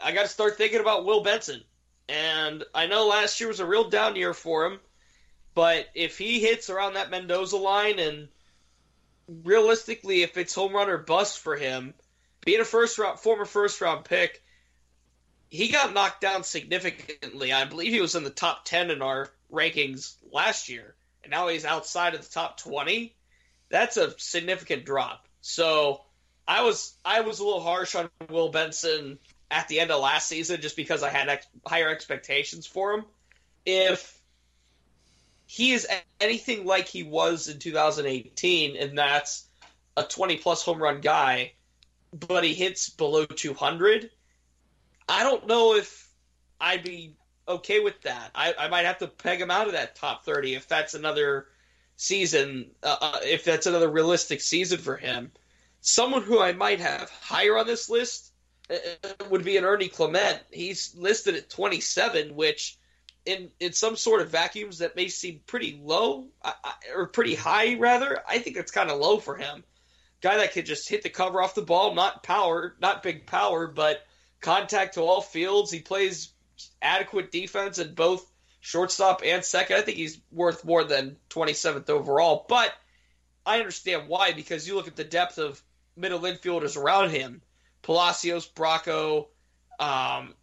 I 0.00 0.12
got 0.12 0.22
to 0.22 0.28
start 0.28 0.56
thinking 0.56 0.80
about 0.80 1.04
Will 1.04 1.22
Benson. 1.22 1.62
And 2.08 2.64
I 2.74 2.86
know 2.86 3.06
last 3.06 3.40
year 3.40 3.48
was 3.48 3.60
a 3.60 3.66
real 3.66 3.88
down 3.88 4.16
year 4.16 4.34
for 4.34 4.66
him, 4.66 4.80
but 5.54 5.86
if 5.94 6.18
he 6.18 6.40
hits 6.40 6.70
around 6.70 6.94
that 6.94 7.10
Mendoza 7.10 7.56
line 7.56 7.98
and 7.98 8.28
realistically, 9.28 10.22
if 10.22 10.36
it's 10.36 10.54
home 10.54 10.72
run 10.72 10.88
or 10.88 10.98
bust 10.98 11.38
for 11.38 11.56
him, 11.56 11.94
being 12.44 12.60
a 12.60 12.64
first 12.64 12.98
round 12.98 13.18
former 13.18 13.44
first 13.44 13.80
round 13.80 14.04
pick, 14.04 14.42
he 15.48 15.68
got 15.68 15.94
knocked 15.94 16.20
down 16.20 16.44
significantly. 16.44 17.52
I 17.52 17.64
believe 17.64 17.92
he 17.92 18.00
was 18.00 18.14
in 18.14 18.24
the 18.24 18.30
top 18.30 18.64
ten 18.64 18.90
in 18.90 19.02
our 19.02 19.28
rankings 19.52 20.14
last 20.30 20.68
year, 20.68 20.94
and 21.22 21.30
now 21.30 21.48
he's 21.48 21.64
outside 21.64 22.14
of 22.14 22.22
the 22.22 22.32
top 22.32 22.58
twenty. 22.58 23.14
That's 23.68 23.96
a 23.96 24.18
significant 24.18 24.84
drop. 24.84 25.26
So 25.40 26.02
I 26.46 26.62
was 26.62 26.94
I 27.04 27.20
was 27.20 27.38
a 27.38 27.44
little 27.44 27.62
harsh 27.62 27.94
on 27.94 28.10
Will 28.28 28.50
Benson 28.50 29.18
at 29.50 29.68
the 29.68 29.80
end 29.80 29.90
of 29.90 30.00
last 30.00 30.28
season 30.28 30.60
just 30.60 30.76
because 30.76 31.02
I 31.02 31.10
had 31.10 31.28
ex- 31.28 31.46
higher 31.66 31.88
expectations 31.88 32.66
for 32.66 32.94
him. 32.94 33.04
If 33.64 34.18
he 35.46 35.72
is 35.72 35.86
anything 36.20 36.64
like 36.64 36.88
he 36.88 37.02
was 37.02 37.48
in 37.48 37.58
2018, 37.58 38.76
and 38.76 38.96
that's 38.96 39.46
a 39.96 40.02
20 40.02 40.38
plus 40.38 40.62
home 40.62 40.82
run 40.82 41.00
guy, 41.00 41.52
but 42.12 42.44
he 42.44 42.54
hits 42.54 42.88
below 42.90 43.24
200, 43.24 44.10
I 45.08 45.22
don't 45.22 45.46
know 45.46 45.74
if 45.74 46.08
I'd 46.60 46.84
be 46.84 47.16
okay 47.46 47.80
with 47.80 48.00
that. 48.02 48.30
I, 48.34 48.54
I 48.58 48.68
might 48.68 48.86
have 48.86 48.98
to 48.98 49.08
peg 49.08 49.40
him 49.40 49.50
out 49.50 49.66
of 49.66 49.72
that 49.72 49.96
top 49.96 50.24
30 50.24 50.54
if 50.54 50.68
that's 50.68 50.94
another 50.94 51.46
season, 51.96 52.70
uh, 52.82 52.96
uh, 53.00 53.18
if 53.22 53.44
that's 53.44 53.66
another 53.66 53.90
realistic 53.90 54.40
season 54.40 54.78
for 54.78 54.96
him. 54.96 55.32
Someone 55.80 56.22
who 56.22 56.40
I 56.40 56.52
might 56.52 56.80
have 56.80 57.10
higher 57.10 57.58
on 57.58 57.66
this 57.66 57.90
list 57.90 58.32
uh, 58.70 58.76
would 59.30 59.44
be 59.44 59.56
an 59.56 59.64
Ernie 59.64 59.88
Clement. 59.88 60.40
He's 60.50 60.94
listed 60.96 61.34
at 61.34 61.50
27, 61.50 62.36
which 62.36 62.78
in 63.24 63.50
in 63.60 63.72
some 63.72 63.96
sort 63.96 64.22
of 64.22 64.30
vacuums 64.30 64.78
that 64.78 64.96
may 64.96 65.08
seem 65.08 65.40
pretty 65.46 65.80
low 65.82 66.28
or 66.94 67.06
pretty 67.06 67.34
high 67.34 67.74
rather. 67.74 68.22
I 68.28 68.38
think 68.38 68.56
it's 68.56 68.72
kind 68.72 68.90
of 68.90 68.98
low 68.98 69.18
for 69.18 69.36
him. 69.36 69.64
Guy 70.20 70.36
that 70.38 70.52
could 70.52 70.66
just 70.66 70.88
hit 70.88 71.02
the 71.02 71.10
cover 71.10 71.42
off 71.42 71.54
the 71.54 71.62
ball, 71.62 71.94
not 71.94 72.22
power, 72.22 72.76
not 72.80 73.02
big 73.02 73.26
power, 73.26 73.66
but 73.66 74.04
contact 74.40 74.94
to 74.94 75.00
all 75.00 75.20
fields. 75.20 75.70
He 75.70 75.80
plays 75.80 76.32
adequate 76.80 77.32
defense 77.32 77.78
in 77.78 77.94
both 77.94 78.24
shortstop 78.60 79.22
and 79.24 79.44
second. 79.44 79.76
I 79.76 79.82
think 79.82 79.96
he's 79.96 80.20
worth 80.30 80.64
more 80.64 80.84
than 80.84 81.16
27th 81.30 81.90
overall, 81.90 82.46
but 82.48 82.72
I 83.44 83.58
understand 83.58 84.08
why 84.08 84.32
because 84.32 84.66
you 84.66 84.76
look 84.76 84.86
at 84.86 84.96
the 84.96 85.04
depth 85.04 85.38
of 85.38 85.60
middle 85.96 86.20
infielders 86.20 86.76
around 86.76 87.10
him. 87.10 87.42
Palacios, 87.82 88.48
Bracho, 88.48 89.26
um, 89.80 90.34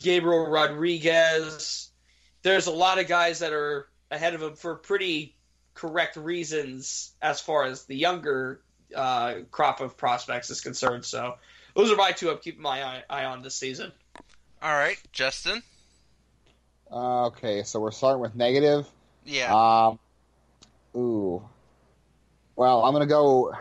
Gabriel 0.00 0.46
Rodriguez. 0.46 1.89
There's 2.42 2.66
a 2.66 2.72
lot 2.72 2.98
of 2.98 3.06
guys 3.06 3.40
that 3.40 3.52
are 3.52 3.88
ahead 4.10 4.34
of 4.34 4.42
him 4.42 4.54
for 4.54 4.74
pretty 4.74 5.34
correct 5.74 6.16
reasons 6.16 7.12
as 7.22 7.40
far 7.40 7.64
as 7.64 7.84
the 7.84 7.96
younger 7.96 8.60
uh, 8.94 9.34
crop 9.50 9.80
of 9.80 9.96
prospects 9.96 10.50
is 10.50 10.60
concerned. 10.60 11.04
So 11.04 11.36
those 11.74 11.92
are 11.92 11.96
my 11.96 12.12
two 12.12 12.30
I'm 12.30 12.38
keeping 12.38 12.62
my 12.62 12.82
eye, 12.82 13.02
eye 13.08 13.24
on 13.24 13.42
this 13.42 13.54
season. 13.54 13.92
All 14.62 14.72
right, 14.72 14.98
Justin. 15.12 15.62
Uh, 16.90 17.26
okay, 17.26 17.62
so 17.62 17.80
we're 17.80 17.92
starting 17.92 18.20
with 18.20 18.34
negative. 18.34 18.86
Yeah. 19.24 19.54
Um, 19.54 19.98
ooh. 20.94 21.42
Well, 22.56 22.84
I'm 22.84 22.92
gonna 22.92 23.06
go 23.06 23.54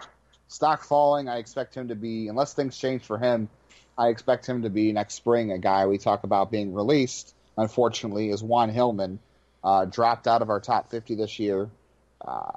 stock 0.48 0.84
falling. 0.84 1.30
I 1.30 1.38
expect 1.38 1.76
him 1.76 1.88
to 1.90 1.96
be, 1.96 2.28
unless 2.28 2.54
things 2.54 2.78
change 2.78 3.04
for 3.04 3.18
him, 3.18 3.50
I 3.98 4.08
expect 4.08 4.46
him 4.46 4.64
to 4.64 4.70
be 4.70 4.92
next 4.92 5.14
spring 5.14 5.52
a 5.52 5.58
guy 5.58 5.86
we 5.86 5.98
talk 5.98 6.24
about 6.24 6.52
being 6.52 6.74
released. 6.74 7.36
Unfortunately, 7.60 8.30
is 8.30 8.42
Juan 8.42 8.70
Hillman, 8.70 9.20
uh, 9.66 9.84
dropped 9.84 10.28
out 10.28 10.42
of 10.42 10.50
our 10.50 10.62
top 10.62 10.90
50 10.92 11.16
this 11.16 11.40
year. 11.40 11.70
Uh, 12.26 12.52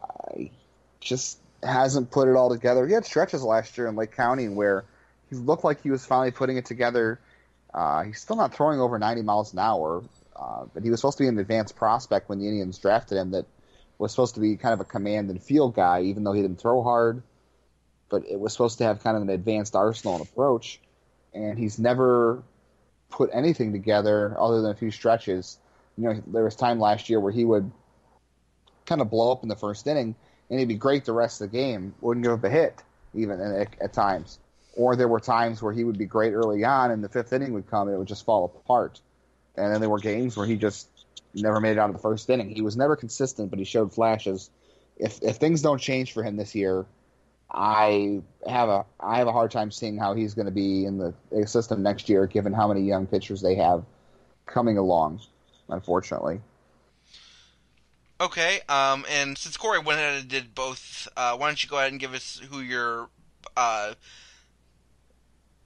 just 1.00 1.38
hasn't 1.60 2.12
put 2.12 2.28
it 2.28 2.36
all 2.36 2.48
together. 2.48 2.86
He 2.86 2.94
had 2.94 3.04
stretches 3.04 3.42
last 3.42 3.76
year 3.76 3.88
in 3.88 3.96
Lake 3.96 4.12
County 4.12 4.48
where 4.48 4.84
he 5.28 5.34
looked 5.34 5.64
like 5.64 5.82
he 5.82 5.90
was 5.90 6.06
finally 6.06 6.30
putting 6.30 6.56
it 6.56 6.66
together. 6.66 7.18
Uh, 7.74 8.04
he's 8.04 8.20
still 8.20 8.36
not 8.36 8.54
throwing 8.54 8.80
over 8.80 8.96
90 8.96 9.22
miles 9.22 9.52
an 9.52 9.58
hour, 9.58 10.04
uh, 10.36 10.66
but 10.72 10.84
he 10.84 10.90
was 10.90 11.00
supposed 11.00 11.18
to 11.18 11.24
be 11.24 11.28
an 11.28 11.36
advanced 11.36 11.74
prospect 11.74 12.28
when 12.28 12.38
the 12.38 12.46
Indians 12.46 12.78
drafted 12.78 13.18
him 13.18 13.32
that 13.32 13.46
was 13.98 14.12
supposed 14.12 14.36
to 14.36 14.40
be 14.40 14.56
kind 14.56 14.72
of 14.72 14.80
a 14.80 14.84
command 14.84 15.30
and 15.30 15.42
field 15.42 15.74
guy, 15.74 16.02
even 16.02 16.22
though 16.22 16.32
he 16.32 16.42
didn't 16.42 16.60
throw 16.60 16.80
hard. 16.84 17.24
But 18.08 18.22
it 18.28 18.38
was 18.38 18.52
supposed 18.52 18.78
to 18.78 18.84
have 18.84 19.02
kind 19.02 19.16
of 19.16 19.22
an 19.24 19.30
advanced 19.30 19.74
arsenal 19.74 20.14
and 20.14 20.24
approach, 20.24 20.80
and 21.34 21.58
he's 21.58 21.80
never 21.80 22.44
put 23.12 23.30
anything 23.32 23.72
together 23.72 24.34
other 24.38 24.62
than 24.62 24.72
a 24.72 24.74
few 24.74 24.90
stretches. 24.90 25.58
You 25.96 26.04
know, 26.04 26.22
there 26.26 26.44
was 26.44 26.56
time 26.56 26.80
last 26.80 27.08
year 27.08 27.20
where 27.20 27.32
he 27.32 27.44
would 27.44 27.70
kind 28.86 29.00
of 29.00 29.10
blow 29.10 29.30
up 29.30 29.42
in 29.42 29.48
the 29.48 29.56
first 29.56 29.86
inning, 29.86 30.14
and 30.50 30.58
he'd 30.58 30.68
be 30.68 30.74
great 30.74 31.04
the 31.04 31.12
rest 31.12 31.40
of 31.40 31.50
the 31.50 31.56
game. 31.56 31.94
Wouldn't 32.00 32.24
give 32.24 32.32
up 32.32 32.44
a 32.44 32.50
hit 32.50 32.82
even 33.14 33.40
at, 33.40 33.92
times. 33.92 34.38
Or 34.74 34.96
there 34.96 35.08
were 35.08 35.20
times 35.20 35.62
where 35.62 35.72
he 35.72 35.84
would 35.84 35.98
be 35.98 36.06
great 36.06 36.32
early 36.32 36.64
on, 36.64 36.90
and 36.90 37.04
the 37.04 37.08
fifth 37.08 37.32
inning 37.32 37.52
would 37.52 37.68
come, 37.68 37.88
and 37.88 37.94
it 37.94 37.98
would 37.98 38.08
just 38.08 38.24
fall 38.24 38.44
apart. 38.44 39.00
And 39.54 39.72
then 39.72 39.80
there 39.80 39.90
were 39.90 39.98
games 39.98 40.36
where 40.36 40.46
he 40.46 40.56
just 40.56 40.88
never 41.34 41.60
made 41.60 41.72
it 41.72 41.78
out 41.78 41.90
of 41.90 41.94
the 41.94 42.02
first 42.02 42.28
inning. 42.30 42.48
He 42.50 42.62
was 42.62 42.76
never 42.76 42.96
consistent, 42.96 43.50
but 43.50 43.58
he 43.58 43.66
showed 43.66 43.92
flashes. 43.92 44.50
If 44.96 45.22
if 45.22 45.36
things 45.36 45.60
don't 45.60 45.78
change 45.78 46.12
for 46.12 46.22
him 46.22 46.36
this 46.36 46.54
year, 46.54 46.86
I 47.52 48.22
have 48.48 48.68
a 48.68 48.84
I 48.98 49.18
have 49.18 49.26
a 49.26 49.32
hard 49.32 49.50
time 49.50 49.70
seeing 49.70 49.98
how 49.98 50.14
he's 50.14 50.34
going 50.34 50.46
to 50.46 50.52
be 50.52 50.84
in 50.86 50.98
the 50.98 51.14
system 51.46 51.82
next 51.82 52.08
year, 52.08 52.26
given 52.26 52.52
how 52.52 52.68
many 52.68 52.82
young 52.82 53.06
pitchers 53.06 53.42
they 53.42 53.56
have 53.56 53.84
coming 54.46 54.78
along. 54.78 55.20
Unfortunately, 55.68 56.40
Okay. 58.22 58.60
Um, 58.68 59.04
and 59.10 59.36
since 59.36 59.56
Corey 59.56 59.80
went 59.80 59.98
ahead 59.98 60.20
and 60.20 60.28
did 60.28 60.54
both, 60.54 61.08
uh, 61.16 61.36
why 61.36 61.48
don't 61.48 61.62
you 61.62 61.68
go 61.68 61.78
ahead 61.78 61.90
and 61.90 62.00
give 62.00 62.14
us 62.14 62.40
who 62.50 62.60
you're, 62.60 63.08
uh, 63.56 63.94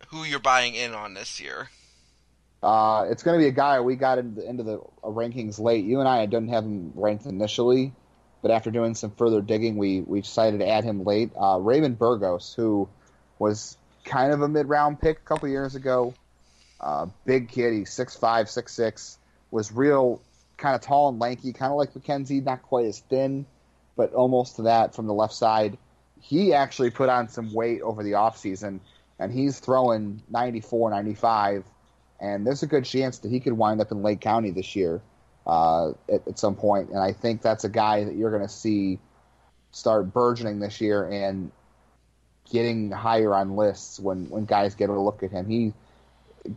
who 0.09 0.25
you're 0.25 0.39
buying 0.39 0.75
in 0.75 0.95
on 0.95 1.13
this 1.13 1.39
year? 1.39 1.69
uh, 2.63 3.07
it's 3.11 3.23
going 3.23 3.39
to 3.39 3.43
be 3.43 3.49
a 3.49 3.53
guy 3.53 3.81
we 3.81 3.95
got 3.95 4.19
into 4.19 4.41
the, 4.41 4.49
into 4.49 4.63
the 4.63 4.81
rankings 5.03 5.61
late. 5.61 5.85
You 5.85 6.01
and 6.01 6.09
I 6.09 6.25
didn't 6.25 6.49
have 6.49 6.65
him 6.65 6.93
ranked 6.95 7.27
initially, 7.27 7.93
but 8.47 8.55
after 8.55 8.71
doing 8.71 8.95
some 8.95 9.11
further 9.11 9.41
digging, 9.41 9.77
we 9.77 10.03
we 10.03 10.21
decided 10.21 10.61
to 10.61 10.69
add 10.69 10.85
him 10.85 11.03
late. 11.03 11.33
Uh, 11.37 11.59
Raymond 11.61 11.99
Burgos, 11.99 12.55
who 12.55 12.89
was 13.41 13.77
kind 14.05 14.33
of 14.33 14.41
a 14.41 14.47
mid 14.47 14.69
round 14.69 15.01
pick 15.01 15.19
a 15.19 15.23
couple 15.23 15.49
years 15.49 15.75
ago. 15.75 16.15
Uh, 16.81 17.07
big 17.25 17.49
kid, 17.49 17.73
he's 17.73 17.93
six 17.93 18.15
five, 18.15 18.49
six 18.49 18.73
six. 18.73 19.19
Was 19.51 19.73
real 19.73 20.23
kind 20.59 20.77
of 20.77 20.81
tall 20.81 21.09
and 21.09 21.19
lanky, 21.19 21.53
kind 21.53 21.73
of 21.73 21.77
like 21.77 21.93
McKenzie, 21.95 22.41
not 22.45 22.63
quite 22.63 22.87
as 22.87 23.01
thin, 23.01 23.47
but 23.97 24.15
almost 24.15 24.55
to 24.57 24.63
that 24.63 24.95
from 24.95 25.09
the 25.09 25.15
left 25.15 25.35
side. 25.35 25.77
He 26.21 26.55
actually 26.55 26.91
put 26.91 27.09
on 27.09 27.29
some 27.29 27.53
weight 27.53 27.81
over 27.81 28.05
the 28.05 28.13
offseason, 28.13 28.79
and 29.19 29.33
he's 29.33 29.59
throwing 29.59 30.23
94, 30.31 30.91
95, 30.91 31.65
and 32.21 32.47
there's 32.47 32.63
a 32.63 32.69
good 32.69 32.85
chance 32.85 33.19
that 33.19 33.29
he 33.29 33.41
could 33.41 33.55
wind 33.55 33.81
up 33.81 33.91
in 33.91 34.05
Lake 34.05 34.21
County 34.21 34.53
this 34.53 34.77
year 34.77 35.03
uh, 35.47 35.91
at, 36.13 36.27
at 36.27 36.39
some 36.39 36.57
point. 36.57 36.91
And 36.91 36.99
I 36.99 37.13
think 37.13 37.43
that's 37.43 37.65
a 37.65 37.69
guy 37.69 38.05
that 38.05 38.17
you're 38.17 38.31
going 38.31 38.43
to 38.43 38.49
see 38.49 38.99
start 39.71 40.13
burgeoning 40.13 40.59
this 40.59 40.81
year 40.81 41.05
and 41.05 41.51
getting 42.51 42.91
higher 42.91 43.35
on 43.35 43.57
lists 43.57 44.01
when, 44.01 44.29
when 44.31 44.45
guys 44.45 44.75
get 44.75 44.89
a 44.89 44.99
look 44.99 45.23
at 45.23 45.31
him. 45.31 45.49
He 45.49 45.73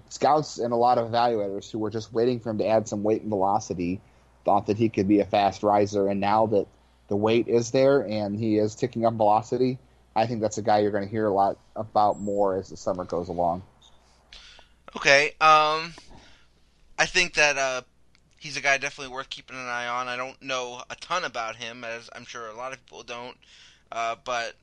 scouts 0.10 0.58
and 0.60 0.72
a 0.72 0.76
lot 0.76 0.98
of 0.98 1.10
evaluators 1.10 1.70
who 1.72 1.80
were 1.80 1.90
just 1.90 2.14
waiting 2.14 2.40
for 2.40 2.52
him 2.52 2.60
to 2.60 2.68
add 2.68 2.88
some 2.88 3.04
weight 3.04 3.22
and 3.22 3.30
velocity 3.30 4.02
thought 4.46 4.68
that 4.68 4.78
he 4.78 4.90
could 4.90 5.08
be 5.08 5.20
a 5.20 5.26
fast 5.26 5.64
riser. 5.64 6.08
And 6.08 6.20
now 6.20 6.48
that 6.48 6.68
the 7.08 7.16
weight 7.16 7.48
is 7.48 7.72
there 7.72 8.02
and 8.02 8.38
he 8.38 8.58
is 8.58 8.76
ticking 8.76 9.06
up 9.06 9.14
velocity, 9.16 9.80
I 10.16 10.28
think 10.28 10.42
that's 10.42 10.58
a 10.58 10.62
guy 10.62 10.80
you're 10.80 10.92
going 10.92 11.06
to 11.06 11.10
hear 11.10 11.26
a 11.26 11.34
lot 11.34 11.58
about 11.76 12.20
more 12.20 12.58
as 12.58 12.70
the 12.70 12.78
summer 12.78 13.04
goes 13.04 13.30
along. 13.30 13.64
Okay. 14.96 15.30
Um, 15.42 15.94
I 16.98 17.06
think 17.06 17.36
that 17.36 17.58
uh, 17.58 17.82
he's 18.40 18.58
a 18.58 18.62
guy 18.62 18.78
definitely 18.78 19.14
worth 19.14 19.30
keeping 19.30 19.58
an 19.58 19.68
eye 19.68 19.88
on. 19.88 20.08
I 20.08 20.16
don't 20.16 20.42
know 20.42 20.82
a 20.90 20.96
ton 20.96 21.24
about 21.24 21.58
him, 21.58 21.84
as 21.84 22.10
I'm 22.16 22.26
sure 22.26 22.48
a 22.48 22.56
lot 22.56 22.74
of 22.74 22.84
people 22.86 23.04
don't, 23.04 23.38
uh, 23.92 24.16
but 24.24 24.56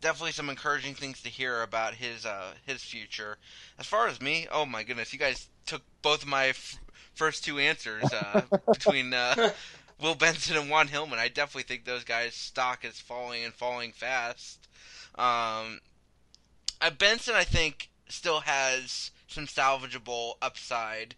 definitely 0.00 0.32
some 0.32 0.50
encouraging 0.50 0.94
things 0.94 1.22
to 1.22 1.28
hear 1.28 1.62
about 1.62 1.94
his 1.94 2.26
uh, 2.26 2.52
his 2.66 2.82
future. 2.82 3.38
As 3.78 3.86
far 3.86 4.06
as 4.06 4.20
me, 4.20 4.46
oh 4.52 4.66
my 4.66 4.82
goodness, 4.82 5.12
you 5.12 5.18
guys 5.18 5.48
took 5.66 5.82
both 6.02 6.22
of 6.22 6.28
my 6.28 6.48
f- 6.48 6.78
first 7.14 7.44
two 7.44 7.58
answers 7.58 8.12
uh, 8.12 8.42
between 8.72 9.14
uh, 9.14 9.50
Will 10.00 10.14
Benson 10.14 10.56
and 10.56 10.68
Juan 10.68 10.88
Hillman. 10.88 11.18
I 11.18 11.28
definitely 11.28 11.62
think 11.62 11.84
those 11.84 12.04
guys' 12.04 12.34
stock 12.34 12.84
is 12.84 13.00
falling 13.00 13.44
and 13.44 13.54
falling 13.54 13.92
fast. 13.92 14.68
Um, 15.14 15.80
uh, 16.80 16.90
Benson, 16.98 17.34
I 17.34 17.44
think, 17.44 17.88
still 18.08 18.40
has 18.40 19.12
some 19.28 19.46
salvageable 19.46 20.34
upside. 20.42 21.14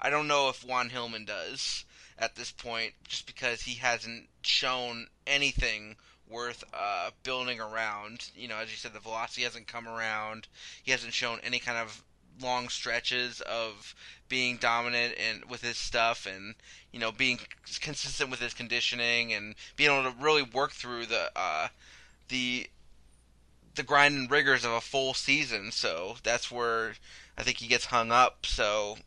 I 0.00 0.10
don't 0.10 0.28
know 0.28 0.48
if 0.48 0.64
Juan 0.64 0.90
Hillman 0.90 1.24
does 1.24 1.84
at 2.18 2.34
this 2.34 2.50
point, 2.50 2.94
just 3.04 3.26
because 3.26 3.62
he 3.62 3.74
hasn't 3.74 4.28
shown 4.42 5.06
anything 5.26 5.96
worth 6.28 6.64
uh, 6.74 7.10
building 7.22 7.60
around. 7.60 8.30
You 8.36 8.48
know, 8.48 8.56
as 8.56 8.70
you 8.70 8.76
said, 8.76 8.92
the 8.92 9.00
velocity 9.00 9.42
hasn't 9.42 9.66
come 9.66 9.88
around. 9.88 10.48
He 10.82 10.90
hasn't 10.90 11.14
shown 11.14 11.40
any 11.42 11.58
kind 11.58 11.78
of 11.78 12.02
long 12.40 12.68
stretches 12.68 13.40
of 13.42 13.94
being 14.28 14.56
dominant 14.56 15.14
and 15.18 15.44
with 15.46 15.62
his 15.62 15.76
stuff 15.76 16.24
and 16.24 16.54
you 16.92 17.00
know 17.00 17.10
being 17.10 17.36
consistent 17.80 18.30
with 18.30 18.38
his 18.38 18.54
conditioning 18.54 19.32
and 19.32 19.56
being 19.74 19.90
able 19.90 20.08
to 20.08 20.16
really 20.22 20.42
work 20.42 20.70
through 20.70 21.06
the 21.06 21.30
uh, 21.34 21.68
the 22.28 22.68
the 23.78 23.82
grind 23.82 24.16
and 24.16 24.30
rigors 24.30 24.64
of 24.64 24.72
a 24.72 24.80
full 24.80 25.14
season. 25.14 25.72
So 25.72 26.16
that's 26.22 26.50
where 26.50 26.94
I 27.38 27.42
think 27.42 27.58
he 27.58 27.68
gets 27.68 27.86
hung 27.86 28.12
up. 28.12 28.44
So, 28.44 28.98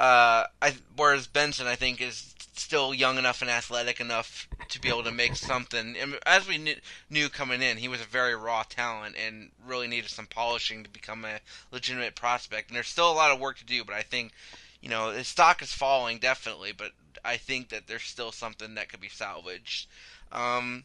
uh, 0.00 0.46
I 0.62 0.74
whereas 0.96 1.26
Benson 1.26 1.66
I 1.66 1.74
think 1.74 2.00
is 2.00 2.34
still 2.54 2.94
young 2.94 3.18
enough 3.18 3.42
and 3.42 3.50
athletic 3.50 4.00
enough 4.00 4.48
to 4.70 4.80
be 4.80 4.88
able 4.88 5.02
to 5.04 5.12
make 5.12 5.36
something. 5.36 5.94
And 5.94 6.18
as 6.24 6.48
we 6.48 6.56
knew, 6.56 6.76
knew 7.10 7.28
coming 7.28 7.60
in, 7.60 7.76
he 7.76 7.88
was 7.88 8.00
a 8.00 8.04
very 8.04 8.34
raw 8.34 8.62
talent 8.62 9.16
and 9.16 9.50
really 9.62 9.86
needed 9.86 10.10
some 10.10 10.26
polishing 10.26 10.82
to 10.82 10.88
become 10.88 11.26
a 11.26 11.40
legitimate 11.70 12.14
prospect. 12.14 12.68
And 12.68 12.76
there's 12.76 12.88
still 12.88 13.12
a 13.12 13.12
lot 13.12 13.30
of 13.30 13.40
work 13.40 13.58
to 13.58 13.64
do, 13.64 13.84
but 13.84 13.94
I 13.94 14.00
think 14.00 14.32
you 14.80 14.88
know 14.88 15.10
his 15.10 15.28
stock 15.28 15.60
is 15.60 15.74
falling 15.74 16.18
definitely, 16.18 16.72
but 16.72 16.92
I 17.22 17.36
think 17.36 17.68
that 17.68 17.86
there's 17.86 18.04
still 18.04 18.32
something 18.32 18.76
that 18.76 18.88
could 18.88 19.00
be 19.00 19.10
salvaged. 19.10 19.86
Um, 20.32 20.84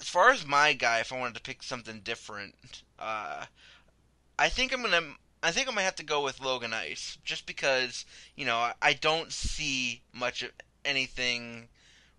as 0.00 0.08
far 0.08 0.30
as 0.30 0.46
my 0.46 0.72
guy, 0.72 1.00
if 1.00 1.12
I 1.12 1.18
wanted 1.18 1.34
to 1.34 1.42
pick 1.42 1.62
something 1.62 2.00
different, 2.00 2.82
uh, 2.98 3.44
I 4.38 4.48
think 4.48 4.72
I'm 4.72 4.80
gonna. 4.80 5.16
I 5.42 5.50
think 5.50 5.66
I'm 5.66 5.74
gonna 5.74 5.84
have 5.84 5.96
to 5.96 6.04
go 6.04 6.22
with 6.22 6.40
Logan 6.40 6.72
Ice, 6.72 7.18
just 7.24 7.46
because 7.46 8.04
you 8.36 8.44
know 8.46 8.72
I, 8.80 8.92
don't 8.92 9.32
see 9.32 10.02
much 10.12 10.42
of 10.42 10.52
anything 10.84 11.68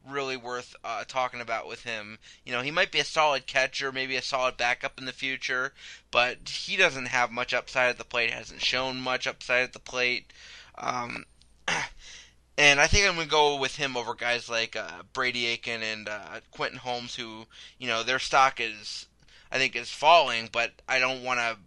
really 0.05 0.35
worth 0.35 0.75
uh, 0.83 1.05
talking 1.07 1.39
about 1.39 1.67
with 1.67 1.83
him. 1.83 2.19
You 2.45 2.51
know, 2.51 2.61
he 2.61 2.71
might 2.71 2.91
be 2.91 2.99
a 2.99 3.05
solid 3.05 3.47
catcher, 3.47 3.93
maybe 3.93 4.17
a 4.17 4.21
solid 4.21 4.57
backup 4.57 4.99
in 4.99 5.05
the 5.05 5.13
future, 5.13 5.73
but 6.11 6.49
he 6.49 6.75
doesn't 6.75 7.05
have 7.05 7.31
much 7.31 7.53
upside 7.53 7.89
at 7.89 7.97
the 7.97 8.03
plate. 8.03 8.31
Hasn't 8.31 8.61
shown 8.61 8.99
much 8.99 9.25
upside 9.25 9.63
at 9.63 9.73
the 9.73 9.79
plate. 9.79 10.33
Um, 10.77 11.25
and 12.57 12.81
I 12.81 12.87
think 12.87 13.07
I'm 13.07 13.15
gonna 13.15 13.27
go 13.27 13.55
with 13.57 13.77
him 13.77 13.95
over 13.95 14.13
guys 14.13 14.49
like 14.49 14.75
uh, 14.75 15.03
Brady 15.13 15.45
Aiken 15.45 15.81
and 15.81 16.09
uh, 16.09 16.41
Quentin 16.51 16.79
Holmes, 16.79 17.15
who 17.15 17.45
you 17.77 17.87
know 17.87 18.03
their 18.03 18.19
stock 18.19 18.59
is 18.59 19.07
I 19.49 19.57
think 19.59 19.77
is 19.77 19.91
falling, 19.91 20.49
but 20.51 20.71
I 20.89 20.99
don't 20.99 21.23
want 21.23 21.39
to 21.39 21.57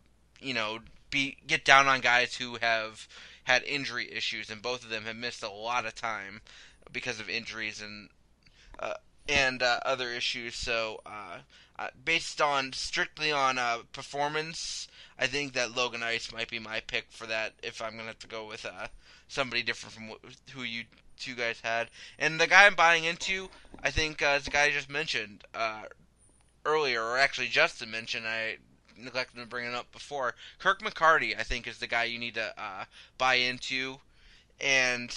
you 0.47 0.53
know 0.53 0.81
be 1.17 1.39
get 1.47 1.65
down 1.65 1.87
on 1.87 2.01
guys 2.01 2.37
who 2.37 2.59
have 2.61 3.09
had 3.45 3.63
injury 3.63 4.13
issues, 4.13 4.51
and 4.51 4.61
both 4.61 4.85
of 4.85 4.91
them 4.91 5.05
have 5.05 5.17
missed 5.17 5.43
a 5.43 5.51
lot 5.51 5.87
of 5.87 5.95
time 5.95 6.43
because 6.93 7.19
of 7.19 7.31
injuries 7.31 7.81
and 7.81 8.11
uh, 8.79 8.95
and 9.27 9.63
uh, 9.63 9.81
other 9.85 10.11
issues. 10.11 10.57
So, 10.57 11.01
uh, 11.07 11.39
uh, 11.79 11.89
based 12.05 12.41
on 12.41 12.73
strictly 12.75 13.33
on 13.33 13.57
uh, 13.57 13.79
performance, 13.93 14.89
I 15.19 15.27
think 15.27 15.55
that 15.55 15.75
Logan 15.75 16.03
Ice 16.03 16.33
might 16.33 16.51
be 16.51 16.59
my 16.59 16.81
pick 16.81 17.07
for 17.09 17.27
that. 17.27 17.55
If 17.63 17.81
I'm 17.81 17.93
gonna 17.93 18.09
have 18.09 18.19
to 18.19 18.27
go 18.27 18.47
with 18.47 18.67
uh, 18.67 18.89
somebody 19.27 19.63
different 19.63 19.95
from 19.95 20.09
wh- 20.09 20.53
who 20.53 20.63
you 20.63 20.85
two 21.19 21.35
guys 21.35 21.61
had, 21.65 21.89
and 22.19 22.39
the 22.39 22.47
guy 22.47 22.67
I'm 22.67 22.75
buying 22.75 23.05
into, 23.05 23.49
I 23.83 23.91
think 23.91 24.23
uh, 24.23 24.37
is 24.39 24.45
the 24.45 24.51
guy 24.51 24.65
I 24.65 24.71
just 24.71 24.91
mentioned 24.91 25.45
earlier, 26.67 27.03
or 27.03 27.17
actually 27.17 27.49
Justin 27.49 27.91
mentioned. 27.91 28.27
I 28.27 28.59
neglected 28.99 29.41
to 29.41 29.47
bring 29.47 29.67
it 29.67 29.75
up 29.75 29.91
before. 29.93 30.35
Kirk 30.59 30.81
McCarty, 30.83 31.39
I 31.39 31.43
think, 31.43 31.67
is 31.67 31.79
the 31.79 31.87
guy 31.87 32.05
you 32.05 32.19
need 32.19 32.35
to 32.35 32.53
uh, 32.59 32.85
buy 33.19 33.35
into, 33.35 33.99
and 34.61 35.11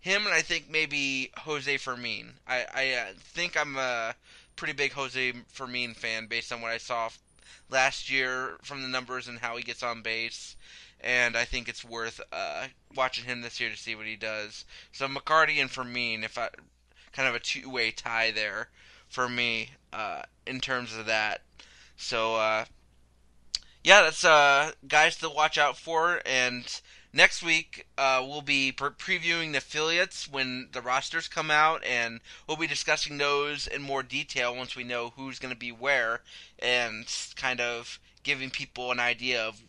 him 0.00 0.24
and 0.26 0.34
I 0.34 0.42
think 0.42 0.70
maybe 0.70 1.30
Jose 1.38 1.76
Fermin. 1.76 2.34
I 2.46 2.66
I 2.74 2.92
uh, 2.92 3.06
think 3.16 3.56
I'm 3.56 3.76
a 3.76 4.14
pretty 4.56 4.72
big 4.72 4.92
Jose 4.92 5.32
Fermin 5.48 5.94
fan 5.94 6.26
based 6.26 6.52
on 6.52 6.60
what 6.60 6.72
I 6.72 6.78
saw 6.78 7.10
last 7.70 8.10
year 8.10 8.56
from 8.62 8.82
the 8.82 8.88
numbers 8.88 9.28
and 9.28 9.38
how 9.38 9.56
he 9.56 9.62
gets 9.62 9.82
on 9.82 10.02
base. 10.02 10.56
And 11.02 11.36
I 11.36 11.44
think 11.46 11.68
it's 11.68 11.84
worth 11.84 12.20
uh, 12.30 12.66
watching 12.94 13.24
him 13.24 13.40
this 13.40 13.58
year 13.58 13.70
to 13.70 13.76
see 13.76 13.94
what 13.94 14.06
he 14.06 14.16
does. 14.16 14.64
So 14.92 15.08
McCarty 15.08 15.56
and 15.60 15.70
Fermin, 15.70 16.24
if 16.24 16.36
I 16.36 16.50
kind 17.12 17.28
of 17.28 17.34
a 17.34 17.40
two-way 17.40 17.90
tie 17.90 18.30
there 18.30 18.68
for 19.08 19.28
me 19.28 19.70
uh, 19.92 20.22
in 20.46 20.60
terms 20.60 20.94
of 20.94 21.06
that. 21.06 21.42
So 21.96 22.36
uh, 22.36 22.64
yeah, 23.82 24.02
that's 24.02 24.24
uh, 24.24 24.72
guys 24.86 25.16
to 25.16 25.28
watch 25.28 25.56
out 25.58 25.76
for. 25.76 26.20
And 26.26 26.64
next 27.12 27.42
week 27.42 27.86
uh, 27.96 28.24
we'll 28.26 28.42
be 28.42 28.72
pre- 28.72 28.90
previewing 28.90 29.52
the 29.52 29.58
affiliates 29.58 30.28
when 30.30 30.68
the 30.72 30.82
rosters 30.82 31.28
come 31.28 31.50
out, 31.50 31.82
and 31.84 32.20
we'll 32.46 32.56
be 32.56 32.66
discussing 32.66 33.18
those 33.18 33.66
in 33.66 33.82
more 33.82 34.02
detail 34.02 34.54
once 34.54 34.76
we 34.76 34.84
know 34.84 35.12
who's 35.16 35.38
going 35.38 35.54
to 35.54 35.58
be 35.58 35.72
where, 35.72 36.20
and 36.58 37.06
kind 37.36 37.60
of 37.60 37.98
giving 38.22 38.50
people 38.50 38.92
an 38.92 39.00
idea 39.00 39.42
of 39.42 39.62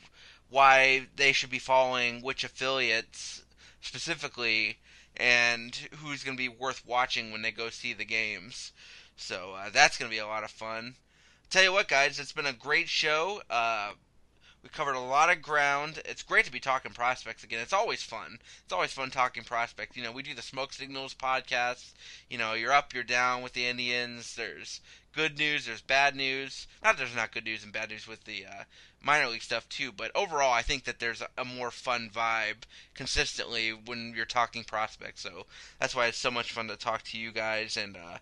why 0.49 1.07
they 1.15 1.31
should 1.31 1.49
be 1.49 1.59
following 1.59 2.21
which 2.21 2.43
affiliates 2.43 3.43
specifically, 3.79 4.77
and 5.15 5.75
who's 5.97 6.23
going 6.23 6.35
to 6.35 6.41
be 6.41 6.49
worth 6.49 6.85
watching 6.85 7.31
when 7.31 7.41
they 7.41 7.51
go 7.51 7.69
see 7.69 7.93
the 7.93 8.05
games. 8.05 8.71
So 9.15 9.53
uh, 9.57 9.69
that's 9.71 9.97
going 9.97 10.09
to 10.09 10.15
be 10.15 10.19
a 10.19 10.27
lot 10.27 10.43
of 10.43 10.51
fun. 10.51 10.95
Tell 11.51 11.63
you 11.63 11.73
what, 11.73 11.89
guys, 11.89 12.17
it's 12.17 12.31
been 12.31 12.45
a 12.45 12.53
great 12.53 12.87
show. 12.87 13.41
Uh, 13.49 13.91
we 14.63 14.69
covered 14.69 14.95
a 14.95 15.01
lot 15.01 15.29
of 15.29 15.41
ground. 15.41 16.01
It's 16.05 16.23
great 16.23 16.45
to 16.45 16.51
be 16.51 16.61
talking 16.61 16.93
prospects 16.93 17.43
again. 17.43 17.59
It's 17.59 17.73
always 17.73 18.01
fun. 18.01 18.39
It's 18.63 18.71
always 18.71 18.93
fun 18.93 19.09
talking 19.09 19.43
prospects. 19.43 19.97
You 19.97 20.03
know, 20.03 20.13
we 20.13 20.23
do 20.23 20.33
the 20.33 20.41
Smoke 20.41 20.71
Signals 20.71 21.13
podcast. 21.13 21.91
You 22.29 22.37
know, 22.37 22.53
you're 22.53 22.71
up, 22.71 22.93
you're 22.93 23.03
down 23.03 23.41
with 23.41 23.51
the 23.51 23.65
Indians. 23.65 24.33
There's 24.33 24.79
good 25.13 25.37
news, 25.37 25.65
there's 25.65 25.81
bad 25.81 26.15
news. 26.15 26.67
Not 26.81 26.97
there's 26.97 27.13
not 27.13 27.33
good 27.33 27.43
news 27.43 27.65
and 27.65 27.73
bad 27.73 27.89
news 27.89 28.07
with 28.07 28.23
the 28.23 28.45
uh, 28.45 28.63
minor 29.01 29.27
league 29.27 29.41
stuff 29.41 29.67
too, 29.67 29.91
but 29.91 30.09
overall, 30.15 30.53
I 30.53 30.61
think 30.61 30.85
that 30.85 30.99
there's 30.99 31.21
a, 31.21 31.27
a 31.37 31.43
more 31.43 31.69
fun 31.69 32.09
vibe 32.15 32.63
consistently 32.93 33.71
when 33.71 34.13
you're 34.15 34.23
talking 34.23 34.63
prospects. 34.63 35.19
So 35.19 35.47
that's 35.81 35.93
why 35.97 36.07
it's 36.07 36.17
so 36.17 36.31
much 36.31 36.53
fun 36.53 36.69
to 36.69 36.77
talk 36.77 37.01
to 37.03 37.17
you 37.17 37.33
guys 37.33 37.75
and. 37.75 37.97
Uh, 37.97 38.19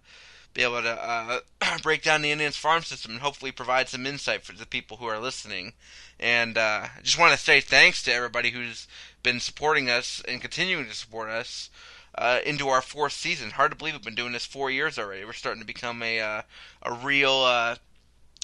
be 0.54 0.64
able 0.64 0.82
to 0.82 0.92
uh, 0.92 1.40
break 1.84 2.04
down 2.04 2.22
the 2.22 2.32
Indians 2.32 2.58
farm 2.58 2.84
system 2.84 3.12
and 3.14 3.22
hopefully 3.22 3.52
provide 3.52 3.90
some 3.90 4.06
insight 4.06 4.44
for 4.44 4.54
the 4.54 4.66
people 4.66 4.98
who 4.98 5.06
are 5.06 5.20
listening. 5.20 5.74
And 6.20 6.58
uh, 6.58 6.88
I 6.98 7.02
just 7.02 7.20
want 7.20 7.32
to 7.32 7.38
say 7.38 7.62
thanks 7.62 8.04
to 8.04 8.14
everybody 8.14 8.50
who's 8.52 8.88
been 9.24 9.40
supporting 9.40 9.90
us 9.90 10.22
and 10.28 10.42
continuing 10.42 10.86
to 10.86 10.94
support 10.94 11.30
us 11.30 11.70
uh, 12.16 12.40
into 12.46 12.68
our 12.68 12.82
fourth 12.82 13.14
season. 13.14 13.52
Hard 13.52 13.72
to 13.72 13.78
believe 13.78 13.94
we've 13.94 14.04
been 14.04 14.16
doing 14.16 14.34
this 14.34 14.46
four 14.46 14.70
years 14.70 14.98
already. 14.98 15.24
We're 15.24 15.34
starting 15.34 15.62
to 15.62 15.68
become 15.68 16.02
a 16.04 16.20
uh, 16.20 16.42
a 16.84 16.94
real 16.94 17.32
uh, 17.32 17.76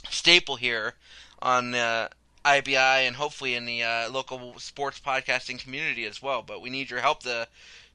staple 0.10 0.56
here 0.56 0.94
on 1.42 1.76
uh, 1.76 2.10
IBI 2.46 3.08
and 3.08 3.16
hopefully 3.16 3.56
in 3.56 3.66
the 3.66 3.84
uh, 3.84 4.10
local 4.10 4.58
sports 4.60 5.02
podcasting 5.06 5.60
community 5.60 6.06
as 6.06 6.22
well. 6.22 6.44
But 6.44 6.62
we 6.62 6.70
need 6.70 6.90
your 6.90 7.02
help 7.02 7.24
to 7.24 7.48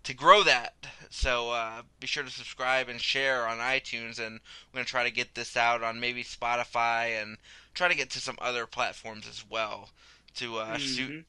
to 0.05 0.14
grow 0.14 0.43
that. 0.44 0.74
So 1.10 1.51
uh, 1.51 1.82
be 1.98 2.06
sure 2.06 2.22
to 2.22 2.31
subscribe 2.31 2.89
and 2.89 3.01
share 3.01 3.47
on 3.47 3.59
iTunes, 3.59 4.18
and 4.18 4.40
we're 4.72 4.78
gonna 4.78 4.85
try 4.85 5.05
to 5.05 5.10
get 5.10 5.35
this 5.35 5.56
out 5.56 5.82
on 5.82 6.01
maybe 6.01 6.22
Spotify 6.22 7.20
and 7.20 7.36
try 7.74 7.89
to 7.89 7.97
get 7.97 8.10
to 8.10 8.20
some 8.20 8.36
other 8.40 8.66
platforms 8.66 9.27
as 9.28 9.44
well 9.48 9.90
to 10.36 10.59
uh, 10.59 10.78
su- 10.78 11.24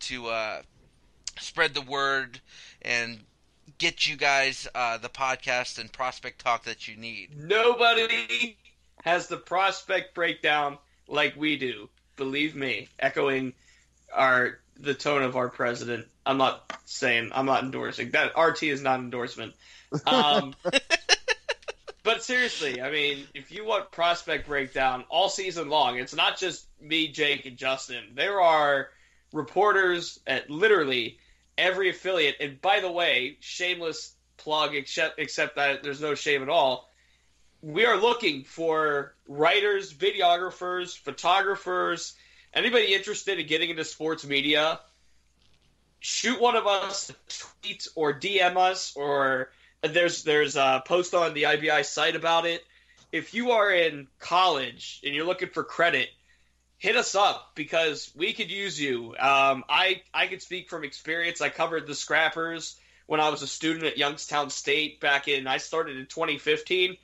to 0.00 0.26
uh, 0.28 0.62
spread 1.40 1.74
the 1.74 1.80
word 1.80 2.40
and 2.82 3.20
get 3.78 4.06
you 4.06 4.16
guys 4.16 4.68
uh, 4.74 4.98
the 4.98 5.08
podcast 5.08 5.78
and 5.78 5.92
prospect 5.92 6.40
talk 6.40 6.64
that 6.64 6.88
you 6.88 6.96
need. 6.96 7.30
Nobody 7.36 8.56
has 9.04 9.28
the 9.28 9.36
prospect 9.36 10.14
breakdown 10.14 10.78
like 11.08 11.34
we 11.36 11.56
do. 11.56 11.88
Believe 12.16 12.54
me, 12.54 12.88
echoing 12.98 13.54
our 14.12 14.58
the 14.78 14.94
tone 14.94 15.22
of 15.22 15.36
our 15.36 15.48
president. 15.48 16.06
I'm 16.24 16.38
not 16.38 16.80
saying 16.84 17.30
I'm 17.34 17.46
not 17.46 17.64
endorsing 17.64 18.10
that. 18.12 18.38
RT 18.38 18.64
is 18.64 18.82
not 18.82 19.00
endorsement. 19.00 19.54
Um, 20.06 20.54
but 22.04 22.22
seriously, 22.22 22.80
I 22.80 22.90
mean, 22.90 23.26
if 23.34 23.50
you 23.50 23.64
want 23.64 23.90
prospect 23.90 24.46
breakdown 24.46 25.04
all 25.08 25.28
season 25.28 25.68
long, 25.68 25.98
it's 25.98 26.14
not 26.14 26.38
just 26.38 26.66
me, 26.80 27.08
Jake, 27.08 27.46
and 27.46 27.56
Justin. 27.56 28.04
There 28.14 28.40
are 28.40 28.88
reporters 29.32 30.20
at 30.26 30.50
literally 30.50 31.18
every 31.58 31.90
affiliate. 31.90 32.36
And 32.40 32.60
by 32.60 32.80
the 32.80 32.90
way, 32.90 33.36
shameless 33.40 34.14
plug, 34.36 34.74
except 34.74 35.18
except 35.18 35.56
that 35.56 35.82
there's 35.82 36.00
no 36.00 36.14
shame 36.14 36.42
at 36.42 36.48
all. 36.48 36.90
We 37.60 37.86
are 37.86 37.96
looking 37.96 38.44
for 38.44 39.14
writers, 39.28 39.92
videographers, 39.92 40.98
photographers, 40.98 42.14
anybody 42.52 42.92
interested 42.92 43.38
in 43.38 43.46
getting 43.46 43.70
into 43.70 43.84
sports 43.84 44.24
media. 44.24 44.80
Shoot 46.04 46.40
one 46.40 46.56
of 46.56 46.66
us 46.66 47.12
tweet 47.60 47.86
or 47.94 48.12
DM 48.12 48.56
us, 48.56 48.92
or 48.96 49.52
there's 49.82 50.24
there's 50.24 50.56
a 50.56 50.82
post 50.84 51.14
on 51.14 51.32
the 51.32 51.44
IBI 51.44 51.84
site 51.84 52.16
about 52.16 52.44
it. 52.44 52.64
If 53.12 53.34
you 53.34 53.52
are 53.52 53.70
in 53.70 54.08
college 54.18 55.00
and 55.04 55.14
you're 55.14 55.24
looking 55.24 55.50
for 55.50 55.62
credit, 55.62 56.08
hit 56.76 56.96
us 56.96 57.14
up 57.14 57.52
because 57.54 58.10
we 58.16 58.32
could 58.32 58.50
use 58.50 58.80
you. 58.80 59.10
Um, 59.16 59.62
I 59.68 60.02
I 60.12 60.26
could 60.26 60.42
speak 60.42 60.68
from 60.68 60.82
experience. 60.82 61.40
I 61.40 61.50
covered 61.50 61.86
the 61.86 61.94
Scrappers 61.94 62.80
when 63.06 63.20
I 63.20 63.28
was 63.28 63.42
a 63.42 63.46
student 63.46 63.84
at 63.84 63.96
Youngstown 63.96 64.50
State 64.50 64.98
back 65.00 65.28
in. 65.28 65.46
I 65.46 65.58
started 65.58 65.96
in 65.96 66.06
2015, 66.06 66.96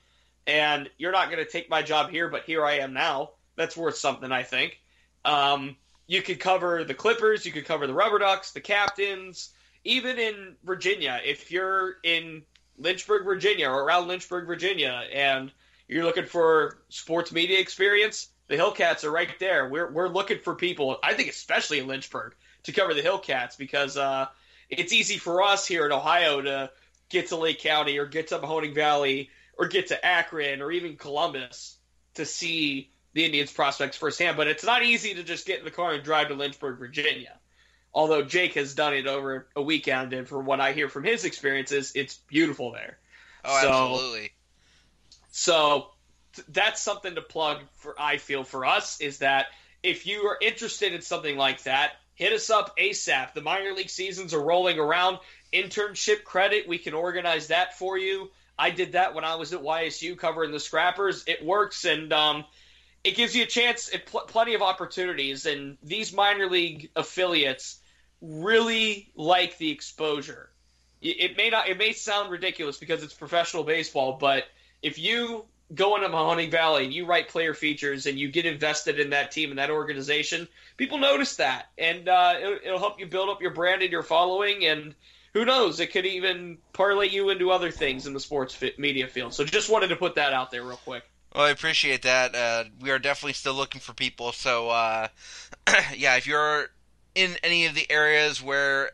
and 0.49 0.91
you're 0.99 1.13
not 1.13 1.31
going 1.31 1.45
to 1.45 1.49
take 1.49 1.71
my 1.71 1.83
job 1.83 2.11
here, 2.11 2.29
but 2.29 2.43
here 2.47 2.67
I 2.67 2.79
am 2.79 2.95
now. 2.95 3.31
That's 3.55 3.77
worth 3.77 3.97
something, 3.97 4.33
I 4.33 4.43
think. 4.43 4.81
Um, 5.25 5.77
you 6.09 6.23
could 6.23 6.41
cover 6.41 6.83
the 6.83 6.95
Clippers, 6.95 7.47
you 7.47 7.53
could 7.53 7.67
cover 7.67 7.87
the 7.87 7.95
Rubber 7.95 8.19
Ducks, 8.19 8.51
the 8.53 8.61
Captains, 8.61 9.51
even 9.85 10.19
in 10.19 10.57
Virginia. 10.65 11.21
If 11.25 11.53
you're 11.53 11.97
in 12.03 12.43
Lynchburg, 12.79 13.25
Virginia, 13.25 13.69
or 13.69 13.85
around 13.85 14.09
Lynchburg, 14.09 14.47
Virginia, 14.47 15.03
and 15.13 15.53
you're 15.87 16.05
looking 16.05 16.25
for 16.25 16.79
sports 16.89 17.31
media 17.31 17.61
experience, 17.61 18.29
The 18.49 18.57
Hillcats 18.57 19.05
are 19.05 19.11
right 19.11 19.29
there. 19.39 19.69
We're 19.69 19.93
we're 19.93 20.09
looking 20.09 20.39
for 20.39 20.55
people. 20.55 20.99
I 21.03 21.13
think 21.13 21.29
especially 21.29 21.79
in 21.79 21.87
Lynchburg 21.87 22.35
to 22.65 22.73
cover 22.73 22.95
the 22.95 23.03
Hillcats 23.03 23.59
because 23.59 23.99
uh, 23.99 24.27
it's 24.71 24.95
easy 24.95 25.19
for 25.19 25.43
us 25.43 25.67
here 25.67 25.85
in 25.85 25.93
Ohio 25.93 26.41
to 26.41 26.71
get 27.11 27.29
to 27.29 27.37
Lake 27.37 27.61
County 27.61 27.99
or 27.99 28.07
get 28.07 28.29
to 28.29 28.39
Mahoning 28.39 28.75
Valley 28.75 29.29
or 29.59 29.69
get 29.69 29.89
to 29.89 30.07
Akron 30.07 30.63
or 30.63 30.73
even 30.73 30.97
Columbus 30.97 31.77
to 32.15 32.25
see 32.25 32.91
the 33.15 33.25
Indians 33.25 33.53
prospects 33.53 33.97
firsthand. 33.97 34.37
But 34.37 34.47
it's 34.49 34.65
not 34.65 34.83
easy 34.83 35.15
to 35.15 35.23
just 35.23 35.47
get 35.47 35.59
in 35.59 35.65
the 35.65 35.71
car 35.71 35.93
and 35.93 36.03
drive 36.05 36.29
to 36.29 36.35
Lynchburg, 36.35 36.79
Virginia. 36.79 37.39
Although 37.95 38.23
Jake 38.23 38.55
has 38.55 38.75
done 38.75 38.95
it 38.95 39.07
over 39.07 39.49
a 39.57 39.63
weekend, 39.63 40.13
and 40.13 40.29
from 40.29 40.45
what 40.45 40.61
I 40.61 40.73
hear 40.73 40.89
from 40.89 41.05
his 41.05 41.25
experiences, 41.25 41.93
it's 41.95 42.17
beautiful 42.17 42.73
there. 42.73 42.99
Oh, 43.45 43.61
So- 43.63 43.69
absolutely. 43.69 44.33
So 45.31 45.91
that's 46.49 46.81
something 46.81 47.15
to 47.15 47.23
plug 47.23 47.59
for. 47.79 47.95
I 47.99 48.19
feel 48.19 48.45
for 48.45 48.65
us 48.65 49.01
is 49.01 49.19
that 49.19 49.47
if 49.83 50.07
you 50.07 50.23
are 50.27 50.39
interested 50.41 50.93
in 50.93 51.01
something 51.01 51.37
like 51.37 51.63
that, 51.65 51.93
hit 52.15 52.33
us 52.33 52.51
up 52.51 52.77
ASAP. 52.79 53.35
The 53.35 53.41
minor 53.41 53.73
league 53.73 53.91
seasons 53.91 54.35
are 54.35 54.43
rolling 54.43 54.79
around. 54.79 55.19
Internship 55.53 56.25
credit, 56.25 56.69
we 56.69 56.79
can 56.79 56.95
organize 56.95 57.49
that 57.49 57.79
for 57.79 57.97
you. 57.97 58.31
I 58.59 58.71
did 58.71 58.93
that 58.93 59.15
when 59.15 59.25
I 59.25 59.37
was 59.37 59.53
at 59.53 59.61
YSU 59.63 60.19
covering 60.19 60.51
the 60.51 60.59
Scrappers. 60.61 61.25
It 61.27 61.45
works, 61.45 61.85
and 61.85 62.13
um, 62.13 62.45
it 63.05 63.17
gives 63.17 63.35
you 63.35 63.45
a 63.45 63.47
chance 63.47 63.93
at 63.95 64.07
pl- 64.07 64.27
plenty 64.29 64.55
of 64.55 64.63
opportunities. 64.63 65.47
And 65.47 65.79
these 65.83 66.13
minor 66.13 66.49
league 66.49 66.91
affiliates 66.97 67.81
really 68.21 69.11
like 69.15 69.59
the 69.59 69.71
exposure. 69.71 70.51
It 71.01 71.21
it 71.21 71.37
may 71.37 71.51
not. 71.51 71.69
It 71.69 71.79
may 71.79 71.93
sound 71.93 72.31
ridiculous 72.31 72.77
because 72.79 73.03
it's 73.03 73.15
professional 73.15 73.65
baseball, 73.65 74.19
but 74.21 74.45
if 74.83 74.99
you 74.99 75.45
go 75.75 75.97
into 75.97 76.09
Mahoning 76.09 76.51
Valley 76.51 76.85
and 76.85 76.93
you 76.95 77.05
write 77.05 77.29
player 77.29 77.53
features 77.53 78.07
and 78.07 78.19
you 78.19 78.31
get 78.31 78.47
invested 78.47 78.99
in 78.99 79.11
that 79.11 79.31
team 79.31 79.51
and 79.51 79.59
that 79.59 79.71
organization, 79.71 80.49
people 80.77 80.99
notice 80.99 81.37
that, 81.37 81.67
and 81.77 82.09
uh, 82.09 82.35
it'll, 82.41 82.59
it'll 82.65 82.79
help 82.79 82.99
you 82.99 83.07
build 83.07 83.29
up 83.29 83.43
your 83.43 83.51
brand 83.51 83.83
and 83.83 83.93
your 83.93 84.03
following. 84.03 84.65
And 84.65 84.95
who 85.35 85.45
knows, 85.45 85.79
it 85.79 85.93
could 85.93 86.07
even 86.07 86.59
parlay 86.73 87.09
you 87.09 87.29
into 87.31 87.51
other 87.51 87.71
things 87.71 88.07
in 88.07 88.15
the 88.15 88.21
sports 88.21 88.59
media 88.79 89.09
field. 89.09 89.35
So 89.35 89.45
just 89.45 89.71
wanted 89.71 89.89
to 89.89 89.97
put 89.97 90.15
that 90.15 90.33
out 90.33 90.51
there 90.51 90.65
real 90.65 90.79
quick. 90.79 91.05
Well, 91.35 91.45
I 91.45 91.51
appreciate 91.51 92.03
that. 92.03 92.35
Uh, 92.35 92.65
we 92.81 92.91
are 92.91 92.99
definitely 92.99 93.35
still 93.35 93.55
looking 93.55 93.81
for 93.81 93.93
people. 93.93 94.33
So, 94.33 94.71
uh, 94.71 95.09
yeah, 95.97 96.17
if 96.17 96.27
you're 96.27 96.71
in 97.15 97.37
any 97.43 97.67
of 97.67 97.75
the 97.75 97.91
areas 97.91 98.43
where 98.43 98.93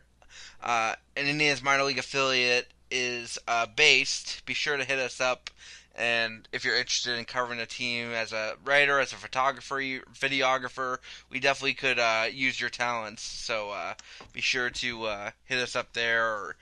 uh, 0.61 0.95
an 1.15 1.27
Indians 1.27 1.63
minor 1.63 1.83
league 1.83 1.99
affiliate 1.99 2.71
is 2.91 3.39
uh, 3.47 3.65
based, 3.75 4.45
be 4.45 4.53
sure 4.53 4.77
to 4.77 4.83
hit 4.83 4.99
us 4.99 5.21
up. 5.21 5.49
And 5.97 6.45
if 6.51 6.65
you're 6.65 6.75
interested 6.75 7.17
in 7.17 7.23
covering 7.23 7.61
a 7.61 7.65
team 7.65 8.11
as 8.11 8.33
a 8.33 8.55
writer, 8.65 8.99
as 8.99 9.13
a 9.13 9.15
photographer, 9.15 9.77
videographer, 10.13 10.97
we 11.29 11.39
definitely 11.39 11.73
could 11.73 11.99
uh, 11.99 12.25
use 12.29 12.59
your 12.59 12.69
talents. 12.69 13.21
So 13.23 13.69
uh, 13.71 13.93
be 14.33 14.41
sure 14.41 14.69
to 14.69 15.31
hit 15.45 15.57
us 15.57 15.73
up 15.73 15.93
there 15.93 16.25
or 16.25 16.57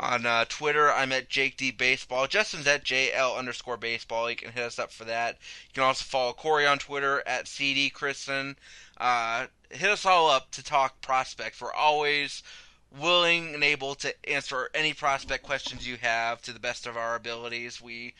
on 0.00 0.24
uh, 0.24 0.46
Twitter, 0.48 0.90
I'm 0.90 1.12
at 1.12 1.28
Jake 1.28 1.58
D 1.58 1.70
Baseball. 1.70 2.26
Justin's 2.26 2.66
at 2.66 2.84
JL 2.84 3.36
underscore 3.36 3.76
baseball. 3.76 4.30
You 4.30 4.36
can 4.36 4.52
hit 4.52 4.64
us 4.64 4.78
up 4.78 4.90
for 4.90 5.04
that. 5.04 5.36
You 5.68 5.74
can 5.74 5.82
also 5.82 6.04
follow 6.04 6.32
Corey 6.32 6.66
on 6.66 6.78
Twitter 6.78 7.22
at 7.26 7.46
CD 7.46 7.90
Crisan. 7.90 8.56
Uh, 8.96 9.46
hit 9.68 9.90
us 9.90 10.06
all 10.06 10.30
up 10.30 10.50
to 10.52 10.64
talk 10.64 11.02
prospects. 11.02 11.60
We're 11.60 11.72
always 11.72 12.42
willing 12.98 13.54
and 13.54 13.62
able 13.62 13.94
to 13.96 14.14
answer 14.28 14.70
any 14.74 14.94
prospect 14.94 15.44
questions 15.44 15.86
you 15.86 15.96
have 15.98 16.40
to 16.42 16.52
the 16.52 16.58
best 16.58 16.86
of 16.86 16.96
our 16.96 17.14
abilities. 17.14 17.80
We 17.80 18.14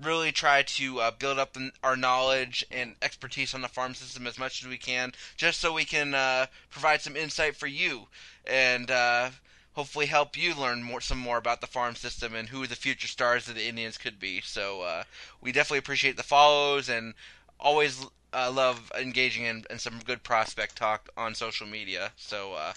really 0.00 0.30
try 0.30 0.62
to 0.62 1.00
uh, 1.00 1.10
build 1.10 1.40
up 1.40 1.56
our 1.82 1.96
knowledge 1.96 2.64
and 2.70 2.94
expertise 3.02 3.54
on 3.54 3.62
the 3.62 3.68
farm 3.68 3.94
system 3.94 4.26
as 4.28 4.38
much 4.38 4.62
as 4.62 4.68
we 4.68 4.78
can, 4.78 5.12
just 5.36 5.60
so 5.60 5.72
we 5.72 5.84
can 5.84 6.14
uh, 6.14 6.46
provide 6.70 7.00
some 7.00 7.16
insight 7.16 7.56
for 7.56 7.66
you 7.66 8.06
and 8.46 8.90
uh, 8.90 9.30
hopefully 9.78 10.06
help 10.06 10.36
you 10.36 10.56
learn 10.56 10.82
more, 10.82 11.00
some 11.00 11.18
more 11.18 11.38
about 11.38 11.60
the 11.60 11.66
farm 11.68 11.94
system 11.94 12.34
and 12.34 12.48
who 12.48 12.66
the 12.66 12.74
future 12.74 13.06
stars 13.06 13.46
of 13.46 13.54
the 13.54 13.68
Indians 13.68 13.96
could 13.96 14.18
be. 14.18 14.40
So 14.40 14.82
uh, 14.82 15.04
we 15.40 15.52
definitely 15.52 15.78
appreciate 15.78 16.16
the 16.16 16.24
follows 16.24 16.88
and 16.88 17.14
always 17.60 18.04
uh, 18.32 18.50
love 18.50 18.90
engaging 19.00 19.44
in, 19.44 19.64
in 19.70 19.78
some 19.78 20.00
good 20.04 20.24
prospect 20.24 20.74
talk 20.74 21.10
on 21.16 21.32
social 21.32 21.68
media. 21.68 22.10
So 22.16 22.54
uh, 22.54 22.72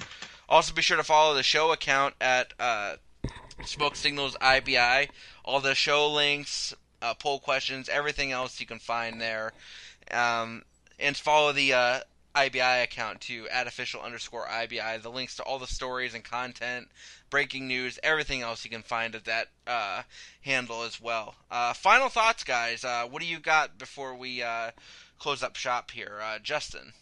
also 0.48 0.76
be 0.76 0.84
sure 0.84 0.95
to 0.95 1.03
follow 1.03 1.34
the 1.34 1.41
show 1.41 1.72
account 1.72 2.14
at 2.22 2.53
uh, 2.60 2.98
Smoke 3.65 3.95
Signals 3.95 4.38
IBI. 4.40 5.10
All 5.44 5.60
the 5.60 5.73
show 5.73 6.07
links, 6.07 6.72
uh, 7.02 7.15
poll 7.15 7.40
questions, 7.40 7.90
everything 7.90 8.32
else 8.32 8.60
you 8.60 8.68
can 8.68 8.78
find 8.78 9.19
there. 9.19 9.53
Um, 10.11 10.61
and 10.99 11.18
follow 11.18 11.52
the 11.52 11.73
uh, 11.73 11.99
IBI 12.36 12.84
account 12.84 13.22
to 13.22 13.48
at 13.49 13.68
official 13.68 14.02
underscore 14.02 14.48
IBI. 14.48 15.02
The 15.02 15.10
links 15.10 15.36
to 15.36 15.44
all 15.44 15.60
the 15.60 15.68
stories 15.68 16.14
and 16.14 16.24
content, 16.24 16.88
breaking 17.30 17.68
news, 17.68 17.99
everything 18.03 18.41
else 18.41 18.64
you 18.64 18.72
can 18.72 18.84
find 18.84 19.16
at 19.16 19.26
that 19.26 19.48
uh, 19.68 20.03
handle 20.41 20.84
as 20.84 21.02
well. 21.02 21.36
Uh, 21.49 21.74
final 21.74 22.10
thoughts, 22.10 22.44
guys. 22.44 22.84
Uh, 22.84 23.06
what 23.10 23.22
do 23.22 23.28
you 23.28 23.40
got 23.40 23.78
before 23.78 24.16
we 24.16 24.41
uh, 24.41 24.72
close 25.20 25.44
up 25.44 25.56
shop 25.56 25.91
here? 25.91 26.20
Uh, 26.24 26.40
Justin. 26.40 26.94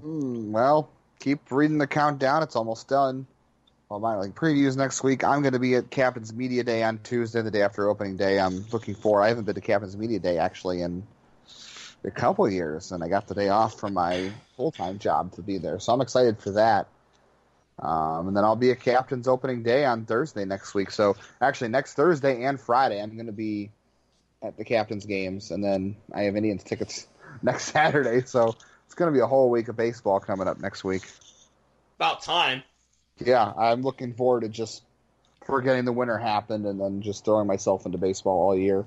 Hmm, 0.00 0.52
well, 0.52 0.88
keep 1.20 1.50
reading 1.50 1.78
the 1.78 1.86
countdown. 1.86 2.42
It's 2.42 2.56
almost 2.56 2.88
done. 2.88 3.26
Well, 3.88 4.00
my 4.00 4.16
like 4.16 4.34
previews 4.34 4.74
next 4.74 5.04
week. 5.04 5.22
I'm 5.22 5.42
going 5.42 5.52
to 5.52 5.58
be 5.58 5.74
at 5.74 5.90
Captain's 5.90 6.32
Media 6.32 6.64
Day 6.64 6.82
on 6.82 6.98
Tuesday, 7.04 7.42
the 7.42 7.50
day 7.50 7.60
after 7.60 7.90
opening 7.90 8.16
day. 8.16 8.40
I'm 8.40 8.64
looking 8.72 8.94
for. 8.94 9.22
I 9.22 9.28
haven't 9.28 9.44
been 9.44 9.54
to 9.54 9.60
Captain's 9.60 9.98
Media 9.98 10.18
Day 10.18 10.38
actually 10.38 10.80
in 10.80 11.02
a 12.04 12.10
couple 12.10 12.48
years, 12.48 12.92
and 12.92 13.02
I 13.02 13.08
got 13.08 13.28
the 13.28 13.34
day 13.34 13.48
off 13.48 13.78
from 13.78 13.94
my 13.94 14.30
full 14.56 14.72
time 14.72 14.98
job 14.98 15.32
to 15.34 15.42
be 15.42 15.58
there, 15.58 15.78
so 15.78 15.92
I'm 15.92 16.00
excited 16.00 16.38
for 16.38 16.52
that. 16.52 16.88
Um, 17.78 18.28
and 18.28 18.36
then 18.36 18.44
I'll 18.44 18.56
be 18.56 18.70
a 18.70 18.76
Captain's 18.76 19.26
opening 19.26 19.62
day 19.62 19.84
on 19.84 20.04
Thursday 20.04 20.44
next 20.44 20.74
week. 20.74 20.90
So 20.90 21.16
actually, 21.40 21.68
next 21.68 21.94
Thursday 21.94 22.44
and 22.44 22.60
Friday, 22.60 23.00
I'm 23.00 23.14
going 23.14 23.26
to 23.26 23.32
be 23.32 23.70
at 24.42 24.56
the 24.56 24.64
Captain's 24.64 25.06
games, 25.06 25.50
and 25.50 25.64
then 25.64 25.96
I 26.12 26.22
have 26.22 26.36
Indians 26.36 26.62
tickets 26.64 27.06
next 27.42 27.72
Saturday. 27.72 28.22
So 28.26 28.56
it's 28.86 28.94
going 28.94 29.12
to 29.12 29.16
be 29.16 29.22
a 29.22 29.26
whole 29.26 29.50
week 29.50 29.68
of 29.68 29.76
baseball 29.76 30.20
coming 30.20 30.46
up 30.46 30.60
next 30.60 30.84
week. 30.84 31.02
About 31.96 32.22
time. 32.22 32.62
Yeah, 33.18 33.52
I'm 33.56 33.82
looking 33.82 34.14
forward 34.14 34.42
to 34.42 34.48
just 34.48 34.82
forgetting 35.46 35.84
the 35.84 35.92
winter 35.92 36.18
happened 36.18 36.66
and 36.66 36.80
then 36.80 37.02
just 37.02 37.24
throwing 37.24 37.46
myself 37.46 37.86
into 37.86 37.98
baseball 37.98 38.40
all 38.40 38.56
year. 38.56 38.84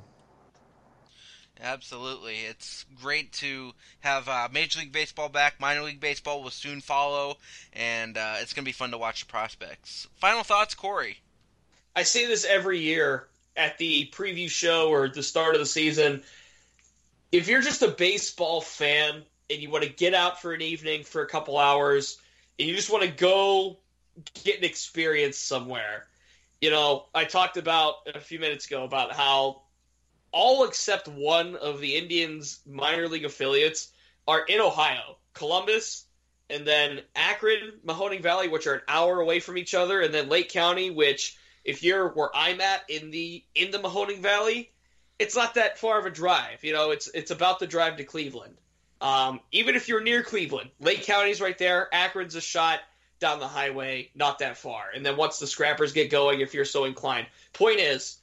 Absolutely. 1.62 2.36
It's 2.50 2.86
great 3.02 3.32
to 3.34 3.72
have 4.02 4.28
uh, 4.28 4.50
Major 4.52 4.80
League 4.80 4.92
Baseball 4.92 5.30
back. 5.30 5.60
Minor 5.60 5.84
League 5.84 6.00
Baseball 6.00 6.44
will 6.44 6.50
soon 6.50 6.82
follow, 6.82 7.38
and 7.74 8.18
uh, 8.18 8.36
it's 8.42 8.54
going 8.54 8.64
to 8.64 8.70
be 8.70 8.74
fun 8.74 8.92
to 8.92 8.98
watch 8.98 9.22
the 9.22 9.32
prospects. 9.32 10.08
Final 10.16 10.44
thoughts, 10.44 10.76
Corey? 10.76 11.18
I 11.96 12.04
say 12.04 12.26
this 12.26 12.46
every 12.46 12.80
year 12.80 13.28
at 13.56 13.78
the 13.78 14.10
preview 14.14 14.50
show 14.50 14.90
or 14.90 15.08
the 15.08 15.24
start 15.24 15.56
of 15.56 15.60
the 15.60 15.66
season. 15.66 16.24
If 17.32 17.48
you're 17.48 17.62
just 17.62 17.82
a 17.82 17.88
baseball 17.88 18.62
fan 18.62 19.24
and 19.50 19.60
you 19.60 19.70
want 19.70 19.86
to 19.86 19.90
get 19.90 20.14
out 20.14 20.42
for 20.42 20.54
an 20.54 20.62
evening 20.62 21.04
for 21.04 21.22
a 21.22 21.28
couple 21.28 21.58
hours 21.58 22.18
and 22.60 22.68
you 22.68 22.76
just 22.76 22.92
want 22.92 23.04
to 23.04 23.10
go 23.10 23.78
get 24.44 24.58
an 24.58 24.66
experience 24.66 25.38
somewhere, 25.38 26.06
you 26.60 26.70
know, 26.70 27.06
I 27.14 27.26
talked 27.26 27.58
about 27.58 27.96
a 28.14 28.20
few 28.20 28.40
minutes 28.40 28.66
ago 28.66 28.84
about 28.84 29.14
how 29.14 29.62
all 30.36 30.66
except 30.66 31.08
one 31.08 31.56
of 31.56 31.80
the 31.80 31.96
Indians 31.96 32.60
minor 32.68 33.08
league 33.08 33.24
affiliates 33.24 33.88
are 34.28 34.44
in 34.44 34.60
Ohio, 34.60 35.18
Columbus, 35.34 36.06
and 36.50 36.68
then 36.68 37.00
Akron, 37.16 37.80
Mahoning 37.88 38.22
Valley, 38.22 38.50
which 38.50 38.68
are 38.68 38.74
an 38.74 38.82
hour 38.90 39.22
away 39.22 39.40
from 39.40 39.58
each 39.58 39.74
other, 39.74 40.02
and 40.02 40.14
then 40.14 40.28
Lake 40.28 40.50
County, 40.50 40.92
which 40.92 41.38
if 41.64 41.84
you're 41.84 42.10
where 42.10 42.30
I'm 42.36 42.60
at 42.60 42.82
in 42.90 43.12
the 43.12 43.44
in 43.56 43.72
the 43.72 43.80
Mahoning 43.80 44.20
Valley, 44.20 44.72
it's 45.18 45.38
not 45.38 45.56
that 45.56 45.80
far 45.80 45.98
of 45.98 46.06
a 46.06 46.12
drive. 46.12 46.64
You 46.64 46.74
know, 46.74 46.92
it's 46.92 47.08
it's 47.08 47.32
about 47.32 47.60
the 47.60 47.68
drive 47.68 47.98
to 47.98 48.04
Cleveland. 48.04 48.58
Um, 49.00 49.40
even 49.54 49.76
if 49.76 49.88
you're 49.88 50.04
near 50.04 50.22
Cleveland, 50.22 50.70
Lake 50.82 51.04
County's 51.04 51.40
right 51.40 51.58
there. 51.58 51.88
Akron's 51.94 52.36
a 52.36 52.42
shot 52.42 52.82
down 53.20 53.40
the 53.40 53.48
highway, 53.48 54.10
not 54.16 54.40
that 54.40 54.58
far. 54.58 54.84
And 54.94 55.06
then 55.06 55.16
once 55.16 55.40
the 55.40 55.48
scrappers 55.48 55.94
get 55.94 56.12
going, 56.12 56.42
if 56.42 56.54
you're 56.54 56.66
so 56.66 56.84
inclined. 56.84 57.28
Point 57.54 57.80
is, 57.80 58.18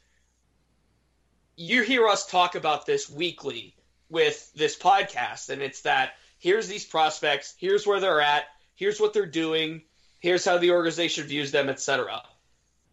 you 1.62 1.82
hear 1.82 2.08
us 2.08 2.26
talk 2.26 2.56
about 2.56 2.86
this 2.86 3.08
weekly 3.08 3.76
with 4.10 4.52
this 4.54 4.76
podcast, 4.76 5.48
and 5.48 5.62
it's 5.62 5.82
that 5.82 6.14
here's 6.38 6.66
these 6.66 6.84
prospects, 6.84 7.54
here's 7.56 7.86
where 7.86 8.00
they're 8.00 8.20
at, 8.20 8.44
here's 8.74 9.00
what 9.00 9.12
they're 9.12 9.26
doing, 9.26 9.82
here's 10.18 10.44
how 10.44 10.58
the 10.58 10.72
organization 10.72 11.24
views 11.24 11.52
them, 11.52 11.68
etc. 11.68 12.22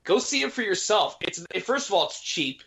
Go 0.04 0.20
see 0.20 0.42
them 0.42 0.52
for 0.52 0.62
yourself. 0.62 1.18
It's 1.22 1.44
first 1.64 1.90
of 1.90 1.96
all, 1.96 2.06
it's 2.06 2.22
cheap. 2.22 2.62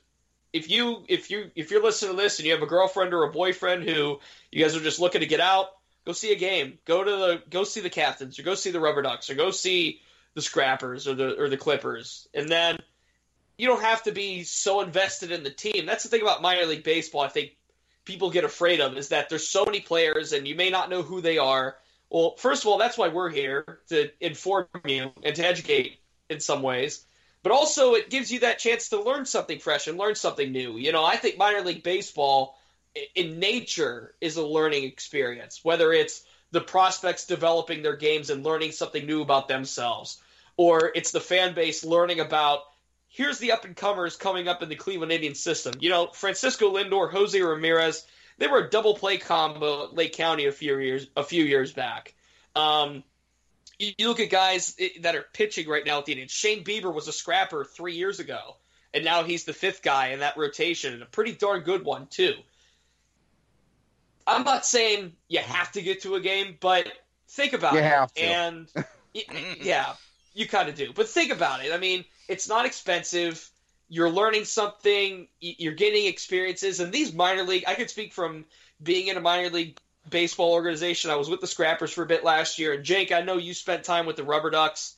If 0.53 0.69
you 0.71 1.05
if 1.09 1.31
you 1.31 1.51
if 1.55 1.71
you're 1.71 1.83
listening 1.83 2.17
to 2.17 2.23
this 2.23 2.39
and 2.39 2.47
you 2.47 2.53
have 2.53 2.63
a 2.63 2.67
girlfriend 2.67 3.15
or 3.15 3.23
a 3.23 3.33
boyfriend 3.33 3.85
who 3.85 4.19
you 4.51 4.63
guys 4.63 4.77
are 4.77 4.81
just 4.81 5.01
looking 5.01 5.21
to 5.21 5.27
get 5.27 5.41
out, 5.41 5.69
go 6.05 6.13
see 6.13 6.33
a 6.33 6.37
game. 6.37 6.79
Go 6.85 7.05
to 7.05 7.11
the 7.11 7.43
go 7.49 7.63
see 7.63 7.81
the 7.81 7.91
captains 7.91 8.39
or 8.39 8.43
go 8.43 8.55
see 8.55 8.71
the 8.71 8.81
rubber 8.81 9.03
ducks 9.03 9.31
or 9.31 9.35
go 9.35 9.51
see 9.51 10.01
the 10.35 10.43
scrappers 10.43 11.07
or 11.07 11.15
the 11.15 11.41
or 11.41 11.49
the 11.49 11.57
clippers. 11.57 12.29
And 12.35 12.49
then 12.49 12.79
you 13.59 13.67
don't 13.67 13.83
have 13.83 14.03
to 14.05 14.13
be 14.13 14.45
so 14.45 14.81
invested 14.81 15.33
in 15.33 15.43
the 15.43 15.51
team. 15.51 15.87
That's 15.87 16.03
the 16.03 16.09
thing 16.09 16.23
about 16.23 16.43
minor 16.43 16.67
league 16.67 16.85
baseball. 16.85 17.23
I 17.23 17.29
think 17.29 17.57
people 18.05 18.31
get 18.31 18.45
afraid 18.45 18.81
of 18.81 18.97
is 18.97 19.09
that 19.09 19.29
there's 19.29 19.49
so 19.49 19.65
many 19.65 19.81
players 19.81 20.33
and 20.33 20.49
you 20.49 20.55
may 20.55 20.71
not 20.71 20.91
know 20.91 21.03
who 21.03 21.21
they 21.21 21.39
are. 21.39 21.77
Well, 22.11 22.35
first 22.37 22.65
of 22.65 22.69
all, 22.69 22.79
that's 22.79 22.99
why 22.99 23.09
we're 23.09 23.31
here 23.31 23.81
to 23.89 24.11
inform 24.21 24.67
you 24.85 25.13
and 25.23 25.37
to 25.37 25.47
educate 25.47 25.99
in 26.29 26.41
some 26.41 26.63
ways. 26.63 27.05
But 27.43 27.53
also, 27.53 27.95
it 27.95 28.11
gives 28.11 28.31
you 28.31 28.41
that 28.41 28.59
chance 28.59 28.91
to 28.91 29.03
learn 29.03 29.27
something 29.27 29.59
fresh 29.59 29.89
and 29.89 29.99
learn 29.99 30.15
something 30.15 30.53
new. 30.53 30.77
You 30.77 30.93
know, 30.93 31.05
I 31.05 31.17
think 31.17 31.39
minor 31.39 31.63
league 31.63 31.83
baseball 31.83 32.59
in 33.15 33.41
nature 33.41 34.15
is 34.21 34.37
a 34.37 34.47
learning 34.47 34.85
experience, 34.85 35.61
whether 35.63 35.93
it's 35.93 36.25
the 36.53 36.61
prospects 36.61 37.27
developing 37.27 37.83
their 37.83 37.97
games 37.97 38.31
and 38.31 38.45
learning 38.45 38.73
something 38.73 39.07
new 39.07 39.23
about 39.23 39.49
themselves, 39.49 40.21
or 40.57 40.93
it's 40.95 41.11
the 41.11 41.21
fan 41.21 41.55
base 41.55 41.85
learning 41.85 42.21
about 42.21 42.61
here's 43.13 43.39
the 43.39 43.53
up 43.53 43.65
and 43.65 43.77
comers 43.77 44.17
coming 44.17 44.49
up 44.49 44.63
in 44.63 44.69
the 44.69 44.75
Cleveland 44.75 45.13
Indians 45.13 45.39
system. 45.39 45.75
You 45.79 45.91
know, 45.91 46.09
Francisco 46.09 46.75
Lindor, 46.75 47.11
Jose 47.13 47.41
Ramirez, 47.41 48.05
they 48.39 48.49
were 48.49 48.59
a 48.67 48.71
double 48.71 48.95
play 48.95 49.19
combo 49.19 49.85
at 49.85 49.95
Lake 49.95 50.15
County 50.15 50.47
a 50.47 50.53
few 50.53 50.79
years 50.79 51.07
a 51.17 51.23
few 51.23 51.45
years 51.45 51.73
back. 51.73 52.15
Um, 52.57 53.05
you, 53.79 53.93
you 53.99 54.09
look 54.09 54.21
at 54.21 54.31
guys 54.31 54.77
that 55.01 55.15
are 55.15 55.25
pitching 55.33 55.69
right 55.69 55.85
now 55.85 55.99
at 55.99 56.07
the 56.07 56.13
Indians. 56.13 56.33
Shane 56.33 56.65
Bieber 56.65 56.93
was 56.93 57.07
a 57.07 57.13
scrapper 57.13 57.65
three 57.65 57.95
years 57.95 58.19
ago, 58.19 58.57
and 58.95 59.05
now 59.05 59.23
he's 59.23 59.45
the 59.45 59.53
fifth 59.53 59.83
guy 59.83 60.09
in 60.09 60.21
that 60.21 60.37
rotation, 60.37 60.95
and 60.95 61.03
a 61.03 61.07
pretty 61.07 61.33
darn 61.33 61.61
good 61.61 61.85
one 61.85 62.07
too. 62.07 62.35
I'm 64.27 64.45
not 64.45 64.65
saying 64.65 65.13
you 65.29 65.41
have 65.41 65.73
to 65.73 65.83
get 65.83 66.03
to 66.03 66.15
a 66.15 66.21
game, 66.21 66.57
but 66.61 66.87
think 67.29 67.53
about 67.53 67.73
You 67.75 67.81
it. 67.81 67.85
have 67.85 68.13
to. 68.15 68.23
And 68.23 68.69
yeah, 69.61 69.95
you 70.35 70.47
kind 70.47 70.69
of 70.69 70.75
do. 70.75 70.93
But 70.95 71.09
think 71.09 71.33
about 71.33 71.65
it. 71.65 71.73
I 71.73 71.79
mean, 71.79 72.05
it's 72.29 72.49
not 72.49 72.67
expensive. 72.67 73.49
You're 73.89 74.11
learning 74.11 74.45
something. 74.45 75.29
You're 75.41 75.75
getting 75.75 76.07
experiences. 76.07 76.81
And 76.81 76.93
these 76.93 77.13
minor 77.13 77.43
league, 77.43 77.65
I 77.67 77.75
could 77.75 77.91
speak 77.91 78.13
from 78.13 78.45
being 78.83 79.09
in 79.09 79.17
a 79.17 79.21
minor 79.21 79.51
league 79.51 79.79
baseball 80.09 80.53
organization. 80.53 81.11
I 81.11 81.17
was 81.17 81.29
with 81.29 81.41
the 81.41 81.47
Scrappers 81.47 81.93
for 81.93 82.03
a 82.03 82.07
bit 82.07 82.25
last 82.25 82.59
year. 82.59 82.73
And 82.73 82.85
Jake, 82.85 83.13
I 83.13 83.23
know 83.23 83.37
you 83.37 83.55
spent 83.55 83.85
time 83.85 84.07
with 84.07 84.17
the 84.17 84.25
Rubber 84.25 84.51
Ducks. 84.51 84.97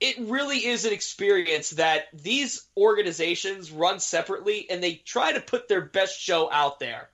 It 0.00 0.16
really 0.18 0.64
is 0.64 0.84
an 0.84 0.92
experience 0.92 1.70
that 1.70 2.04
these 2.12 2.64
organizations 2.76 3.72
run 3.72 3.98
separately 3.98 4.70
and 4.70 4.80
they 4.80 4.94
try 4.94 5.32
to 5.32 5.40
put 5.40 5.68
their 5.68 5.80
best 5.80 6.20
show 6.20 6.50
out 6.52 6.78
there. 6.78 7.08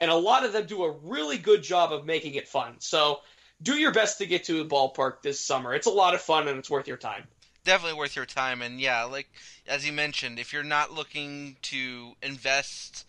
And 0.00 0.10
a 0.10 0.16
lot 0.16 0.46
of 0.46 0.54
them 0.54 0.64
do 0.64 0.84
a 0.84 0.90
really 0.90 1.36
good 1.36 1.62
job 1.62 1.92
of 1.92 2.06
making 2.06 2.34
it 2.34 2.48
fun. 2.48 2.76
So 2.78 3.20
do 3.62 3.74
your 3.74 3.92
best 3.92 4.18
to 4.18 4.26
get 4.26 4.44
to 4.44 4.60
a 4.60 4.64
ballpark 4.64 5.22
this 5.22 5.40
summer. 5.40 5.74
It's 5.74 5.86
a 5.86 5.90
lot 5.90 6.14
of 6.14 6.20
fun 6.20 6.48
and 6.48 6.58
it's 6.58 6.70
worth 6.70 6.88
your 6.88 6.96
time. 6.96 7.24
definitely 7.64 7.98
worth 7.98 8.16
your 8.16 8.24
time 8.26 8.62
and 8.62 8.80
yeah 8.80 9.04
like 9.04 9.28
as 9.66 9.86
you 9.86 9.92
mentioned 9.92 10.38
if 10.38 10.52
you're 10.52 10.62
not 10.62 10.92
looking 10.92 11.56
to 11.62 12.12
invest 12.22 13.06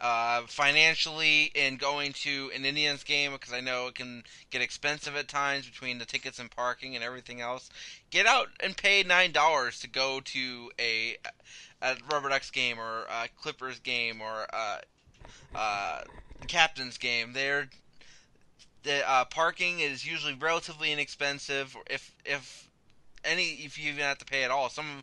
uh, 0.00 0.42
financially 0.48 1.52
in 1.54 1.76
going 1.76 2.12
to 2.12 2.50
an 2.54 2.64
indians 2.64 3.04
game 3.04 3.30
because 3.30 3.52
i 3.52 3.60
know 3.60 3.86
it 3.86 3.94
can 3.94 4.24
get 4.50 4.60
expensive 4.60 5.14
at 5.14 5.28
times 5.28 5.68
between 5.68 5.98
the 5.98 6.04
tickets 6.04 6.40
and 6.40 6.50
parking 6.50 6.96
and 6.96 7.04
everything 7.04 7.40
else 7.40 7.70
get 8.10 8.26
out 8.26 8.48
and 8.58 8.76
pay 8.76 9.04
nine 9.04 9.30
dollars 9.30 9.78
to 9.78 9.88
go 9.88 10.18
to 10.24 10.70
a, 10.80 11.16
a 11.80 11.94
rubber 12.12 12.28
ducks 12.28 12.50
game 12.50 12.78
or 12.80 13.04
a 13.04 13.28
clippers 13.40 13.78
game 13.78 14.20
or 14.20 14.46
a, 14.52 16.04
captain's 16.48 16.98
game 16.98 17.32
they're 17.34 17.68
the 18.82 19.08
uh, 19.08 19.24
parking 19.26 19.80
is 19.80 20.04
usually 20.06 20.34
relatively 20.34 20.92
inexpensive 20.92 21.76
if 21.88 22.14
if 22.24 22.68
any 23.24 23.44
if 23.64 23.78
you 23.78 23.90
even 23.92 24.04
have 24.04 24.18
to 24.18 24.24
pay 24.24 24.44
at 24.44 24.50
all. 24.50 24.68
Some, 24.68 25.02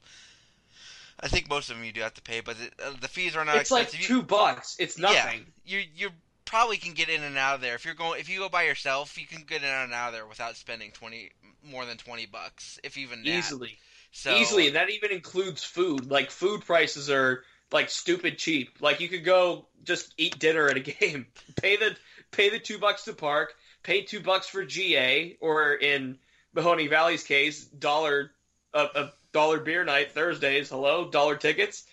I 1.19 1.27
think 1.27 1.49
most 1.49 1.69
of 1.69 1.75
them 1.75 1.85
you 1.85 1.91
do 1.91 2.01
have 2.01 2.13
to 2.15 2.21
pay, 2.21 2.41
but 2.41 2.57
the, 2.57 2.85
uh, 2.85 2.93
the 2.99 3.07
fees 3.07 3.35
are 3.35 3.45
not 3.45 3.57
it's 3.57 3.71
like 3.71 3.83
expensive. 3.83 4.09
You- 4.09 4.21
two 4.21 4.23
bucks. 4.23 4.75
It's 4.79 4.97
nothing. 4.97 5.45
you 5.65 5.81
you 5.95 6.09
probably 6.45 6.77
can 6.77 6.93
get 6.93 7.09
in 7.09 7.21
and 7.21 7.37
out 7.37 7.55
of 7.55 7.61
there 7.61 7.75
if 7.75 7.85
you're 7.85 7.93
going 7.93 8.19
if 8.19 8.29
you 8.29 8.39
go 8.39 8.49
by 8.49 8.63
yourself. 8.63 9.17
You 9.17 9.27
can 9.27 9.43
get 9.43 9.61
in 9.61 9.69
and 9.69 9.93
out 9.93 10.09
of 10.09 10.13
there 10.13 10.25
without 10.25 10.55
spending 10.55 10.91
twenty 10.91 11.31
more 11.63 11.85
than 11.85 11.97
twenty 11.97 12.25
bucks, 12.25 12.79
if 12.83 12.97
even 12.97 13.23
that. 13.23 13.29
Easily. 13.29 13.77
So, 14.11 14.35
Easily. 14.35 14.67
And 14.67 14.75
that 14.75 14.89
even 14.89 15.11
includes 15.11 15.63
food. 15.63 16.09
Like 16.09 16.31
food 16.31 16.61
prices 16.65 17.09
are 17.11 17.43
like 17.71 17.89
stupid 17.89 18.37
cheap. 18.39 18.77
Like 18.81 18.99
you 18.99 19.07
could 19.07 19.23
go 19.23 19.67
just 19.83 20.13
eat 20.17 20.39
dinner 20.39 20.67
at 20.67 20.77
a 20.77 20.79
game. 20.99 21.27
pay 21.61 21.75
the 21.75 21.95
pay 22.31 22.49
the 22.49 22.59
two 22.59 22.79
bucks 22.79 23.03
to 23.05 23.13
park, 23.13 23.53
pay 23.83 24.01
two 24.01 24.19
bucks 24.19 24.47
for 24.47 24.63
GA, 24.63 25.37
or 25.41 25.73
in 25.73 26.17
Mahoning 26.55 26.89
Valley's 26.89 27.23
case, 27.23 27.65
dollar 27.65 28.31
a, 28.73 28.79
a 28.79 29.13
dollar 29.31 29.59
beer 29.59 29.83
night 29.83 30.11
Thursdays. 30.11 30.69
Hello, 30.69 31.09
dollar 31.09 31.35
tickets. 31.35 31.85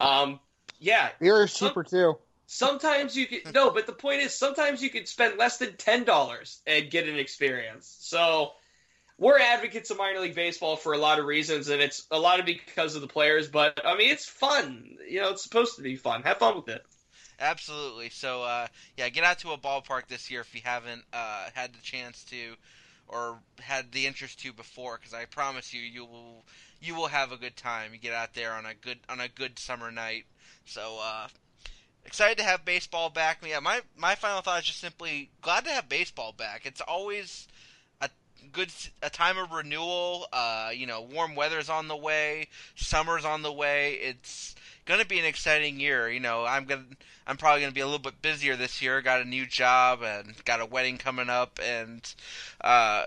Um, 0.00 0.40
yeah, 0.78 1.10
Beer 1.20 1.42
is 1.42 1.54
cheaper 1.54 1.84
too. 1.84 2.18
Sometimes 2.46 3.16
you 3.16 3.26
can 3.26 3.52
no, 3.52 3.70
but 3.70 3.86
the 3.86 3.92
point 3.92 4.22
is 4.22 4.34
sometimes 4.34 4.82
you 4.82 4.90
can 4.90 5.06
spend 5.06 5.38
less 5.38 5.58
than 5.58 5.76
ten 5.76 6.04
dollars 6.04 6.60
and 6.66 6.90
get 6.90 7.08
an 7.08 7.18
experience. 7.18 7.94
So 8.00 8.52
we're 9.18 9.38
advocates 9.38 9.90
of 9.90 9.98
minor 9.98 10.20
league 10.20 10.34
baseball 10.34 10.76
for 10.76 10.92
a 10.92 10.98
lot 10.98 11.18
of 11.18 11.26
reasons, 11.26 11.68
and 11.68 11.82
it's 11.82 12.06
a 12.10 12.18
lot 12.18 12.40
of 12.40 12.46
because 12.46 12.94
of 12.94 13.02
the 13.02 13.08
players. 13.08 13.48
But 13.48 13.80
I 13.84 13.96
mean, 13.96 14.10
it's 14.10 14.24
fun. 14.24 14.96
You 15.08 15.20
know, 15.20 15.30
it's 15.30 15.42
supposed 15.42 15.76
to 15.76 15.82
be 15.82 15.96
fun. 15.96 16.22
Have 16.22 16.38
fun 16.38 16.56
with 16.56 16.68
it. 16.68 16.84
Absolutely. 17.40 18.10
So, 18.10 18.42
uh, 18.42 18.66
yeah, 18.96 19.08
get 19.08 19.24
out 19.24 19.38
to 19.40 19.52
a 19.52 19.58
ballpark 19.58 20.08
this 20.08 20.30
year 20.30 20.40
if 20.40 20.54
you 20.54 20.60
haven't 20.64 21.04
uh, 21.12 21.48
had 21.54 21.72
the 21.72 21.80
chance 21.82 22.24
to, 22.24 22.54
or 23.06 23.38
had 23.60 23.92
the 23.92 24.06
interest 24.06 24.40
to 24.40 24.52
before. 24.52 24.98
Because 24.98 25.14
I 25.14 25.24
promise 25.24 25.72
you, 25.72 25.80
you 25.80 26.04
will 26.04 26.44
you 26.80 26.94
will 26.94 27.06
have 27.08 27.32
a 27.32 27.36
good 27.36 27.56
time. 27.56 27.92
You 27.92 27.98
get 28.00 28.14
out 28.14 28.34
there 28.34 28.52
on 28.52 28.66
a 28.66 28.74
good 28.74 28.98
on 29.08 29.20
a 29.20 29.28
good 29.28 29.58
summer 29.58 29.90
night. 29.90 30.24
So, 30.64 30.98
uh, 31.00 31.28
excited 32.04 32.38
to 32.38 32.44
have 32.44 32.64
baseball 32.64 33.10
back. 33.10 33.42
Yeah, 33.46 33.60
my 33.60 33.82
my 33.96 34.14
final 34.16 34.40
thought 34.42 34.60
is 34.60 34.66
just 34.66 34.80
simply 34.80 35.30
glad 35.40 35.64
to 35.64 35.70
have 35.70 35.88
baseball 35.88 36.32
back. 36.32 36.62
It's 36.66 36.80
always 36.80 37.46
a 38.00 38.10
good 38.52 38.72
a 39.02 39.10
time 39.10 39.38
of 39.38 39.52
renewal. 39.52 40.26
Uh, 40.32 40.70
you 40.74 40.86
know, 40.86 41.02
warm 41.02 41.36
weather's 41.36 41.70
on 41.70 41.88
the 41.88 41.96
way, 41.96 42.48
summer's 42.74 43.24
on 43.24 43.42
the 43.42 43.52
way. 43.52 43.94
It's 43.94 44.54
gonna 44.88 45.04
be 45.04 45.18
an 45.18 45.24
exciting 45.24 45.78
year. 45.78 46.08
You 46.08 46.18
know, 46.18 46.44
I'm 46.44 46.64
gonna 46.64 46.84
I'm 47.26 47.36
probably 47.36 47.60
gonna 47.60 47.72
be 47.72 47.80
a 47.80 47.86
little 47.86 47.98
bit 48.00 48.22
busier 48.22 48.56
this 48.56 48.82
year. 48.82 49.00
Got 49.02 49.20
a 49.20 49.24
new 49.24 49.46
job 49.46 50.02
and 50.02 50.34
got 50.44 50.60
a 50.60 50.66
wedding 50.66 50.98
coming 50.98 51.28
up, 51.28 51.60
and 51.62 52.02
uh, 52.62 53.04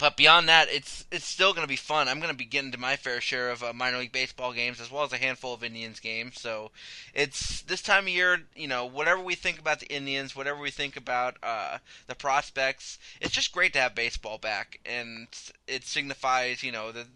but 0.00 0.16
beyond 0.16 0.48
that, 0.48 0.68
it's 0.70 1.04
it's 1.12 1.26
still 1.26 1.52
going 1.52 1.64
to 1.64 1.68
be 1.68 1.76
fun. 1.76 2.08
I'm 2.08 2.18
going 2.18 2.32
to 2.32 2.36
be 2.36 2.44
getting 2.44 2.72
to 2.72 2.78
my 2.78 2.96
fair 2.96 3.20
share 3.20 3.50
of 3.50 3.62
uh, 3.62 3.72
minor 3.72 3.98
league 3.98 4.10
baseball 4.12 4.52
games 4.52 4.80
as 4.80 4.90
well 4.90 5.04
as 5.04 5.12
a 5.12 5.18
handful 5.18 5.52
of 5.52 5.62
Indians 5.62 6.00
games. 6.00 6.40
So 6.40 6.70
it's 7.14 7.62
this 7.62 7.82
time 7.82 8.04
of 8.04 8.08
year, 8.08 8.42
you 8.56 8.66
know, 8.66 8.86
whatever 8.86 9.22
we 9.22 9.34
think 9.34 9.58
about 9.58 9.80
the 9.80 9.94
Indians, 9.94 10.34
whatever 10.34 10.58
we 10.58 10.70
think 10.70 10.96
about 10.96 11.36
uh, 11.42 11.78
the 12.06 12.14
prospects, 12.14 12.98
it's 13.20 13.34
just 13.34 13.52
great 13.52 13.74
to 13.74 13.80
have 13.80 13.94
baseball 13.94 14.38
back, 14.38 14.80
and 14.86 15.28
it 15.68 15.84
signifies, 15.84 16.62
you 16.62 16.72
know, 16.72 16.90
the 16.90 17.06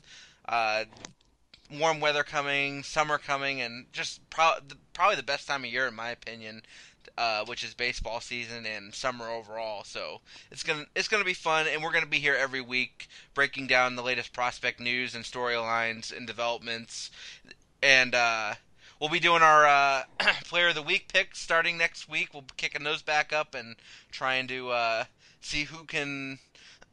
uh, 0.48 0.84
warm 1.70 2.00
weather 2.00 2.22
coming, 2.22 2.82
summer 2.82 3.18
coming, 3.18 3.60
and 3.60 3.86
just 3.92 4.28
pro- 4.30 4.58
probably 4.92 5.16
the 5.16 5.22
best 5.22 5.46
time 5.46 5.64
of 5.64 5.70
year 5.70 5.86
in 5.86 5.94
my 5.94 6.10
opinion. 6.10 6.62
Uh, 7.16 7.44
which 7.46 7.64
is 7.64 7.72
baseball 7.72 8.20
season 8.20 8.66
and 8.66 8.92
summer 8.92 9.28
overall. 9.28 9.84
So 9.84 10.20
it's 10.50 10.62
gonna 10.62 10.84
it's 10.94 11.08
gonna 11.08 11.24
be 11.24 11.34
fun, 11.34 11.66
and 11.66 11.82
we're 11.82 11.92
gonna 11.92 12.04
be 12.04 12.18
here 12.18 12.34
every 12.34 12.60
week 12.60 13.08
breaking 13.32 13.68
down 13.68 13.94
the 13.94 14.02
latest 14.02 14.32
prospect 14.32 14.80
news 14.80 15.14
and 15.14 15.24
storylines 15.24 16.14
and 16.14 16.26
developments. 16.26 17.10
And 17.82 18.14
uh, 18.14 18.54
we'll 19.00 19.08
be 19.08 19.20
doing 19.20 19.40
our 19.42 19.66
uh, 19.66 20.02
player 20.44 20.68
of 20.68 20.74
the 20.74 20.82
week 20.82 21.10
picks 21.12 21.40
starting 21.40 21.78
next 21.78 22.08
week. 22.08 22.34
We'll 22.34 22.42
be 22.42 22.54
kicking 22.56 22.84
those 22.84 23.02
back 23.02 23.32
up 23.32 23.54
and 23.54 23.76
trying 24.10 24.46
to 24.48 24.70
uh, 24.70 25.04
see 25.40 25.64
who 25.64 25.84
can 25.84 26.38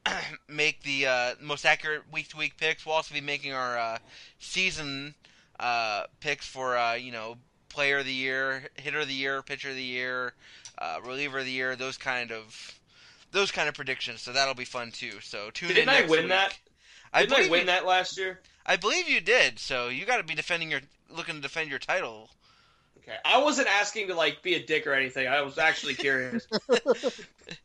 make 0.48 0.84
the 0.84 1.08
uh, 1.08 1.36
most 1.42 1.66
accurate 1.66 2.04
week 2.12 2.30
to 2.30 2.38
week 2.38 2.58
picks. 2.58 2.86
We'll 2.86 2.96
also 2.96 3.14
be 3.14 3.22
making 3.22 3.54
our 3.54 3.78
uh, 3.78 3.98
season 4.40 5.16
uh, 5.60 6.04
picks 6.20 6.46
for 6.46 6.78
uh, 6.78 6.94
you 6.96 7.12
know 7.12 7.38
player 7.70 8.00
of 8.00 8.06
the 8.06 8.14
year, 8.14 8.64
hitter 8.76 9.00
of 9.00 9.08
the 9.08 9.14
year, 9.14 9.42
pitcher 9.42 9.70
of 9.70 9.76
the 9.76 9.84
year, 9.84 10.34
uh, 10.78 11.00
reliever 11.04 11.40
of 11.40 11.46
the 11.46 11.52
year, 11.52 11.76
those 11.76 11.98
kind 11.98 12.32
of 12.32 12.80
those 13.32 13.52
kind 13.52 13.68
of 13.68 13.76
predictions. 13.76 14.22
So 14.22 14.32
that'll 14.34 14.54
be 14.54 14.66
fun 14.66 14.92
too. 14.92 15.20
So 15.22 15.50
tune 15.52 15.70
in. 15.70 15.76
Didn't 15.76 15.90
I 15.90 16.02
win 16.02 16.22
week. 16.22 16.30
that? 16.30 16.58
I 17.14 17.22
Didn't 17.22 17.34
I 17.34 17.36
believe 17.38 17.52
win 17.52 17.60
you, 17.62 17.66
that 17.68 17.86
last 17.86 18.18
year? 18.18 18.40
I 18.66 18.76
believe 18.78 19.10
you 19.10 19.22
did. 19.22 19.60
So 19.60 19.88
you 19.90 20.06
got 20.06 20.18
to 20.18 20.24
be 20.24 20.36
defending 20.36 20.72
your 20.72 20.82
looking 21.10 21.36
to 21.36 21.42
defend 21.42 21.70
your 21.70 21.80
title. 21.80 22.30
Okay, 23.00 23.18
I 23.26 23.40
wasn't 23.40 23.68
asking 23.68 24.08
to 24.08 24.16
like 24.16 24.42
be 24.42 24.56
a 24.56 24.66
dick 24.66 24.88
or 24.88 24.94
anything. 24.94 25.28
I 25.28 25.42
was 25.42 25.58
actually 25.58 25.96
curious. 25.96 26.48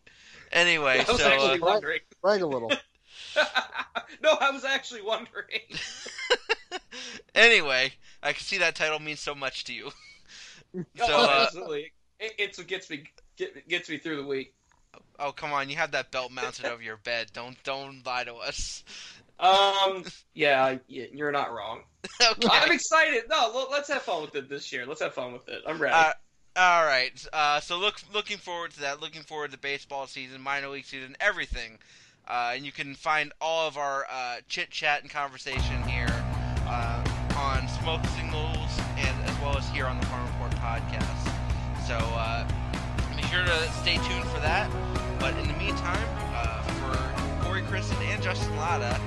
Anyway, 0.53 1.05
I 1.07 1.11
was 1.11 1.21
so 1.21 1.29
uh, 1.29 1.33
actually 1.33 1.61
wondering. 1.61 2.01
Brag 2.23 2.43
a 2.43 2.47
little. 2.47 2.71
no, 4.23 4.37
I 4.41 4.51
was 4.51 4.65
actually 4.65 5.03
wondering. 5.03 5.61
anyway, 7.35 7.93
I 8.23 8.33
can 8.33 8.43
see 8.43 8.59
that 8.59 8.75
title 8.75 8.99
means 8.99 9.21
so 9.21 9.35
much 9.35 9.65
to 9.65 9.73
you. 9.73 9.91
So, 10.75 10.85
oh, 11.01 11.25
uh, 11.25 11.45
absolutely. 11.45 11.93
It, 12.21 12.33
it's 12.39 12.59
what 12.59 12.67
gets 12.67 12.91
me 12.91 13.05
get, 13.37 13.69
gets 13.69 13.89
me 13.89 13.99
through 13.99 14.17
the 14.17 14.27
week. 14.27 14.55
Oh 15.19 15.33
come 15.33 15.53
on, 15.53 15.69
you 15.69 15.77
have 15.77 15.93
that 15.93 16.11
belt 16.11 16.31
mounted 16.33 16.67
over 16.67 16.83
your 16.83 16.97
bed. 16.97 17.29
Don't 17.33 17.61
don't 17.65 18.05
lie 18.05 18.25
to 18.25 18.35
us. 18.35 18.85
Um, 19.41 20.05
yeah, 20.35 20.79
yeah, 20.89 21.07
you're 21.13 21.33
not 21.33 21.53
wrong. 21.53 21.83
okay. 22.21 22.49
I'm 22.51 22.73
excited. 22.73 23.25
No, 23.31 23.69
let's 23.71 23.89
have 23.89 24.03
fun 24.03 24.23
with 24.23 24.35
it 24.35 24.49
this 24.49 24.73
year. 24.73 24.85
Let's 24.85 25.01
have 25.01 25.15
fun 25.15 25.33
with 25.33 25.49
it. 25.49 25.63
I'm 25.67 25.81
ready. 25.81 25.95
Uh, 25.95 26.13
All 26.59 26.85
right. 26.85 27.25
Uh, 27.33 27.61
so 27.61 27.79
look, 27.79 28.01
looking 28.13 28.37
forward 28.37 28.73
to 28.73 28.81
that. 28.81 29.01
Looking 29.01 29.23
forward 29.23 29.53
to 29.53 29.59
baseball 29.59 30.09
season, 30.09 30.41
minor 30.41 30.67
league 30.67 30.87
season, 30.87 31.15
everything. 31.21 31.79
Uh, 32.27 32.55
and 32.57 32.67
you 32.67 32.73
can 32.73 32.97
find 32.97 33.33
all 33.41 33.69
of 33.69 33.77
our 33.77 34.07
uh, 34.11 34.39
chit 34.49 34.69
chat 34.69 35.03
and 35.03 35.09
conversation 35.09 35.81
here 35.85 36.13
uh, 36.67 37.05
on 37.37 37.69
Smoke 37.81 38.05
Signals 38.17 38.77
and 38.97 39.31
as 39.31 39.41
well 39.41 39.57
as 39.57 39.69
here 39.69 39.87
on 39.87 40.01
the 40.01 40.07
Farm 40.07 40.27
Report 40.33 40.51
podcast. 40.57 41.33
So 41.87 41.95
uh, 41.95 42.45
be 43.17 43.23
sure 43.29 43.45
to 43.45 43.71
stay 43.81 43.95
tuned 43.95 44.25
for 44.25 44.41
that. 44.41 44.69
But 45.21 45.39
in 45.39 45.47
the 45.47 45.55
meantime, 45.55 46.09
uh, 46.35 46.61
for 46.63 47.45
Corey 47.45 47.63
Crisan 47.63 48.05
and 48.09 48.21
Justin 48.21 48.57
Lada, 48.57 48.99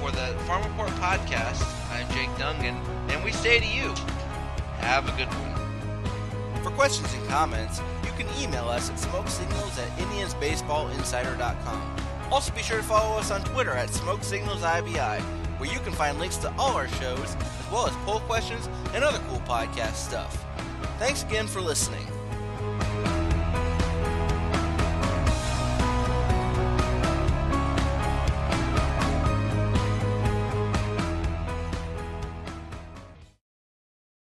for 0.00 0.10
the 0.10 0.36
Farm 0.48 0.64
Report 0.64 0.90
podcast, 0.98 1.62
I'm 1.92 2.08
Jake 2.12 2.30
Dungan, 2.30 2.74
and 3.08 3.22
we 3.22 3.30
say 3.30 3.60
to 3.60 3.66
you, 3.66 3.94
have 4.78 5.08
a 5.08 5.16
good 5.16 5.28
one. 5.28 5.61
For 6.62 6.70
questions 6.70 7.12
and 7.14 7.28
comments, 7.28 7.80
you 8.04 8.12
can 8.12 8.26
email 8.40 8.68
us 8.68 8.88
at 8.90 8.96
smokesignals 8.96 9.78
at 9.78 9.88
indiansbaseballinsider.com. 9.98 11.96
Also 12.30 12.52
be 12.54 12.62
sure 12.62 12.78
to 12.78 12.82
follow 12.82 13.18
us 13.18 13.30
on 13.30 13.42
Twitter 13.44 13.72
at 13.72 13.88
smokesignalsibi, 13.88 15.20
where 15.58 15.72
you 15.72 15.80
can 15.80 15.92
find 15.92 16.18
links 16.18 16.36
to 16.36 16.52
all 16.58 16.76
our 16.76 16.88
shows, 16.88 17.36
as 17.36 17.70
well 17.72 17.86
as 17.86 17.94
poll 18.04 18.20
questions 18.20 18.68
and 18.94 19.02
other 19.02 19.18
cool 19.28 19.40
podcast 19.40 19.94
stuff. 19.94 20.44
Thanks 20.98 21.24
again 21.24 21.46
for 21.46 21.60
listening. 21.60 22.06